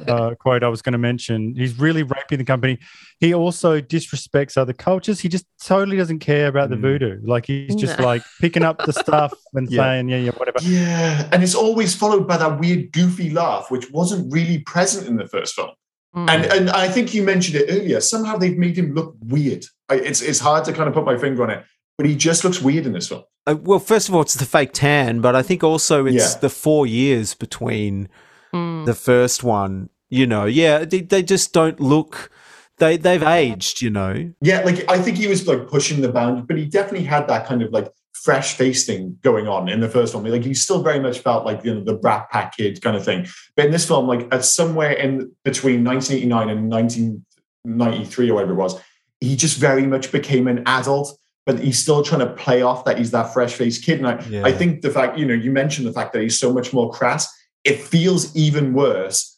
uh, 0.07 0.35
quote 0.35 0.63
I 0.63 0.69
was 0.69 0.81
going 0.81 0.93
to 0.93 0.97
mention. 0.97 1.53
He's 1.55 1.77
really 1.77 2.03
raping 2.03 2.39
the 2.39 2.45
company. 2.45 2.79
He 3.19 3.33
also 3.33 3.81
disrespects 3.81 4.57
other 4.57 4.73
cultures. 4.73 5.19
He 5.19 5.27
just 5.29 5.45
totally 5.63 5.97
doesn't 5.97 6.19
care 6.19 6.47
about 6.47 6.69
the 6.69 6.75
voodoo. 6.75 7.19
Like 7.23 7.47
he's 7.47 7.73
just 7.75 7.97
No. 7.97 8.05
like 8.05 8.21
picking 8.39 8.63
up 8.63 8.85
the 8.85 8.93
stuff 8.93 9.33
and 9.53 9.69
Yeah. 9.71 9.81
saying, 9.81 10.09
"Yeah, 10.09 10.17
yeah, 10.17 10.31
whatever." 10.31 10.59
Yeah, 10.61 11.27
and 11.31 11.41
it's 11.41 11.55
always 11.55 11.95
followed 11.95 12.27
by 12.27 12.37
that 12.37 12.59
weird, 12.59 12.91
goofy 12.91 13.31
laugh, 13.31 13.71
which 13.71 13.89
wasn't 13.91 14.31
really 14.31 14.59
present 14.59 15.07
in 15.07 15.15
the 15.17 15.25
first 15.27 15.55
film. 15.55 15.71
And 16.13 16.45
and 16.45 16.69
I 16.71 16.87
think 16.87 17.13
you 17.13 17.21
mentioned 17.23 17.55
it 17.61 17.65
earlier. 17.69 18.01
Somehow 18.01 18.37
they've 18.37 18.57
made 18.57 18.75
him 18.77 18.93
look 18.93 19.15
weird. 19.21 19.65
I, 19.89 19.95
it's 19.95 20.21
it's 20.21 20.39
hard 20.39 20.65
to 20.65 20.73
kind 20.73 20.87
of 20.87 20.93
put 20.93 21.05
my 21.05 21.17
finger 21.17 21.43
on 21.43 21.49
it, 21.51 21.63
but 21.97 22.07
he 22.07 22.15
just 22.15 22.43
looks 22.43 22.61
weird 22.61 22.85
in 22.87 22.93
this 22.93 23.07
film. 23.09 23.23
Uh, 23.45 23.55
well, 23.61 23.79
first 23.79 24.09
of 24.09 24.15
all, 24.15 24.21
it's 24.21 24.33
the 24.33 24.45
fake 24.45 24.71
tan, 24.73 25.21
but 25.21 25.35
I 25.35 25.41
think 25.43 25.63
also 25.63 26.05
it's 26.05 26.33
Yeah. 26.33 26.39
the 26.39 26.49
four 26.49 26.85
years 26.87 27.33
between 27.35 28.09
Mm. 28.53 28.85
the 28.85 28.93
first 28.95 29.43
one. 29.43 29.89
You 30.09 30.25
know, 30.25 30.45
yeah, 30.45 30.85
they, 30.85 31.01
they 31.01 31.21
just 31.21 31.51
don't 31.53 31.79
look. 31.79 32.31
They 32.79 32.97
they've 32.97 33.23
aged. 33.23 33.81
You 33.81 33.89
know. 33.89 34.33
Yeah, 34.41 34.61
like 34.61 34.89
I 34.89 34.99
think 34.99 35.17
he 35.17 35.27
was 35.27 35.47
like 35.47 35.67
pushing 35.67 36.01
the 36.01 36.11
boundary, 36.11 36.43
but 36.47 36.57
he 36.57 36.65
definitely 36.65 37.05
had 37.05 37.27
that 37.27 37.47
kind 37.47 37.61
of 37.61 37.71
like 37.71 37.91
fresh 38.13 38.55
face 38.55 38.85
thing 38.85 39.17
going 39.21 39.47
on 39.47 39.69
in 39.69 39.79
the 39.79 39.89
first 39.89 40.13
one. 40.13 40.23
Like 40.23 40.43
he 40.43 40.53
still 40.53 40.81
very 40.81 40.99
much 40.99 41.19
felt 41.19 41.45
like 41.45 41.63
you 41.63 41.73
know 41.73 41.83
the 41.83 41.93
Brat 41.93 42.29
Pack 42.29 42.57
kid 42.57 42.81
kind 42.81 42.95
of 42.95 43.03
thing. 43.03 43.27
But 43.55 43.65
in 43.65 43.71
this 43.71 43.87
film, 43.87 44.07
like 44.07 44.27
at 44.33 44.45
somewhere 44.45 44.91
in 44.91 45.31
between 45.43 45.83
1989 45.83 46.49
and 46.49 46.69
1993 46.69 48.29
or 48.29 48.33
whatever 48.33 48.53
it 48.53 48.55
was, 48.55 48.79
he 49.19 49.35
just 49.35 49.57
very 49.57 49.87
much 49.87 50.11
became 50.11 50.47
an 50.47 50.63
adult. 50.65 51.17
But 51.45 51.59
he's 51.59 51.79
still 51.79 52.03
trying 52.03 52.19
to 52.19 52.33
play 52.33 52.61
off 52.61 52.83
that 52.83 52.97
he's 52.97 53.11
that 53.11 53.33
fresh 53.33 53.53
faced 53.53 53.85
kid. 53.85 53.99
And 53.99 54.07
I, 54.07 54.21
Yeah. 54.27 54.45
I 54.45 54.51
think 54.51 54.81
the 54.81 54.89
fact, 54.89 55.17
you 55.17 55.25
know, 55.25 55.33
you 55.33 55.49
mentioned 55.49 55.87
the 55.87 55.93
fact 55.93 56.11
that 56.11 56.21
he's 56.21 56.37
so 56.37 56.51
much 56.51 56.73
more 56.73 56.91
crass, 56.91 57.33
it 57.63 57.79
feels 57.79 58.35
even 58.35 58.73
worse 58.73 59.36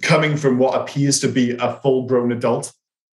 coming 0.00 0.36
from 0.36 0.58
what 0.58 0.80
appears 0.80 1.20
to 1.20 1.28
be 1.28 1.52
a 1.52 1.74
full 1.80 2.06
grown 2.06 2.32
adult. 2.32 2.72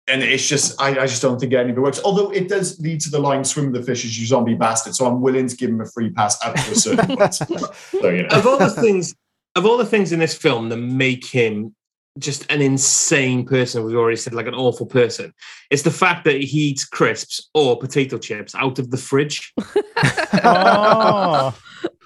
And 0.07 0.22
it's 0.22 0.47
just, 0.47 0.81
I, 0.81 0.91
I 0.91 1.07
just 1.07 1.22
don't 1.22 1.39
think 1.39 1.55
any 1.55 1.70
of 1.70 1.79
it 1.79 1.81
works. 1.81 2.01
Although 2.05 2.31
it 2.31 2.49
does 2.49 2.79
lead 2.79 3.01
to 3.03 3.11
the 3.11 3.18
line, 3.18 3.43
swim 3.43 3.72
the 3.72 3.83
fishes, 3.83 4.18
you 4.18 4.27
zombie 4.27 4.55
bastard. 4.55 4.95
So 4.95 5.07
I'm 5.07 5.22
willing 5.22 5.49
to 5.49 5.57
give 5.57 5.70
him 5.70 5.81
a 5.81 5.87
free 5.87 6.11
pass 6.11 6.43
up 6.45 6.55
to 6.55 6.72
a 6.72 6.75
certain 6.75 7.16
point. 7.16 7.35
So, 7.35 8.09
you 8.11 8.22
know. 8.25 8.29
of 8.29 8.47
all 8.47 8.59
the 8.59 8.68
things, 8.70 9.14
of 9.55 9.64
all 9.64 9.79
the 9.79 9.87
things 9.87 10.12
in 10.12 10.18
this 10.18 10.37
film 10.37 10.68
that 10.68 10.77
make 10.77 11.25
him 11.25 11.75
just 12.18 12.51
an 12.53 12.61
insane 12.61 13.47
person, 13.47 13.83
we've 13.83 13.97
already 13.97 14.16
said 14.16 14.35
like 14.35 14.47
an 14.47 14.55
awful 14.55 14.87
person, 14.87 15.33
it's 15.70 15.83
the 15.83 15.91
fact 15.91 16.25
that 16.25 16.37
he 16.37 16.59
eats 16.68 16.85
crisps 16.85 17.49
or 17.55 17.79
potato 17.79 18.18
chips 18.18 18.55
out 18.55 18.79
of 18.79 18.91
the 18.91 18.99
fridge. 18.99 19.53
Oh. 20.47 21.57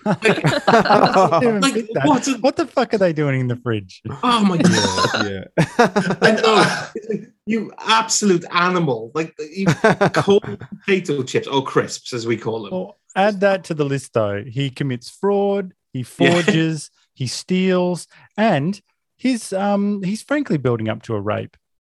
I 0.08 1.38
didn't 1.40 1.60
Like, 1.60 1.74
think 1.74 1.88
that. 1.94 2.06
what 2.06 2.26
what, 2.40 2.56
the 2.56 2.66
fuck 2.66 2.94
are 2.94 2.98
they 2.98 3.12
doing 3.12 3.40
in 3.40 3.48
the 3.48 3.56
fridge? 3.56 4.02
Oh 4.22 4.44
my 4.44 4.56
god! 4.58 5.30
yeah. 5.30 6.16
And, 6.28 6.40
Oh, 6.44 6.90
like, 7.08 7.32
you 7.46 7.72
absolute 7.78 8.44
animal! 8.52 9.10
Like 9.14 9.34
you 9.38 9.66
cold 10.14 10.42
potato 10.86 11.22
chips 11.22 11.46
or 11.46 11.62
crisps, 11.64 12.12
as 12.12 12.26
we 12.26 12.36
call 12.36 12.62
them. 12.62 12.72
Well, 12.72 12.98
add 13.16 13.40
that 13.40 13.64
to 13.64 13.74
the 13.74 13.84
list, 13.84 14.12
though. 14.14 14.42
He 14.46 14.70
commits 14.70 15.08
fraud. 15.10 15.72
He 15.92 16.02
forges. 16.02 16.90
he 17.14 17.26
steals, 17.26 18.06
and 18.36 18.80
he's 19.16 19.52
um 19.52 20.02
he's 20.02 20.22
frankly 20.22 20.58
building 20.58 20.88
up 20.88 21.02
to 21.04 21.14
a 21.14 21.20
rape. 21.20 21.56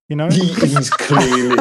You 0.09 0.15
know, 0.17 0.27
He, 0.29 0.45
he's 0.53 0.89
clearly, 0.89 1.55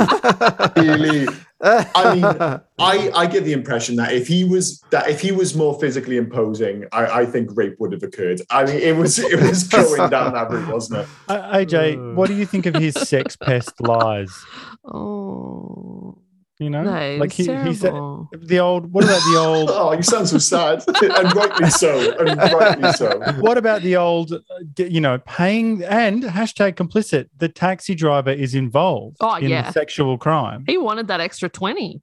clearly. 0.74 1.28
I 1.62 2.14
mean, 2.14 2.24
I, 2.78 3.11
I 3.14 3.26
get 3.26 3.44
the 3.44 3.52
impression 3.52 3.96
that 3.96 4.12
if 4.12 4.26
he 4.26 4.44
was 4.44 4.80
that 4.90 5.08
if 5.08 5.20
he 5.20 5.32
was 5.32 5.54
more 5.54 5.78
physically 5.78 6.16
imposing, 6.16 6.86
I, 6.92 7.20
I 7.20 7.26
think 7.26 7.50
rape 7.54 7.78
would 7.78 7.92
have 7.92 8.02
occurred. 8.02 8.40
I 8.50 8.64
mean, 8.64 8.76
it 8.76 8.96
was 8.96 9.18
it 9.18 9.40
was 9.40 9.64
going 9.64 10.08
down 10.11 10.32
that 10.32 10.50
route, 10.50 10.72
wasn't 10.72 11.00
it? 11.00 11.08
Uh, 11.28 11.56
AJ, 11.56 12.14
what 12.14 12.28
do 12.28 12.34
you 12.34 12.46
think 12.46 12.66
of 12.66 12.74
his 12.74 12.94
sex 12.94 13.36
pest 13.36 13.80
lies? 13.80 14.30
Oh, 14.82 16.16
You 16.61 16.68
know, 16.68 16.84
that 16.84 17.18
like 17.18 17.30
is 17.40 17.46
he, 17.46 17.56
he 17.56 17.74
said 17.74 17.94
the 18.32 18.58
old. 18.58 18.92
What 18.92 19.04
about 19.04 19.22
the 19.32 19.38
old? 19.38 19.70
Oh, 19.72 19.92
you 19.92 20.02
sound 20.02 20.28
so 20.28 20.36
sad, 20.36 20.84
and 21.02 21.34
rightly 21.34 21.70
so, 21.70 22.14
and 22.18 22.36
rightly 22.52 22.92
so. 22.92 23.18
what 23.38 23.56
about 23.56 23.80
the 23.80 23.96
old, 23.96 24.32
uh, 24.34 24.38
you 24.76 25.00
know, 25.00 25.18
paying 25.26 25.82
and 25.84 26.22
hashtag 26.22 26.74
complicit? 26.74 27.30
The 27.38 27.48
taxi 27.48 27.94
driver 27.94 28.30
is 28.30 28.54
involved 28.54 29.16
Oh, 29.20 29.36
in 29.36 29.48
yeah. 29.48 29.70
sexual 29.70 30.18
crime. 30.18 30.64
He 30.66 30.76
wanted 30.76 31.08
that 31.08 31.20
extra 31.20 31.48
20. 31.48 32.02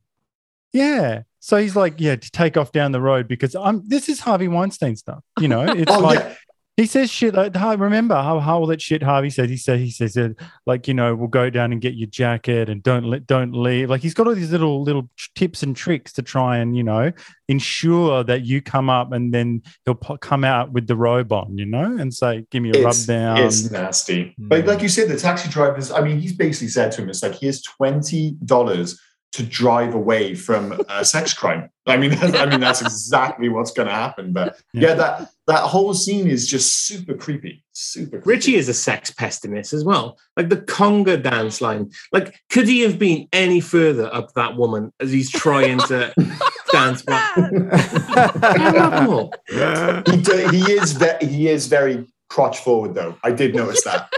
Yeah. 0.73 1.21
So 1.39 1.57
he's 1.57 1.75
like, 1.75 1.93
yeah, 1.99 2.15
to 2.15 2.31
take 2.31 2.57
off 2.57 2.71
down 2.71 2.91
the 2.93 2.99
road 3.01 3.27
because 3.27 3.55
I'm. 3.55 3.87
This 3.87 4.09
is 4.09 4.19
Harvey 4.21 4.47
Weinstein 4.47 4.95
stuff. 4.95 5.23
You 5.39 5.47
know, 5.49 5.61
it's 5.67 5.91
Oh, 5.91 5.99
like 5.99 6.19
yeah. 6.19 6.33
He 6.77 6.85
says 6.85 7.09
shit. 7.09 7.33
Like, 7.33 7.55
Har- 7.55 7.75
remember 7.75 8.15
how 8.15 8.39
how 8.39 8.59
all 8.59 8.67
that 8.67 8.81
shit 8.81 9.01
Harvey 9.01 9.31
said? 9.31 9.49
He 9.49 9.57
said 9.57 9.79
he 9.79 9.89
says 9.89 10.15
uh, 10.15 10.29
like 10.67 10.87
you 10.87 10.93
know 10.93 11.15
we'll 11.15 11.27
go 11.27 11.49
down 11.49 11.71
and 11.71 11.81
get 11.81 11.95
your 11.95 12.07
jacket 12.07 12.69
and 12.69 12.83
don't 12.83 13.03
let 13.03 13.25
don't 13.25 13.51
leave. 13.51 13.89
Like 13.89 14.01
he's 14.01 14.13
got 14.13 14.27
all 14.27 14.35
these 14.35 14.51
little 14.51 14.83
little 14.83 15.09
tips 15.35 15.63
and 15.63 15.75
tricks 15.75 16.13
to 16.13 16.21
try 16.21 16.57
and 16.57 16.77
you 16.77 16.83
know 16.83 17.11
ensure 17.47 18.23
that 18.23 18.45
you 18.45 18.61
come 18.61 18.89
up 18.89 19.11
and 19.11 19.33
then 19.33 19.63
he'll 19.85 19.95
po- 19.95 20.17
come 20.17 20.43
out 20.43 20.71
with 20.71 20.85
the 20.85 20.95
robe 20.95 21.31
on, 21.31 21.57
you 21.57 21.65
know, 21.65 21.97
and 21.97 22.13
say 22.13 22.45
give 22.51 22.61
me 22.61 22.71
a 22.77 22.83
rub 22.83 22.95
down. 23.07 23.37
it's 23.37 23.71
nasty. 23.71 24.35
But 24.37 24.65
like 24.65 24.81
you 24.81 24.89
said, 24.89 25.09
the 25.09 25.17
taxi 25.17 25.49
drivers, 25.49 25.91
I 25.91 26.01
mean, 26.01 26.19
he's 26.19 26.33
basically 26.33 26.67
said 26.67 26.91
to 26.93 27.01
him, 27.01 27.09
it's 27.09 27.23
like, 27.23 27.35
here's 27.35 27.63
$20 27.63 28.99
to 29.33 29.43
drive 29.43 29.93
away 29.93 30.35
from 30.35 30.79
a 30.89 31.05
sex 31.05 31.33
crime. 31.33 31.69
I 31.85 31.95
mean, 31.95 32.11
that's, 32.11 32.35
I 32.35 32.45
mean, 32.45 32.59
that's 32.59 32.81
exactly 32.81 33.49
what's 33.49 33.71
going 33.71 33.87
to 33.87 33.93
happen. 33.93 34.33
But 34.33 34.59
yeah, 34.73 34.93
that, 34.95 35.29
that 35.47 35.61
whole 35.61 35.93
scene 35.93 36.27
is 36.27 36.47
just 36.47 36.85
super 36.85 37.13
creepy. 37.13 37.63
Super 37.71 38.19
creepy. 38.21 38.29
Richie 38.29 38.55
is 38.55 38.67
a 38.67 38.73
sex 38.73 39.09
pest 39.11 39.45
in 39.45 39.53
this 39.53 39.71
as 39.71 39.85
well. 39.85 40.17
Like 40.35 40.49
the 40.49 40.57
conga 40.57 41.21
dance 41.21 41.61
line. 41.61 41.91
Like, 42.11 42.39
could 42.49 42.67
he 42.67 42.81
have 42.81 42.99
been 42.99 43.29
any 43.31 43.61
further 43.61 44.13
up 44.13 44.33
that 44.33 44.57
woman 44.57 44.91
as 44.99 45.11
he's 45.11 45.31
trying 45.31 45.79
to 45.79 46.13
dance 46.71 47.03
back? 47.03 47.35
Terrible. 48.41 49.33
he, 49.47 50.17
do, 50.17 50.47
he 50.49 50.71
is 50.73 50.91
ve- 50.91 51.25
he 51.25 51.47
is 51.47 51.67
very 51.67 52.05
crotch 52.29 52.59
forward 52.59 52.93
though. 52.93 53.17
I 53.23 53.31
did 53.31 53.55
notice 53.55 53.83
that. 53.83 54.09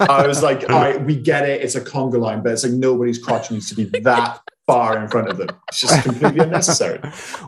I 0.00 0.26
was 0.26 0.42
like, 0.42 0.68
all 0.70 0.80
right, 0.80 1.02
we 1.04 1.16
get 1.16 1.48
it. 1.48 1.62
It's 1.62 1.74
a 1.74 1.80
conga 1.80 2.18
line, 2.18 2.42
but 2.42 2.52
it's 2.52 2.64
like 2.64 2.72
nobody's 2.72 3.18
crotch 3.18 3.50
needs 3.50 3.68
to 3.68 3.74
be 3.74 3.84
that 4.00 4.40
far 4.66 4.98
in 4.98 5.08
front 5.08 5.28
of 5.28 5.36
them. 5.36 5.48
It's 5.68 5.80
just 5.80 6.02
completely 6.02 6.40
unnecessary. 6.40 7.00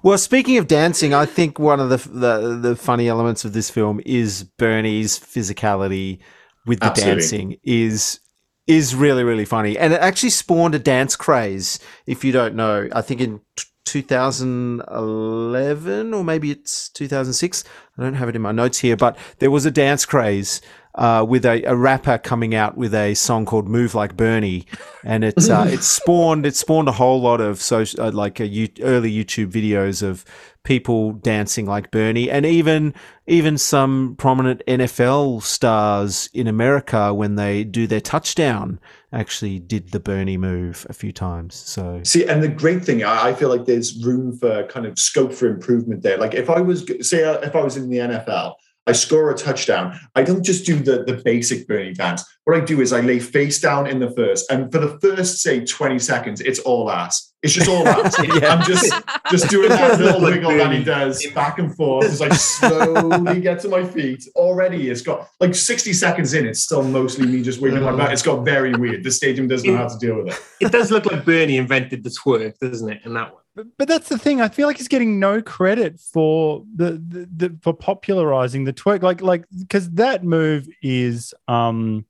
Well, 0.03 0.19
speaking 0.19 0.59
of 0.59 0.67
dancing, 0.67 1.15
I 1.15 1.27
think 1.27 1.59
one 1.59 1.81
of 1.81 1.89
the 1.89 1.97
the, 1.97 2.59
the 2.61 2.77
funny 2.77 3.09
elements 3.09 3.45
of 3.45 3.53
this 3.53 3.71
film 3.71 4.01
is 4.05 4.45
Bernie's 4.45 5.19
physicality 5.19 6.19
with 6.67 6.81
the 6.81 6.87
Absolutely. 6.87 7.21
dancing 7.21 7.57
is 7.63 8.21
is 8.67 8.95
really 8.95 9.25
really 9.25 9.45
funny, 9.45 9.79
and 9.79 9.93
it 9.93 10.01
actually 10.01 10.31
spawned 10.31 10.75
a 10.75 10.79
dance 10.79 11.17
craze. 11.17 11.79
If 12.07 12.25
you 12.25 12.33
don't 12.33 12.55
know, 12.55 12.89
I 12.93 13.03
think 13.03 13.21
in 13.21 13.41
2011 13.85 16.15
or 16.15 16.25
maybe 16.25 16.51
it's 16.51 16.89
2006. 16.91 17.65
I 17.99 18.03
don't 18.03 18.15
have 18.15 18.29
it 18.29 18.37
in 18.37 18.43
my 18.43 18.53
notes 18.53 18.79
here, 18.79 18.97
but 18.97 19.17
there 19.39 19.51
was 19.51 19.67
a 19.67 19.71
dance 19.71 20.05
craze. 20.05 20.61
Uh, 20.97 21.27
with 21.29 21.45
a, 21.45 21.61
a 21.65 21.75
rapper 21.75 22.19
coming 22.19 22.55
out 22.55 22.77
with 22.77 22.95
a 22.95 23.15
song 23.15 23.45
called 23.45 23.69
"Move 23.69 23.97
Like 23.97 24.17
Bernie," 24.17 24.65
and 25.03 25.25
it's 25.25 25.49
uh, 25.49 25.67
it 25.71 25.83
spawned 25.83 26.47
it 26.47 26.55
spawned 26.55 26.89
a 26.89 26.93
whole 26.93 27.21
lot 27.21 27.41
of 27.41 27.61
social 27.61 28.01
uh, 28.01 28.13
like 28.13 28.39
a, 28.39 28.45
early 28.81 29.13
YouTube 29.13 29.51
videos 29.51 30.03
of 30.03 30.25
people 30.63 31.13
dancing 31.13 31.67
like 31.67 31.91
Bernie, 31.91 32.31
and 32.31 32.47
even 32.47 32.95
even 33.27 33.59
some 33.59 34.15
prominent 34.19 34.63
NFL 34.67 35.43
stars 35.43 36.29
in 36.33 36.47
America 36.47 37.13
when 37.13 37.37
they 37.37 37.65
do 37.65 37.87
their 37.87 38.01
touchdown 38.01 38.79
actually 39.13 39.59
did 39.59 39.91
the 39.91 40.01
Bernie 40.01 40.37
move 40.37 40.87
a 40.91 40.93
few 40.93 41.13
times. 41.13 41.55
So 41.55 42.01
See, 42.03 42.27
and 42.27 42.43
the 42.43 42.49
great 42.49 42.85
thing, 42.85 43.05
I 43.05 43.29
I 43.29 43.35
feel 43.35 43.49
like 43.49 43.67
there's 43.67 44.05
room 44.05 44.37
for 44.37 44.65
kind 44.65 44.87
of 44.87 44.99
scope 44.99 45.33
for 45.33 45.47
improvement 45.47 46.03
there. 46.03 46.19
Like 46.19 46.35
if 46.35 46.51
I 46.51 46.61
was, 46.61 46.85
say, 47.01 47.25
uh, 47.25 47.39
if 47.39 47.55
I 47.55 47.63
was 47.63 47.77
in 47.77 47.89
the 47.91 47.99
NFL, 47.99 48.55
I 48.87 48.93
score 48.93 49.31
a 49.31 49.35
touchdown. 49.35 49.99
I 50.15 50.23
don't 50.23 50.43
just 50.43 50.67
do 50.67 50.77
the, 50.77 51.05
the 51.05 51.23
basic 51.25 51.67
Bernie 51.67 51.95
dance. 51.95 52.23
What 52.45 52.61
I 52.61 52.61
do 52.61 52.83
is 52.83 52.93
I 52.93 53.01
lay 53.01 53.19
face 53.19 53.59
down 53.59 53.87
in 53.87 53.99
the 53.99 54.11
first, 54.11 54.51
and 54.51 54.71
for 54.71 54.79
the 54.79 54.99
first, 55.01 55.39
say, 55.39 55.65
20 55.65 55.99
seconds, 55.99 56.43
it's 56.43 56.59
all 56.61 56.91
ass. 56.91 57.33
It's 57.43 57.55
just 57.55 57.69
all 57.69 57.89
ass. 57.89 58.15
I'm 58.19 58.63
just 58.65 58.93
just 59.31 59.49
doing 59.49 59.71
that 59.71 59.99
little 59.99 60.21
Like 60.21 60.35
wiggle 60.35 60.57
that 60.59 60.73
he 60.73 60.85
does 60.85 61.27
back 61.35 61.59
and 61.59 61.75
forth 61.75 62.05
as 62.05 62.21
I 62.21 62.29
slowly 62.31 63.41
get 63.41 63.61
to 63.61 63.69
my 63.69 63.85
feet. 63.85 64.29
Already, 64.35 64.91
it's 64.91 65.01
got 65.01 65.29
like 65.41 65.55
60 65.55 65.95
seconds 65.95 66.35
in, 66.35 66.47
it's 66.47 66.63
still 66.63 66.83
mostly 66.83 67.27
me 67.27 67.43
just 67.43 67.63
wiggling 67.63 67.83
my 67.83 67.93
oh. 67.93 67.97
butt. 67.97 68.13
It's 68.13 68.23
got 68.23 68.45
very 68.45 68.75
weird. 68.75 69.03
The 69.05 69.11
stadium 69.11 69.49
doesn't 69.49 69.71
know 69.71 69.79
how 69.79 69.89
to 69.89 69.99
deal 69.99 70.17
with 70.17 70.35
it. 70.35 70.41
It 70.61 70.73
does 70.73 70.91
look 70.91 71.07
like 71.07 71.25
Bernie 71.25 71.57
invented 71.57 72.05
the 72.05 72.11
twerk, 72.11 72.59
doesn't 72.59 72.91
it? 72.91 73.01
In 73.05 73.15
that 73.15 73.33
one. 73.33 73.44
But, 73.55 73.67
but 73.79 73.89
that's 73.89 74.09
the 74.09 74.19
thing. 74.19 74.41
I 74.41 74.49
feel 74.49 74.67
like 74.67 74.79
he's 74.79 74.89
getting 74.89 75.21
no 75.21 75.41
credit 75.41 76.01
for 76.01 76.65
the, 76.75 76.93
the, 76.93 77.29
the 77.37 77.59
for 77.63 77.73
popularizing 77.73 78.65
the 78.65 78.73
twerk. 78.73 79.03
Like 79.03 79.21
like 79.21 79.45
because 79.57 79.91
that 79.93 80.25
move 80.25 80.69
is 80.83 81.33
um, 81.47 82.05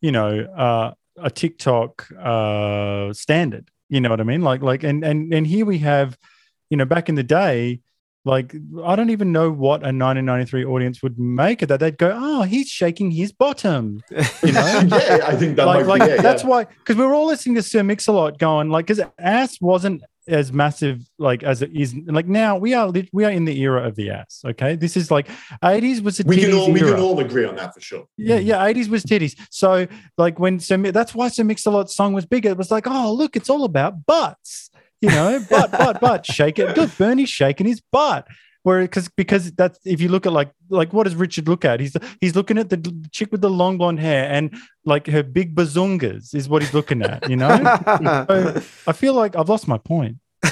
you 0.00 0.12
know, 0.12 0.40
uh, 0.40 0.92
a 1.16 1.30
TikTok 1.30 2.10
uh 2.18 3.12
standard. 3.12 3.70
You 3.88 4.00
know 4.00 4.10
what 4.10 4.20
I 4.20 4.24
mean? 4.24 4.42
Like 4.42 4.62
like 4.62 4.82
and 4.82 5.04
and 5.04 5.32
and 5.32 5.46
here 5.46 5.64
we 5.64 5.78
have, 5.78 6.18
you 6.70 6.76
know, 6.76 6.84
back 6.84 7.08
in 7.08 7.14
the 7.14 7.22
day. 7.22 7.80
Like 8.24 8.54
I 8.84 8.94
don't 8.96 9.10
even 9.10 9.32
know 9.32 9.50
what 9.50 9.80
a 9.82 9.94
1993 9.94 10.64
audience 10.64 11.02
would 11.02 11.18
make 11.18 11.62
of 11.62 11.68
that. 11.68 11.80
They'd 11.80 11.96
go, 11.96 12.12
"Oh, 12.14 12.42
he's 12.42 12.68
shaking 12.68 13.10
his 13.10 13.32
bottom," 13.32 14.02
you 14.42 14.52
know. 14.52 14.82
yeah, 14.90 15.20
I 15.24 15.34
think 15.36 15.56
that 15.56 15.64
like, 15.64 15.86
might 15.86 16.00
like 16.00 16.02
be 16.02 16.16
it. 16.16 16.22
that's 16.22 16.42
yeah. 16.42 16.48
why 16.48 16.64
because 16.64 16.96
we 16.96 17.06
were 17.06 17.14
all 17.14 17.28
listening 17.28 17.54
to 17.54 17.62
Sir 17.62 17.82
Mix 17.82 18.06
a 18.06 18.12
lot 18.12 18.38
going 18.38 18.68
like 18.68 18.86
because 18.86 19.02
ass 19.18 19.58
wasn't 19.60 20.02
as 20.28 20.52
massive 20.52 21.08
like 21.18 21.42
as 21.42 21.62
it 21.62 21.70
is 21.74 21.94
like 22.06 22.26
now 22.26 22.56
we 22.56 22.74
are 22.74 22.92
we 23.12 23.24
are 23.24 23.30
in 23.30 23.44
the 23.44 23.58
era 23.60 23.86
of 23.86 23.96
the 23.96 24.10
ass 24.10 24.42
okay 24.44 24.76
this 24.76 24.96
is 24.96 25.10
like 25.10 25.28
80s 25.62 26.02
was 26.02 26.20
a 26.20 26.24
we 26.24 26.36
can 26.38 26.52
all 26.52 26.70
we 26.70 26.80
era. 26.80 26.92
can 26.92 27.00
all 27.00 27.18
agree 27.20 27.44
on 27.44 27.56
that 27.56 27.74
for 27.74 27.80
sure. 27.80 28.06
yeah 28.16 28.36
yeah 28.36 28.58
80s 28.58 28.88
was 28.88 29.04
titties 29.04 29.36
so 29.50 29.86
like 30.16 30.38
when 30.38 30.60
Mi- 30.76 30.90
that's 30.90 31.14
why 31.14 31.28
Sir 31.28 31.44
Mix 31.44 31.66
a 31.66 31.70
lot 31.70 31.90
song 31.90 32.12
was 32.12 32.26
bigger 32.26 32.50
it 32.50 32.58
was 32.58 32.70
like 32.70 32.86
oh 32.86 33.12
look 33.12 33.36
it's 33.36 33.50
all 33.50 33.64
about 33.64 34.06
butts 34.06 34.70
you 35.00 35.08
know 35.08 35.44
but 35.48 35.70
but 35.72 36.00
but 36.00 36.26
shake 36.26 36.58
it 36.58 36.76
look 36.76 36.96
Bernie's 36.96 37.30
shaking 37.30 37.66
his 37.66 37.80
butt 37.80 38.26
where 38.68 38.82
because 38.82 39.08
because 39.08 39.50
that's 39.52 39.78
if 39.86 39.98
you 40.02 40.08
look 40.10 40.26
at 40.26 40.32
like 40.32 40.50
like 40.68 40.92
what 40.92 41.04
does 41.04 41.14
Richard 41.16 41.48
look 41.48 41.64
at? 41.64 41.80
He's 41.80 41.96
he's 42.20 42.36
looking 42.36 42.58
at 42.58 42.68
the 42.68 42.78
chick 43.10 43.32
with 43.32 43.40
the 43.40 43.48
long 43.48 43.78
blonde 43.78 43.98
hair 43.98 44.28
and 44.30 44.54
like 44.84 45.06
her 45.06 45.22
big 45.22 45.54
bazungas 45.54 46.34
is 46.34 46.50
what 46.50 46.60
he's 46.60 46.74
looking 46.74 47.00
at, 47.02 47.28
you 47.30 47.36
know. 47.36 47.48
so 48.28 48.62
I 48.86 48.92
feel 48.92 49.14
like 49.14 49.36
I've 49.36 49.48
lost 49.48 49.66
my 49.68 49.78
point. 49.78 50.16
no, 50.44 50.50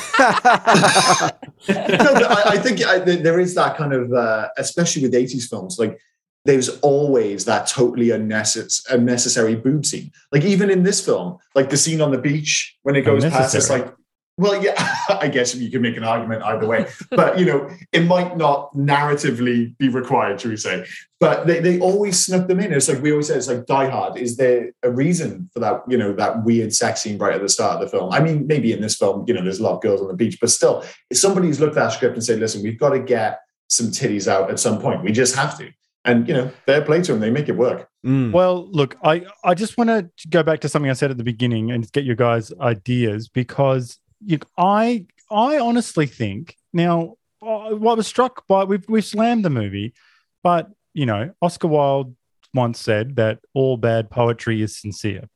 I, 1.69 2.43
I 2.55 2.59
think 2.59 2.85
I, 2.85 2.99
there- 3.01 3.23
there 3.27 3.39
is 3.39 3.55
that 3.55 3.77
kind 3.77 3.93
of, 3.93 4.13
uh, 4.13 4.49
especially 4.57 5.03
with 5.03 5.13
80s 5.13 5.49
films, 5.49 5.79
like 5.79 5.99
there's 6.47 6.69
always 6.81 7.45
that 7.45 7.67
totally 7.67 8.11
unnecessary, 8.11 8.99
unnecessary 8.99 9.55
boob 9.57 9.85
scene. 9.85 10.11
Like 10.33 10.45
even 10.45 10.71
in 10.71 10.83
this 10.85 11.05
film, 11.05 11.37
like 11.55 11.69
the 11.71 11.77
scene 11.77 12.01
on 12.01 12.11
the 12.13 12.19
beach 12.19 12.77
when 12.83 12.97
it 12.97 13.03
goes 13.03 13.25
past, 13.25 13.55
it's 13.55 13.71
like, 13.71 13.95
well, 14.39 14.63
yeah, 14.63 14.75
I 15.09 15.29
guess 15.29 15.55
you 15.55 15.71
can 15.71 15.83
make 15.83 15.97
an 15.97 16.05
argument 16.05 16.43
either 16.43 16.67
way, 16.67 16.87
but 17.11 17.39
you 17.39 17.47
know, 17.47 17.71
it 17.93 18.05
might 18.05 18.37
not 18.37 18.73
narratively 18.75 19.77
be 19.79 19.89
required, 19.89 20.41
should 20.41 20.51
we 20.51 20.57
say? 20.57 20.87
But 21.19 21.47
they, 21.47 21.61
they 21.61 21.81
always 21.81 22.23
snuck 22.25 22.47
them 22.47 22.61
in. 22.61 22.73
It's 22.73 22.89
like 22.89 23.03
we 23.03 23.11
always 23.11 23.29
say, 23.29 23.37
it's 23.37 23.49
like 23.49 23.65
Die 23.65 23.89
Hard. 23.89 24.19
Is 24.19 24.37
there 24.37 24.73
a 24.83 24.91
reason 24.91 25.49
for 25.55 25.61
that? 25.61 25.83
You 25.89 25.97
know, 25.97 26.13
that 26.13 26.45
weird 26.45 26.75
sex 26.75 27.03
scene 27.03 27.17
right 27.17 27.35
at 27.35 27.41
the 27.41 27.49
start 27.49 27.77
of 27.77 27.81
the 27.81 27.97
film. 27.97 28.13
I 28.13 28.21
mean, 28.21 28.47
maybe 28.47 28.73
in 28.73 28.83
this 28.83 28.97
film, 28.97 29.25
you 29.27 29.33
know, 29.33 29.43
there's 29.43 29.59
a 29.59 29.63
lot 29.63 29.77
of 29.77 29.81
girls 29.81 30.03
on 30.03 30.09
the 30.09 30.15
beach, 30.15 30.39
but 30.41 30.51
still, 30.51 30.85
if 31.11 31.17
somebody's 31.17 31.59
looked 31.59 31.77
at 31.77 31.85
that 31.85 31.93
script 31.93 32.15
and 32.15 32.25
said, 32.25 32.39
"Listen, 32.39 32.63
we've 32.63 32.79
got 32.79 32.91
to 32.91 33.01
get 33.01 33.41
some 33.69 33.87
titties 33.87 34.29
out 34.29 34.51
at 34.51 34.61
some 34.61 34.81
point. 34.81 35.03
We 35.03 35.13
just 35.13 35.35
have 35.35 35.57
to." 35.59 35.71
And 36.05 36.29
you 36.29 36.35
know, 36.35 36.53
fair 36.67 36.83
play 36.83 37.03
to 37.03 37.13
them. 37.13 37.21
They 37.21 37.31
make 37.31 37.49
it 37.49 37.57
work. 37.57 37.89
Mm. 38.05 38.33
Well, 38.33 38.71
look, 38.71 38.97
I 39.03 39.25
I 39.43 39.55
just 39.55 39.79
want 39.79 39.89
to 39.89 40.11
go 40.29 40.43
back 40.43 40.61
to 40.61 40.69
something 40.69 40.91
I 40.91 40.95
said 40.95 41.11
at 41.11 41.17
the 41.17 41.25
beginning 41.25 41.73
and 41.73 41.91
get 41.93 42.05
your 42.05 42.15
guys' 42.15 42.53
ideas 42.61 43.29
because 43.29 43.99
you, 44.25 44.39
I 44.57 45.07
I 45.31 45.59
honestly 45.59 46.07
think 46.07 46.57
now 46.73 47.17
uh, 47.43 47.71
what 47.71 47.97
was 47.97 48.07
struck 48.07 48.47
by 48.47 48.65
we've 48.65 48.89
we've 48.89 49.05
slammed 49.05 49.45
the 49.45 49.51
movie, 49.51 49.95
but 50.43 50.71
you 50.95 51.07
know 51.07 51.33
Oscar 51.43 51.69
Wilde 51.69 52.15
once 52.55 52.81
said 52.81 53.17
that 53.17 53.41
all 53.55 53.77
bad 53.77 54.11
poetry 54.11 54.63
is 54.63 54.79
sincere, 54.79 55.29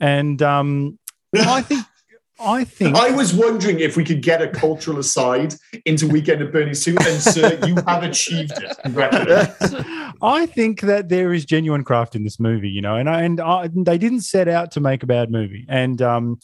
and 0.00 0.40
um, 0.42 0.98
I 1.34 1.62
think 1.62 1.84
I 2.38 2.64
think 2.64 2.94
I 2.94 3.10
was 3.12 3.32
wondering 3.32 3.80
if 3.80 3.96
we 3.96 4.04
could 4.04 4.20
get 4.20 4.42
a 4.42 4.48
cultural 4.48 4.98
aside 4.98 5.54
into 5.86 6.06
Weekend 6.06 6.42
at 6.42 6.52
Bernie's 6.52 6.84
too, 6.84 6.94
and 7.00 7.20
sir, 7.20 7.58
you 7.66 7.76
have 7.86 8.02
achieved 8.02 8.52
it. 8.62 8.76
Congratulations. 8.82 9.74
I 10.20 10.44
think 10.44 10.82
that 10.82 11.08
there 11.08 11.32
is 11.32 11.46
genuine 11.46 11.82
craft 11.82 12.14
in 12.14 12.24
this 12.24 12.38
movie, 12.38 12.68
you 12.68 12.82
know, 12.82 12.96
and 12.96 13.08
I, 13.08 13.22
and 13.22 13.40
I, 13.40 13.70
they 13.74 13.96
didn't 13.96 14.20
set 14.20 14.48
out 14.48 14.70
to 14.72 14.80
make 14.80 15.02
a 15.02 15.06
bad 15.06 15.30
movie, 15.30 15.64
and 15.68 16.02
um, 16.02 16.38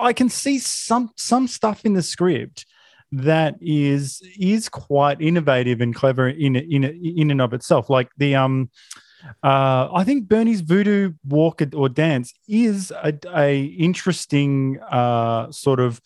I 0.00 0.12
can 0.12 0.28
see 0.28 0.58
some 0.58 1.10
some 1.16 1.46
stuff 1.46 1.84
in 1.84 1.94
the 1.94 2.02
script 2.02 2.66
that 3.12 3.56
is 3.60 4.22
is 4.38 4.68
quite 4.68 5.20
innovative 5.20 5.80
and 5.80 5.94
clever 5.94 6.28
in 6.28 6.56
in 6.56 6.84
in 6.84 7.30
and 7.30 7.40
of 7.40 7.52
itself. 7.52 7.90
Like 7.90 8.08
the 8.16 8.36
um, 8.36 8.70
uh, 9.42 9.88
I 9.92 10.04
think 10.04 10.28
Bernie's 10.28 10.60
voodoo 10.60 11.12
walk 11.26 11.62
or 11.74 11.88
dance 11.88 12.32
is 12.48 12.90
a, 12.90 13.12
a 13.34 13.64
interesting 13.64 14.78
uh, 14.90 15.50
sort 15.50 15.80
of 15.80 16.00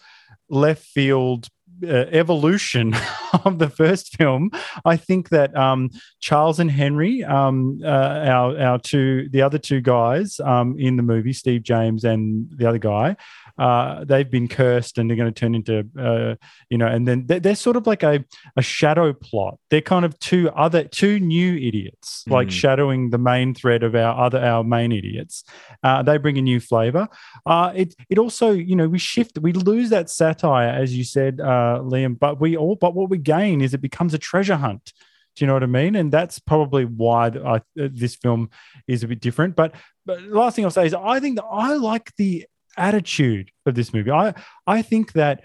left 0.48 0.84
field 0.84 1.48
uh, 1.82 2.06
evolution 2.10 2.94
of 3.44 3.58
the 3.58 3.68
first 3.68 4.16
film, 4.16 4.50
I 4.84 4.96
think 4.96 5.30
that 5.30 5.56
um, 5.56 5.90
Charles 6.20 6.60
and 6.60 6.70
Henry, 6.70 7.24
um, 7.24 7.80
uh, 7.84 7.88
our 7.88 8.58
our 8.58 8.78
two, 8.78 9.28
the 9.30 9.42
other 9.42 9.58
two 9.58 9.80
guys 9.80 10.40
um, 10.40 10.76
in 10.78 10.96
the 10.96 11.02
movie, 11.02 11.32
Steve 11.32 11.62
James 11.62 12.04
and 12.04 12.46
the 12.56 12.66
other 12.66 12.78
guy, 12.78 13.16
uh, 13.56 14.04
they've 14.04 14.30
been 14.30 14.48
cursed 14.48 14.98
and 14.98 15.08
they're 15.08 15.16
going 15.16 15.32
to 15.32 15.40
turn 15.40 15.54
into, 15.54 15.86
uh, 15.98 16.34
you 16.70 16.78
know, 16.78 16.86
and 16.86 17.06
then 17.06 17.26
they're, 17.26 17.40
they're, 17.40 17.54
sort 17.54 17.76
of 17.76 17.86
like 17.86 18.02
a, 18.02 18.24
a 18.56 18.62
shadow 18.62 19.12
plot. 19.12 19.58
They're 19.70 19.80
kind 19.80 20.04
of 20.04 20.18
two 20.18 20.50
other, 20.50 20.84
two 20.84 21.20
new 21.20 21.54
idiots, 21.54 22.24
mm. 22.28 22.32
like 22.32 22.50
shadowing 22.50 23.10
the 23.10 23.18
main 23.18 23.54
thread 23.54 23.84
of 23.84 23.94
our 23.94 24.18
other, 24.18 24.40
our 24.40 24.64
main 24.64 24.90
idiots. 24.90 25.44
Uh, 25.84 26.02
they 26.02 26.18
bring 26.18 26.36
a 26.36 26.42
new 26.42 26.58
flavor. 26.58 27.08
Uh, 27.46 27.72
it, 27.76 27.94
it 28.10 28.18
also, 28.18 28.50
you 28.50 28.74
know, 28.74 28.88
we 28.88 28.98
shift, 28.98 29.38
we 29.38 29.52
lose 29.52 29.90
that 29.90 30.10
satire, 30.10 30.70
as 30.70 30.96
you 30.96 31.04
said, 31.04 31.40
uh, 31.40 31.63
Liam, 31.80 32.18
but 32.18 32.40
we 32.40 32.56
all, 32.56 32.76
but 32.76 32.94
what 32.94 33.10
we 33.10 33.18
gain 33.18 33.60
is 33.60 33.74
it 33.74 33.80
becomes 33.80 34.14
a 34.14 34.18
treasure 34.18 34.56
hunt. 34.56 34.92
Do 35.36 35.44
you 35.44 35.46
know 35.48 35.54
what 35.54 35.64
I 35.64 35.66
mean? 35.66 35.96
And 35.96 36.12
that's 36.12 36.38
probably 36.38 36.84
why 36.84 37.26
I, 37.26 37.60
this 37.74 38.14
film 38.14 38.50
is 38.86 39.02
a 39.02 39.08
bit 39.08 39.20
different. 39.20 39.56
But, 39.56 39.74
but 40.06 40.22
last 40.22 40.54
thing 40.54 40.64
I'll 40.64 40.70
say 40.70 40.86
is 40.86 40.94
I 40.94 41.18
think 41.18 41.36
that 41.36 41.46
I 41.50 41.74
like 41.74 42.14
the 42.16 42.46
attitude 42.76 43.50
of 43.66 43.74
this 43.74 43.92
movie. 43.92 44.10
I 44.10 44.34
I 44.66 44.82
think 44.82 45.12
that 45.12 45.42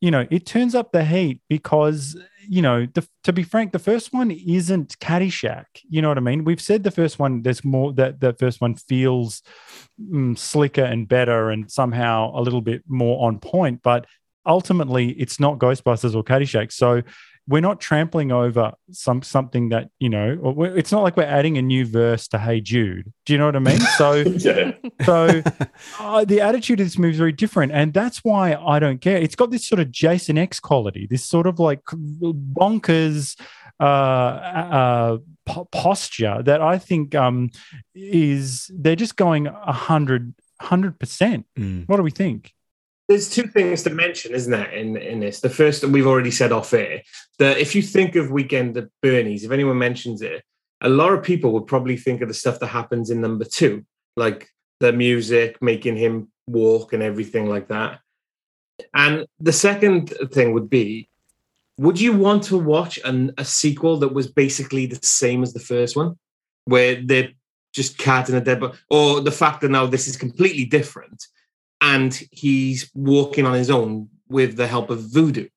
you 0.00 0.10
know 0.10 0.26
it 0.30 0.46
turns 0.46 0.74
up 0.74 0.92
the 0.92 1.04
heat 1.04 1.40
because 1.48 2.16
you 2.48 2.62
know 2.62 2.86
the, 2.86 3.06
to 3.24 3.32
be 3.32 3.42
frank, 3.42 3.72
the 3.72 3.78
first 3.78 4.12
one 4.12 4.30
isn't 4.30 4.98
Caddyshack. 4.98 5.66
You 5.88 6.02
know 6.02 6.08
what 6.08 6.18
I 6.18 6.22
mean? 6.22 6.44
We've 6.44 6.60
said 6.60 6.82
the 6.82 6.90
first 6.90 7.18
one. 7.18 7.42
There's 7.42 7.64
more 7.64 7.92
that 7.94 8.20
the 8.20 8.32
first 8.34 8.60
one 8.60 8.74
feels 8.74 9.42
mm, 10.00 10.36
slicker 10.36 10.84
and 10.84 11.08
better 11.08 11.50
and 11.50 11.70
somehow 11.70 12.32
a 12.34 12.40
little 12.42 12.62
bit 12.62 12.82
more 12.86 13.26
on 13.26 13.38
point, 13.38 13.80
but 13.82 14.06
ultimately 14.46 15.10
it's 15.12 15.38
not 15.38 15.58
Ghostbusters 15.58 16.14
or 16.14 16.24
Caddyshack. 16.24 16.72
So 16.72 17.02
we're 17.48 17.60
not 17.60 17.80
trampling 17.80 18.30
over 18.30 18.72
some 18.92 19.22
something 19.22 19.70
that 19.70 19.90
you 19.98 20.08
know. 20.08 20.54
It's 20.76 20.92
not 20.92 21.02
like 21.02 21.16
we're 21.16 21.24
adding 21.24 21.58
a 21.58 21.62
new 21.62 21.84
verse 21.84 22.28
to 22.28 22.38
Hey 22.38 22.60
Jude. 22.60 23.12
Do 23.26 23.32
you 23.32 23.38
know 23.38 23.46
what 23.46 23.56
I 23.56 23.58
mean? 23.58 23.80
So, 23.80 24.12
yeah. 24.14 24.72
so 25.04 25.42
uh, 25.98 26.24
the 26.24 26.40
attitude 26.40 26.78
of 26.80 26.86
this 26.86 26.98
movie 26.98 27.12
is 27.12 27.18
very 27.18 27.32
different, 27.32 27.72
and 27.72 27.92
that's 27.92 28.18
why 28.18 28.54
I 28.54 28.78
don't 28.78 29.00
care. 29.00 29.16
It's 29.16 29.34
got 29.34 29.50
this 29.50 29.66
sort 29.66 29.80
of 29.80 29.90
Jason 29.90 30.38
X 30.38 30.60
quality, 30.60 31.06
this 31.10 31.24
sort 31.24 31.46
of 31.46 31.58
like 31.58 31.84
bonkers 31.84 33.40
uh, 33.80 33.82
uh, 33.82 35.18
posture 35.72 36.42
that 36.44 36.60
I 36.62 36.78
think 36.78 37.16
um, 37.16 37.50
is 37.94 38.70
they're 38.72 38.94
just 38.94 39.16
going 39.16 39.48
a 39.48 39.72
hundred 39.72 40.32
hundred 40.60 41.00
percent. 41.00 41.46
Mm. 41.58 41.88
What 41.88 41.96
do 41.96 42.04
we 42.04 42.12
think? 42.12 42.54
There's 43.12 43.28
two 43.28 43.46
things 43.46 43.82
to 43.82 43.90
mention, 43.90 44.34
isn't 44.34 44.50
there, 44.50 44.70
in, 44.70 44.96
in 44.96 45.20
this? 45.20 45.40
The 45.40 45.50
first, 45.50 45.82
that 45.82 45.90
we've 45.90 46.06
already 46.06 46.30
said 46.30 46.50
off 46.50 46.72
air, 46.72 47.02
that 47.38 47.58
if 47.58 47.74
you 47.74 47.82
think 47.82 48.16
of 48.16 48.30
Weekend 48.30 48.76
at 48.78 48.88
Bernie's, 49.02 49.44
if 49.44 49.50
anyone 49.50 49.76
mentions 49.76 50.22
it, 50.22 50.42
a 50.80 50.88
lot 50.88 51.12
of 51.12 51.22
people 51.22 51.52
would 51.52 51.66
probably 51.66 51.98
think 51.98 52.22
of 52.22 52.28
the 52.28 52.34
stuff 52.34 52.58
that 52.60 52.68
happens 52.68 53.10
in 53.10 53.20
number 53.20 53.44
two, 53.44 53.84
like 54.16 54.48
the 54.80 54.92
music, 54.92 55.60
making 55.60 55.96
him 55.96 56.32
walk 56.46 56.94
and 56.94 57.02
everything 57.02 57.48
like 57.48 57.68
that. 57.68 58.00
And 58.94 59.26
the 59.38 59.52
second 59.52 60.08
thing 60.32 60.54
would 60.54 60.70
be, 60.70 61.10
would 61.76 62.00
you 62.00 62.14
want 62.14 62.44
to 62.44 62.56
watch 62.56 62.98
an, 63.04 63.32
a 63.36 63.44
sequel 63.44 63.98
that 63.98 64.14
was 64.14 64.26
basically 64.26 64.86
the 64.86 64.98
same 65.02 65.42
as 65.42 65.52
the 65.52 65.60
first 65.60 65.96
one, 65.96 66.18
where 66.64 67.00
they're 67.04 67.32
just 67.74 67.98
cat 67.98 68.30
in 68.30 68.36
a 68.36 68.40
dead 68.40 68.62
or 68.90 69.20
the 69.20 69.30
fact 69.30 69.60
that 69.60 69.70
now 69.70 69.84
this 69.84 70.08
is 70.08 70.16
completely 70.16 70.64
different? 70.64 71.26
And 71.82 72.14
he's 72.30 72.90
walking 72.94 73.44
on 73.44 73.54
his 73.54 73.68
own 73.68 74.08
with 74.28 74.56
the 74.56 74.68
help 74.68 74.88
of 74.88 75.00
voodoo. 75.00 75.48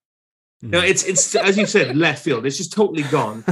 You 0.60 0.68
know, 0.68 0.80
mm. 0.82 0.88
it's 0.88 1.04
it's 1.04 1.34
as 1.36 1.56
you 1.56 1.64
said, 1.64 1.96
left 2.06 2.22
field. 2.22 2.44
It's 2.44 2.56
just 2.56 2.72
totally 2.72 3.04
gone. 3.04 3.44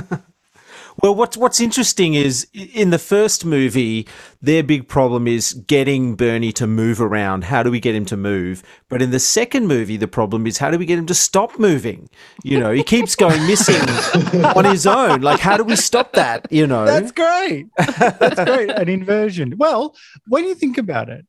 well, 1.02 1.14
what's 1.14 1.36
what's 1.36 1.60
interesting 1.60 2.14
is 2.14 2.48
in 2.52 2.90
the 2.90 2.98
first 2.98 3.44
movie, 3.44 4.08
their 4.42 4.64
big 4.64 4.88
problem 4.88 5.28
is 5.28 5.52
getting 5.52 6.16
Bernie 6.16 6.50
to 6.52 6.66
move 6.66 7.00
around. 7.00 7.44
How 7.44 7.62
do 7.62 7.70
we 7.70 7.78
get 7.78 7.94
him 7.94 8.06
to 8.06 8.16
move? 8.16 8.64
But 8.88 9.02
in 9.02 9.10
the 9.10 9.20
second 9.20 9.68
movie, 9.68 9.96
the 9.96 10.08
problem 10.08 10.44
is 10.44 10.58
how 10.58 10.70
do 10.70 10.78
we 10.78 10.86
get 10.86 10.98
him 10.98 11.06
to 11.06 11.14
stop 11.14 11.58
moving? 11.58 12.08
You 12.42 12.58
know, 12.58 12.72
he 12.72 12.82
keeps 12.82 13.14
going 13.14 13.46
missing 13.46 13.76
on 14.44 14.64
his 14.64 14.84
own. 14.84 15.20
Like, 15.20 15.38
how 15.38 15.56
do 15.56 15.62
we 15.62 15.76
stop 15.76 16.14
that? 16.14 16.50
You 16.50 16.66
know, 16.66 16.86
that's 16.86 17.12
great. 17.12 17.66
That's 17.76 18.42
great. 18.42 18.70
An 18.70 18.88
inversion. 18.88 19.54
Well, 19.58 19.94
when 20.26 20.44
you 20.44 20.56
think 20.56 20.78
about 20.78 21.08
it, 21.10 21.24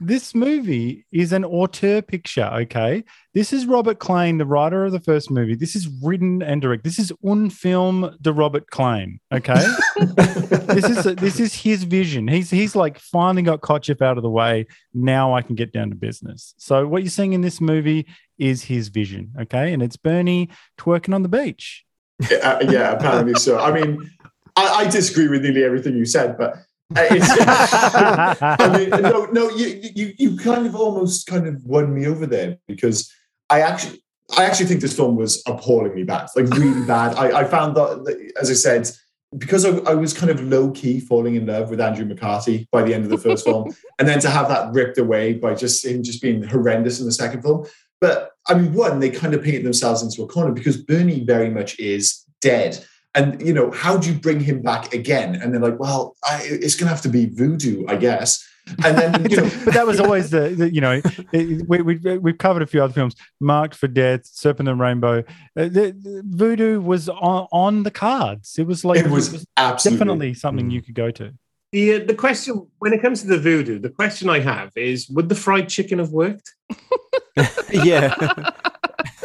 this 0.00 0.34
movie 0.34 1.06
is 1.10 1.32
an 1.32 1.44
auteur 1.44 2.00
picture, 2.02 2.48
okay? 2.52 3.02
This 3.34 3.52
is 3.52 3.66
Robert 3.66 3.98
Klane, 3.98 4.38
the 4.38 4.46
writer 4.46 4.84
of 4.84 4.92
the 4.92 5.00
first 5.00 5.30
movie. 5.30 5.56
This 5.56 5.74
is 5.74 5.88
written 6.02 6.40
and 6.40 6.62
directed. 6.62 6.84
This 6.84 7.00
is 7.00 7.12
un 7.26 7.50
film 7.50 8.16
de 8.20 8.32
Robert 8.32 8.70
Klane, 8.70 9.18
okay? 9.32 9.64
this 9.96 10.84
is 10.84 11.04
this 11.16 11.40
is 11.40 11.52
his 11.54 11.82
vision. 11.82 12.28
He's 12.28 12.48
he's 12.48 12.76
like 12.76 12.98
finally 12.98 13.42
got 13.42 13.60
Kotcheff 13.60 14.00
out 14.00 14.16
of 14.16 14.22
the 14.22 14.30
way. 14.30 14.66
Now 14.94 15.34
I 15.34 15.42
can 15.42 15.56
get 15.56 15.72
down 15.72 15.90
to 15.90 15.96
business. 15.96 16.54
So 16.58 16.86
what 16.86 17.02
you're 17.02 17.10
seeing 17.10 17.32
in 17.32 17.40
this 17.40 17.60
movie 17.60 18.06
is 18.38 18.62
his 18.62 18.88
vision, 18.88 19.32
okay? 19.40 19.72
And 19.72 19.82
it's 19.82 19.96
Bernie 19.96 20.48
twerking 20.78 21.14
on 21.14 21.22
the 21.22 21.28
beach. 21.28 21.84
Yeah, 22.30 22.36
uh, 22.36 22.70
yeah 22.70 22.92
apparently 22.92 23.34
so. 23.34 23.58
I 23.58 23.72
mean, 23.72 24.10
I, 24.54 24.66
I 24.68 24.88
disagree 24.88 25.26
with 25.26 25.42
nearly 25.42 25.64
everything 25.64 25.96
you 25.96 26.04
said, 26.04 26.38
but 26.38 26.54
I 26.96 28.74
mean, 28.76 29.02
no, 29.02 29.26
no, 29.26 29.50
you, 29.50 29.90
you, 29.94 30.14
you 30.18 30.36
kind 30.38 30.66
of 30.66 30.74
almost 30.74 31.26
kind 31.26 31.46
of 31.46 31.62
won 31.64 31.94
me 31.94 32.06
over 32.06 32.26
there 32.26 32.58
because 32.66 33.12
I 33.50 33.60
actually, 33.60 34.02
I 34.36 34.44
actually 34.44 34.66
think 34.66 34.80
this 34.80 34.96
film 34.96 35.16
was 35.16 35.42
appallingly 35.46 36.04
bad, 36.04 36.28
like 36.34 36.46
really 36.48 36.86
bad. 36.86 37.14
I, 37.16 37.40
I 37.40 37.44
found 37.44 37.76
that, 37.76 38.32
as 38.40 38.50
I 38.50 38.54
said, 38.54 38.90
because 39.36 39.66
I, 39.66 39.76
I, 39.90 39.94
was 39.94 40.14
kind 40.14 40.30
of 40.30 40.42
low 40.42 40.70
key 40.70 41.00
falling 41.00 41.34
in 41.34 41.44
love 41.44 41.68
with 41.68 41.80
Andrew 41.80 42.06
McCarthy 42.06 42.66
by 42.72 42.82
the 42.82 42.94
end 42.94 43.04
of 43.04 43.10
the 43.10 43.18
first 43.18 43.44
film, 43.44 43.74
and 43.98 44.08
then 44.08 44.20
to 44.20 44.30
have 44.30 44.48
that 44.48 44.72
ripped 44.72 44.96
away 44.96 45.34
by 45.34 45.54
just 45.54 45.84
him 45.84 46.02
just 46.02 46.22
being 46.22 46.42
horrendous 46.42 47.00
in 47.00 47.06
the 47.06 47.12
second 47.12 47.42
film. 47.42 47.66
But 48.00 48.30
I 48.48 48.54
mean, 48.54 48.72
one, 48.72 49.00
they 49.00 49.10
kind 49.10 49.34
of 49.34 49.42
painted 49.42 49.64
themselves 49.64 50.02
into 50.02 50.22
a 50.22 50.26
corner 50.26 50.52
because 50.52 50.78
Bernie 50.78 51.24
very 51.24 51.50
much 51.50 51.78
is 51.78 52.24
dead 52.40 52.82
and 53.14 53.40
you 53.44 53.52
know 53.52 53.70
how 53.70 53.96
do 53.96 54.12
you 54.12 54.18
bring 54.18 54.40
him 54.40 54.62
back 54.62 54.92
again? 54.94 55.34
And 55.34 55.52
they're 55.52 55.60
like 55.60 55.78
well 55.78 56.16
I, 56.24 56.40
it's 56.44 56.74
going 56.74 56.86
to 56.86 56.94
have 56.94 57.02
to 57.02 57.08
be 57.08 57.26
voodoo 57.26 57.86
i 57.88 57.96
guess. 57.96 58.46
And 58.84 58.98
then 58.98 59.26
you 59.30 59.36
know 59.38 59.50
but 59.64 59.74
that 59.74 59.86
was 59.86 60.00
always 60.00 60.30
the, 60.30 60.50
the 60.50 60.72
you 60.72 60.80
know 60.80 61.00
it, 61.32 61.68
we, 61.68 61.82
we, 61.82 62.18
we've 62.18 62.38
covered 62.38 62.62
a 62.62 62.66
few 62.66 62.82
other 62.82 62.92
films. 62.92 63.14
Marked 63.40 63.74
for 63.74 63.88
death 63.88 64.26
serpent 64.26 64.68
and 64.68 64.78
rainbow. 64.78 65.20
Uh, 65.56 65.64
the, 65.64 65.96
the, 65.98 66.22
voodoo 66.26 66.80
was 66.80 67.08
on, 67.08 67.48
on 67.50 67.82
the 67.82 67.90
cards. 67.90 68.58
It 68.58 68.66
was 68.66 68.84
like 68.84 68.98
it 68.98 69.08
was, 69.08 69.28
it 69.28 69.32
was 69.32 69.46
absolutely. 69.56 69.98
definitely 69.98 70.34
something 70.34 70.70
you 70.70 70.82
could 70.82 70.94
go 70.94 71.10
to. 71.12 71.32
The 71.72 71.94
uh, 71.94 72.04
the 72.04 72.14
question 72.14 72.66
when 72.78 72.92
it 72.92 73.02
comes 73.02 73.20
to 73.22 73.26
the 73.26 73.38
voodoo 73.38 73.78
the 73.78 73.90
question 73.90 74.30
i 74.30 74.38
have 74.38 74.72
is 74.74 75.08
would 75.10 75.28
the 75.28 75.34
fried 75.34 75.68
chicken 75.68 75.98
have 75.98 76.10
worked? 76.10 76.54
Yeah 77.72 78.14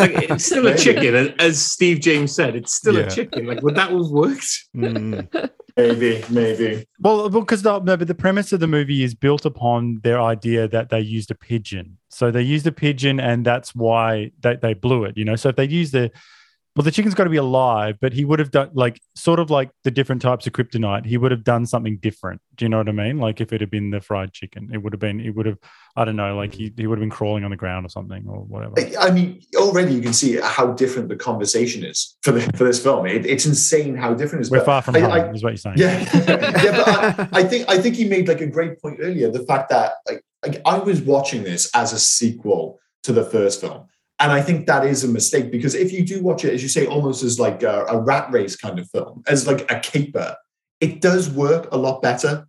like, 0.03 0.31
it's 0.31 0.45
still 0.51 0.67
a 0.67 0.77
chicken, 0.77 1.33
as 1.39 1.61
Steve 1.61 1.99
James 1.99 2.33
said. 2.33 2.55
It's 2.55 2.73
still 2.73 2.95
yeah. 2.95 3.05
a 3.05 3.09
chicken. 3.09 3.47
Like, 3.47 3.61
would 3.61 3.75
that 3.75 3.91
have 3.91 4.07
worked? 4.09 4.47
Mm. 4.75 5.49
maybe, 5.77 6.23
maybe. 6.29 6.85
Well, 6.99 7.29
because 7.29 7.61
the, 7.61 7.79
no, 7.79 7.97
but 7.97 8.07
the 8.07 8.15
premise 8.15 8.51
of 8.53 8.59
the 8.59 8.67
movie 8.67 9.03
is 9.03 9.15
built 9.15 9.45
upon 9.45 9.99
their 10.03 10.21
idea 10.21 10.67
that 10.67 10.89
they 10.89 10.99
used 10.99 11.31
a 11.31 11.35
pigeon. 11.35 11.97
So 12.09 12.31
they 12.31 12.41
used 12.41 12.67
a 12.67 12.71
pigeon, 12.71 13.19
and 13.19 13.45
that's 13.45 13.73
why 13.73 14.31
they, 14.41 14.55
they 14.55 14.73
blew 14.73 15.05
it. 15.05 15.17
You 15.17 15.25
know, 15.25 15.35
so 15.35 15.49
if 15.49 15.55
they 15.55 15.65
used 15.65 15.93
the 15.93 16.11
well, 16.75 16.83
the 16.83 16.89
chicken's 16.89 17.13
got 17.13 17.25
to 17.25 17.29
be 17.29 17.37
alive, 17.37 17.97
but 18.01 18.13
he 18.13 18.25
would 18.25 18.39
have 18.39 18.49
done 18.49 18.71
like 18.73 18.99
sort 19.15 19.39
of 19.39 19.51
like 19.51 19.69
the 19.83 19.91
different 19.91 20.23
types 20.23 20.47
of 20.47 20.53
kryptonite. 20.53 21.05
He 21.05 21.17
would 21.17 21.29
have 21.29 21.43
done 21.43 21.67
something 21.67 21.97
different. 21.97 22.41
Do 22.55 22.65
you 22.65 22.69
know 22.69 22.79
what 22.79 22.89
I 22.89 22.93
mean? 22.93 23.19
Like 23.19 23.39
if 23.41 23.53
it 23.53 23.61
had 23.61 23.69
been 23.69 23.91
the 23.91 24.01
fried 24.01 24.33
chicken, 24.33 24.71
it 24.73 24.79
would 24.79 24.91
have 24.91 24.99
been, 24.99 25.19
it 25.19 25.35
would 25.35 25.45
have, 25.45 25.59
I 25.95 26.03
don't 26.03 26.15
know, 26.15 26.35
like 26.35 26.55
he, 26.55 26.73
he 26.75 26.87
would 26.87 26.97
have 26.97 27.03
been 27.03 27.11
crawling 27.11 27.43
on 27.43 27.51
the 27.51 27.57
ground 27.57 27.85
or 27.85 27.89
something 27.89 28.25
or 28.27 28.39
whatever. 28.39 28.73
I 28.99 29.11
mean, 29.11 29.39
already 29.55 29.93
you 29.93 30.01
can 30.01 30.13
see 30.13 30.39
how 30.41 30.71
different 30.73 31.09
the 31.09 31.15
conversation 31.15 31.83
is 31.83 32.17
for 32.23 32.31
the, 32.31 32.41
for 32.57 32.63
this 32.63 32.81
film. 32.81 33.05
It, 33.05 33.27
it's 33.27 33.45
insane 33.45 33.95
how 33.95 34.15
different 34.15 34.41
it 34.41 34.45
is. 34.47 34.51
We're 34.51 34.59
but 34.59 34.65
far 34.65 34.81
from 34.81 34.95
I, 34.95 34.99
home, 35.01 35.11
I, 35.11 35.29
is 35.31 35.43
what 35.43 35.51
you're 35.51 35.57
saying. 35.57 35.77
Yeah, 35.77 35.99
yeah. 36.27 36.71
But 36.71 36.87
I, 36.87 37.29
I 37.41 37.43
think 37.43 37.69
I 37.69 37.77
think 37.77 37.95
he 37.95 38.05
made 38.05 38.27
like 38.27 38.41
a 38.41 38.47
great 38.47 38.81
point 38.81 38.97
earlier. 38.99 39.29
The 39.29 39.45
fact 39.45 39.69
that 39.69 39.93
like, 40.07 40.23
like 40.43 40.59
I 40.65 40.79
was 40.79 41.01
watching 41.01 41.43
this 41.43 41.69
as 41.75 41.93
a 41.93 41.99
sequel 41.99 42.79
to 43.03 43.13
the 43.13 43.23
first 43.23 43.61
film 43.61 43.87
and 44.19 44.31
I 44.31 44.41
think 44.41 44.67
that 44.67 44.85
is 44.85 45.03
a 45.03 45.07
mistake 45.07 45.51
because 45.51 45.75
if 45.75 45.91
you 45.91 46.05
do 46.05 46.21
watch 46.21 46.45
it, 46.45 46.53
as 46.53 46.61
you 46.61 46.69
say, 46.69 46.85
almost 46.85 47.23
as 47.23 47.39
like 47.39 47.63
a, 47.63 47.85
a, 47.85 47.99
rat 47.99 48.31
race 48.31 48.55
kind 48.55 48.79
of 48.79 48.89
film, 48.89 49.23
as 49.27 49.47
like 49.47 49.69
a 49.71 49.79
caper, 49.79 50.35
it 50.79 51.01
does 51.01 51.29
work 51.29 51.67
a 51.71 51.77
lot 51.77 52.01
better. 52.01 52.47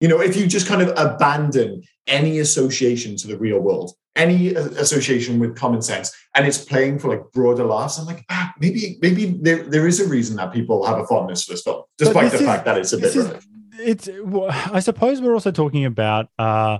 You 0.00 0.08
know, 0.08 0.20
if 0.20 0.36
you 0.36 0.46
just 0.46 0.66
kind 0.66 0.82
of 0.82 0.92
abandon 0.96 1.82
any 2.06 2.40
association 2.40 3.16
to 3.16 3.28
the 3.28 3.38
real 3.38 3.60
world, 3.60 3.92
any 4.16 4.54
association 4.54 5.38
with 5.38 5.56
common 5.56 5.82
sense, 5.82 6.14
and 6.34 6.46
it's 6.46 6.62
playing 6.62 6.98
for 6.98 7.08
like 7.08 7.22
broader 7.32 7.64
laughs, 7.64 7.98
I'm 7.98 8.06
like, 8.06 8.24
ah, 8.28 8.52
maybe, 8.58 8.98
maybe 9.00 9.26
there, 9.40 9.62
there 9.62 9.86
is 9.86 10.00
a 10.00 10.08
reason 10.08 10.36
that 10.36 10.52
people 10.52 10.84
have 10.84 10.98
a 10.98 11.06
fondness 11.06 11.44
for 11.44 11.52
this 11.52 11.62
film, 11.62 11.84
despite 11.96 12.32
the 12.32 12.38
is, 12.38 12.44
fact 12.44 12.64
that 12.64 12.76
it's 12.76 12.92
a 12.92 12.98
bit. 12.98 13.16
Is, 13.16 13.46
it's. 13.78 14.08
I 14.72 14.80
suppose 14.80 15.22
we're 15.22 15.34
also 15.34 15.52
talking 15.52 15.84
about. 15.84 16.28
uh 16.38 16.78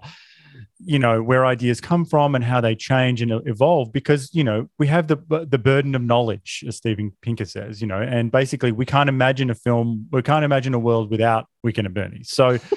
you 0.85 0.99
know 0.99 1.23
where 1.23 1.47
ideas 1.47 1.81
come 1.81 2.05
from 2.05 2.35
and 2.35 2.45
how 2.45 2.61
they 2.61 2.75
change 2.75 3.23
and 3.23 3.33
evolve 3.47 3.93
because 3.93 4.31
you 4.35 4.45
know 4.45 4.69
we 4.79 4.87
have 4.87 5.09
the 5.09 5.17
the 5.49 5.59
burden 5.59 5.95
of 5.95 6.03
knowledge 6.03 6.65
as 6.67 6.77
Steven 6.77 7.13
Pinker 7.23 7.45
says 7.45 7.81
you 7.81 7.87
know 7.87 8.01
and 8.01 8.31
basically 8.31 8.73
we 8.73 8.87
can't 8.87 9.09
imagine 9.09 9.51
a 9.51 9.55
film 9.55 10.07
we 10.11 10.23
can't 10.23 10.45
imagine 10.45 10.75
a 10.75 10.79
world 10.79 11.11
without 11.11 11.47
Weekend 11.63 11.87
at 11.87 11.95
Bernie's 11.95 12.31
so 12.31 12.59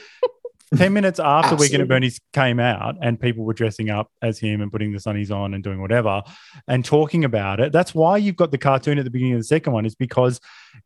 10 0.75 0.91
minutes 0.91 1.19
after 1.19 1.55
Weekend 1.55 1.81
at 1.81 1.88
Bernie's 1.88 2.19
came 2.34 2.59
out 2.59 2.97
and 3.01 3.19
people 3.19 3.45
were 3.45 3.53
dressing 3.53 3.89
up 3.89 4.11
as 4.21 4.38
him 4.38 4.61
and 4.61 4.69
putting 4.69 4.91
the 4.91 4.99
sunnies 4.99 5.31
on 5.31 5.53
and 5.53 5.63
doing 5.63 5.81
whatever 5.81 6.21
and 6.67 6.84
talking 6.84 7.23
about 7.23 7.61
it. 7.61 7.71
That's 7.71 7.95
why 7.95 8.17
you've 8.17 8.35
got 8.35 8.51
the 8.51 8.57
cartoon 8.57 8.99
at 8.99 9.05
the 9.05 9.09
beginning 9.09 9.35
of 9.35 9.39
the 9.39 9.45
second 9.45 9.71
one, 9.71 9.85
is 9.85 9.95
because 9.95 10.41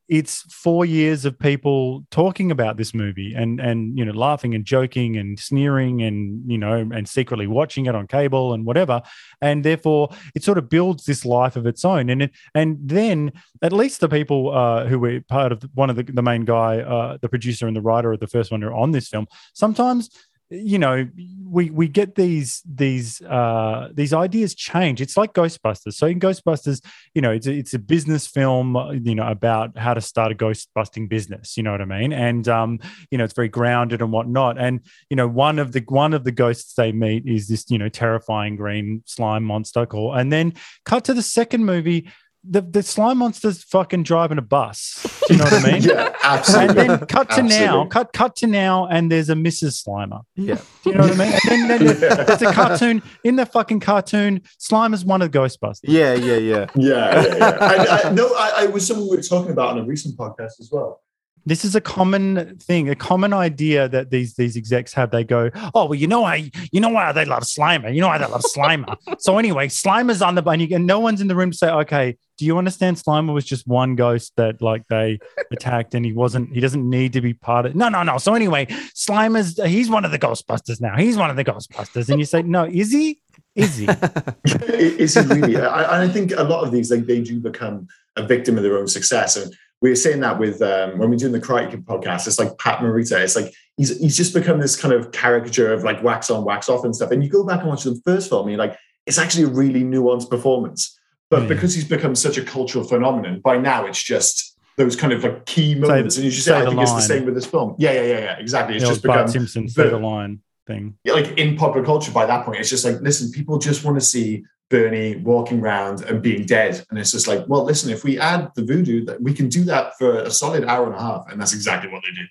it's 0.08 0.42
four 0.54 0.86
years 0.86 1.24
of 1.24 1.40
people 1.40 2.06
talking 2.12 2.52
about 2.52 2.76
this 2.76 2.94
movie 2.94 3.34
and 3.34 3.60
and 3.60 3.98
you 3.98 4.04
know 4.04 4.12
laughing 4.12 4.54
and 4.54 4.66
joking 4.66 5.16
and 5.16 5.40
sneering 5.40 6.02
and 6.02 6.50
you 6.52 6.58
know 6.58 6.90
and 6.94 7.08
secretly 7.08 7.48
watching 7.48 7.86
it 7.86 7.96
on 7.96 8.08
cable 8.08 8.54
and 8.54 8.66
whatever. 8.66 9.02
And 9.42 9.64
therefore 9.64 10.10
it 10.36 10.44
sort 10.44 10.58
of 10.58 10.70
builds 10.70 11.06
this 11.06 11.26
life 11.26 11.56
of 11.56 11.66
its 11.66 11.86
own. 11.86 12.10
And 12.10 12.24
it, 12.24 12.32
and 12.54 12.78
then 12.82 13.32
at 13.62 13.74
least 13.74 14.02
the 14.02 14.10
people 14.10 14.54
uh, 14.54 14.86
who 14.86 15.00
were 15.00 15.22
part 15.22 15.52
of 15.52 15.64
one 15.74 15.90
of 15.90 15.96
the, 15.96 16.04
the 16.04 16.22
main 16.22 16.46
guy, 16.46 16.80
uh, 16.80 17.18
the 17.22 17.30
producer 17.30 17.68
and 17.68 17.76
the 17.76 17.82
writer 17.82 18.12
of 18.12 18.20
the 18.20 18.28
first 18.28 18.52
one 18.52 18.62
who 18.62 18.68
are 18.68 18.74
on 18.74 18.92
this 18.92 19.08
film. 19.08 19.28
Sometimes 19.54 20.10
you 20.52 20.78
know 20.78 21.08
we 21.46 21.70
we 21.70 21.88
get 21.88 22.16
these 22.16 22.62
these 22.66 23.22
uh 23.22 23.90
these 23.94 24.14
ideas 24.14 24.54
change. 24.54 25.02
It's 25.02 25.16
like 25.16 25.34
ghostbusters. 25.34 25.94
So 25.94 26.08
in 26.08 26.20
ghostbusters 26.20 26.84
you 27.16 27.22
know 27.22 27.32
it's 27.32 27.48
a, 27.48 27.54
it's 27.54 27.74
a 27.74 27.80
business 27.80 28.28
film 28.28 28.76
you 29.04 29.16
know 29.16 29.28
about 29.28 29.78
how 29.78 29.94
to 29.94 30.02
start 30.02 30.32
a 30.32 30.36
ghost 30.36 30.70
busting 30.76 31.08
business 31.08 31.56
you 31.56 31.64
know 31.64 31.72
what 31.72 31.82
i 31.82 31.86
mean? 31.86 32.12
And 32.12 32.48
um 32.48 32.80
you 33.10 33.18
know 33.18 33.24
it's 33.24 33.34
very 33.34 33.50
grounded 33.50 34.02
and 34.02 34.12
whatnot. 34.12 34.58
And 34.58 34.82
you 35.10 35.16
know 35.16 35.28
one 35.28 35.58
of 35.58 35.72
the 35.72 35.84
one 35.88 36.14
of 36.14 36.26
the 36.26 36.32
ghosts 36.32 36.74
they 36.74 36.92
meet 36.92 37.26
is 37.26 37.48
this 37.48 37.66
you 37.70 37.78
know 37.78 37.90
terrifying 37.90 38.58
green 38.58 39.04
slime 39.06 39.44
monster 39.44 39.86
called 39.86 40.18
and 40.18 40.32
then 40.32 40.54
cut 40.86 41.06
to 41.06 41.14
the 41.14 41.22
second 41.22 41.66
movie 41.66 42.10
the, 42.44 42.62
the 42.62 42.82
slime 42.82 43.20
monster's 43.20 43.64
fucking 43.64 44.04
driving 44.04 44.38
a 44.38 44.42
bus. 44.42 45.06
Do 45.28 45.34
you 45.34 45.38
know 45.38 45.46
what 45.46 45.66
I 45.66 45.72
mean? 45.72 45.82
yeah, 45.90 46.16
absolutely. 46.24 46.82
And 46.82 46.90
then 46.90 47.00
cut 47.08 47.30
to 47.30 47.42
absolutely. 47.42 47.58
now, 47.60 47.86
cut 47.86 48.14
cut 48.14 48.36
to 48.38 48.48
now, 48.48 48.88
and 48.88 49.12
there's 49.12 49.30
a 49.30 49.36
Mrs. 49.36 49.84
Slimer. 49.84 50.22
Yeah. 50.36 50.56
Do 50.84 50.90
you 50.90 50.96
know 50.96 51.04
what 51.04 51.20
I 51.20 51.26
mean? 51.26 51.40
And 51.50 51.70
then, 51.70 51.86
then 51.86 52.00
there's 52.26 52.42
a 52.42 52.52
cartoon 52.52 53.04
in 53.24 53.36
the 53.36 53.46
fucking 53.46 53.80
cartoon. 53.80 54.42
Slimer's 54.60 55.06
one 55.06 55.22
of 55.22 55.32
the 55.32 55.38
Ghostbusters. 55.38 55.80
Yeah, 55.84 56.14
yeah, 56.16 56.38
yeah, 56.38 56.66
yeah, 56.76 57.24
yeah. 57.24 57.38
yeah. 57.38 57.58
I, 57.62 57.76
I, 57.76 58.02
uh, 58.04 58.14
no, 58.14 58.28
I, 58.36 58.54
I 58.58 58.66
was 58.68 58.88
someone 58.88 59.10
we 59.10 59.18
were 59.18 59.24
talking 59.24 59.52
about 59.52 59.70
on 59.70 59.80
a 59.80 59.84
recent 59.84 60.18
podcast 60.18 60.60
as 60.60 60.70
well. 60.72 61.02
This 61.46 61.66
is 61.66 61.76
a 61.76 61.82
common 61.82 62.58
thing, 62.58 62.90
a 62.90 62.96
common 62.96 63.34
idea 63.34 63.90
that 63.90 64.12
these 64.12 64.36
these 64.36 64.56
execs 64.56 64.94
have. 64.94 65.12
They 65.12 65.24
go, 65.24 65.50
"Oh, 65.74 65.86
well, 65.86 65.96
you 65.96 66.08
know 66.08 66.22
why? 66.22 66.52
You 66.72 66.82
know 66.82 66.90
why 66.90 67.12
they 67.12 67.26
love 67.26 67.44
Slimer? 67.44 67.94
You 67.94 68.02
know 68.02 68.08
why 68.08 68.18
they 68.18 68.28
love 68.28 68.44
Slimer? 68.44 68.96
so 69.20 69.38
anyway, 69.38 69.68
Slimer's 69.68 70.22
on 70.22 70.36
the 70.36 70.44
and, 70.48 70.62
you, 70.62 70.76
and 70.76 70.86
no 70.86 71.00
one's 71.00 71.22
in 71.22 71.28
the 71.28 71.36
room 71.36 71.52
to 71.52 71.58
say, 71.58 71.70
okay, 71.70 72.18
do 72.38 72.46
you 72.46 72.58
understand? 72.58 72.98
Slimer 72.98 73.34
was 73.34 73.46
just 73.46 73.68
one 73.68 73.96
ghost 73.96 74.34
that 74.38 74.62
like 74.62 74.88
they 74.90 75.20
attacked, 75.52 75.96
and 75.96 76.06
he 76.06 76.14
wasn't. 76.14 76.54
He 76.54 76.60
doesn't 76.60 76.88
need 76.88 77.14
to 77.14 77.22
be 77.22 77.34
part 77.34 77.66
of. 77.66 77.76
No, 77.76 77.90
no, 77.90 78.04
no. 78.04 78.18
So 78.18 78.34
anyway, 78.34 78.66
Slimer's 78.96 79.62
he's 79.64 79.90
one 79.90 80.06
of 80.06 80.12
the 80.12 80.20
Ghostbusters 80.20 80.82
now. 80.82 80.98
He's 80.98 81.18
one 81.18 81.30
of 81.30 81.36
the 81.36 81.46
Ghostbusters, 81.46 82.10
and 82.10 82.20
you 82.20 82.26
say, 82.26 82.42
no, 82.44 82.66
is 82.66 82.92
he? 82.92 83.22
Is 83.56 83.78
he? 83.78 83.86
is 84.46 85.14
he 85.16 85.22
really? 85.22 85.58
I, 85.58 86.04
I 86.04 86.08
think 86.08 86.32
a 86.32 86.44
lot 86.44 86.64
of 86.64 86.72
these 86.72 86.92
like 86.92 87.06
they 87.06 87.22
do 87.22 87.40
become 87.40 87.88
a 88.16 88.24
victim 88.24 88.58
of 88.58 88.64
their 88.64 88.78
own 88.78 88.88
success 88.88 89.38
and 89.38 89.54
we 89.82 89.90
were 89.90 89.96
saying 89.96 90.20
that 90.20 90.38
with 90.38 90.62
um, 90.62 91.00
when 91.00 91.10
we're 91.10 91.18
doing 91.18 91.32
the 91.32 91.40
Karate 91.40 91.72
Kid 91.72 91.86
podcast. 91.86 92.28
It's 92.28 92.40
like 92.40 92.58
Pat 92.60 92.80
Morita. 92.80 93.20
It's 93.20 93.36
like 93.36 93.54
he's 93.78 94.00
he's 94.00 94.16
just 94.16 94.34
become 94.34 94.60
this 94.60 94.80
kind 94.80 94.94
of 94.94 95.12
caricature 95.12 95.74
of 95.74 95.84
like 95.84 96.04
wax 96.04 96.30
on, 96.30 96.46
wax 96.46 96.70
off 96.70 96.86
and 96.86 96.96
stuff. 96.96 97.12
And 97.12 97.24
you 97.24 97.30
go 97.30 97.44
back 97.44 97.62
and 97.62 97.70
watch 97.70 97.84
the 97.84 98.00
first 98.06 98.30
film, 98.30 98.48
and 98.48 98.52
you're 98.52 98.60
like, 98.60 98.78
it's 99.06 99.18
actually 99.18 99.46
a 99.46 99.48
really 99.48 99.84
nuanced 99.84 100.30
performance. 100.30 100.98
But 101.30 101.44
mm. 101.44 101.48
because 101.48 101.74
he's 101.74 101.86
become 101.86 102.14
such 102.14 102.38
a 102.38 102.44
cultural 102.44 102.84
phenomenon, 102.84 103.40
by 103.40 103.58
now 103.58 103.86
it's 103.86 104.02
just 104.02 104.58
those 104.78 104.96
kind 104.96 105.14
of 105.14 105.24
like 105.24 105.46
key 105.46 105.76
moments. 105.76 106.16
Say, 106.16 106.22
and 106.22 106.26
you 106.26 106.32
just 106.32 106.46
say, 106.46 106.56
I 106.56 106.64
think 106.64 106.76
line. 106.76 106.84
it's 106.84 106.94
the 106.94 107.02
same 107.02 107.26
with 107.26 107.34
this 107.34 107.48
film. 107.48 107.76
Yeah, 107.80 107.94
yeah, 107.94 108.04
yeah, 108.04 108.20
yeah. 108.20 108.38
Exactly. 108.38 108.76
It's 108.76 108.84
the 108.84 108.92
just 108.92 109.04
Bart 109.04 109.28
become 109.28 109.48
Simpson 109.48 109.68
say 109.68 109.90
the 109.90 109.98
line 109.98 110.42
thing. 110.68 110.96
Like 111.06 111.38
in 111.40 111.58
popular 111.58 111.86
culture 111.86 112.12
by 112.12 112.28
that 112.28 112.46
point, 112.46 112.60
it's 112.60 112.70
just 112.70 112.86
like, 112.86 113.02
listen, 113.02 113.32
people 113.32 113.58
just 113.58 113.84
want 113.84 114.00
to 114.00 114.06
see 114.06 114.44
Bernie 114.72 115.18
walking 115.18 115.60
around 115.60 116.02
and 116.02 116.22
being 116.22 116.46
dead. 116.46 116.84
And 116.90 116.98
it's 116.98 117.12
just 117.12 117.28
like, 117.28 117.46
well, 117.48 117.64
listen, 117.64 117.92
if 117.92 118.04
we 118.04 118.18
add 118.18 118.50
the 118.56 118.64
voodoo, 118.64 119.06
that 119.06 119.22
we 119.22 119.34
can 119.34 119.50
do 119.50 119.64
that 119.66 119.98
for 120.00 120.20
a 120.20 120.32
solid 120.32 120.66
hour 120.66 120.88
and 120.88 120.96
a 120.96 121.00
half. 121.00 121.30
And 121.30 121.40
that's 121.40 121.54
exactly 121.54 121.92
what 121.92 122.02
they 122.02 122.10
do. 122.20 122.26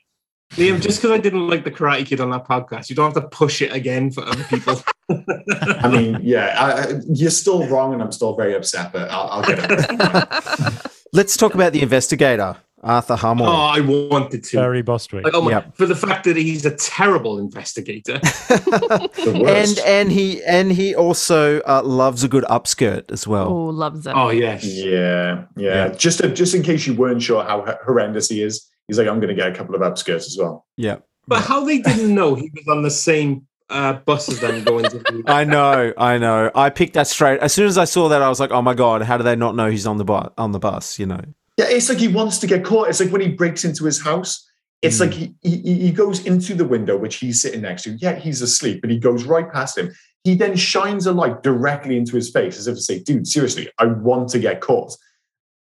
Liam, 0.56 0.80
just 0.80 1.00
because 1.00 1.16
I 1.16 1.20
didn't 1.20 1.46
like 1.46 1.62
the 1.62 1.70
Karate 1.70 2.04
Kid 2.04 2.20
on 2.20 2.30
that 2.30 2.44
podcast, 2.44 2.90
you 2.90 2.96
don't 2.96 3.14
have 3.14 3.22
to 3.22 3.28
push 3.28 3.62
it 3.62 3.72
again 3.72 4.10
for 4.10 4.24
other 4.24 4.42
people. 4.44 4.82
I 5.62 5.88
mean, 5.88 6.18
yeah, 6.22 6.54
I, 6.56 7.00
you're 7.12 7.30
still 7.30 7.66
wrong, 7.68 7.92
and 7.92 8.02
I'm 8.02 8.12
still 8.12 8.34
very 8.34 8.54
upset, 8.54 8.92
but 8.92 9.10
I'll, 9.10 9.28
I'll 9.28 9.42
get 9.42 9.58
it. 9.70 10.92
Let's 11.12 11.36
talk 11.36 11.54
about 11.54 11.72
the 11.72 11.82
investigator, 11.82 12.56
Arthur 12.82 13.16
Hummel. 13.16 13.47
Oh, 13.47 13.51
I 13.51 13.81
wanted 13.81 14.43
to. 14.44 14.57
Barry 14.57 14.82
Bostwick. 14.82 15.24
Like, 15.24 15.35
oh 15.35 15.43
my, 15.43 15.51
Yep. 15.51 15.77
For 15.77 15.86
the 15.86 15.94
fact 15.97 16.24
that 16.24 16.36
he's 16.36 16.65
a 16.65 16.74
terrible 16.77 17.39
investigator. 17.39 18.20
The 18.51 19.32
and 19.35 19.43
worst. 19.43 19.78
and 19.81 20.11
he 20.11 20.43
and 20.44 20.73
he 20.73 20.94
also 20.94 21.61
uh, 21.61 21.82
loves 21.85 22.24
a 22.24 22.28
good 22.28 22.44
upskirt 22.44 23.11
as 23.12 23.27
well. 23.27 23.48
Oh, 23.48 23.65
loves 23.66 24.07
it. 24.07 24.12
oh, 24.16 24.31
yes. 24.31 24.65
yeah, 24.65 25.44
yeah. 25.57 25.89
Just 25.90 26.20
just 26.35 26.55
in 26.55 26.62
case 26.62 26.86
you 26.86 26.94
weren't 26.94 27.23
sure 27.23 27.44
how 27.44 27.77
horrendous 27.85 28.28
he 28.31 28.43
is, 28.43 28.66
he's 28.89 28.98
like, 28.98 29.07
I'm 29.09 29.20
going 29.20 29.28
to 29.28 29.35
get 29.35 29.52
a 29.52 29.55
couple 29.55 29.74
of 29.74 29.82
upskirts 29.82 30.27
as 30.27 30.36
well. 30.39 30.66
Yeah, 30.77 30.98
But 31.27 31.43
how 31.43 31.65
they 31.65 31.78
didn't 31.81 32.15
know 32.15 32.35
he 32.35 32.51
was 32.55 32.66
on 32.69 32.82
the 32.82 32.90
same 32.90 33.47
uh, 33.69 33.94
bus 33.94 34.28
as 34.28 34.40
them 34.40 34.65
going 34.65 34.85
to 34.85 34.98
the 34.98 35.23
I 35.27 35.44
know, 35.44 35.93
I 35.97 36.19
know. 36.19 36.51
I 36.55 36.70
picked 36.70 36.94
that 36.94 37.07
straight 37.07 37.40
as 37.40 37.52
soon 37.52 37.66
as 37.66 37.77
I 37.78 37.85
saw 37.85 38.09
that. 38.09 38.23
I 38.23 38.28
was 38.28 38.40
like, 38.40 38.51
oh 38.51 38.62
my 38.62 38.74
god, 38.74 39.02
how 39.02 39.16
do 39.16 39.23
they 39.23 39.36
not 39.36 39.55
know 39.55 39.70
he's 39.70 39.86
on 39.86 39.98
the 39.98 40.05
bus? 40.05 40.32
On 40.39 40.52
the 40.52 40.59
bus, 40.59 40.98
you 40.98 41.07
know. 41.07 41.23
Yeah, 41.61 41.69
it's 41.69 41.91
like 41.91 41.99
he 41.99 42.09
wants 42.09 42.39
to 42.39 42.47
get 42.47 42.65
caught. 42.65 42.89
It's 42.89 43.01
like 43.01 43.11
when 43.11 43.20
he 43.20 43.28
breaks 43.28 43.66
into 43.66 43.85
his 43.85 44.01
house. 44.01 44.47
It's 44.81 44.99
like 44.99 45.12
he, 45.12 45.35
he 45.43 45.59
he 45.59 45.93
goes 45.93 46.24
into 46.24 46.55
the 46.55 46.65
window 46.65 46.97
which 46.97 47.16
he's 47.16 47.43
sitting 47.43 47.61
next 47.61 47.82
to. 47.82 47.91
Yeah, 48.01 48.15
he's 48.15 48.41
asleep, 48.41 48.81
but 48.81 48.89
he 48.89 48.99
goes 48.99 49.24
right 49.24 49.53
past 49.53 49.77
him. 49.77 49.93
He 50.24 50.35
then 50.35 50.57
shines 50.57 51.05
a 51.05 51.12
light 51.12 51.43
directly 51.43 51.99
into 51.99 52.16
his 52.16 52.31
face, 52.31 52.59
as 52.59 52.66
if 52.66 52.77
to 52.77 52.81
say, 52.81 53.01
"Dude, 53.01 53.28
seriously, 53.28 53.69
I 53.78 53.85
want 53.85 54.31
to 54.31 54.39
get 54.39 54.62
caught." 54.62 54.97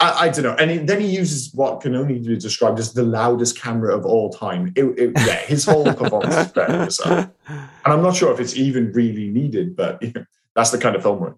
I, 0.01 0.13
I 0.13 0.29
don't 0.31 0.45
know. 0.45 0.57
And 0.59 0.71
he, 0.71 0.79
then 0.79 0.99
he 0.99 1.09
uses 1.09 1.53
what 1.53 1.83
can 1.83 1.95
only 1.95 2.21
be 2.21 2.39
described 2.39 2.79
as 2.79 2.95
the 2.95 3.03
loudest 3.03 3.61
camera 3.61 3.95
of 3.95 4.07
all 4.07 4.31
time. 4.31 4.73
It, 4.75 4.85
it, 4.99 5.13
yeah, 5.27 5.41
his 5.41 5.67
whole 5.67 5.85
performance 5.93 6.35
is 6.35 6.53
better. 6.53 6.91
So. 6.91 7.31
And 7.85 7.93
I'm 7.93 8.01
not 8.01 8.15
sure 8.15 8.33
if 8.33 8.39
it's 8.39 8.57
even 8.57 8.93
really 8.93 9.29
needed, 9.29 9.75
but 9.75 10.01
that's 10.55 10.71
the 10.71 10.79
kind 10.79 10.95
of 10.95 11.03
film 11.03 11.19
we're 11.19 11.35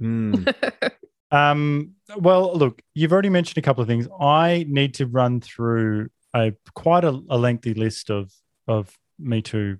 in. 0.00 0.32
Hmm. 0.32 0.44
Um, 1.34 1.94
well, 2.16 2.54
look, 2.54 2.80
you've 2.94 3.12
already 3.12 3.28
mentioned 3.28 3.58
a 3.58 3.62
couple 3.62 3.82
of 3.82 3.88
things. 3.88 4.06
I 4.20 4.66
need 4.68 4.94
to 4.94 5.06
run 5.06 5.40
through 5.40 6.10
a 6.34 6.52
quite 6.74 7.04
a, 7.04 7.20
a 7.28 7.38
lengthy 7.38 7.74
list 7.74 8.10
of 8.10 8.32
of 8.68 8.96
Me 9.18 9.42
Too 9.42 9.78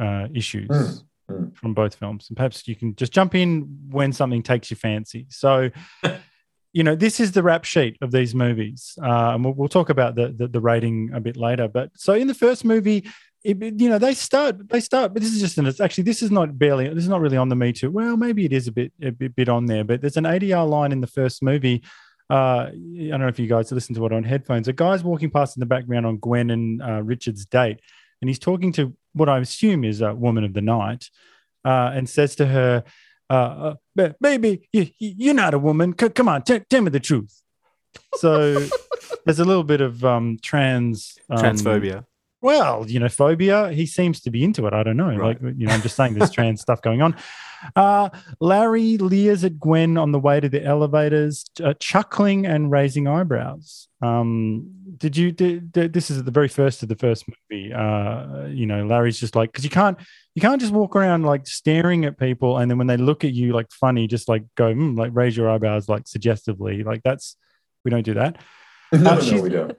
uh, 0.00 0.28
issues 0.34 0.68
Mm, 0.68 1.04
mm. 1.30 1.56
from 1.56 1.74
both 1.74 1.94
films, 1.94 2.28
and 2.28 2.36
perhaps 2.36 2.66
you 2.66 2.74
can 2.74 2.94
just 2.96 3.12
jump 3.12 3.34
in 3.34 3.78
when 3.88 4.12
something 4.12 4.42
takes 4.42 4.70
your 4.70 4.78
fancy. 4.78 5.26
So, 5.30 5.70
you 6.72 6.82
know, 6.82 6.94
this 6.94 7.20
is 7.20 7.32
the 7.32 7.42
rap 7.42 7.64
sheet 7.64 7.96
of 8.02 8.10
these 8.10 8.34
movies, 8.34 8.98
uh, 9.02 9.34
and 9.34 9.44
we'll, 9.44 9.54
we'll 9.54 9.68
talk 9.68 9.90
about 9.90 10.16
the, 10.16 10.34
the 10.36 10.48
the 10.48 10.60
rating 10.60 11.10
a 11.14 11.20
bit 11.20 11.36
later. 11.36 11.68
But 11.68 11.90
so 11.96 12.14
in 12.14 12.26
the 12.26 12.34
first 12.34 12.64
movie. 12.64 13.08
It, 13.46 13.80
you 13.80 13.88
know 13.88 13.98
they 13.98 14.14
start 14.14 14.68
they 14.68 14.80
start 14.80 15.12
but 15.12 15.22
this 15.22 15.32
is 15.32 15.40
just 15.40 15.56
an 15.58 15.66
it's 15.66 15.80
actually 15.80 16.02
this 16.02 16.20
is 16.20 16.32
not 16.32 16.58
barely 16.58 16.88
this 16.88 17.04
is 17.04 17.08
not 17.08 17.20
really 17.20 17.36
on 17.36 17.48
the 17.48 17.54
me 17.54 17.72
too 17.72 17.92
well 17.92 18.16
maybe 18.16 18.44
it 18.44 18.52
is 18.52 18.66
a 18.66 18.72
bit 18.72 18.92
a 19.00 19.12
bit, 19.12 19.36
bit 19.36 19.48
on 19.48 19.66
there 19.66 19.84
but 19.84 20.00
there's 20.00 20.16
an 20.16 20.24
adr 20.24 20.68
line 20.68 20.90
in 20.90 21.00
the 21.00 21.06
first 21.06 21.44
movie 21.44 21.80
uh, 22.28 22.70
I 22.72 23.08
don't 23.10 23.20
know 23.20 23.28
if 23.28 23.38
you 23.38 23.46
guys 23.46 23.70
listen 23.70 23.94
to 23.94 24.06
it 24.06 24.12
on 24.12 24.24
headphones. 24.24 24.66
A 24.66 24.72
guy's 24.72 25.04
walking 25.04 25.30
past 25.30 25.56
in 25.56 25.60
the 25.60 25.66
background 25.66 26.06
on 26.06 26.16
Gwen 26.16 26.50
and 26.50 26.82
uh, 26.82 27.02
Richard's 27.02 27.46
date, 27.46 27.80
and 28.20 28.28
he's 28.28 28.38
talking 28.38 28.72
to 28.72 28.96
what 29.12 29.28
I 29.28 29.38
assume 29.38 29.84
is 29.84 30.00
a 30.00 30.12
woman 30.12 30.42
of 30.42 30.52
the 30.52 30.60
night, 30.60 31.08
uh, 31.64 31.92
and 31.94 32.08
says 32.08 32.34
to 32.36 32.46
her, 32.46 32.84
uh, 33.30 33.74
uh, 33.96 34.10
"Baby, 34.20 34.68
you, 34.72 34.88
you're 34.98 35.34
not 35.34 35.54
a 35.54 35.58
woman. 35.58 35.94
C- 35.98 36.08
come 36.08 36.28
on, 36.28 36.42
t- 36.42 36.62
tell 36.68 36.82
me 36.82 36.90
the 36.90 37.00
truth." 37.00 37.42
So 38.16 38.54
there's 39.24 39.38
a 39.38 39.44
little 39.44 39.64
bit 39.64 39.80
of 39.80 40.04
um, 40.04 40.38
trans 40.42 41.16
um, 41.30 41.38
Transphobia. 41.38 42.06
Well, 42.46 42.88
you 42.88 43.00
know, 43.00 43.08
phobia. 43.08 43.72
He 43.72 43.86
seems 43.86 44.20
to 44.20 44.30
be 44.30 44.44
into 44.44 44.66
it. 44.66 44.72
I 44.72 44.82
don't 44.84 44.96
know. 44.96 45.08
Right. 45.14 45.42
Like, 45.42 45.54
you 45.58 45.66
know, 45.66 45.72
I'm 45.74 45.82
just 45.82 45.96
saying 45.96 46.14
there's 46.14 46.30
trans 46.30 46.60
stuff 46.66 46.80
going 46.80 47.02
on. 47.02 47.16
Uh, 47.74 48.10
Larry 48.38 48.96
leers 48.98 49.42
at 49.42 49.58
Gwen 49.58 49.96
on 49.98 50.12
the 50.12 50.20
way 50.20 50.38
to 50.38 50.48
the 50.48 50.62
elevators, 50.62 51.44
uh, 51.64 51.74
chuckling 51.80 52.46
and 52.46 52.70
raising 52.70 53.08
eyebrows. 53.08 53.88
Um, 54.02 54.70
did 54.98 55.16
you? 55.16 55.32
Did, 55.32 55.72
did- 55.72 55.92
this 55.92 56.10
is 56.10 56.22
the 56.22 56.30
very 56.30 56.48
first 56.48 56.82
of 56.82 56.88
the 56.88 56.94
first 56.96 57.24
movie. 57.28 57.72
Uh, 57.72 58.44
you 58.46 58.66
know, 58.66 58.86
Larry's 58.86 59.18
just 59.18 59.34
like 59.34 59.50
because 59.50 59.64
you 59.64 59.70
can't 59.70 59.98
you 60.34 60.42
can't 60.42 60.60
just 60.60 60.72
walk 60.72 60.94
around 60.94 61.24
like 61.24 61.46
staring 61.46 62.04
at 62.04 62.18
people 62.18 62.58
and 62.58 62.70
then 62.70 62.78
when 62.78 62.86
they 62.86 62.96
look 62.98 63.24
at 63.24 63.32
you 63.32 63.52
like 63.52 63.70
funny, 63.72 64.06
just 64.06 64.28
like 64.28 64.44
go 64.54 64.72
mm, 64.72 64.96
like 64.96 65.10
raise 65.14 65.36
your 65.36 65.50
eyebrows 65.50 65.88
like 65.88 66.06
suggestively. 66.06 66.84
Like 66.84 67.02
that's 67.02 67.36
we 67.84 67.90
don't 67.90 68.04
do 68.04 68.14
that. 68.14 68.36
No, 68.92 69.10
Uh, 69.18 69.20
no, 69.32 69.42
we 69.42 69.48
don't. 69.48 69.76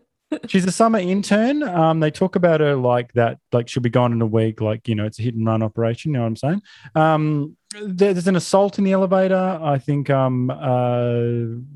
She's 0.48 0.66
a 0.66 0.72
summer 0.72 1.00
intern. 1.00 1.64
Um, 1.64 2.00
they 2.00 2.12
talk 2.12 2.36
about 2.36 2.60
her 2.60 2.76
like 2.76 3.14
that, 3.14 3.40
like 3.52 3.68
she'll 3.70 3.84
be 3.84 3.90
gone 3.90 4.12
in 4.12 4.22
a 4.22 4.26
week, 4.26 4.62
like 4.62 4.88
you 4.88 4.96
know, 4.96 5.06
it's 5.06 5.20
a 5.20 5.22
hit 5.22 5.36
and 5.36 5.46
run 5.46 5.64
operation. 5.64 6.12
You 6.12 6.18
know 6.18 6.24
what 6.24 6.28
I'm 6.28 6.36
saying? 6.36 6.62
Um, 6.96 7.58
there- 7.82 8.14
there's 8.14 8.28
an 8.28 8.36
assault 8.38 8.78
in 8.78 8.86
the 8.86 8.94
elevator. 8.94 9.60
I 9.62 9.78
think 9.78 10.10
um, 10.10 10.50
uh, 10.50 11.12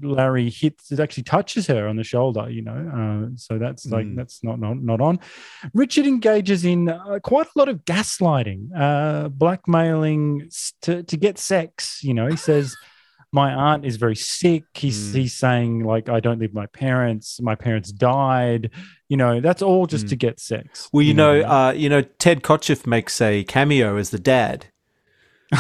Larry 0.01 0.49
hits, 0.49 0.91
it 0.91 0.99
actually 0.99 1.23
touches 1.23 1.67
her 1.67 1.87
on 1.87 1.95
the 1.97 2.03
shoulder. 2.03 2.49
You 2.49 2.61
know, 2.63 2.71
uh, 3.27 3.29
so 3.35 3.57
that's 3.57 3.85
like 3.87 4.05
Mm. 4.07 4.15
that's 4.15 4.43
not 4.43 4.59
not 4.59 4.81
not 4.81 5.01
on. 5.01 5.19
Richard 5.73 6.05
engages 6.05 6.65
in 6.65 6.89
uh, 6.89 7.19
quite 7.23 7.47
a 7.47 7.59
lot 7.59 7.69
of 7.69 7.83
gaslighting, 7.85 8.69
uh, 8.75 9.29
blackmailing 9.29 10.49
to 10.81 11.03
get 11.03 11.37
sex. 11.37 12.03
You 12.03 12.13
know, 12.13 12.27
he 12.27 12.35
says. 12.37 12.75
My 13.33 13.53
aunt 13.53 13.85
is 13.85 13.95
very 13.95 14.15
sick. 14.15 14.65
He's 14.73 15.11
Mm. 15.11 15.15
he's 15.15 15.33
saying 15.33 15.83
like 15.85 16.09
I 16.09 16.19
don't 16.19 16.39
live 16.39 16.51
with 16.51 16.55
my 16.55 16.65
parents. 16.67 17.39
My 17.41 17.55
parents 17.55 17.91
died. 17.91 18.71
You 19.07 19.17
know 19.17 19.39
that's 19.39 19.61
all 19.61 19.87
just 19.87 20.09
to 20.09 20.15
get 20.15 20.39
sex. 20.39 20.89
Well, 20.91 21.03
you 21.03 21.13
know, 21.13 21.41
uh, 21.41 21.71
you 21.71 21.89
know, 21.89 22.01
Ted 22.01 22.43
Kotcheff 22.43 22.85
makes 22.85 23.21
a 23.21 23.43
cameo 23.45 23.97
as 23.97 24.09
the 24.09 24.19
dad. 24.19 24.67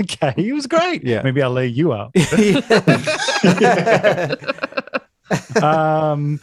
okay, 0.00 0.32
he 0.36 0.52
was 0.52 0.66
great. 0.66 1.04
Yeah. 1.04 1.22
maybe 1.22 1.42
I'll 1.42 1.50
lay 1.50 1.66
you 1.66 1.92
up. 1.92 2.12
um, 5.62 6.40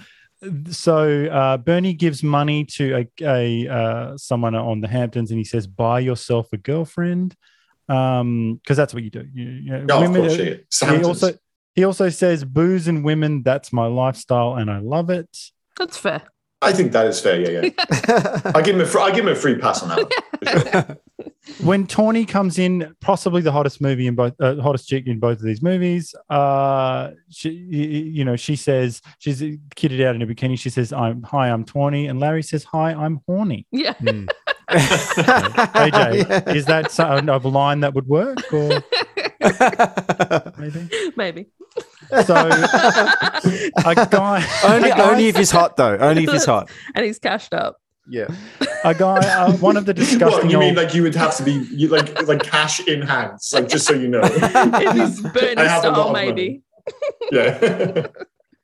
so 0.69 1.25
uh, 1.25 1.57
Bernie 1.57 1.93
gives 1.93 2.23
money 2.23 2.65
to 2.65 3.05
a, 3.21 3.21
a 3.21 3.67
uh, 3.71 4.17
someone 4.17 4.55
on 4.55 4.81
the 4.81 4.87
Hamptons, 4.87 5.31
and 5.31 5.37
he 5.37 5.43
says, 5.43 5.67
"Buy 5.67 5.99
yourself 5.99 6.51
a 6.53 6.57
girlfriend," 6.57 7.35
because 7.91 8.77
that's 8.77 8.93
what 8.93 9.03
you 9.03 9.09
do. 9.09 9.25
You, 9.33 9.43
you 9.43 9.71
know, 9.71 9.83
No, 9.83 10.03
of 10.03 10.13
course, 10.15 10.37
yeah. 10.37 10.43
It's 10.45 10.79
he 10.79 11.03
also 11.03 11.33
he 11.75 11.83
also 11.83 12.09
says, 12.09 12.43
"Booze 12.43 12.87
and 12.87 13.03
women, 13.03 13.43
that's 13.43 13.73
my 13.73 13.85
lifestyle, 13.87 14.55
and 14.55 14.69
I 14.69 14.79
love 14.79 15.09
it." 15.09 15.29
That's 15.77 15.97
fair. 15.97 16.21
I 16.61 16.73
think 16.73 16.91
that 16.91 17.07
is 17.07 17.19
fair. 17.19 17.39
Yeah, 17.39 17.71
yeah. 17.73 18.51
I 18.55 18.61
give 18.61 18.75
him 18.75 18.81
a 18.81 18.85
fr- 18.85 18.99
I 18.99 19.11
give 19.11 19.25
him 19.25 19.33
a 19.33 19.35
free 19.35 19.57
pass 19.57 19.81
on 19.81 19.89
that. 19.89 20.87
One. 20.87 20.97
when 21.63 21.87
Tawny 21.87 22.25
comes 22.25 22.59
in, 22.59 22.95
possibly 23.01 23.41
the 23.41 23.51
hottest 23.51 23.81
movie 23.81 24.05
in 24.05 24.15
both, 24.15 24.39
uh, 24.39 24.61
hottest 24.61 24.87
chick 24.87 25.07
in 25.07 25.19
both 25.19 25.39
of 25.39 25.43
these 25.43 25.61
movies. 25.61 26.13
Uh, 26.29 27.11
she, 27.29 27.49
you 27.49 28.23
know, 28.23 28.35
she 28.35 28.55
says 28.55 29.01
she's 29.17 29.41
kitted 29.75 30.05
out 30.05 30.15
in 30.15 30.21
a 30.21 30.27
bikini. 30.27 30.57
She 30.57 30.69
says, 30.69 30.93
"I'm 30.93 31.23
hi, 31.23 31.49
I'm 31.49 31.65
Tawny," 31.65 32.07
and 32.07 32.19
Larry 32.19 32.43
says, 32.43 32.63
"Hi, 32.65 32.93
I'm 32.93 33.21
horny." 33.27 33.65
Yeah. 33.71 33.95
AJ, 34.71 36.55
is 36.55 36.65
that 36.65 36.91
so- 36.91 37.19
a 37.19 37.37
line 37.47 37.79
that 37.81 37.93
would 37.93 38.07
work? 38.07 38.37
Or 38.53 38.83
maybe. 40.61 40.89
Maybe. 41.15 41.45
So 42.25 42.35
a 42.35 44.07
guy, 44.09 44.45
only, 44.65 44.89
a 44.89 44.95
guy- 44.95 45.09
only 45.11 45.27
if 45.27 45.37
he's 45.37 45.51
hot 45.51 45.77
though. 45.77 45.97
Only 45.97 46.23
if 46.25 46.31
he's 46.31 46.45
hot. 46.45 46.69
and 46.95 47.05
he's 47.05 47.19
cashed 47.19 47.53
up. 47.53 47.77
Yeah. 48.09 48.27
a 48.83 48.93
guy, 48.93 49.17
uh, 49.19 49.53
one 49.57 49.77
of 49.77 49.85
the 49.85 49.93
disgusting. 49.93 50.41
What, 50.43 50.49
you 50.51 50.57
mean 50.59 50.75
like 50.75 50.93
you 50.93 51.03
would 51.03 51.15
have 51.15 51.35
to 51.37 51.43
be 51.43 51.53
you, 51.71 51.87
like 51.87 52.21
like 52.27 52.43
cash 52.43 52.79
in 52.87 53.01
hands, 53.03 53.51
like 53.53 53.69
just 53.69 53.85
so 53.87 53.93
you 53.93 54.07
know. 54.09 54.21
It 54.23 54.97
is 54.97 55.21
Bernie 55.21 55.55
I 55.57 55.67
have 55.67 55.85
a 55.85 55.89
lot 55.89 55.95
style, 55.95 56.07
of 56.07 56.11
money. 56.13 56.27
maybe. 56.31 56.61
Yeah. 57.31 58.07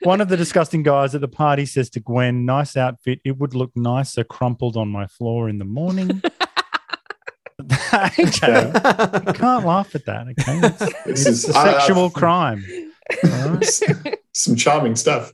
One 0.07 0.21
of 0.21 0.29
the 0.29 0.37
disgusting 0.37 0.83
guys 0.83 1.13
at 1.15 1.19
the 1.19 1.27
party 1.27 1.65
says 1.65 1.89
to 1.89 1.99
Gwen, 1.99 2.45
"Nice 2.45 2.77
outfit. 2.77 3.19
It 3.25 3.37
would 3.39 3.53
look 3.53 3.71
nicer 3.75 4.23
crumpled 4.23 4.77
on 4.77 4.87
my 4.87 5.05
floor 5.05 5.49
in 5.49 5.57
the 5.57 5.65
morning." 5.65 6.21
okay, 7.93 8.17
you 8.17 9.33
can't 9.33 9.65
laugh 9.65 9.93
at 9.95 10.05
that. 10.05 10.27
Okay, 10.29 10.59
it's, 10.67 10.79
This 11.03 11.27
it's 11.27 11.43
is- 11.43 11.49
a 11.49 11.57
I- 11.57 11.61
I- 11.61 11.71
sexual 11.79 12.09
crime. 12.09 12.63
All 13.25 13.49
right? 13.49 14.17
Some 14.33 14.55
charming 14.55 14.95
stuff. 14.95 15.33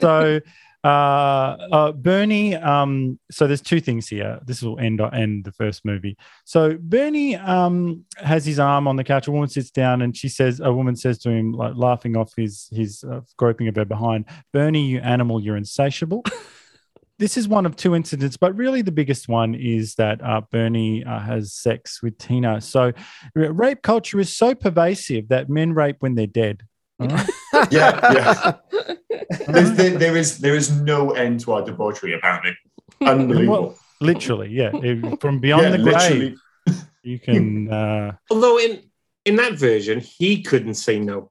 So, 0.00 0.38
uh, 0.84 1.56
uh, 1.72 1.92
Bernie. 1.92 2.54
Um, 2.54 3.18
so 3.30 3.46
there's 3.46 3.62
two 3.62 3.80
things 3.80 4.06
here. 4.06 4.38
This 4.44 4.62
will 4.62 4.78
end 4.78 5.00
end 5.00 5.44
the 5.44 5.52
first 5.52 5.84
movie. 5.84 6.16
So 6.44 6.76
Bernie 6.78 7.36
um, 7.36 8.04
has 8.18 8.44
his 8.44 8.58
arm 8.58 8.86
on 8.86 8.96
the 8.96 9.04
couch. 9.04 9.26
A 9.26 9.32
woman 9.32 9.48
sits 9.48 9.70
down, 9.70 10.02
and 10.02 10.14
she 10.14 10.28
says, 10.28 10.60
a 10.60 10.72
woman 10.72 10.94
says 10.94 11.18
to 11.20 11.30
him, 11.30 11.52
like 11.52 11.74
laughing 11.74 12.16
off 12.16 12.32
his 12.36 12.68
his 12.70 13.02
uh, 13.02 13.20
groping 13.38 13.66
of 13.68 13.76
her 13.76 13.86
behind, 13.86 14.26
"Bernie, 14.52 14.86
you 14.86 14.98
animal, 14.98 15.40
you're 15.40 15.56
insatiable." 15.56 16.22
this 17.18 17.38
is 17.38 17.48
one 17.48 17.64
of 17.64 17.76
two 17.76 17.94
incidents, 17.94 18.36
but 18.36 18.54
really 18.54 18.82
the 18.82 18.92
biggest 18.92 19.28
one 19.28 19.54
is 19.54 19.94
that 19.94 20.22
uh, 20.22 20.42
Bernie 20.50 21.02
uh, 21.04 21.20
has 21.20 21.54
sex 21.54 22.02
with 22.02 22.18
Tina. 22.18 22.60
So 22.60 22.92
r- 23.36 23.52
rape 23.52 23.80
culture 23.82 24.20
is 24.20 24.36
so 24.36 24.54
pervasive 24.54 25.28
that 25.28 25.48
men 25.48 25.72
rape 25.72 25.96
when 26.00 26.14
they're 26.14 26.26
dead. 26.26 26.62
all 27.00 27.06
right? 27.06 27.28
Yeah, 27.70 28.12
yeah. 28.12 28.82
There's, 29.48 29.72
there, 29.72 29.98
there 29.98 30.16
is 30.16 30.38
there 30.38 30.54
is 30.54 30.70
no 30.80 31.10
end 31.12 31.40
to 31.40 31.52
our 31.52 31.64
debauchery, 31.64 32.14
apparently. 32.14 32.56
Unbelievable. 33.02 33.62
Well, 33.68 33.78
literally, 34.00 34.50
yeah. 34.50 34.70
It- 34.74 35.20
From 35.20 35.40
beyond 35.40 35.62
Yeah, 35.62 35.70
the 35.70 35.78
literally. 35.78 36.36
grave, 36.66 36.84
you 37.02 37.18
can. 37.18 37.72
Uh, 37.72 38.12
Although 38.30 38.58
in 38.58 38.82
in 39.24 39.36
that 39.36 39.54
version, 39.54 40.00
he 40.00 40.42
couldn't 40.42 40.74
say 40.74 40.98
no. 40.98 41.30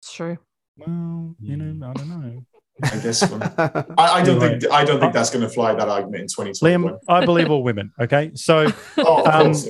It's 0.00 0.12
true. 0.12 0.38
well, 0.76 1.34
you 1.40 1.56
know, 1.56 1.88
I 1.88 1.92
don't 1.92 2.08
know. 2.08 2.44
I 2.82 2.98
guess. 2.98 3.22
I, 3.32 3.84
I 3.96 4.22
don't 4.22 4.36
Anyway. 4.42 4.60
think 4.60 4.72
I 4.72 4.84
don't 4.84 5.00
think 5.00 5.12
that's 5.14 5.30
going 5.30 5.42
to 5.42 5.48
fly 5.48 5.72
that 5.74 5.88
argument 5.88 6.20
in 6.22 6.26
2021. 6.28 6.92
Liam, 6.92 6.98
I 7.08 7.24
believe 7.24 7.50
all 7.50 7.62
women. 7.62 7.92
Okay, 7.98 8.30
so 8.34 8.66
Oh, 8.98 9.22
of 9.22 9.26
um, 9.26 9.42
course. 9.44 9.64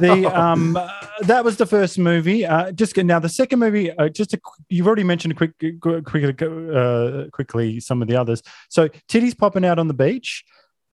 the 0.00 0.30
um 0.32 0.76
uh, 0.76 0.88
that 1.22 1.44
was 1.44 1.56
the 1.56 1.66
first 1.66 1.98
movie. 1.98 2.46
Uh, 2.46 2.70
just 2.72 2.96
now 2.96 3.18
the 3.18 3.28
second 3.28 3.58
movie. 3.58 3.90
Uh, 3.90 4.08
just 4.08 4.32
a, 4.34 4.40
you've 4.68 4.86
already 4.86 5.04
mentioned 5.04 5.32
a 5.32 5.34
quick, 5.36 5.52
quick, 6.04 6.42
uh, 6.42 7.24
quickly 7.32 7.80
some 7.80 8.00
of 8.02 8.08
the 8.08 8.16
others. 8.16 8.42
So 8.68 8.88
titties 9.08 9.36
popping 9.36 9.64
out 9.64 9.78
on 9.78 9.88
the 9.88 9.94
beach. 9.94 10.44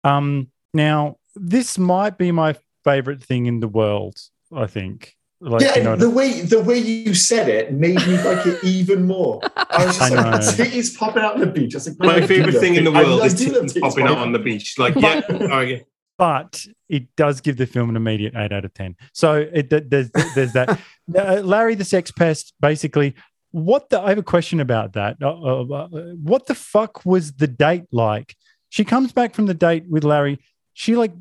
Um, 0.04 0.48
now 0.74 1.16
this 1.34 1.78
might 1.78 2.18
be 2.18 2.30
my 2.30 2.56
favorite 2.84 3.22
thing 3.22 3.46
in 3.46 3.60
the 3.60 3.68
world. 3.68 4.16
I 4.54 4.66
think. 4.66 5.16
Like, 5.44 5.62
yeah, 5.62 5.76
you 5.76 5.82
know, 5.82 5.96
the 5.96 6.08
way 6.08 6.40
the 6.42 6.62
way 6.62 6.78
you 6.78 7.14
said 7.14 7.48
it 7.48 7.72
made 7.72 7.96
me 8.06 8.22
like 8.22 8.46
it 8.46 8.62
even 8.62 9.06
more. 9.06 9.40
I 9.56 9.84
was 9.86 9.98
just 9.98 10.12
I 10.12 10.30
like, 10.30 10.40
titties 10.40 10.96
popping 10.96 11.24
out 11.24 11.34
on 11.34 11.40
the 11.40 11.46
beach. 11.46 11.74
I 11.74 11.78
was 11.78 11.88
like, 11.88 11.98
My 11.98 12.22
I 12.22 12.26
favorite 12.28 12.60
thing 12.60 12.76
in 12.76 12.84
the 12.84 12.92
world 12.92 13.22
I 13.22 13.26
is 13.26 13.34
do 13.34 13.46
titties 13.46 13.72
titties 13.74 13.80
popping 13.80 14.06
out 14.06 14.18
on 14.18 14.30
the 14.30 14.38
beach. 14.38 14.78
Like, 14.78 14.94
yeah, 14.98 15.20
oh, 15.28 15.60
yeah. 15.60 15.78
but 16.16 16.64
it 16.88 17.08
does 17.16 17.40
give 17.40 17.56
the 17.56 17.66
film 17.66 17.90
an 17.90 17.96
immediate 17.96 18.34
eight 18.36 18.52
out 18.52 18.64
of 18.64 18.72
ten. 18.72 18.94
So 19.14 19.44
it, 19.52 19.68
there's 19.90 20.10
there's 20.34 20.52
that. 20.52 20.78
Uh, 21.12 21.42
Larry 21.44 21.74
the 21.74 21.84
Sex 21.84 22.12
Pest, 22.12 22.54
basically. 22.60 23.16
What 23.50 23.90
the? 23.90 24.00
I 24.00 24.10
have 24.10 24.18
a 24.18 24.22
question 24.22 24.60
about 24.60 24.92
that. 24.92 25.16
Uh, 25.20 25.28
uh, 25.28 25.62
uh, 25.64 25.88
what 26.22 26.46
the 26.46 26.54
fuck 26.54 27.04
was 27.04 27.32
the 27.32 27.48
date 27.48 27.86
like? 27.90 28.36
She 28.68 28.84
comes 28.84 29.12
back 29.12 29.34
from 29.34 29.46
the 29.46 29.52
date 29.52 29.84
with 29.90 30.04
Larry. 30.04 30.38
She 30.74 30.94
like 30.94 31.12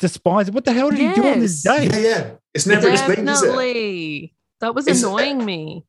despises. 0.00 0.52
What 0.52 0.64
the 0.64 0.72
hell 0.72 0.90
did 0.90 0.98
he 0.98 1.12
do 1.14 1.26
on 1.28 1.40
this 1.40 1.64
Yes. 1.64 1.80
date? 1.80 1.92
Yeah, 2.02 2.08
yeah. 2.08 2.30
It's 2.58 2.66
never 2.66 2.88
explained, 2.90 3.28
is 3.28 3.42
it? 3.42 3.46
Definitely. 3.46 4.34
That 4.60 4.74
was 4.74 4.86
It's- 4.86 5.02
annoying 5.02 5.44
me. 5.44 5.84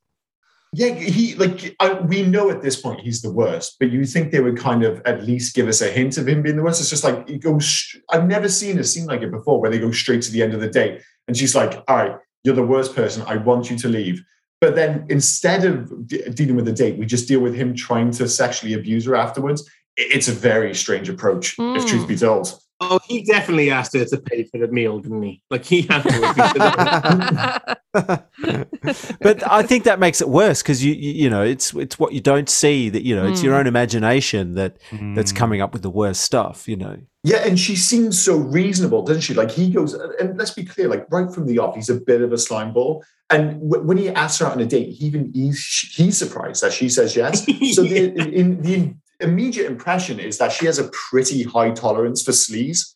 Yeah, 0.71 0.93
he 0.93 1.33
like 1.33 1.75
I, 1.79 1.93
we 1.93 2.21
know 2.21 2.51
at 2.51 2.61
this 2.61 2.79
point 2.79 2.99
he's 3.01 3.23
the 3.23 3.31
worst, 3.31 3.77
but 3.79 3.89
you 3.89 4.05
think 4.05 4.31
they 4.31 4.39
would 4.39 4.55
kind 4.55 4.83
of 4.83 5.01
at 5.03 5.23
least 5.23 5.55
give 5.55 5.67
us 5.67 5.81
a 5.81 5.89
hint 5.89 6.19
of 6.19 6.27
him 6.27 6.43
being 6.43 6.57
the 6.57 6.61
worst. 6.61 6.79
It's 6.79 6.91
just 6.91 7.03
like 7.03 7.27
it 7.27 7.39
goes. 7.39 7.95
I've 8.11 8.27
never 8.27 8.47
seen 8.47 8.77
a 8.77 8.83
scene 8.83 9.07
like 9.07 9.23
it 9.23 9.31
before 9.31 9.59
where 9.59 9.71
they 9.71 9.79
go 9.79 9.89
straight 9.89 10.21
to 10.21 10.31
the 10.31 10.43
end 10.43 10.53
of 10.53 10.59
the 10.59 10.69
day, 10.69 11.01
and 11.27 11.35
she's 11.35 11.55
like, 11.55 11.83
"All 11.87 11.95
right, 11.97 12.15
you're 12.43 12.53
the 12.53 12.61
worst 12.61 12.95
person. 12.95 13.23
I 13.25 13.37
want 13.37 13.71
you 13.71 13.79
to 13.79 13.89
leave." 13.89 14.23
But 14.61 14.75
then 14.75 15.07
instead 15.09 15.65
of 15.65 16.05
de- 16.05 16.29
dealing 16.29 16.55
with 16.55 16.65
the 16.65 16.73
date, 16.83 16.99
we 16.99 17.07
just 17.07 17.27
deal 17.27 17.39
with 17.39 17.55
him 17.55 17.73
trying 17.73 18.11
to 18.11 18.27
sexually 18.27 18.75
abuse 18.75 19.05
her 19.05 19.15
afterwards. 19.15 19.67
It's 19.97 20.27
a 20.27 20.33
very 20.33 20.75
strange 20.75 21.09
approach, 21.09 21.55
if 21.57 21.87
truth 21.87 22.03
hmm. 22.03 22.07
be 22.07 22.15
told. 22.15 22.59
Oh, 22.81 22.99
he 23.07 23.23
definitely 23.23 23.69
asked 23.71 23.93
her 23.93 24.05
to 24.05 24.17
pay 24.17 24.43
for 24.45 24.57
the 24.57 24.67
meal, 24.67 24.99
didn't 24.99 25.21
he? 25.21 25.43
Like 25.49 25.65
he 25.65 25.81
had 25.81 26.01
to. 26.03 27.75
but 29.21 29.51
I 29.51 29.63
think 29.63 29.83
that 29.83 29.99
makes 29.99 30.21
it 30.21 30.29
worse 30.29 30.61
because 30.61 30.83
you, 30.83 30.93
you 30.93 31.11
you 31.23 31.29
know 31.29 31.41
it's 31.43 31.73
it's 31.73 31.99
what 31.99 32.13
you 32.13 32.21
don't 32.21 32.47
see 32.49 32.89
that 32.89 33.03
you 33.03 33.15
know 33.15 33.27
it's 33.27 33.43
your 33.43 33.53
Mm. 33.55 33.59
own 33.59 33.67
imagination 33.67 34.53
that 34.55 34.77
that's 35.15 35.31
coming 35.31 35.59
up 35.61 35.73
with 35.73 35.81
the 35.81 35.89
worst 35.89 36.21
stuff. 36.21 36.67
You 36.67 36.77
know. 36.77 36.97
Yeah, 37.23 37.45
and 37.45 37.59
she 37.59 37.75
seems 37.75 38.23
so 38.23 38.37
reasonable, 38.37 39.01
doesn't 39.03 39.21
she? 39.23 39.33
Like 39.33 39.51
he 39.51 39.69
goes, 39.71 39.93
and 39.93 40.37
let's 40.37 40.51
be 40.51 40.63
clear, 40.63 40.87
like 40.87 41.05
right 41.11 41.29
from 41.33 41.47
the 41.47 41.59
off, 41.59 41.75
he's 41.75 41.89
a 41.89 41.95
bit 41.99 42.21
of 42.21 42.31
a 42.31 42.37
slime 42.37 42.71
ball. 42.71 43.03
And 43.29 43.59
w- 43.69 43.83
when 43.85 43.97
he 43.97 44.07
asks 44.09 44.39
her 44.39 44.45
out 44.45 44.53
on 44.53 44.61
a 44.61 44.65
date, 44.65 44.93
he 44.93 45.05
even 45.07 45.31
he's 45.33 45.65
he's 45.93 46.17
surprised 46.17 46.63
that 46.63 46.71
she 46.73 46.87
says 46.89 47.15
yes. 47.15 47.43
So 47.75 47.83
the 47.83 48.13
in 48.33 48.61
the 48.61 48.93
immediate 49.19 49.67
impression 49.67 50.19
is 50.19 50.37
that 50.37 50.51
she 50.51 50.65
has 50.65 50.79
a 50.79 50.89
pretty 50.89 51.43
high 51.43 51.71
tolerance 51.71 52.23
for 52.23 52.31
sleaze. 52.31 52.95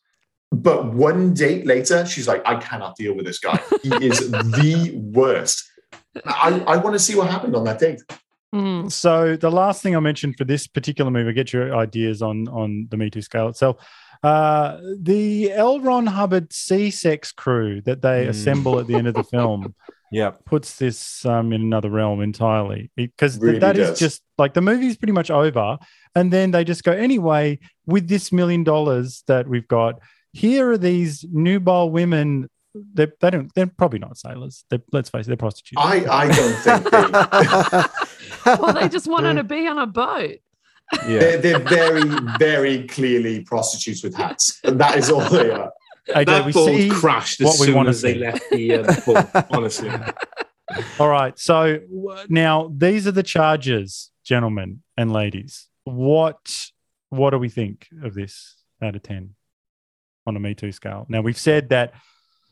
But 0.51 0.93
one 0.93 1.33
date 1.33 1.65
later, 1.65 2.05
she's 2.05 2.27
like, 2.27 2.43
I 2.45 2.55
cannot 2.57 2.95
deal 2.95 3.15
with 3.15 3.25
this 3.25 3.39
guy. 3.39 3.59
He 3.81 3.89
is 4.05 4.29
the 4.31 4.91
worst. 4.95 5.63
I, 6.25 6.63
I 6.67 6.77
want 6.77 6.93
to 6.93 6.99
see 6.99 7.15
what 7.15 7.29
happened 7.29 7.55
on 7.55 7.63
that 7.63 7.79
date. 7.79 8.01
So 8.89 9.35
the 9.35 9.49
last 9.49 9.81
thing 9.81 9.95
I 9.95 9.99
mentioned 9.99 10.37
for 10.37 10.43
this 10.43 10.67
particular 10.67 11.09
movie, 11.09 11.33
get 11.33 11.51
your 11.51 11.75
ideas 11.75 12.21
on 12.21 12.47
on 12.49 12.87
the 12.91 12.97
Me 12.97 13.09
Too 13.09 13.23
scale 13.23 13.47
itself. 13.47 13.77
Uh, 14.21 14.79
the 14.97 15.51
L. 15.51 15.79
Ron 15.81 16.05
Hubbard 16.05 16.53
C-sex 16.53 17.31
crew 17.33 17.81
that 17.81 18.01
they 18.01 18.27
assemble 18.27 18.79
at 18.79 18.87
the 18.87 18.95
end 18.95 19.07
of 19.07 19.15
the 19.15 19.23
film. 19.23 19.75
Yeah. 20.13 20.31
puts 20.45 20.77
this 20.77 21.25
um, 21.25 21.51
in 21.51 21.61
another 21.61 21.89
realm 21.89 22.21
entirely 22.21 22.91
because 22.95 23.37
Really 23.39 23.59
that 23.59 23.77
is 23.77 23.89
does. 23.89 23.99
just 23.99 24.21
like 24.37 24.53
the 24.53 24.61
movie's 24.61 24.95
pretty 24.95 25.11
much 25.13 25.31
over, 25.31 25.77
and 26.15 26.31
then 26.31 26.51
they 26.51 26.63
just 26.63 26.83
go 26.83 26.91
anyway 26.91 27.59
with 27.85 28.07
this 28.07 28.31
million 28.31 28.63
dollars 28.63 29.23
that 29.27 29.47
we've 29.47 29.67
got. 29.67 29.99
Here 30.31 30.71
are 30.71 30.77
these 30.77 31.25
nubile 31.31 31.89
women. 31.89 32.49
They, 32.93 33.07
they 33.21 33.29
don't. 33.31 33.51
They're 33.55 33.67
probably 33.67 33.99
not 33.99 34.17
sailors. 34.17 34.65
They're, 34.69 34.81
let's 34.91 35.09
face 35.09 35.25
it, 35.25 35.29
they're 35.29 35.37
prostitutes. 35.37 35.81
I, 35.83 36.05
I 36.09 36.27
don't 36.31 36.55
think 36.63 36.91
they, 38.45 38.55
well, 38.61 38.73
they 38.73 38.89
just 38.89 39.07
wanted 39.07 39.35
to 39.35 39.43
be 39.43 39.67
on 39.67 39.77
a 39.77 39.87
boat. 39.87 40.37
they're, 41.07 41.37
they're 41.37 41.59
very, 41.59 42.03
very 42.37 42.87
clearly 42.87 43.41
prostitutes 43.41 44.03
with 44.03 44.15
hats. 44.15 44.59
And 44.63 44.79
that 44.79 44.97
is 44.97 45.09
all 45.09 45.21
they 45.29 45.49
are. 45.49 45.71
AJ, 46.09 46.25
that 46.25 46.45
we 46.45 46.51
boat 46.51 46.67
see 46.67 46.89
crashed 46.89 47.41
as 47.41 47.45
what 47.45 47.59
we 47.59 47.65
soon 47.67 47.75
wanna 47.75 47.89
as 47.89 48.01
they 48.01 48.15
left 48.15 48.43
the, 48.51 48.73
uh, 48.75 48.81
the 48.81 49.03
boat. 49.33 49.45
Honestly, 49.51 49.89
All 50.99 51.09
right. 51.09 51.37
So 51.37 51.79
now 52.29 52.71
these 52.75 53.07
are 53.07 53.11
the 53.11 53.23
charges, 53.23 54.11
gentlemen 54.23 54.83
and 54.97 55.11
ladies. 55.11 55.67
What 55.85 56.71
what 57.09 57.29
do 57.29 57.37
we 57.37 57.49
think 57.49 57.87
of 58.03 58.13
this 58.13 58.55
out 58.81 58.95
of 58.95 59.03
ten 59.03 59.35
on 60.25 60.35
a 60.35 60.39
Me 60.39 60.55
Too 60.55 60.71
scale? 60.71 61.05
Now 61.09 61.21
we've 61.21 61.37
said 61.37 61.69
that 61.69 61.93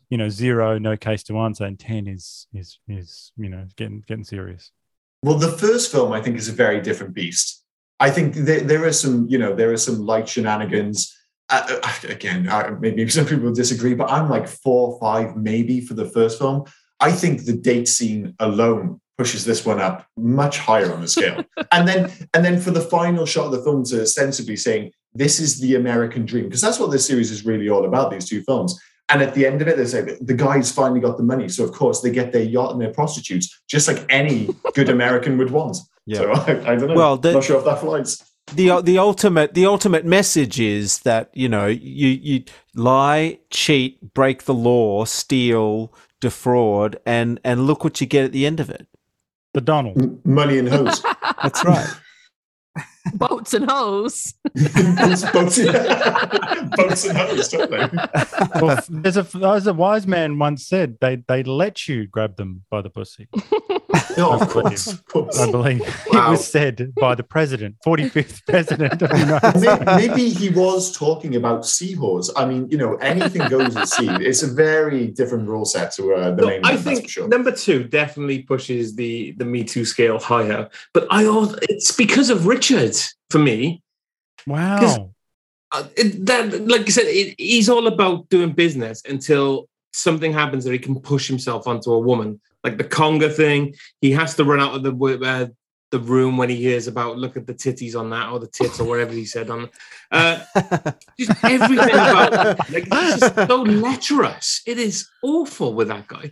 you 0.09 0.17
know 0.17 0.29
zero, 0.29 0.77
no 0.77 0.95
case 0.95 1.23
to 1.23 1.37
answer, 1.39 1.65
and 1.65 1.79
ten 1.79 2.07
is 2.07 2.47
is 2.53 2.79
is 2.87 3.31
you 3.37 3.49
know 3.49 3.65
getting 3.75 4.03
getting 4.07 4.23
serious. 4.23 4.71
Well, 5.23 5.37
the 5.37 5.51
first 5.51 5.91
film, 5.91 6.11
I 6.13 6.21
think, 6.21 6.37
is 6.37 6.49
a 6.49 6.53
very 6.53 6.81
different 6.81 7.13
beast. 7.13 7.63
I 7.99 8.09
think 8.09 8.33
there, 8.33 8.61
there 8.61 8.85
are 8.85 8.93
some, 8.93 9.27
you 9.29 9.37
know, 9.37 9.53
there 9.53 9.71
are 9.71 9.77
some 9.77 9.99
light 9.99 10.27
shenanigans. 10.27 11.15
Again, 12.07 12.47
uh, 12.47 12.75
maybe 12.79 13.07
some 13.09 13.25
people 13.25 13.51
disagree, 13.53 13.93
but 13.93 14.09
I'm 14.09 14.29
like 14.29 14.47
four 14.47 14.93
or 14.93 14.99
five, 14.99 15.35
maybe 15.35 15.81
for 15.81 15.93
the 15.93 16.05
first 16.05 16.39
film. 16.39 16.65
I 16.99 17.11
think 17.11 17.45
the 17.45 17.53
date 17.53 17.87
scene 17.87 18.35
alone 18.39 19.01
pushes 19.17 19.43
this 19.45 19.65
one 19.65 19.79
up 19.79 20.07
much 20.17 20.57
higher 20.59 20.91
on 20.93 21.01
the 21.01 21.07
scale. 21.07 21.43
and 21.71 21.87
then, 21.87 22.11
and 22.33 22.43
then 22.45 22.59
for 22.59 22.71
the 22.71 22.81
final 22.81 23.25
shot 23.25 23.45
of 23.45 23.51
the 23.51 23.61
film 23.61 23.83
to 23.85 24.01
ostensibly 24.01 24.55
saying 24.55 24.91
this 25.13 25.39
is 25.39 25.59
the 25.59 25.75
American 25.75 26.25
dream, 26.25 26.45
because 26.45 26.61
that's 26.61 26.79
what 26.79 26.89
this 26.91 27.05
series 27.05 27.31
is 27.31 27.45
really 27.45 27.69
all 27.69 27.85
about. 27.85 28.11
These 28.11 28.29
two 28.29 28.41
films. 28.43 28.79
And 29.09 29.21
at 29.21 29.33
the 29.33 29.45
end 29.45 29.61
of 29.61 29.67
it, 29.67 29.75
they 29.75 29.85
say 29.85 30.17
the 30.21 30.33
guys 30.33 30.71
finally 30.71 31.01
got 31.01 31.17
the 31.17 31.23
money. 31.23 31.49
So, 31.49 31.65
of 31.65 31.73
course, 31.73 31.99
they 31.99 32.11
get 32.11 32.31
their 32.31 32.43
yacht 32.43 32.71
and 32.71 32.81
their 32.81 32.93
prostitutes, 32.93 33.61
just 33.67 33.87
like 33.89 34.05
any 34.09 34.49
good 34.73 34.87
American 34.87 35.37
would 35.37 35.51
want. 35.51 35.77
Yeah. 36.05 36.19
So, 36.19 36.31
I, 36.47 36.71
I 36.71 36.75
don't 36.77 36.87
know. 36.87 36.95
Well, 36.95 37.17
the- 37.17 37.33
not 37.33 37.43
sure 37.43 37.57
if 37.59 37.65
that 37.65 37.79
flies. 37.81 38.23
The 38.47 38.81
the 38.81 38.97
ultimate 38.97 39.53
the 39.53 39.65
ultimate 39.65 40.05
message 40.05 40.59
is 40.59 40.99
that 40.99 41.29
you 41.33 41.47
know 41.47 41.67
you 41.67 42.07
you 42.07 42.43
lie, 42.75 43.39
cheat, 43.49 44.13
break 44.13 44.43
the 44.43 44.53
law, 44.53 45.05
steal, 45.05 45.93
defraud, 46.19 46.99
and 47.05 47.39
and 47.43 47.65
look 47.67 47.83
what 47.83 48.01
you 48.01 48.07
get 48.07 48.25
at 48.25 48.31
the 48.31 48.45
end 48.45 48.59
of 48.59 48.69
it. 48.69 48.87
The 49.53 49.61
Donald. 49.61 50.01
M- 50.01 50.21
Money 50.23 50.57
and 50.57 50.69
hose. 50.69 51.01
That's 51.43 51.63
right. 51.65 51.87
Boats 53.15 53.53
and 53.53 53.69
hoes. 53.69 54.33
boats, 54.55 55.23
boats, 55.31 55.59
boats 56.75 57.05
and 57.05 57.17
hose, 57.17 57.47
don't 57.49 57.71
they? 57.71 57.89
Well, 58.61 58.79
there's 58.89 59.17
a 59.17 59.25
as 59.43 59.67
a 59.67 59.73
wise 59.73 60.05
man 60.07 60.37
once 60.37 60.67
said, 60.67 60.97
they 61.01 61.17
they 61.27 61.43
let 61.43 61.87
you 61.87 62.07
grab 62.07 62.37
them 62.37 62.63
by 62.69 62.81
the 62.81 62.89
pussy. 62.89 63.27
No, 64.17 64.31
I 64.31 64.35
of 64.41 64.49
course, 64.49 64.85
believe. 64.85 64.99
of 64.99 65.05
course. 65.05 65.39
I 65.39 65.51
believe 65.51 65.81
it 65.81 66.13
was 66.13 66.45
said 66.45 66.93
by 66.95 67.15
the 67.15 67.23
president, 67.23 67.75
45th 67.85 68.45
president 68.45 69.01
of 69.01 69.09
the 69.09 69.17
United 69.17 69.85
Maybe 69.85 70.29
he 70.29 70.49
was 70.49 70.95
talking 70.97 71.35
about 71.35 71.65
seahorse. 71.65 72.29
I 72.35 72.45
mean, 72.45 72.67
you 72.69 72.77
know, 72.77 72.95
anything 72.95 73.47
goes 73.49 73.75
at 73.75 73.87
sea. 73.87 74.09
It's 74.09 74.43
a 74.43 74.47
very 74.47 75.07
different 75.07 75.47
rule 75.47 75.63
set 75.65 75.93
to 75.93 76.13
uh, 76.13 76.31
the 76.31 76.41
No, 76.41 76.47
main 76.47 76.61
I 76.65 76.73
one, 76.75 76.83
that's 76.83 76.83
think 76.83 77.03
for 77.03 77.09
sure. 77.09 77.27
number 77.29 77.51
two 77.53 77.85
definitely 77.85 78.39
pushes 78.43 78.95
the 78.95 79.31
the 79.37 79.45
Me 79.45 79.63
Too 79.63 79.85
scale 79.85 80.19
higher. 80.19 80.69
But 80.93 81.07
I 81.09 81.25
also, 81.25 81.57
it's 81.63 81.91
because 81.93 82.29
of 82.29 82.47
Richard 82.47 82.90
for 83.29 83.39
me. 83.39 83.81
Wow. 84.47 85.11
Uh, 85.71 85.87
it, 85.95 86.25
that, 86.25 86.67
like 86.67 86.81
I 86.81 86.89
said, 86.89 87.05
it, 87.07 87.35
he's 87.37 87.69
all 87.69 87.87
about 87.87 88.27
doing 88.29 88.51
business 88.51 89.01
until 89.07 89.69
something 89.93 90.33
happens 90.33 90.65
that 90.65 90.73
he 90.73 90.79
can 90.79 90.99
push 90.99 91.27
himself 91.27 91.67
onto 91.67 91.91
a 91.91 91.99
woman, 91.99 92.41
like 92.63 92.77
the 92.77 92.83
conga 92.83 93.33
thing. 93.33 93.75
He 94.01 94.11
has 94.11 94.35
to 94.35 94.43
run 94.43 94.59
out 94.59 94.75
of 94.75 94.83
the 94.83 95.19
uh, 95.23 95.47
the 95.91 95.99
room 95.99 96.37
when 96.37 96.49
he 96.49 96.55
hears 96.55 96.87
about 96.87 97.17
look 97.17 97.35
at 97.37 97.45
the 97.45 97.53
titties 97.53 97.99
on 97.99 98.09
that 98.09 98.29
or 98.29 98.39
the 98.39 98.47
tits 98.47 98.79
or 98.79 98.85
whatever 98.85 99.11
he 99.13 99.25
said 99.25 99.49
on. 99.49 99.69
Uh, 100.09 100.43
just 101.19 101.31
everything 101.43 101.89
about 101.89 102.31
like 102.71 102.87
it's 102.91 103.19
just 103.19 103.35
so 103.35 103.61
lecherous. 103.61 104.61
It 104.65 104.79
is 104.79 105.07
awful 105.21 105.73
with 105.73 105.89
that 105.89 106.07
guy. 106.07 106.31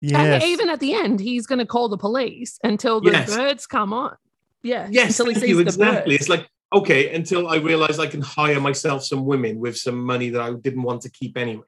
Yes. 0.00 0.42
And 0.42 0.50
even 0.50 0.68
at 0.68 0.80
the 0.80 0.94
end, 0.94 1.20
he's 1.20 1.46
going 1.46 1.60
to 1.60 1.66
call 1.66 1.88
the 1.88 1.96
police 1.96 2.58
until 2.62 3.00
the 3.00 3.12
Yes. 3.12 3.34
birds 3.34 3.66
come 3.66 3.92
on. 3.92 4.16
Yeah. 4.64 4.88
Yes, 4.90 5.10
Until 5.20 5.26
he 5.26 5.34
thank 5.34 5.42
sees 5.44 5.50
you. 5.50 5.56
the 5.56 5.62
Exactly. 5.62 6.14
birds. 6.14 6.22
It's 6.22 6.28
like 6.28 6.48
okay, 6.72 7.14
until 7.14 7.46
I 7.48 7.56
realize 7.56 8.00
I 8.00 8.08
can 8.08 8.20
hire 8.20 8.60
myself 8.60 9.04
some 9.04 9.24
women 9.24 9.60
with 9.60 9.76
some 9.76 9.96
money 10.04 10.30
that 10.30 10.40
I 10.40 10.52
didn't 10.54 10.82
want 10.82 11.02
to 11.02 11.10
keep 11.10 11.36
anyway. 11.38 11.62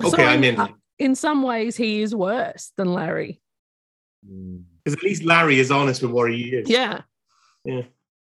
So 0.00 0.08
Okay, 0.08 0.24
I'm 0.24 0.42
in. 0.42 0.58
uh, 0.58 0.68
In 0.98 1.14
some 1.14 1.42
ways, 1.44 1.76
he 1.76 2.02
is 2.02 2.12
worse 2.14 2.72
than 2.76 2.92
Larry. 2.92 3.40
Because 4.26 4.94
at 4.96 5.02
least 5.04 5.22
Larry 5.22 5.60
is 5.60 5.70
honest 5.70 6.02
with 6.02 6.10
what 6.10 6.32
he 6.32 6.54
is. 6.56 6.68
Yeah. 6.68 7.02
Yeah. 7.64 7.82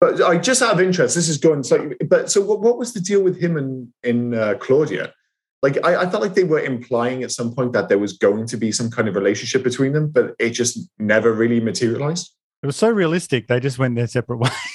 But 0.00 0.20
I 0.22 0.38
just 0.38 0.60
out 0.62 0.74
of 0.74 0.80
interest, 0.80 1.14
this 1.14 1.28
is 1.28 1.38
going 1.38 1.62
slightly. 1.62 1.94
But 2.08 2.30
so, 2.32 2.40
what, 2.40 2.60
what 2.60 2.78
was 2.78 2.92
the 2.94 3.00
deal 3.00 3.22
with 3.22 3.40
him 3.40 3.56
and 3.56 3.88
in 4.02 4.34
uh, 4.34 4.54
Claudia? 4.60 5.12
Like, 5.62 5.76
I, 5.84 6.02
I 6.02 6.10
felt 6.10 6.22
like 6.22 6.34
they 6.34 6.44
were 6.44 6.60
implying 6.60 7.24
at 7.24 7.32
some 7.32 7.52
point 7.52 7.72
that 7.72 7.88
there 7.88 7.98
was 7.98 8.12
going 8.12 8.46
to 8.46 8.56
be 8.56 8.70
some 8.70 8.90
kind 8.90 9.08
of 9.08 9.16
relationship 9.16 9.64
between 9.64 9.92
them, 9.92 10.08
but 10.08 10.34
it 10.38 10.50
just 10.50 10.88
never 11.00 11.32
really 11.32 11.58
materialized. 11.60 12.32
It 12.62 12.66
was 12.66 12.76
so 12.76 12.90
realistic. 12.90 13.46
They 13.46 13.60
just 13.60 13.78
went 13.78 13.94
their 13.94 14.08
separate 14.08 14.38
ways. 14.38 14.52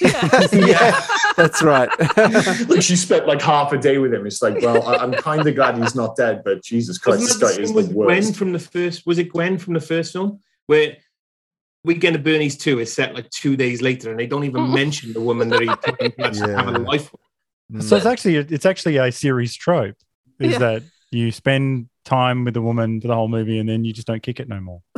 yeah, 0.52 1.06
that's 1.36 1.62
right. 1.62 1.90
like 2.68 2.82
she 2.82 2.96
spent 2.96 3.26
like 3.26 3.42
half 3.42 3.72
a 3.72 3.78
day 3.78 3.98
with 3.98 4.14
him. 4.14 4.26
It's 4.26 4.40
like, 4.40 4.60
well, 4.62 4.86
I, 4.88 4.96
I'm 4.96 5.12
kind 5.12 5.46
of 5.46 5.54
glad 5.54 5.76
he's 5.76 5.94
not 5.94 6.16
dead, 6.16 6.42
but 6.44 6.62
Jesus 6.62 6.96
Christ, 6.96 7.20
Wasn't 7.20 7.40
this 7.40 7.56
guy 7.56 7.62
is 7.62 7.68
the 7.70 7.74
with 7.74 7.92
Gwen 7.92 8.32
from 8.32 8.52
the 8.52 8.58
first? 8.58 9.06
Was 9.06 9.18
it 9.18 9.30
Gwen 9.30 9.58
from 9.58 9.74
the 9.74 9.80
first 9.80 10.14
film 10.14 10.40
where 10.66 10.96
Weekend 11.84 12.16
of 12.16 12.24
Bernie's 12.24 12.56
two 12.56 12.80
is 12.80 12.90
set 12.90 13.14
like 13.14 13.28
two 13.28 13.54
days 13.54 13.82
later, 13.82 14.10
and 14.10 14.18
they 14.18 14.26
don't 14.26 14.44
even 14.44 14.62
mm. 14.62 14.74
mention 14.74 15.12
the 15.12 15.20
woman 15.20 15.50
that 15.50 15.60
he 15.60 15.68
put 15.68 16.00
in 16.00 16.12
place 16.12 16.40
to 16.40 16.56
have 16.56 16.68
a 16.68 16.78
life 16.78 17.12
with. 17.12 17.82
So 17.86 17.96
it's 17.96 18.06
actually 18.06 18.36
it's 18.36 18.64
actually 18.64 18.96
a 18.96 19.12
series 19.12 19.54
trope. 19.54 19.96
Is 20.40 20.52
Yeah. 20.52 20.58
that 20.58 20.82
you 21.10 21.30
spend 21.30 21.88
time 22.04 22.44
with 22.44 22.56
a 22.56 22.62
woman 22.62 23.00
for 23.00 23.08
the 23.08 23.14
whole 23.14 23.28
movie 23.28 23.58
and 23.58 23.68
then 23.68 23.84
you 23.84 23.92
just 23.92 24.06
don't 24.06 24.22
kick 24.22 24.38
it 24.40 24.48
no 24.48 24.60
more. 24.60 24.80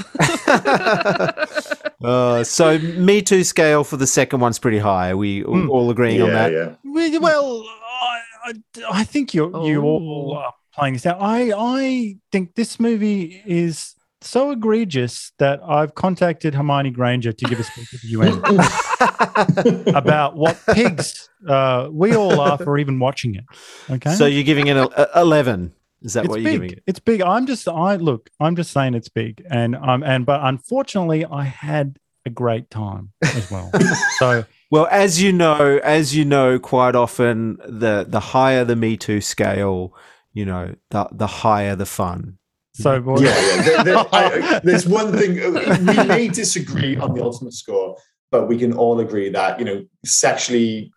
Uh, 2.05 2.45
so 2.45 2.79
Me 2.79 3.23
Too 3.23 3.43
scale 3.43 3.83
for 3.83 3.97
the 3.97 4.07
second 4.07 4.39
one's 4.41 4.59
pretty 4.59 4.79
high. 4.79 5.11
Are 5.11 5.17
we 5.17 5.43
all- 5.45 5.69
all 5.69 5.91
agreeing 5.91 6.21
on 6.23 6.29
that? 6.31 6.53
yeah. 6.53 6.75
Well, 6.85 7.21
well, 7.21 7.65
I, 7.65 8.21
I, 8.45 8.53
I 9.01 9.05
think 9.05 9.33
you 9.33 9.47
you 9.67 9.83
all 9.83 10.35
Oh. 10.37 10.39
are 10.39 10.53
playing 10.75 10.93
this 10.95 11.07
out. 11.07 11.17
I 11.21 11.53
I 11.57 12.17
think 12.31 12.55
this 12.55 12.79
movie 12.79 13.43
is 13.47 13.95
so 14.21 14.51
egregious 14.51 15.33
that 15.39 15.61
I've 15.67 15.95
contacted 15.95 16.55
Hermione 16.55 16.91
Granger 16.91 17.33
to 17.33 17.45
give 17.47 17.59
a 17.61 17.65
speech 17.65 17.95
at 17.95 18.01
the 18.03 18.09
UN 18.09 19.95
about 19.97 20.37
what 20.37 20.59
pigs 20.75 21.29
uh, 21.49 21.89
we 21.91 22.15
all 22.15 22.39
are 22.41 22.59
for 22.59 22.77
even 22.79 22.99
watching 22.99 23.35
it. 23.37 23.45
Okay, 23.91 24.15
So 24.15 24.27
you're 24.27 24.45
giving 24.45 24.67
it 24.67 24.77
a, 24.77 25.19
a- 25.19 25.23
eleven. 25.23 25.73
Is 26.07 26.15
that 26.15 26.25
it's 26.25 26.29
what 26.31 26.37
big. 26.37 26.45
you're 26.45 26.53
giving 26.53 26.71
it? 26.71 26.83
It's 26.87 26.99
big. 27.01 27.21
I'm 27.21 27.47
just 27.47 27.69
I 27.69 27.97
look. 27.97 28.31
I'm 28.41 28.57
just 28.57 28.71
saying 28.71 28.95
it's 28.95 29.09
big, 29.11 29.45
and 29.51 29.77
I'm 29.77 30.03
and 30.03 30.25
but 30.25 30.41
unfortunately 30.43 31.25
I 31.27 31.43
had 31.45 31.99
a 32.25 32.31
great 32.31 32.71
time 32.71 33.13
as 33.23 33.51
well. 33.51 33.71
so 34.19 34.45
Well, 34.71 34.89
as 34.91 35.21
you 35.23 35.33
know, 35.33 35.79
as 35.85 36.15
you 36.17 36.25
know, 36.25 36.59
quite 36.59 36.95
often 36.95 37.59
the 37.67 38.07
the 38.09 38.21
higher 38.21 38.65
the 38.65 38.77
Me 38.77 38.97
Too 38.97 39.21
scale, 39.21 39.95
you 40.33 40.45
know, 40.47 40.75
the 40.91 41.09
the 41.13 41.27
higher 41.27 41.75
the 41.77 41.87
fun. 41.87 42.39
so 42.75 43.01
well, 43.01 43.21
Yeah, 43.23 43.31
yeah. 43.31 43.63
There- 43.63 43.85
there- 43.85 44.07
I- 44.13 44.61
there's 44.65 44.87
one 44.87 45.13
thing 45.13 45.41
uh, 45.41 45.77
we 45.81 46.07
may 46.07 46.29
disagree 46.29 46.97
on 46.97 47.15
the 47.15 47.23
ultimate 47.23 47.55
score, 47.55 47.97
but 48.31 48.47
we 48.49 48.57
can 48.59 48.73
all 48.75 49.01
agree 49.01 49.29
that 49.31 49.59
you 49.59 49.65
know 49.65 49.85
sexually 50.05 50.93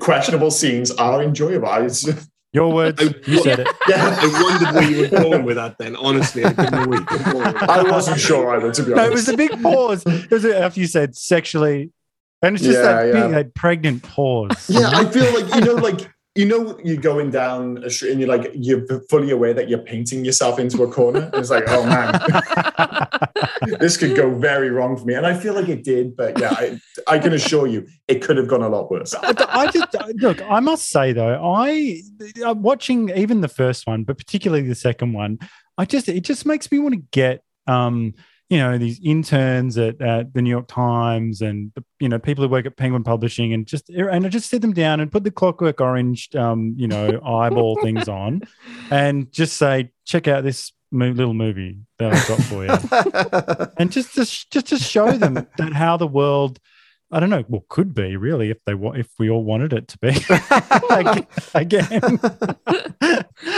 questionable 0.00 0.50
scenes 0.50 0.90
are 0.92 1.22
enjoyable. 1.22 1.68
It's, 1.84 2.06
your 2.52 2.72
words. 2.72 3.02
You 3.26 3.42
said 3.42 3.60
it. 3.60 3.68
yeah, 3.88 4.16
I 4.20 4.42
wondered 4.42 4.74
where 4.74 4.90
you 4.90 5.00
were 5.02 5.08
going 5.08 5.44
with 5.44 5.56
that. 5.56 5.76
Then, 5.78 5.94
honestly, 5.96 6.44
I 6.44 6.52
didn't 6.52 6.72
know 6.72 6.86
where 6.86 7.00
you 7.00 7.06
were 7.10 7.32
going 7.32 7.44
with 7.52 7.60
that. 7.60 7.70
I 7.70 7.82
wasn't 7.82 8.18
sure 8.20 8.56
either, 8.56 8.72
to 8.72 8.82
be 8.82 8.90
No, 8.94 9.02
honest. 9.02 9.10
it 9.10 9.14
was 9.14 9.28
a 9.28 9.36
big 9.36 9.62
pause. 9.62 10.02
It 10.06 10.30
was 10.30 10.44
after 10.44 10.80
you 10.80 10.86
said 10.86 11.16
sexually, 11.16 11.90
and 12.42 12.56
it's 12.56 12.64
just 12.64 12.78
Yeah, 12.78 12.82
that 12.82 13.06
yeah. 13.14 13.22
big, 13.22 13.30
that 13.32 13.54
pregnant 13.54 14.02
pause. 14.02 14.66
Yeah, 14.68 14.88
I 14.92 15.04
feel 15.10 15.32
like 15.34 15.54
you 15.54 15.60
know, 15.62 15.74
like 15.74 16.10
you 16.36 16.44
know, 16.44 16.78
you're 16.84 16.96
going 16.96 17.30
down 17.30 17.82
a 17.84 17.90
street 17.90 18.12
and 18.12 18.20
you're 18.20 18.28
like 18.28 18.50
you're 18.54 18.86
fully 19.08 19.30
aware 19.30 19.54
that 19.54 19.68
you're 19.68 19.78
painting 19.78 20.24
yourself 20.24 20.58
into 20.58 20.82
a 20.82 20.90
corner. 20.90 21.22
And 21.32 21.34
it's 21.34 21.50
like, 21.50 21.64
oh 21.68 21.84
man, 21.86 22.20
this 23.80 23.96
could 23.96 24.16
go 24.16 24.34
very 24.34 24.70
wrong 24.70 24.96
for 24.96 25.04
me. 25.04 25.14
And 25.14 25.26
I 25.26 25.34
feel 25.34 25.54
like 25.54 25.68
it 25.68 25.82
did, 25.82 26.16
but 26.16 26.38
yeah, 26.38 26.50
I, 26.52 26.80
I 27.06 27.18
can 27.18 27.32
assure 27.32 27.66
you, 27.66 27.86
it 28.08 28.22
could 28.22 28.36
have 28.36 28.48
gone 28.48 28.62
a 28.62 28.68
lot 28.68 28.90
worse. 28.90 29.14
I, 29.14 29.34
I 29.48 29.70
just 29.70 29.94
look. 30.16 30.42
I 30.42 30.60
must 30.60 30.88
say 30.90 31.12
though, 31.12 31.42
I 31.42 32.02
uh, 32.44 32.54
watching 32.54 33.10
even 33.10 33.40
the 33.40 33.48
first 33.48 33.86
one, 33.86 34.04
but 34.04 34.18
particularly 34.18 34.66
the 34.66 34.74
second 34.74 35.12
one. 35.12 35.38
I 35.78 35.84
just 35.84 36.08
it 36.08 36.22
just 36.22 36.46
makes 36.46 36.70
me 36.70 36.78
want 36.78 36.94
to 36.94 37.02
get 37.10 37.42
um, 37.66 38.14
you 38.48 38.58
know, 38.58 38.78
these 38.78 39.00
interns 39.02 39.76
at, 39.76 40.00
at 40.00 40.32
the 40.32 40.40
New 40.40 40.50
York 40.50 40.68
Times 40.68 41.40
and 41.40 41.72
you 41.98 42.08
know 42.08 42.18
people 42.18 42.44
who 42.44 42.48
work 42.48 42.66
at 42.66 42.76
Penguin 42.76 43.02
Publishing, 43.02 43.52
and 43.52 43.66
just 43.66 43.88
and 43.88 44.24
I 44.24 44.28
just 44.28 44.48
sit 44.48 44.62
them 44.62 44.72
down 44.72 45.00
and 45.00 45.10
put 45.10 45.24
the 45.24 45.32
Clockwork 45.32 45.80
Orange, 45.80 46.34
um, 46.36 46.74
you 46.76 46.86
know, 46.86 47.20
eyeball 47.24 47.80
things 47.82 48.08
on, 48.08 48.42
and 48.90 49.30
just 49.32 49.56
say, 49.56 49.90
check 50.04 50.28
out 50.28 50.44
this 50.44 50.72
mo- 50.92 51.10
little 51.10 51.34
movie 51.34 51.78
that 51.98 52.12
I've 52.12 52.28
got 52.28 52.42
for 52.42 52.64
you, 52.64 53.66
and 53.78 53.90
just 53.90 54.14
just 54.14 54.50
just 54.52 54.66
to 54.68 54.78
show 54.78 55.12
them 55.12 55.34
that 55.56 55.72
how 55.72 55.96
the 55.96 56.06
world. 56.06 56.60
I 57.12 57.20
don't 57.20 57.30
know. 57.30 57.44
Well, 57.48 57.64
could 57.68 57.94
be 57.94 58.16
really 58.16 58.50
if 58.50 58.64
they 58.64 58.74
want, 58.74 58.98
if 58.98 59.06
we 59.18 59.30
all 59.30 59.44
wanted 59.44 59.72
it 59.72 59.86
to 59.88 59.98
be 59.98 60.08
again. 61.54 62.18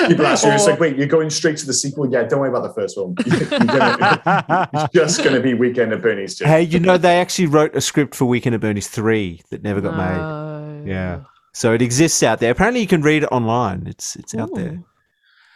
People 0.09 0.27
ask 0.27 0.45
you, 0.45 0.53
it's 0.53 0.67
like, 0.67 0.79
wait, 0.79 0.97
you're 0.97 1.07
going 1.07 1.31
straight 1.31 1.57
to 1.59 1.67
the 1.67 1.73
sequel? 1.73 2.11
Yeah, 2.13 2.25
don't 2.25 2.41
worry 2.41 2.51
about 2.51 2.63
the 2.63 2.75
first 2.75 2.99
one. 2.99 3.15
You're 3.27 3.67
gonna, 3.69 4.69
it's 4.75 4.93
just 4.93 5.23
going 5.23 5.35
to 5.35 5.41
be 5.41 5.55
Weekend 5.55 5.93
at 5.93 6.03
Bernie's 6.03 6.37
too. 6.37 6.45
Hey, 6.45 6.63
you 6.63 6.79
know 6.79 6.99
they 6.99 7.19
actually 7.21 7.47
wrote 7.47 7.75
a 7.75 7.81
script 7.81 8.15
for 8.15 8.27
Weekend 8.27 8.55
at 8.55 8.61
Bernie's 8.61 8.89
three 8.89 9.41
that 9.51 9.63
never 9.63 9.81
got 9.81 9.97
No. 9.97 10.83
made. 10.85 10.89
Yeah, 10.91 11.21
so 11.55 11.73
it 11.73 11.81
exists 11.83 12.23
out 12.23 12.41
there. 12.41 12.51
Apparently, 12.51 12.81
you 12.81 12.87
can 12.87 13.03
read 13.03 13.23
it 13.23 13.29
online. 13.33 13.87
It's 13.87 14.15
it's 14.17 14.35
out 14.35 14.55
there. 14.55 14.81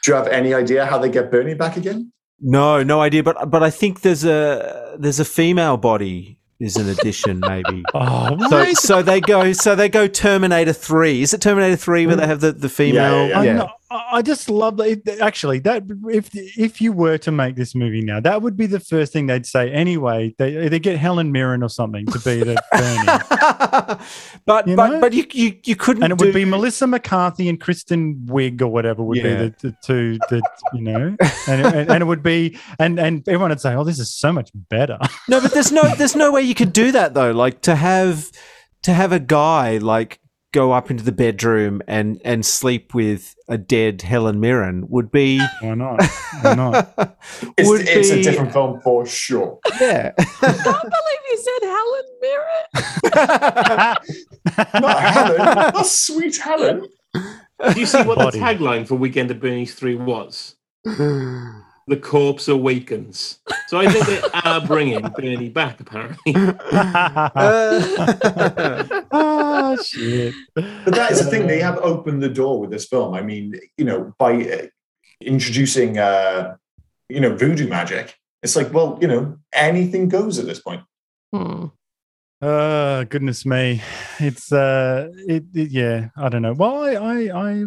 Do 0.02 0.10
you 0.10 0.14
have 0.14 0.26
any 0.28 0.52
idea 0.54 0.84
how 0.86 0.98
they 0.98 1.08
get 1.10 1.30
Bernie 1.30 1.54
back 1.54 1.76
again? 1.76 2.12
No, 2.40 2.82
no 2.82 3.00
idea. 3.00 3.22
But 3.22 3.50
but 3.50 3.62
I 3.62 3.70
think 3.70 4.00
there's 4.00 4.24
a 4.24 4.96
there's 4.98 5.20
a 5.20 5.24
female 5.24 5.76
body 5.76 6.38
is 6.62 6.76
an 6.76 6.88
addition 6.88 7.40
maybe. 7.40 7.82
oh, 7.94 8.28
So 8.48 8.58
what? 8.58 8.76
so 8.76 9.02
they 9.02 9.20
go 9.20 9.52
so 9.52 9.74
they 9.74 9.88
go 9.88 10.06
Terminator 10.06 10.72
three. 10.72 11.22
Is 11.22 11.34
it 11.34 11.40
Terminator 11.40 11.76
three 11.76 12.06
where 12.06 12.16
they 12.16 12.26
have 12.26 12.40
the 12.40 12.52
the 12.52 12.68
female? 12.68 13.28
yeah, 13.28 13.40
I, 13.40 13.44
yeah. 13.44 13.68
I 14.12 14.22
just 14.22 14.48
love 14.50 14.76
that. 14.78 15.18
Actually, 15.20 15.58
that 15.60 15.84
if 16.08 16.30
if 16.34 16.80
you 16.80 16.92
were 16.92 17.18
to 17.18 17.30
make 17.32 17.56
this 17.56 17.74
movie 17.74 18.00
now, 18.02 18.20
that 18.20 18.42
would 18.42 18.56
be 18.56 18.66
the 18.66 18.80
first 18.80 19.12
thing 19.12 19.26
they'd 19.26 19.46
say. 19.46 19.70
Anyway, 19.72 20.34
they 20.38 20.68
they 20.68 20.78
get 20.78 20.98
Helen 20.98 21.32
Mirren 21.32 21.62
or 21.62 21.68
something 21.68 22.06
to 22.06 22.18
be 22.20 22.42
the 22.42 22.62
Bernie, 22.72 23.98
but 24.46 24.66
You 24.68 24.76
but 24.76 24.88
know? 24.90 25.00
but 25.00 25.12
you 25.12 25.26
you, 25.32 25.56
you 25.64 25.76
couldn't. 25.76 26.02
and 26.02 26.12
it 26.12 26.18
do, 26.18 26.26
would 26.26 26.34
be 26.34 26.44
Melissa 26.44 26.86
McCarthy 26.86 27.48
and 27.48 27.60
Kristen 27.60 28.16
Wiig 28.26 28.60
or 28.62 28.68
whatever 28.68 29.02
would 29.02 29.18
Yeah. 29.18 29.22
be 29.22 29.34
the, 29.34 29.54
the 29.62 29.76
two 29.82 30.18
that 30.30 30.42
you 30.72 30.82
know, 30.82 31.16
and, 31.48 31.66
and 31.66 31.90
and 31.90 32.02
it 32.02 32.06
would 32.06 32.22
be 32.22 32.58
and 32.78 32.98
and 32.98 33.26
everyone 33.28 33.50
would 33.50 33.60
say, 33.60 33.74
"Oh, 33.74 33.84
this 33.84 33.98
is 33.98 34.10
so 34.12 34.32
much 34.32 34.50
better." 34.54 34.98
No, 35.28 35.40
but 35.40 35.52
there's 35.52 35.72
no 35.72 35.82
there's 35.96 36.16
no 36.16 36.32
way 36.32 36.42
you 36.42 36.54
could 36.54 36.72
do 36.72 36.92
that 36.92 37.14
though. 37.14 37.32
Like 37.32 37.60
to 37.62 37.74
have 37.74 38.30
to 38.82 38.92
have 38.92 39.12
a 39.12 39.20
guy 39.20 39.78
like 39.78 40.18
go 40.52 40.72
up 40.72 40.90
into 40.90 41.02
the 41.02 41.12
bedroom 41.12 41.80
and 41.88 42.20
and 42.24 42.44
sleep 42.46 42.94
with 42.94 43.34
a 43.48 43.56
dead 43.58 44.02
Helen 44.02 44.38
Mirren 44.40 44.84
would 44.88 45.10
be 45.10 45.38
Why 45.60 45.74
not? 45.74 46.02
Why 46.42 46.54
not? 46.54 46.94
It's, 47.58 47.68
Would 47.68 47.82
it's 47.88 48.10
a 48.10 48.22
different 48.22 48.52
film 48.52 48.80
for 48.82 49.04
sure. 49.06 49.58
yeah. 49.80 50.12
I 50.18 50.24
can't 50.24 50.64
believe 50.64 51.22
you 51.30 51.38
said 51.38 51.62
Helen 51.62 52.04
Mirren. 52.22 53.96
Not 54.82 55.00
Helen, 55.00 55.38
not 55.38 55.86
sweet 55.86 56.36
Helen. 56.36 56.86
Do 57.14 57.80
you 57.80 57.86
see 57.86 58.02
what 58.02 58.18
Body. 58.18 58.38
the 58.38 58.44
tagline 58.44 58.86
for 58.86 58.96
Weekend 58.96 59.30
at 59.30 59.40
Bernie's 59.40 59.74
3 59.74 59.94
was? 59.96 60.56
The 60.84 61.96
corpse 62.00 62.48
awakens. 62.48 63.38
So 63.72 63.78
I 63.78 63.86
think 63.90 64.04
they 64.04 64.20
are 64.44 64.60
bringing 64.60 65.00
Bernie 65.00 65.48
back, 65.48 65.80
apparently. 65.80 66.34
oh 69.10 69.76
shit! 69.82 70.34
But 70.54 70.94
that 70.94 71.10
is 71.10 71.24
the 71.24 71.30
thing; 71.30 71.46
they 71.46 71.60
have 71.60 71.78
opened 71.78 72.22
the 72.22 72.28
door 72.28 72.60
with 72.60 72.70
this 72.70 72.84
film. 72.86 73.14
I 73.14 73.22
mean, 73.22 73.58
you 73.78 73.86
know, 73.86 74.12
by 74.18 74.34
uh, 74.44 74.66
introducing, 75.22 75.96
uh, 75.96 76.56
you 77.08 77.18
know, 77.18 77.34
voodoo 77.34 77.66
magic. 77.66 78.14
It's 78.42 78.56
like, 78.56 78.74
well, 78.74 78.98
you 79.00 79.08
know, 79.08 79.38
anything 79.54 80.10
goes 80.10 80.38
at 80.38 80.44
this 80.44 80.60
point. 80.60 80.82
Hmm. 81.32 81.68
Uh, 82.42 83.04
goodness 83.04 83.46
me, 83.46 83.80
it's 84.20 84.52
uh, 84.52 85.08
it, 85.26 85.44
it 85.54 85.70
yeah, 85.70 86.08
I 86.14 86.28
don't 86.28 86.42
know. 86.42 86.52
Well, 86.52 86.82
I 86.84 86.96
I 86.96 87.30
I, 87.32 87.64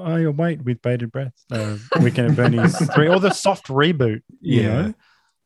I 0.00 0.20
await 0.20 0.62
with 0.62 0.80
bated 0.80 1.10
breath. 1.10 1.32
Uh, 1.50 1.76
Weekend 2.00 2.30
at 2.30 2.36
Bernie's 2.36 2.76
three 2.94 3.08
or 3.08 3.18
the 3.18 3.32
soft 3.32 3.66
reboot. 3.66 4.22
You 4.40 4.60
Yeah. 4.62 4.82
know, 4.82 4.94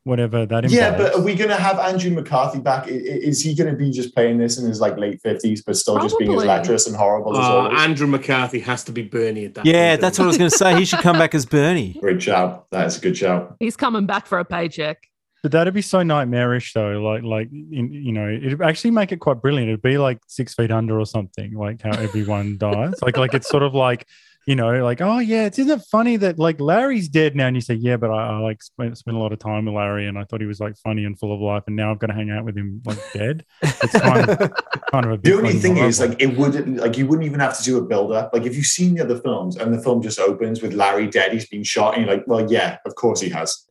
whatever 0.05 0.45
that 0.45 0.63
involves. 0.63 0.73
Yeah, 0.73 0.95
but 0.97 1.15
are 1.15 1.21
we 1.21 1.35
going 1.35 1.49
to 1.49 1.55
have 1.57 1.77
Andrew 1.77 2.11
McCarthy 2.11 2.59
back? 2.59 2.85
I- 2.87 2.91
i- 2.91 3.21
Is 3.29 3.41
he 3.41 3.53
going 3.53 3.69
to 3.69 3.75
be 3.75 3.91
just 3.91 4.15
playing 4.15 4.37
this 4.37 4.57
in 4.57 4.65
his 4.67 4.79
like 4.79 4.97
late 4.97 5.19
fifties, 5.21 5.61
but 5.63 5.75
still 5.75 5.99
just 5.99 6.17
being 6.17 6.33
as 6.33 6.45
lecherous 6.45 6.87
and 6.87 6.95
horrible 6.95 7.37
as 7.37 7.43
Uh, 7.45 7.57
always? 7.57 7.79
Andrew 7.81 8.07
McCarthy 8.07 8.59
has 8.61 8.83
to 8.85 8.93
be 8.93 9.01
Bernie 9.01 9.45
at 9.45 9.55
that 9.55 9.65
yeah, 9.65 9.91
point. 9.91 10.01
that's 10.01 10.17
what 10.17 10.25
I 10.25 10.27
was 10.27 10.37
going 10.37 10.49
to 10.49 10.57
say. 10.57 10.75
He 10.79 10.85
should 10.85 10.99
come 10.99 11.17
back 11.17 11.35
as 11.35 11.45
Bernie. 11.45 11.93
Great 11.99 12.19
job. 12.19 12.63
That 12.71 12.85
is 12.87 12.97
a 12.97 13.01
good 13.01 13.15
job. 13.15 13.55
He's 13.59 13.75
coming 13.75 14.05
back 14.05 14.25
for 14.27 14.39
a 14.39 14.45
paycheck. 14.45 14.97
But 15.43 15.51
that'd 15.51 15.73
be 15.75 15.83
so 15.83 16.01
nightmarish, 16.01 16.73
though. 16.73 17.01
Like, 17.01 17.21
like 17.23 17.49
in, 17.51 17.91
you 17.91 18.11
know, 18.13 18.27
it'd 18.29 18.61
actually 18.63 18.91
make 18.91 19.11
it 19.11 19.17
quite 19.19 19.41
brilliant. 19.43 19.69
It'd 19.69 19.81
be 19.81 19.97
like 19.99 20.17
Six 20.27 20.55
Feet 20.55 20.71
Under 20.71 20.99
or 20.99 21.05
something, 21.05 21.53
like 21.53 21.81
how 21.83 21.91
everyone 21.91 22.57
dies. 22.59 22.93
Like, 23.03 23.17
like 23.17 23.33
it's 23.35 23.47
sort 23.47 23.61
of 23.61 23.75
like, 23.75 24.07
you 24.45 24.55
know, 24.55 24.83
like 24.83 25.01
oh 25.01 25.19
yeah, 25.19 25.45
it's, 25.45 25.57
isn't 25.57 25.79
it 25.79 25.85
funny 25.91 26.17
that 26.17 26.37
like 26.37 26.59
Larry's 26.59 27.09
dead 27.09 27.35
now? 27.35 27.47
And 27.47 27.55
you 27.57 27.61
say 27.61 27.73
yeah, 27.73 27.97
but 27.97 28.11
I, 28.11 28.27
I 28.27 28.37
like 28.37 28.61
spent, 28.61 28.95
spent 28.97 29.17
a 29.17 29.19
lot 29.19 29.33
of 29.33 29.39
time 29.39 29.65
with 29.65 29.73
Larry, 29.73 30.07
and 30.07 30.19
I 30.19 30.23
thought 30.23 30.39
he 30.39 30.45
was 30.45 30.59
like 30.59 30.77
funny 30.77 31.03
and 31.03 31.17
full 31.17 31.33
of 31.33 31.41
life, 31.41 31.63
and 31.65 31.75
now 31.75 31.91
I've 31.91 31.99
got 31.99 32.07
to 32.07 32.13
hang 32.13 32.29
out 32.29 32.45
with 32.45 32.55
him 32.55 32.81
like 32.85 32.99
dead. 33.13 33.43
It's 33.63 33.99
kind 33.99 34.29
of 34.29 34.37
kind 34.91 35.05
of 35.05 35.11
a 35.11 35.17
bit 35.17 35.23
The 35.23 35.37
only 35.37 35.49
funny 35.49 35.61
thing 35.61 35.77
is, 35.77 35.99
like, 35.99 36.21
it 36.21 36.37
wouldn't 36.37 36.77
like 36.77 36.95
you 36.97 37.07
wouldn't 37.07 37.25
even 37.25 37.39
have 37.39 37.57
to 37.57 37.63
do 37.63 37.77
a 37.77 37.81
build 37.81 38.11
up. 38.11 38.31
Like, 38.33 38.45
if 38.45 38.55
you've 38.55 38.67
seen 38.67 38.95
the 38.95 39.03
other 39.03 39.19
films 39.19 39.57
and 39.57 39.73
the 39.73 39.81
film 39.81 40.01
just 40.01 40.19
opens 40.19 40.61
with 40.61 40.73
Larry 40.73 41.07
dead, 41.07 41.33
he's 41.33 41.47
been 41.47 41.63
shot, 41.63 41.95
and 41.95 42.05
you're 42.05 42.15
like, 42.15 42.27
well, 42.27 42.49
yeah, 42.51 42.77
of 42.85 42.93
course 42.95 43.21
he 43.21 43.29
has. 43.29 43.65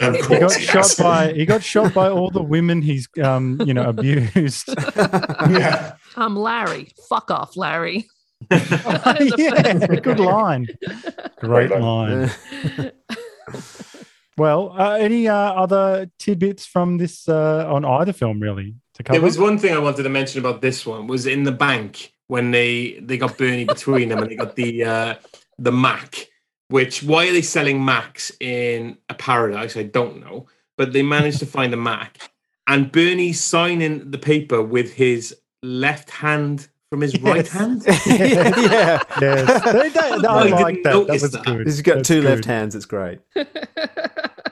Of 0.00 0.16
he 0.16 0.22
course 0.22 0.40
got 0.40 0.54
he, 0.54 0.64
shot 0.64 0.74
has. 0.76 0.94
by 0.94 1.32
he 1.32 1.44
got 1.44 1.62
shot 1.62 1.92
by 1.92 2.08
all 2.08 2.30
the 2.30 2.42
women 2.42 2.80
he's 2.80 3.08
um 3.22 3.60
you 3.64 3.74
know 3.74 3.88
abused. 3.88 4.68
yeah. 4.96 5.94
I'm 6.16 6.36
Larry. 6.36 6.92
Fuck 7.08 7.30
off, 7.30 7.56
Larry. 7.56 8.06
yeah, 9.36 9.74
good 10.02 10.20
line. 10.20 10.66
Great 11.38 11.68
Great 11.68 11.80
line. 11.80 12.30
well, 14.38 14.74
uh, 14.78 14.94
any 14.94 15.28
uh, 15.28 15.34
other 15.34 16.10
tidbits 16.18 16.64
from 16.64 16.96
this 16.96 17.28
uh, 17.28 17.66
on 17.68 17.84
either 17.84 18.12
film 18.12 18.40
really 18.40 18.74
to 18.94 19.02
cover? 19.02 19.18
There 19.18 19.24
was 19.24 19.38
one 19.38 19.58
thing 19.58 19.74
I 19.74 19.78
wanted 19.78 20.02
to 20.04 20.08
mention 20.08 20.40
about 20.40 20.62
this 20.62 20.86
one 20.86 21.06
was 21.06 21.26
in 21.26 21.42
the 21.42 21.52
bank 21.52 22.12
when 22.28 22.50
they 22.50 22.98
they 23.02 23.18
got 23.18 23.36
Bernie 23.36 23.64
between 23.64 24.08
them 24.08 24.18
and 24.18 24.30
they 24.30 24.36
got 24.36 24.56
the 24.56 24.84
uh, 24.84 25.14
the 25.58 25.72
Mac. 25.72 26.28
Which 26.68 27.02
why 27.02 27.28
are 27.28 27.32
they 27.32 27.42
selling 27.42 27.84
Macs 27.84 28.32
in 28.40 28.98
a 29.08 29.14
paradise? 29.14 29.76
I 29.76 29.84
don't 29.84 30.20
know, 30.20 30.46
but 30.76 30.92
they 30.92 31.02
managed 31.02 31.38
to 31.40 31.46
find 31.46 31.72
a 31.74 31.78
Mac, 31.78 32.30
and 32.66 32.92
Bernie's 32.92 33.42
signing 33.42 34.10
the 34.10 34.18
paper 34.18 34.62
with 34.62 34.94
his 34.94 35.34
left 35.62 36.10
hand 36.10 36.68
from 36.90 37.00
his 37.02 37.20
right 37.20 37.46
hand. 37.46 37.82
yeah. 38.06 39.02
Yes, 39.20 39.64
They- 39.72 39.88
they- 39.90 40.26
I 40.26 40.34
I 40.34 40.48
like 40.60 40.82
that. 40.84 40.94
Oh, 40.94 41.04
that 41.04 41.20
was 41.20 41.30
that. 41.32 41.44
good. 41.44 41.66
He's 41.66 41.82
got 41.82 41.96
That's 41.96 42.08
two 42.08 42.22
good. 42.22 42.30
left 42.30 42.44
hands. 42.44 42.74
It's 42.74 42.86
great. 42.86 43.20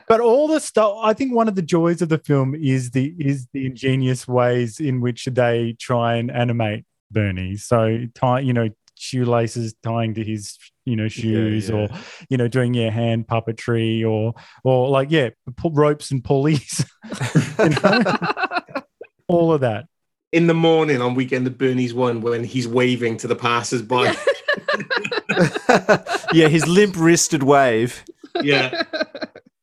But 0.08 0.20
all 0.20 0.46
the 0.46 0.60
stuff, 0.60 0.98
I 1.02 1.14
think 1.14 1.34
one 1.34 1.48
of 1.48 1.56
the 1.56 1.62
joys 1.62 2.00
of 2.00 2.08
the 2.08 2.18
film 2.18 2.54
is 2.54 2.92
the 2.92 3.12
is 3.18 3.48
the 3.52 3.66
ingenious 3.66 4.28
ways 4.28 4.78
in 4.78 5.00
which 5.00 5.24
they 5.24 5.74
try 5.80 6.14
and 6.14 6.30
animate 6.30 6.84
Bernie. 7.10 7.56
So 7.56 8.06
tie, 8.14 8.38
you 8.38 8.52
know, 8.52 8.68
shoelaces 8.94 9.74
tying 9.82 10.14
to 10.14 10.22
his 10.22 10.58
you 10.84 10.94
know 10.94 11.08
shoes, 11.08 11.68
yeah. 11.68 11.74
or 11.74 11.88
you 12.30 12.36
know, 12.36 12.46
doing 12.46 12.72
your 12.72 12.92
hand 12.92 13.26
puppetry, 13.26 14.08
or 14.08 14.34
or 14.62 14.88
like 14.90 15.10
yeah, 15.10 15.30
pull 15.56 15.72
ropes 15.72 16.12
and 16.12 16.22
pulleys. 16.22 16.84
you 17.58 17.70
know? 17.70 18.02
all 19.26 19.52
of 19.52 19.62
that. 19.62 19.86
In 20.32 20.46
the 20.48 20.54
morning 20.54 21.00
on 21.00 21.14
weekend 21.14 21.46
at 21.46 21.56
Bernie's 21.56 21.94
one 21.94 22.20
when 22.20 22.44
he's 22.44 22.66
waving 22.68 23.16
to 23.18 23.26
the 23.28 23.36
passers-by. 23.36 24.14
yeah, 26.32 26.48
his 26.48 26.66
limp 26.66 26.94
wristed 26.96 27.42
wave. 27.42 28.04
yeah. 28.42 28.82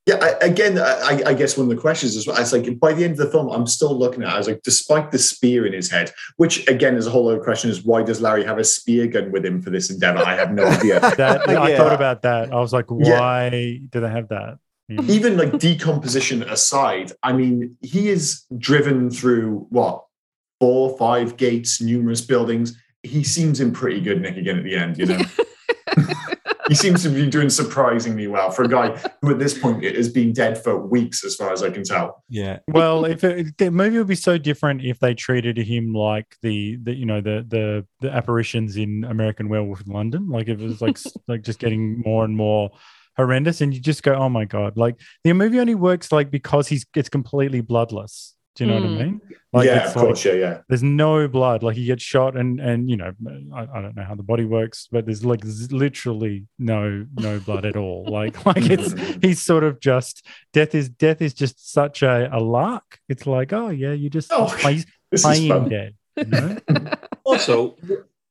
Yeah, 0.05 0.15
I, 0.21 0.45
again, 0.45 0.77
I, 0.77 1.21
I 1.27 1.33
guess 1.33 1.57
one 1.57 1.69
of 1.69 1.73
the 1.73 1.79
questions 1.81 2.17
is, 2.17 2.27
it's 2.27 2.51
like 2.51 2.77
by 2.77 2.91
the 2.91 3.05
end 3.05 3.13
of 3.13 3.19
the 3.19 3.29
film, 3.31 3.47
I'm 3.49 3.65
still 3.65 3.97
looking 3.97 4.21
at. 4.23 4.29
it, 4.29 4.33
I 4.33 4.37
was 4.37 4.47
like, 4.49 4.61
despite 4.61 5.11
the 5.11 5.17
spear 5.17 5.65
in 5.65 5.71
his 5.71 5.89
head, 5.89 6.11
which 6.35 6.67
again 6.67 6.97
is 6.97 7.07
a 7.07 7.09
whole 7.09 7.29
other 7.29 7.41
question: 7.41 7.69
is 7.69 7.85
why 7.85 8.03
does 8.03 8.19
Larry 8.19 8.43
have 8.43 8.57
a 8.57 8.65
spear 8.65 9.07
gun 9.07 9.31
with 9.31 9.45
him 9.45 9.61
for 9.61 9.69
this 9.69 9.89
endeavor? 9.89 10.19
I 10.19 10.35
have 10.35 10.51
no 10.51 10.65
idea. 10.65 10.99
That 11.17 11.47
I 11.47 11.69
Yeah. 11.69 11.77
thought 11.77 11.93
about 11.93 12.21
that. 12.23 12.51
I 12.51 12.59
was 12.59 12.73
like, 12.73 12.87
Yeah. 12.99 13.17
why 13.17 13.79
do 13.91 14.01
they 14.01 14.09
have 14.09 14.27
that? 14.27 14.57
Yeah. 14.89 15.01
Even 15.03 15.37
like 15.37 15.57
decomposition 15.57 16.43
aside, 16.43 17.13
I 17.23 17.31
mean, 17.31 17.77
he 17.81 18.09
is 18.09 18.43
driven 18.57 19.09
through 19.09 19.67
what 19.69 20.02
four, 20.63 20.97
five 20.97 21.35
gates, 21.35 21.81
numerous 21.81 22.21
buildings. 22.21 22.81
He 23.03 23.21
seems 23.25 23.59
in 23.59 23.73
pretty 23.73 23.99
good 23.99 24.21
nick 24.21 24.37
again 24.37 24.57
at 24.57 24.63
the 24.63 24.77
end, 24.77 24.97
you 24.97 25.07
know. 25.07 25.19
he 26.69 26.73
seems 26.73 27.03
to 27.03 27.09
be 27.09 27.29
doing 27.29 27.49
surprisingly 27.49 28.27
well 28.27 28.49
for 28.49 28.63
a 28.63 28.69
guy 28.69 28.97
who, 29.21 29.31
at 29.31 29.39
this 29.39 29.57
point, 29.57 29.83
has 29.83 30.07
been 30.07 30.31
dead 30.31 30.57
for 30.63 30.77
weeks, 30.77 31.25
as 31.25 31.35
far 31.35 31.51
as 31.51 31.61
I 31.61 31.69
can 31.69 31.83
tell. 31.83 32.23
Yeah. 32.29 32.59
well, 32.69 33.03
if 33.03 33.25
it, 33.25 33.57
the 33.57 33.71
movie 33.71 33.97
would 33.97 34.07
be 34.07 34.15
so 34.15 34.37
different 34.37 34.85
if 34.85 34.99
they 34.99 35.13
treated 35.13 35.57
him 35.57 35.93
like 35.93 36.37
the, 36.41 36.77
the 36.81 36.95
you 36.95 37.05
know 37.05 37.19
the 37.19 37.45
the 37.45 37.85
the 37.99 38.09
apparitions 38.09 38.77
in 38.77 39.03
American 39.03 39.49
Werewolf 39.49 39.81
in 39.85 39.91
London, 39.91 40.29
like 40.29 40.47
if 40.47 40.61
it 40.61 40.63
was 40.63 40.81
like 40.81 40.97
like 41.27 41.41
just 41.41 41.59
getting 41.59 42.01
more 42.05 42.23
and 42.23 42.37
more 42.37 42.71
horrendous, 43.17 43.59
and 43.59 43.73
you 43.73 43.81
just 43.81 44.01
go, 44.01 44.13
"Oh 44.13 44.29
my 44.29 44.45
god!" 44.45 44.77
Like 44.77 44.95
the 45.25 45.33
movie 45.33 45.59
only 45.59 45.75
works 45.75 46.09
like 46.09 46.31
because 46.31 46.69
he's 46.69 46.85
it's 46.95 47.09
completely 47.09 47.59
bloodless. 47.59 48.33
Do 48.55 48.65
you 48.65 48.69
know 48.71 48.75
what 48.81 48.83
I 48.83 48.87
Mm. 48.93 48.97
mean? 49.05 49.21
Like 49.51 49.65
yeah, 49.67 49.85
it's 49.85 49.95
of 49.95 50.01
course. 50.01 50.25
like- 50.25 50.35
yeah, 50.35 50.39
yeah. 50.39 50.57
There's 50.69 50.83
no 50.83 51.27
blood. 51.27 51.63
Like 51.63 51.75
he 51.75 51.85
gets 51.85 52.03
shot, 52.03 52.37
and 52.37 52.59
and 52.59 52.89
you 52.89 52.97
know, 52.97 53.11
I, 53.53 53.61
I 53.73 53.81
don't 53.81 53.95
know 53.95 54.03
how 54.03 54.15
the 54.15 54.23
body 54.23 54.45
works, 54.45 54.87
but 54.91 55.05
there's 55.05 55.23
like 55.25 55.43
z- 55.45 55.73
literally 55.75 56.45
no 56.59 57.05
no 57.15 57.39
blood 57.39 57.65
at 57.65 57.75
all. 57.75 58.05
Like 58.07 58.45
like 58.49 58.69
it's 58.69 58.93
he's 59.23 59.41
sort 59.41 59.63
of 59.63 59.79
just 59.79 60.25
death 60.53 60.73
is 60.75 60.89
death 60.89 61.21
is 61.21 61.33
just 61.33 61.71
such 61.73 62.03
a, 62.03 62.29
a 62.31 62.39
lark. 62.39 62.99
It's 63.09 63.25
like 63.27 63.53
oh 63.53 63.69
yeah, 63.69 63.93
you 63.93 64.09
just 64.09 64.31
Oh, 64.31 64.47
play, 64.59 64.75
this 65.11 65.21
is 65.21 65.23
playing 65.23 65.49
fun. 65.49 65.69
dead. 65.69 65.95
You 66.17 66.25
know? 66.25 66.57
Also, 67.25 67.77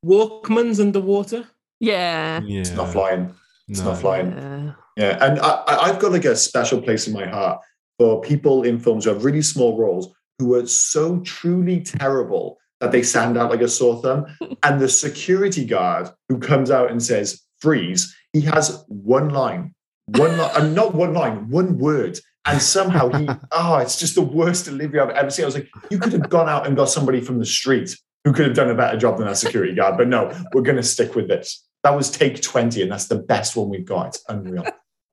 Walkman's 0.04 0.78
underwater. 0.80 1.46
Yeah. 1.80 2.40
Yeah. 2.44 2.60
It's 2.60 2.70
not 2.72 2.90
flying. 2.92 3.34
It's 3.68 3.80
No. 3.80 3.86
not 3.92 4.00
flying. 4.00 4.32
Yeah. 4.32 4.72
Yeah, 4.96 5.24
and 5.24 5.38
I, 5.40 5.48
I- 5.66 5.78
I've 5.88 5.98
got 5.98 6.12
like 6.12 6.26
a 6.26 6.36
special 6.36 6.82
place 6.82 7.06
in 7.08 7.14
my 7.14 7.26
heart 7.26 7.60
for 7.98 8.20
people 8.20 8.62
in 8.62 8.78
films 8.78 9.04
who 9.04 9.10
have 9.10 9.24
really 9.24 9.42
small 9.42 9.78
roles 9.78 10.12
who 10.38 10.54
are 10.54 10.66
so 10.66 11.20
truly 11.20 11.80
terrible 11.80 12.58
that 12.80 12.90
they 12.90 13.02
stand 13.02 13.38
out 13.38 13.50
like 13.50 13.60
a 13.60 13.68
sore 13.68 14.02
thumb. 14.02 14.26
and 14.62 14.80
the 14.80 14.88
security 14.88 15.64
guard 15.64 16.10
who 16.28 16.38
comes 16.38 16.70
out 16.70 16.90
and 16.90 17.02
says 17.02 17.42
"freeze," 17.60 18.14
he 18.32 18.40
has 18.42 18.84
one 18.88 19.30
line, 19.30 19.74
one 20.06 20.36
line, 20.36 20.50
and 20.56 20.74
not 20.74 20.94
one 20.94 21.14
line, 21.14 21.48
one 21.48 21.78
word. 21.78 22.18
And 22.44 22.60
somehow 22.60 23.08
he, 23.10 23.28
oh, 23.52 23.76
it's 23.80 24.00
just 24.00 24.16
the 24.16 24.22
worst 24.22 24.64
delivery 24.64 24.98
I've 24.98 25.10
ever 25.10 25.30
seen. 25.30 25.44
I 25.44 25.46
was 25.46 25.54
like, 25.54 25.68
you 25.90 25.98
could 25.98 26.12
have 26.12 26.28
gone 26.28 26.48
out 26.48 26.66
and 26.66 26.76
got 26.76 26.88
somebody 26.88 27.20
from 27.20 27.38
the 27.38 27.46
street 27.46 27.96
who 28.24 28.32
could 28.32 28.46
have 28.46 28.56
done 28.56 28.68
a 28.68 28.74
better 28.74 28.98
job 28.98 29.18
than 29.18 29.28
that 29.28 29.36
security 29.36 29.74
guard. 29.74 29.96
But 29.96 30.08
no, 30.08 30.32
we're 30.52 30.62
going 30.62 30.76
to 30.76 30.82
stick 30.82 31.14
with 31.14 31.28
this. 31.28 31.64
That 31.84 31.96
was 31.96 32.10
take 32.10 32.42
20, 32.42 32.82
and 32.82 32.90
that's 32.90 33.06
the 33.06 33.18
best 33.18 33.56
one 33.56 33.68
we've 33.68 33.84
got. 33.84 34.08
It's 34.08 34.24
unreal. 34.28 34.64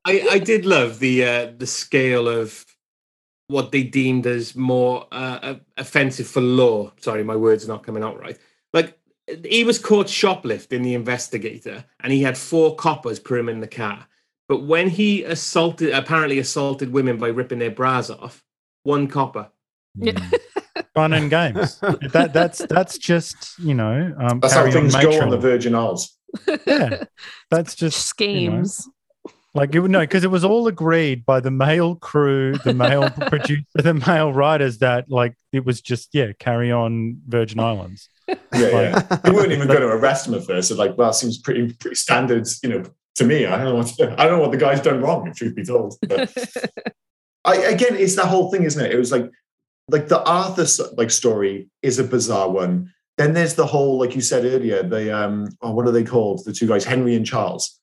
I, 0.04 0.26
I 0.30 0.38
did 0.38 0.64
love 0.64 0.98
the 0.98 1.24
uh, 1.24 1.52
the 1.56 1.66
scale 1.66 2.28
of 2.28 2.64
what 3.48 3.72
they 3.72 3.82
deemed 3.82 4.26
as 4.26 4.54
more 4.54 5.06
uh, 5.12 5.56
offensive 5.76 6.26
for 6.26 6.40
law. 6.40 6.92
Sorry, 7.00 7.24
my 7.24 7.36
words 7.36 7.64
are 7.64 7.68
not 7.68 7.82
coming 7.82 8.02
out 8.02 8.18
right. 8.18 8.38
Like 8.72 8.98
he 9.44 9.64
was 9.64 9.78
caught 9.78 10.08
shoplifting 10.08 10.82
the 10.82 10.94
investigator, 10.94 11.84
and 12.00 12.12
he 12.12 12.22
had 12.22 12.38
four 12.38 12.76
coppers 12.76 13.18
per 13.18 13.38
him 13.38 13.48
in 13.48 13.60
the 13.60 13.68
car. 13.68 14.06
But 14.48 14.62
when 14.64 14.88
he 14.88 15.22
assaulted, 15.24 15.92
apparently 15.92 16.38
assaulted 16.38 16.92
women 16.92 17.18
by 17.18 17.28
ripping 17.28 17.60
their 17.60 17.70
bras 17.70 18.10
off, 18.10 18.42
one 18.82 19.06
copper. 19.06 19.50
Yeah. 19.94 20.30
Fun 20.94 21.12
and 21.12 21.30
games. 21.30 21.78
that 21.80 22.30
that's 22.32 22.58
that's 22.66 22.98
just 22.98 23.58
you 23.58 23.74
know 23.74 24.14
um, 24.18 24.40
That's 24.40 24.54
how 24.54 24.64
carry 24.64 24.74
on 24.74 24.90
things 24.90 24.96
go 24.96 25.20
on 25.20 25.30
the 25.30 25.38
Virgin 25.38 25.74
Isles. 25.74 26.16
yeah, 26.66 27.04
that's 27.50 27.74
just 27.74 28.20
you 28.20 28.50
know, 28.50 28.64
Schemes. 28.64 28.88
Like 29.54 29.74
it, 29.74 29.80
would 29.80 29.90
no, 29.90 30.00
because 30.00 30.24
it 30.24 30.30
was 30.30 30.44
all 30.44 30.66
agreed 30.66 31.24
by 31.24 31.40
the 31.40 31.50
male 31.50 31.96
crew, 31.96 32.54
the 32.64 32.74
male 32.74 33.10
producer, 33.28 33.64
the 33.74 33.94
male 33.94 34.32
writers 34.32 34.78
that 34.78 35.10
like 35.10 35.34
it 35.52 35.64
was 35.64 35.80
just 35.80 36.10
yeah, 36.12 36.32
carry 36.38 36.70
on 36.70 37.20
Virgin 37.26 37.60
Islands. 37.60 38.08
Yeah, 38.28 38.36
yeah. 38.52 38.98
They 39.24 39.30
weren't 39.32 39.52
even 39.52 39.66
going 39.66 39.80
to 39.80 39.88
arrest 39.88 40.28
him 40.28 40.34
at 40.34 40.44
first. 40.44 40.68
They're 40.68 40.78
like, 40.78 40.96
well, 40.96 41.12
seems 41.12 41.38
pretty 41.38 41.72
pretty 41.72 41.96
standard, 41.96 42.46
you 42.62 42.68
know, 42.68 42.84
to 43.16 43.24
me. 43.24 43.46
I 43.46 43.56
don't 43.56 43.66
know 43.66 43.74
what 43.76 44.20
I 44.20 44.26
don't 44.26 44.38
know 44.38 44.42
what 44.42 44.52
the 44.52 44.58
guy's 44.58 44.80
done 44.80 45.00
wrong, 45.00 45.26
if 45.28 45.36
truth 45.36 45.54
be 45.54 45.64
told. 45.64 45.96
But 46.08 46.32
I, 47.44 47.56
again, 47.56 47.96
it's 47.96 48.16
that 48.16 48.26
whole 48.26 48.50
thing, 48.50 48.64
isn't 48.64 48.84
it? 48.84 48.92
It 48.92 48.98
was 48.98 49.10
like 49.10 49.30
like 49.88 50.08
the 50.08 50.22
Arthur 50.22 50.66
like 50.96 51.10
story 51.10 51.68
is 51.82 51.98
a 51.98 52.04
bizarre 52.04 52.50
one. 52.50 52.92
Then 53.18 53.34
there's 53.34 53.54
the 53.54 53.66
whole, 53.66 53.98
like 53.98 54.14
you 54.14 54.22
said 54.22 54.44
earlier, 54.44 54.82
the 54.82 55.14
um, 55.14 55.48
oh, 55.60 55.72
what 55.72 55.86
are 55.86 55.90
they 55.90 56.04
called? 56.04 56.42
The 56.44 56.52
two 56.52 56.66
guys, 56.66 56.84
Henry 56.84 57.16
and 57.16 57.26
Charles. 57.26 57.79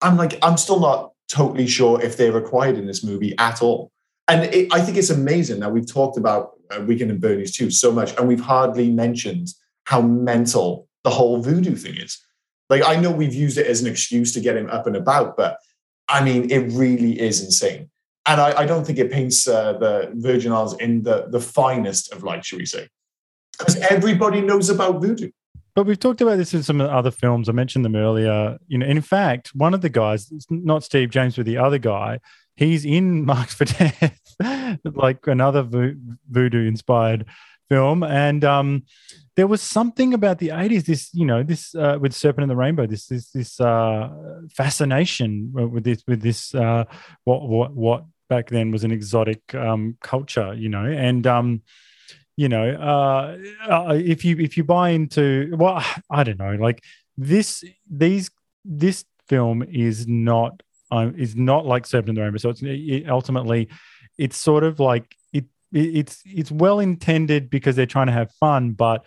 I'm 0.00 0.16
like, 0.16 0.38
I'm 0.42 0.56
still 0.56 0.80
not 0.80 1.12
totally 1.30 1.66
sure 1.66 2.00
if 2.02 2.16
they're 2.16 2.32
required 2.32 2.78
in 2.78 2.86
this 2.86 3.04
movie 3.04 3.36
at 3.38 3.62
all. 3.62 3.90
And 4.28 4.44
it, 4.54 4.72
I 4.72 4.80
think 4.80 4.96
it's 4.96 5.10
amazing 5.10 5.60
that 5.60 5.72
we've 5.72 5.90
talked 5.90 6.18
about 6.18 6.52
uh, 6.70 6.80
Weekend 6.82 7.10
at 7.10 7.20
Bernie's 7.20 7.56
too 7.56 7.70
so 7.70 7.90
much, 7.90 8.16
and 8.16 8.28
we've 8.28 8.40
hardly 8.40 8.90
mentioned 8.90 9.48
how 9.84 10.00
mental 10.02 10.86
the 11.04 11.10
whole 11.10 11.40
voodoo 11.42 11.74
thing 11.74 11.96
is. 11.96 12.22
Like, 12.68 12.82
I 12.84 12.96
know 12.96 13.10
we've 13.10 13.34
used 13.34 13.56
it 13.56 13.66
as 13.66 13.80
an 13.80 13.86
excuse 13.86 14.32
to 14.34 14.40
get 14.40 14.56
him 14.56 14.68
up 14.68 14.86
and 14.86 14.96
about, 14.96 15.36
but 15.36 15.56
I 16.08 16.22
mean, 16.22 16.50
it 16.50 16.70
really 16.72 17.18
is 17.18 17.42
insane. 17.42 17.90
And 18.26 18.40
I, 18.40 18.60
I 18.60 18.66
don't 18.66 18.84
think 18.84 18.98
it 18.98 19.10
paints 19.10 19.48
uh, 19.48 19.72
the 19.74 20.12
Virgin 20.14 20.52
Isles 20.52 20.78
in 20.78 21.02
the, 21.02 21.28
the 21.30 21.40
finest 21.40 22.12
of 22.12 22.22
light, 22.22 22.44
should 22.44 22.58
we 22.58 22.66
say? 22.66 22.88
Because 23.58 23.76
everybody 23.76 24.42
knows 24.42 24.68
about 24.68 25.00
voodoo. 25.00 25.30
But 25.78 25.86
we've 25.86 26.00
talked 26.00 26.20
about 26.20 26.38
this 26.38 26.54
in 26.54 26.64
some 26.64 26.80
other 26.80 27.12
films. 27.12 27.48
I 27.48 27.52
mentioned 27.52 27.84
them 27.84 27.94
earlier. 27.94 28.58
You 28.66 28.78
know, 28.78 28.86
in 28.86 29.00
fact, 29.00 29.54
one 29.54 29.74
of 29.74 29.80
the 29.80 29.88
guys, 29.88 30.28
not 30.50 30.82
Steve 30.82 31.10
James, 31.10 31.36
but 31.36 31.46
the 31.46 31.58
other 31.58 31.78
guy, 31.78 32.18
he's 32.56 32.84
in 32.84 33.24
Marked 33.24 33.54
for 33.54 33.64
Death, 33.64 34.18
like 34.82 35.24
another 35.28 35.62
vo- 35.62 35.94
voodoo-inspired 36.28 37.26
film. 37.68 38.02
And 38.02 38.44
um, 38.44 38.86
there 39.36 39.46
was 39.46 39.62
something 39.62 40.14
about 40.14 40.40
the 40.40 40.48
'80s. 40.48 40.84
This, 40.84 41.14
you 41.14 41.24
know, 41.24 41.44
this 41.44 41.76
uh, 41.76 41.96
with 42.00 42.12
Serpent 42.12 42.42
and 42.42 42.50
the 42.50 42.56
Rainbow. 42.56 42.88
This, 42.88 43.06
this, 43.06 43.30
this 43.30 43.60
uh, 43.60 44.10
fascination 44.50 45.52
with 45.52 45.84
this, 45.84 46.02
with 46.08 46.22
this, 46.22 46.56
uh, 46.56 46.86
what, 47.22 47.48
what, 47.48 47.72
what 47.72 48.04
back 48.28 48.48
then 48.48 48.72
was 48.72 48.82
an 48.82 48.90
exotic 48.90 49.54
um, 49.54 49.96
culture. 50.02 50.54
You 50.54 50.70
know, 50.70 50.86
and 50.86 51.24
um, 51.24 51.62
you 52.38 52.48
know 52.48 52.70
uh, 52.70 53.36
uh 53.68 53.94
if 53.94 54.24
you 54.24 54.38
if 54.38 54.56
you 54.56 54.62
buy 54.62 54.90
into 54.90 55.52
well 55.58 55.84
i 56.08 56.22
don't 56.22 56.38
know 56.38 56.54
like 56.54 56.82
this 57.16 57.64
these 57.90 58.30
this 58.64 59.04
film 59.26 59.62
is 59.64 60.06
not 60.06 60.62
um, 60.92 61.14
is 61.18 61.34
not 61.34 61.66
like 61.66 61.84
serpent 61.84 62.10
and 62.10 62.16
the 62.16 62.22
rainbow 62.22 62.38
so 62.38 62.50
it's 62.50 62.62
it, 62.62 63.08
ultimately 63.10 63.68
it's 64.16 64.36
sort 64.36 64.62
of 64.62 64.78
like 64.78 65.16
it, 65.32 65.46
it 65.72 65.96
it's 66.00 66.22
it's 66.24 66.52
well 66.52 66.78
intended 66.78 67.50
because 67.50 67.74
they're 67.74 67.86
trying 67.96 68.06
to 68.06 68.12
have 68.12 68.30
fun 68.38 68.70
but 68.70 69.04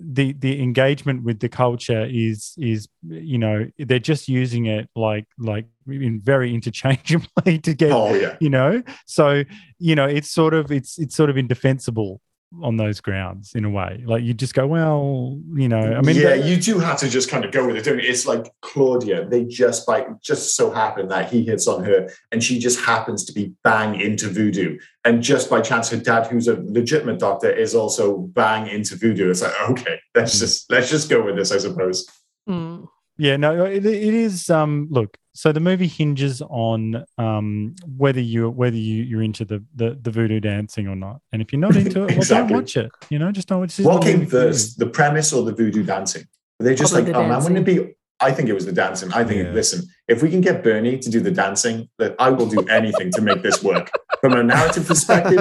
the 0.00 0.32
the 0.32 0.60
engagement 0.60 1.22
with 1.22 1.38
the 1.38 1.48
culture 1.48 2.04
is 2.10 2.54
is 2.58 2.88
you 3.08 3.38
know 3.38 3.64
they're 3.78 4.00
just 4.00 4.28
using 4.28 4.66
it 4.66 4.90
like 4.96 5.26
like 5.38 5.66
in 5.86 6.20
very 6.20 6.52
interchangeably 6.58 7.60
to 7.60 7.74
get 7.74 7.92
Oh, 7.92 8.12
yeah. 8.12 8.36
you 8.40 8.50
know 8.50 8.82
so 9.06 9.44
you 9.78 9.94
know 9.94 10.06
it's 10.06 10.30
sort 10.30 10.52
of 10.52 10.72
it's 10.72 10.98
it's 10.98 11.14
sort 11.14 11.30
of 11.30 11.36
indefensible 11.36 12.20
on 12.60 12.76
those 12.76 13.00
grounds 13.00 13.54
in 13.54 13.64
a 13.64 13.70
way 13.70 14.02
like 14.06 14.22
you 14.22 14.34
just 14.34 14.54
go 14.54 14.66
well 14.66 15.38
you 15.54 15.68
know 15.68 15.94
i 15.94 16.00
mean 16.02 16.16
yeah, 16.16 16.34
you 16.34 16.56
do 16.56 16.78
have 16.78 16.98
to 16.98 17.08
just 17.08 17.28
kind 17.28 17.44
of 17.44 17.52
go 17.52 17.66
with 17.66 17.76
it, 17.76 17.84
don't 17.84 17.98
you? 17.98 18.08
It's 18.08 18.26
like 18.26 18.52
Claudia. 18.60 19.28
They 19.28 19.44
just 19.44 19.86
by 19.86 20.06
just 20.22 20.56
so 20.56 20.70
happen 20.70 21.08
that 21.08 21.30
he 21.30 21.44
hits 21.44 21.66
on 21.66 21.84
her, 21.84 22.08
and 22.30 22.42
she 22.42 22.58
just 22.58 22.80
happens 22.80 23.24
to 23.26 23.32
be 23.32 23.54
bang 23.62 24.00
into 24.00 24.28
voodoo. 24.28 24.78
And 25.04 25.22
just 25.22 25.50
by 25.50 25.60
chance, 25.60 25.90
her 25.90 25.96
dad, 25.96 26.26
who's 26.28 26.48
a 26.48 26.62
legitimate 26.66 27.18
doctor, 27.18 27.50
is 27.50 27.74
also 27.74 28.18
bang 28.18 28.68
into 28.68 28.96
voodoo. 28.96 29.30
It's 29.30 29.42
like 29.42 29.54
okay, 29.70 30.00
let's 30.14 30.38
just 30.38 30.70
let's 30.70 30.90
just 30.90 31.08
go 31.08 31.22
with 31.24 31.36
this, 31.36 31.52
I 31.52 31.58
suppose. 31.58 32.08
Mm. 32.48 32.88
Yeah 33.18 33.36
no 33.36 33.64
it, 33.64 33.84
it 33.84 34.14
is 34.14 34.48
um 34.50 34.86
look 34.90 35.16
so 35.34 35.52
the 35.52 35.60
movie 35.60 35.86
hinges 35.86 36.42
on 36.42 37.04
um 37.18 37.74
whether 37.96 38.20
you 38.20 38.48
whether 38.50 38.76
you 38.76 39.02
you're 39.02 39.22
into 39.22 39.44
the 39.44 39.62
the, 39.74 39.98
the 40.02 40.10
voodoo 40.10 40.40
dancing 40.40 40.86
or 40.88 40.96
not 40.96 41.20
and 41.32 41.42
if 41.42 41.52
you're 41.52 41.60
not 41.60 41.76
into 41.76 42.02
it 42.04 42.10
well 42.10 42.16
Exactly. 42.18 42.48
don't 42.48 42.62
watch 42.62 42.76
it 42.76 42.90
you 43.10 43.18
know 43.18 43.30
just 43.32 43.48
don't 43.48 43.60
watch 43.60 43.76
this 43.76 43.84
What 43.86 43.94
not 43.96 44.02
a 44.04 44.06
came 44.06 44.18
movie 44.20 44.30
for 44.30 44.36
you. 44.38 44.42
first, 44.44 44.78
the 44.78 44.86
premise 44.86 45.32
or 45.32 45.42
the 45.44 45.52
voodoo 45.54 45.82
dancing? 45.84 46.24
Were 46.58 46.64
they 46.66 46.74
just 46.74 46.92
Probably 46.92 47.12
like, 47.12 47.20
the 47.20 47.24
oh 47.24 47.28
man, 47.28 47.42
wouldn't 47.42 47.68
it 47.68 47.86
be? 47.86 47.94
I 48.20 48.30
think 48.30 48.48
it 48.48 48.52
was 48.52 48.66
the 48.66 48.72
dancing. 48.72 49.12
I 49.12 49.24
think, 49.24 49.42
Yeah. 49.46 49.50
listen, 49.52 49.82
if 50.06 50.22
we 50.22 50.30
can 50.30 50.40
get 50.40 50.62
Bernie 50.62 50.96
to 50.96 51.10
do 51.10 51.18
the 51.18 51.32
dancing, 51.32 51.88
that 51.98 52.14
I 52.20 52.30
will 52.30 52.46
do 52.46 52.60
anything 52.68 53.10
to 53.12 53.20
make 53.20 53.42
this 53.42 53.64
work. 53.64 53.90
From 54.20 54.34
a 54.34 54.44
narrative 54.44 54.86
perspective, 54.86 55.40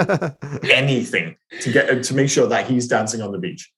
anything 0.72 1.36
to 1.60 1.72
get 1.72 2.04
to 2.04 2.14
make 2.16 2.30
sure 2.32 2.48
that 2.48 2.66
he's 2.66 2.88
dancing 2.88 3.22
on 3.22 3.32
the 3.32 3.38
beach. 3.38 3.72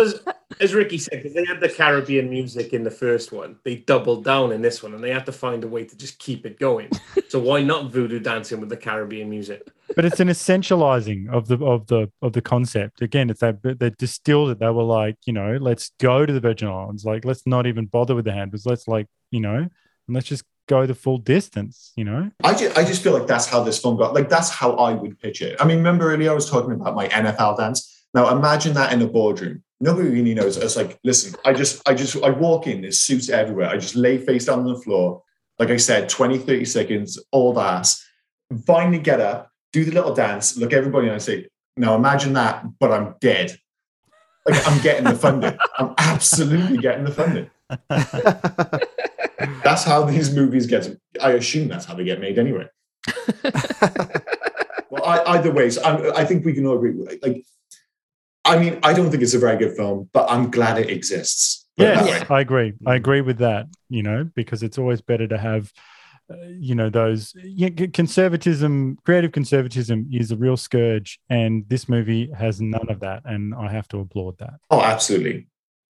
As, 0.00 0.20
as 0.60 0.74
Ricky 0.74 0.98
said, 0.98 1.22
because 1.22 1.34
they 1.34 1.44
had 1.44 1.60
the 1.60 1.68
Caribbean 1.68 2.28
music 2.28 2.72
in 2.72 2.84
the 2.84 2.90
first 2.90 3.32
one, 3.32 3.56
they 3.64 3.76
doubled 3.76 4.24
down 4.24 4.52
in 4.52 4.62
this 4.62 4.82
one, 4.82 4.94
and 4.94 5.02
they 5.02 5.10
had 5.10 5.26
to 5.26 5.32
find 5.32 5.64
a 5.64 5.68
way 5.68 5.84
to 5.84 5.96
just 5.96 6.18
keep 6.18 6.46
it 6.46 6.58
going. 6.58 6.90
so 7.28 7.38
why 7.38 7.62
not 7.62 7.90
voodoo 7.90 8.20
dancing 8.20 8.60
with 8.60 8.68
the 8.68 8.76
Caribbean 8.76 9.30
music? 9.30 9.68
but 9.94 10.04
it's 10.04 10.20
an 10.20 10.28
essentializing 10.28 11.28
of 11.28 11.48
the 11.48 11.62
of 11.64 11.86
the 11.86 12.10
of 12.22 12.32
the 12.32 12.40
concept 12.40 13.02
again 13.02 13.30
it's 13.30 13.40
that 13.40 13.62
they 13.62 13.90
distilled 13.90 14.50
it 14.50 14.58
they 14.58 14.70
were 14.70 14.82
like 14.82 15.16
you 15.26 15.32
know 15.32 15.56
let's 15.60 15.92
go 16.00 16.24
to 16.24 16.32
the 16.32 16.40
virgin 16.40 16.68
islands 16.68 17.04
like 17.04 17.24
let's 17.24 17.46
not 17.46 17.66
even 17.66 17.86
bother 17.86 18.14
with 18.14 18.24
the 18.24 18.32
Hamptons 18.32 18.66
let's 18.66 18.88
like 18.88 19.06
you 19.30 19.40
know 19.40 19.56
and 19.56 19.70
let's 20.08 20.26
just 20.26 20.44
go 20.66 20.86
the 20.86 20.94
full 20.94 21.18
distance 21.18 21.92
you 21.96 22.04
know 22.04 22.30
I 22.42 22.54
just, 22.54 22.78
I 22.78 22.84
just 22.84 23.02
feel 23.02 23.12
like 23.12 23.26
that's 23.26 23.46
how 23.46 23.62
this 23.62 23.78
film 23.78 23.96
got. 23.96 24.14
Like 24.14 24.28
that's 24.28 24.48
how 24.48 24.72
I 24.72 24.94
would 24.94 25.20
pitch 25.20 25.42
it. 25.42 25.56
I 25.60 25.66
mean, 25.66 25.78
remember 25.78 26.12
earlier 26.12 26.30
I 26.30 26.34
was 26.34 26.48
talking 26.48 26.72
about 26.72 26.94
my 26.94 27.08
NFL 27.08 27.58
dance. 27.58 28.06
Now 28.14 28.34
imagine 28.34 28.74
that 28.74 28.92
in 28.92 29.02
a 29.02 29.06
boardroom. 29.06 29.62
Nobody 29.84 30.08
really 30.08 30.32
knows. 30.32 30.56
It's 30.56 30.76
like, 30.76 30.98
listen, 31.04 31.34
I 31.44 31.52
just, 31.52 31.86
I 31.86 31.92
just, 31.92 32.16
I 32.24 32.30
walk 32.30 32.66
in. 32.66 32.80
There's 32.80 33.00
suits 33.00 33.28
everywhere. 33.28 33.68
I 33.68 33.76
just 33.76 33.94
lay 33.94 34.16
face 34.16 34.46
down 34.46 34.60
on 34.60 34.72
the 34.72 34.80
floor. 34.80 35.22
Like 35.58 35.68
I 35.68 35.76
said, 35.76 36.08
20, 36.08 36.38
30 36.38 36.64
seconds, 36.64 37.22
all 37.32 37.60
ass. 37.60 38.02
Finally 38.66 39.00
get 39.00 39.20
up, 39.20 39.50
do 39.74 39.84
the 39.84 39.92
little 39.92 40.14
dance, 40.14 40.56
look 40.56 40.72
everybody, 40.72 41.08
and 41.08 41.16
I 41.16 41.18
say, 41.18 41.48
now 41.76 41.94
imagine 41.96 42.32
that, 42.32 42.64
but 42.80 42.92
I'm 42.92 43.16
dead. 43.20 43.58
Like 44.46 44.66
I'm 44.66 44.80
getting 44.82 45.04
the 45.04 45.16
funding. 45.16 45.58
I'm 45.78 45.94
absolutely 45.98 46.78
getting 46.78 47.04
the 47.04 47.12
funding. 47.12 47.50
That's 49.64 49.84
how 49.84 50.04
these 50.04 50.34
movies 50.34 50.66
get. 50.66 50.88
I 51.20 51.32
assume 51.32 51.68
that's 51.68 51.84
how 51.84 51.94
they 51.94 52.04
get 52.04 52.20
made 52.20 52.38
anyway. 52.38 52.68
well, 54.90 55.04
I, 55.04 55.22
either 55.34 55.50
way, 55.50 55.68
so 55.68 55.82
I, 55.82 56.20
I 56.20 56.24
think 56.24 56.44
we 56.44 56.54
can 56.54 56.64
all 56.66 56.76
agree. 56.76 56.92
Like, 57.22 57.44
I 58.44 58.58
mean, 58.58 58.78
I 58.82 58.92
don't 58.92 59.10
think 59.10 59.22
it's 59.22 59.34
a 59.34 59.38
very 59.38 59.56
good 59.56 59.76
film, 59.76 60.10
but 60.12 60.30
I'm 60.30 60.50
glad 60.50 60.78
it 60.78 60.90
exists. 60.90 61.66
Put 61.76 61.88
it 61.88 61.94
that 61.94 62.06
Yes. 62.06 62.30
I 62.30 62.40
agree. 62.40 62.74
I 62.86 62.94
agree 62.94 63.20
with 63.20 63.38
that. 63.38 63.66
You 63.88 64.02
know, 64.02 64.30
because 64.34 64.62
it's 64.62 64.78
always 64.78 65.00
better 65.00 65.26
to 65.28 65.38
have, 65.38 65.72
uh, 66.30 66.36
you 66.48 66.74
know, 66.74 66.90
those 66.90 67.34
yeah, 67.42 67.70
c- 67.76 67.88
conservatism, 67.88 68.98
creative 69.04 69.32
conservatism 69.32 70.08
is 70.12 70.30
a 70.30 70.36
real 70.36 70.56
scourge, 70.56 71.18
and 71.30 71.64
this 71.68 71.88
movie 71.88 72.30
has 72.36 72.60
none 72.60 72.88
of 72.88 73.00
that, 73.00 73.22
and 73.24 73.54
I 73.54 73.70
have 73.70 73.88
to 73.88 74.00
applaud 74.00 74.38
that. 74.38 74.54
Oh, 74.70 74.80
absolutely. 74.82 75.48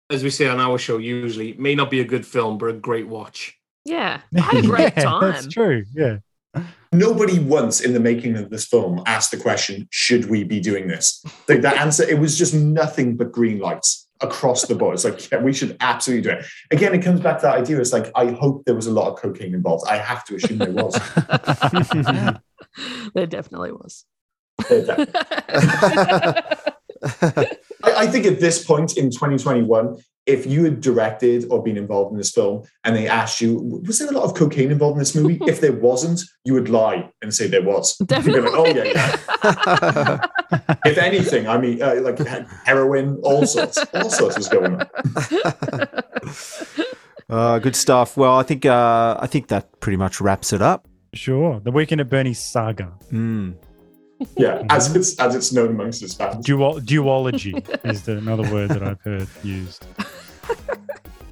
As 0.10 0.24
we 0.24 0.30
say 0.30 0.48
on 0.48 0.60
our 0.60 0.78
show, 0.78 0.98
usually 0.98 1.54
may 1.54 1.74
not 1.74 1.90
be 1.90 2.00
a 2.00 2.06
good 2.06 2.26
film, 2.26 2.58
but 2.58 2.70
a 2.70 2.74
great 2.74 3.08
watch. 3.08 3.58
Yeah, 3.86 4.22
I 4.36 4.40
had 4.42 4.64
a 4.64 4.68
great 4.68 4.94
Yeah, 4.96 5.04
time. 5.04 5.32
That's 5.32 5.48
true. 5.48 5.84
Yeah. 5.94 6.18
Nobody 6.92 7.40
once 7.40 7.82
in 7.82 7.94
the 7.94 8.00
making 8.00 8.38
of 8.38 8.50
this 8.50 8.66
film 8.66 9.02
asked 9.06 9.32
the 9.32 9.38
question, 9.38 9.88
should 9.92 10.30
we 10.30 10.44
be 10.44 10.60
doing 10.60 10.88
this? 10.88 11.24
Like 11.50 11.62
the 11.62 11.78
answer, 11.78 12.04
it 12.04 12.20
was 12.20 12.38
just 12.38 12.54
nothing 12.54 13.18
but 13.18 13.32
green 13.32 13.60
lights 13.60 14.08
across 14.22 14.66
the 14.66 14.76
board. 14.76 14.96
It's 14.96 15.04
like, 15.04 15.32
yeah, 15.32 15.42
we 15.42 15.52
should 15.52 15.76
absolutely 15.82 16.30
do 16.30 16.38
it. 16.38 16.46
Again, 16.72 16.94
it 16.94 17.04
comes 17.04 17.20
back 17.20 17.40
to 17.40 17.42
that 17.44 17.56
idea. 17.56 17.80
It's 17.80 17.92
like, 17.92 18.12
I 18.16 18.32
hope 18.32 18.64
there 18.66 18.76
was 18.76 18.88
a 18.88 18.92
lot 18.92 19.12
of 19.12 19.20
cocaine 19.20 19.54
involved. 19.54 19.86
I 19.90 19.98
have 19.98 20.24
to 20.26 20.36
assume 20.36 20.60
there 20.60 20.72
was. 20.72 20.94
there 23.14 23.28
definitely 23.28 23.74
was. 23.74 24.06
I, 27.84 27.84
I 27.84 28.08
think 28.08 28.26
at 28.26 28.40
this 28.40 28.64
point 28.64 28.98
in 28.98 29.12
2021, 29.12 29.98
if 30.26 30.46
you 30.46 30.64
had 30.64 30.82
directed 30.82 31.46
or 31.50 31.62
been 31.62 31.78
involved 31.78 32.12
in 32.12 32.18
this 32.18 32.32
film 32.32 32.64
and 32.84 32.96
they 32.96 33.08
asked 33.08 33.42
you, 33.42 33.82
was 33.86 34.00
there 34.00 34.10
a 34.10 34.12
lot 34.12 34.24
of 34.24 34.34
cocaine 34.34 34.72
involved 34.72 34.96
in 34.96 35.00
this 35.00 35.16
movie? 35.16 35.38
if 35.48 35.62
there 35.62 35.74
wasn't, 35.74 36.22
you 36.44 36.54
would 36.54 36.70
lie 36.70 37.10
and 37.22 37.34
say 37.34 37.48
there 37.48 37.62
was. 37.62 37.96
You'd 38.00 38.10
like, 38.12 38.54
oh, 38.54 38.66
yeah, 38.66 38.84
yeah. 38.84 40.26
if 40.86 40.98
anything, 40.98 41.48
I 41.48 41.58
mean, 41.58 41.82
uh, 41.82 41.96
like 42.02 42.20
heroin, 42.66 43.20
all 43.24 43.46
sorts, 43.46 43.78
all 43.94 44.10
sorts 44.10 44.38
was 44.38 44.48
going 44.48 44.76
on. 44.76 44.88
Uh, 47.28 47.58
good 47.58 47.76
stuff. 47.76 48.18
Well, 48.18 48.38
I 48.38 48.44
think 48.44 48.66
uh, 48.66 49.18
I 49.20 49.26
think 49.26 49.48
that 49.48 49.80
pretty 49.80 49.98
much 49.98 50.22
wraps 50.22 50.54
it 50.54 50.62
up. 50.62 50.88
Sure. 51.14 51.60
The 51.60 51.72
Weekend 51.72 52.02
at 52.02 52.10
Bernie's 52.10 52.40
saga. 52.40 52.94
Mm. 53.12 53.56
Yeah, 54.38 54.64
as 54.70 54.96
it's 54.96 55.20
as 55.20 55.36
it's 55.36 55.52
known 55.52 55.72
amongst 55.72 56.04
us 56.04 56.14
fans. 56.14 56.46
Dual- 56.46 56.80
duology 56.80 57.68
is 57.84 58.04
the, 58.04 58.18
another 58.18 58.50
word 58.54 58.70
that 58.70 58.84
I've 58.84 59.02
heard 59.02 59.28
used. 59.44 59.86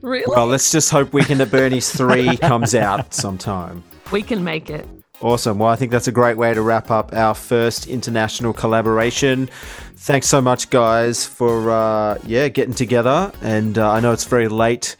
Really? 0.01 0.25
Well, 0.27 0.47
let's 0.47 0.69
just 0.69 0.91
hope 0.91 1.13
Weekend 1.13 1.39
at 1.39 1.49
Bernie's 1.49 1.89
3 1.89 2.35
comes 2.41 2.75
out 2.75 3.13
sometime. 3.13 3.83
we 4.11 4.21
can 4.21 4.43
make 4.43 4.69
it. 4.69 4.85
Awesome. 5.21 5.59
Well, 5.59 5.69
I 5.69 5.77
think 5.77 5.91
that's 5.91 6.09
a 6.09 6.11
great 6.11 6.35
way 6.35 6.53
to 6.53 6.61
wrap 6.61 6.91
up 6.91 7.13
our 7.13 7.33
first 7.33 7.87
international 7.87 8.51
collaboration. 8.51 9.47
Thanks 9.95 10.27
so 10.27 10.41
much, 10.41 10.69
guys, 10.69 11.25
for 11.25 11.71
uh, 11.71 12.17
yeah 12.25 12.49
getting 12.49 12.73
together. 12.73 13.31
And 13.41 13.77
uh, 13.77 13.89
I 13.89 14.01
know 14.01 14.11
it's 14.11 14.25
very 14.25 14.49
late 14.49 14.97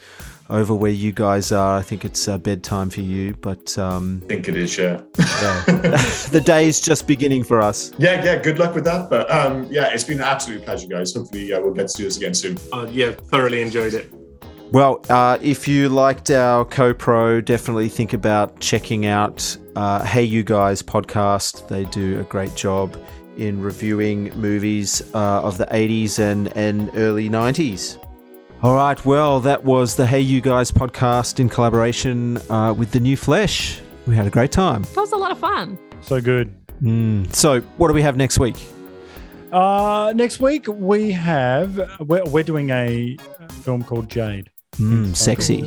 over 0.54 0.76
where 0.76 0.92
you 0.92 1.12
guys 1.12 1.52
are. 1.52 1.78
I 1.80 1.82
think 1.82 2.06
it's 2.06 2.28
uh, 2.28 2.38
bedtime 2.38 2.92
for 2.92 3.02
you, 3.02 3.34
but 3.42 3.78
um, 3.78 4.22
I 4.26 4.28
think 4.28 4.48
it 4.48 4.56
is, 4.56 4.78
yeah. 4.78 5.02
yeah. 5.18 5.64
the 5.68 6.62
is 6.64 6.80
just 6.80 7.08
beginning 7.08 7.44
for 7.44 7.60
us. 7.60 7.92
Yeah, 7.98 8.24
yeah, 8.24 8.38
good 8.38 8.60
luck 8.60 8.76
with 8.76 8.86
that. 8.86 9.10
But 9.10 9.30
um, 9.32 9.68
yeah, 9.70 9.92
it's 9.92 10.04
been 10.04 10.20
an 10.20 10.26
absolute 10.26 10.64
pleasure, 10.64 10.88
guys. 10.88 11.14
Hopefully, 11.16 11.52
uh, 11.52 11.60
we'll 11.60 11.74
get 11.74 11.88
to 11.90 11.98
do 11.98 12.04
this 12.04 12.18
again 12.18 12.36
soon. 12.36 12.60
Uh, 12.72 12.88
yeah, 12.90 13.12
thoroughly 13.12 13.62
enjoyed 13.64 13.96
it. 13.96 14.14
Well, 14.72 15.04
uh, 15.10 15.38
if 15.42 15.68
you 15.68 15.90
liked 15.90 16.32
our 16.32 16.66
co-pro, 16.66 17.42
definitely 17.42 17.90
think 17.90 18.14
about 18.14 18.60
checking 18.60 19.06
out 19.08 19.58
uh, 19.76 20.04
Hey 20.04 20.24
You 20.24 20.44
Guys 20.44 20.82
podcast. 20.82 21.68
They 21.68 21.86
do 21.86 22.20
a 22.20 22.24
great 22.24 22.56
job 22.56 22.96
in 23.38 23.60
reviewing 23.62 24.32
movies 24.36 25.02
uh, 25.16 25.42
of 25.42 25.58
the 25.58 25.66
80s 25.66 26.20
and, 26.20 26.56
and 26.56 26.92
early 26.96 27.30
90s. 27.30 28.03
All 28.64 28.76
right, 28.76 29.04
well, 29.06 29.42
that 29.42 29.66
was 29.66 29.98
the 29.98 30.08
Hey 30.08 30.22
You 30.22 30.40
Guys 30.40 30.72
podcast 30.72 31.42
in 31.42 31.50
collaboration 31.50 32.38
uh, 32.50 32.74
with 32.74 32.92
The 32.92 33.00
New 33.02 33.18
Flesh. 33.18 33.82
We 34.08 34.16
had 34.16 34.26
a 34.26 34.30
great 34.30 34.54
time. 34.54 34.84
That 34.84 35.02
was 35.02 35.12
a 35.12 35.18
lot 35.18 35.32
of 35.32 35.38
fun. 35.40 35.78
So 36.00 36.22
good. 36.22 36.56
Mm. 36.82 37.34
So, 37.36 37.60
what 37.76 37.90
do 37.90 37.94
we 37.94 38.02
have 38.02 38.16
next 38.16 38.40
week? 38.40 38.56
Uh, 39.52 40.14
next 40.16 40.40
week 40.40 40.66
we 40.68 41.12
have 41.12 41.76
we're, 42.00 42.24
we're 42.24 42.44
doing 42.44 42.70
a 42.70 43.18
film 43.64 43.84
called 43.84 44.10
Jade. 44.10 44.50
Mm, 44.78 45.14
sexy. 45.14 45.62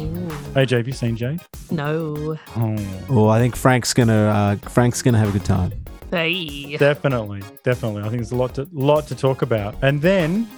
Hey, 0.55 0.65
Jay, 0.65 0.79
have 0.79 0.87
you 0.87 0.95
seen 0.95 1.17
Jade? 1.17 1.41
No. 1.71 2.39
Oh, 2.57 2.77
Oh, 3.11 3.29
I 3.29 3.39
think 3.39 3.57
Frank's 3.57 3.93
gonna 3.93 4.57
uh, 4.65 4.69
Frank's 4.71 5.03
gonna 5.03 5.19
have 5.19 5.29
a 5.29 5.33
good 5.33 5.45
time. 5.45 5.73
Hey. 6.11 6.77
definitely, 6.79 7.43
definitely. 7.63 8.01
I 8.03 8.05
think 8.09 8.23
there's 8.23 8.33
a 8.33 8.37
lot 8.37 8.55
to 8.55 8.67
lot 8.73 9.07
to 9.09 9.15
talk 9.15 9.43
about. 9.43 9.75
And 9.83 10.01
then, 10.01 10.49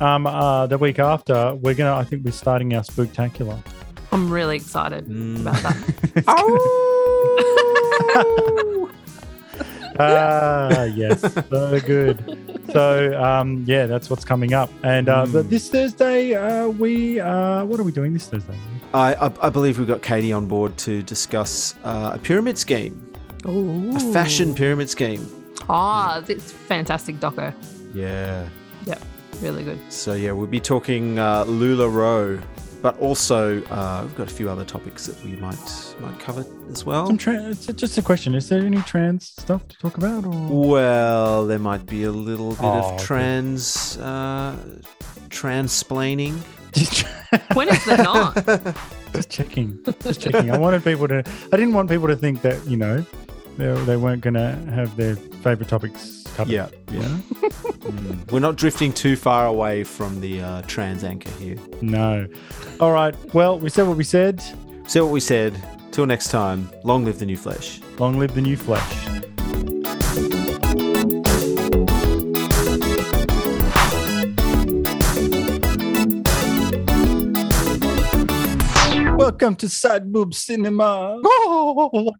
um, 0.00 0.26
uh, 0.26 0.66
the 0.66 0.78
week 0.78 0.98
after, 0.98 1.54
we're 1.54 1.74
gonna. 1.74 1.94
I 1.94 2.04
think 2.04 2.24
we're 2.24 2.30
starting 2.32 2.74
our 2.74 2.82
spooktacular. 2.82 3.62
I'm 4.12 4.30
really 4.30 4.56
excited 4.56 5.06
Mm. 5.06 5.40
about 5.40 5.62
that. 5.62 6.74
ah, 9.98 10.84
yes, 10.84 11.20
so 11.50 11.80
good. 11.80 12.38
So, 12.72 13.20
um, 13.22 13.64
yeah, 13.66 13.86
that's 13.86 14.10
what's 14.10 14.24
coming 14.24 14.52
up. 14.54 14.70
And 14.82 15.08
uh, 15.08 15.26
but 15.26 15.50
this 15.50 15.68
Thursday, 15.70 16.34
uh, 16.34 16.68
we 16.68 17.20
uh, 17.20 17.64
what 17.64 17.78
are 17.78 17.84
we 17.84 17.92
doing 17.92 18.12
this 18.12 18.26
Thursday? 18.28 18.56
I, 18.92 19.14
I, 19.14 19.32
I 19.42 19.50
believe 19.50 19.78
we've 19.78 19.88
got 19.88 20.02
Katie 20.02 20.32
on 20.32 20.46
board 20.46 20.76
to 20.78 21.02
discuss 21.02 21.74
uh, 21.84 22.12
a 22.14 22.18
pyramid 22.18 22.58
scheme, 22.58 23.12
Ooh. 23.46 23.94
a 23.96 24.00
fashion 24.12 24.54
pyramid 24.54 24.88
scheme. 24.90 25.26
Ah, 25.68 26.22
it's 26.28 26.52
fantastic 26.52 27.16
doco. 27.20 27.52
Yeah. 27.94 28.48
Yep. 29.44 29.52
Really 29.52 29.64
good. 29.64 29.92
So 29.92 30.14
yeah, 30.14 30.32
we'll 30.32 30.46
be 30.46 30.60
talking 30.60 31.18
uh, 31.18 31.44
Lularoe, 31.44 32.42
but 32.82 32.98
also 32.98 33.62
uh, 33.64 34.02
we've 34.02 34.16
got 34.16 34.30
a 34.30 34.34
few 34.34 34.48
other 34.50 34.64
topics 34.64 35.06
that 35.06 35.22
we 35.24 35.36
might 35.36 35.94
might 36.00 36.18
cover 36.18 36.44
as 36.70 36.84
well. 36.84 37.06
Some 37.06 37.18
tra- 37.18 37.42
it's 37.50 37.66
just 37.66 37.98
a 37.98 38.02
question: 38.02 38.34
Is 38.34 38.48
there 38.48 38.64
any 38.64 38.80
trans 38.82 39.28
stuff 39.28 39.66
to 39.68 39.76
talk 39.78 39.96
about? 39.98 40.24
Or? 40.24 40.68
Well, 40.70 41.46
there 41.46 41.58
might 41.58 41.86
be 41.86 42.04
a 42.04 42.10
little 42.12 42.50
bit 42.50 42.60
Oh, 42.64 42.78
of 42.78 42.84
okay. 42.94 43.04
trans 43.04 43.98
uh, 43.98 44.56
transplaining. 45.30 46.40
When 47.54 47.68
is 47.68 47.84
there 47.84 47.98
not? 47.98 48.34
Just 49.12 49.30
checking. 49.30 49.78
Just 50.00 50.20
checking. 50.20 50.50
I 50.50 50.58
wanted 50.58 50.82
people 50.84 51.06
to. 51.08 51.22
I 51.52 51.56
didn't 51.56 51.72
want 51.74 51.88
people 51.88 52.08
to 52.08 52.16
think 52.16 52.42
that 52.42 52.64
you 52.66 52.76
know 52.76 53.04
they, 53.58 53.72
they 53.84 53.96
weren't 53.96 54.22
going 54.22 54.34
to 54.34 54.56
have 54.72 54.96
their 54.96 55.14
favorite 55.16 55.68
topics 55.68 56.23
covered. 56.34 56.52
Yeah, 56.52 56.68
yeah. 56.90 57.02
Mm. 57.02 58.30
We're 58.32 58.40
not 58.40 58.56
drifting 58.56 58.92
too 58.92 59.16
far 59.16 59.46
away 59.46 59.84
from 59.84 60.20
the 60.20 60.40
uh, 60.40 60.62
trans 60.62 61.04
anchor 61.04 61.30
here. 61.32 61.56
No. 61.80 62.26
All 62.80 62.92
right. 62.92 63.14
Well, 63.34 63.58
we 63.58 63.70
said 63.70 63.86
what 63.86 63.96
we 63.96 64.04
said. 64.04 64.42
Say 64.86 65.00
what 65.00 65.12
we 65.12 65.20
said. 65.20 65.54
Till 65.92 66.06
next 66.06 66.30
time, 66.30 66.68
long 66.82 67.04
live 67.04 67.20
the 67.20 67.26
new 67.26 67.36
flesh. 67.36 67.80
Long 67.98 68.18
live 68.18 68.34
the 68.34 68.42
new 68.42 68.56
flesh. 68.56 69.14
Welcome 79.16 79.54
to 79.56 79.68
Side 79.68 80.12
Boob 80.12 80.34
Cinema. 80.34 81.20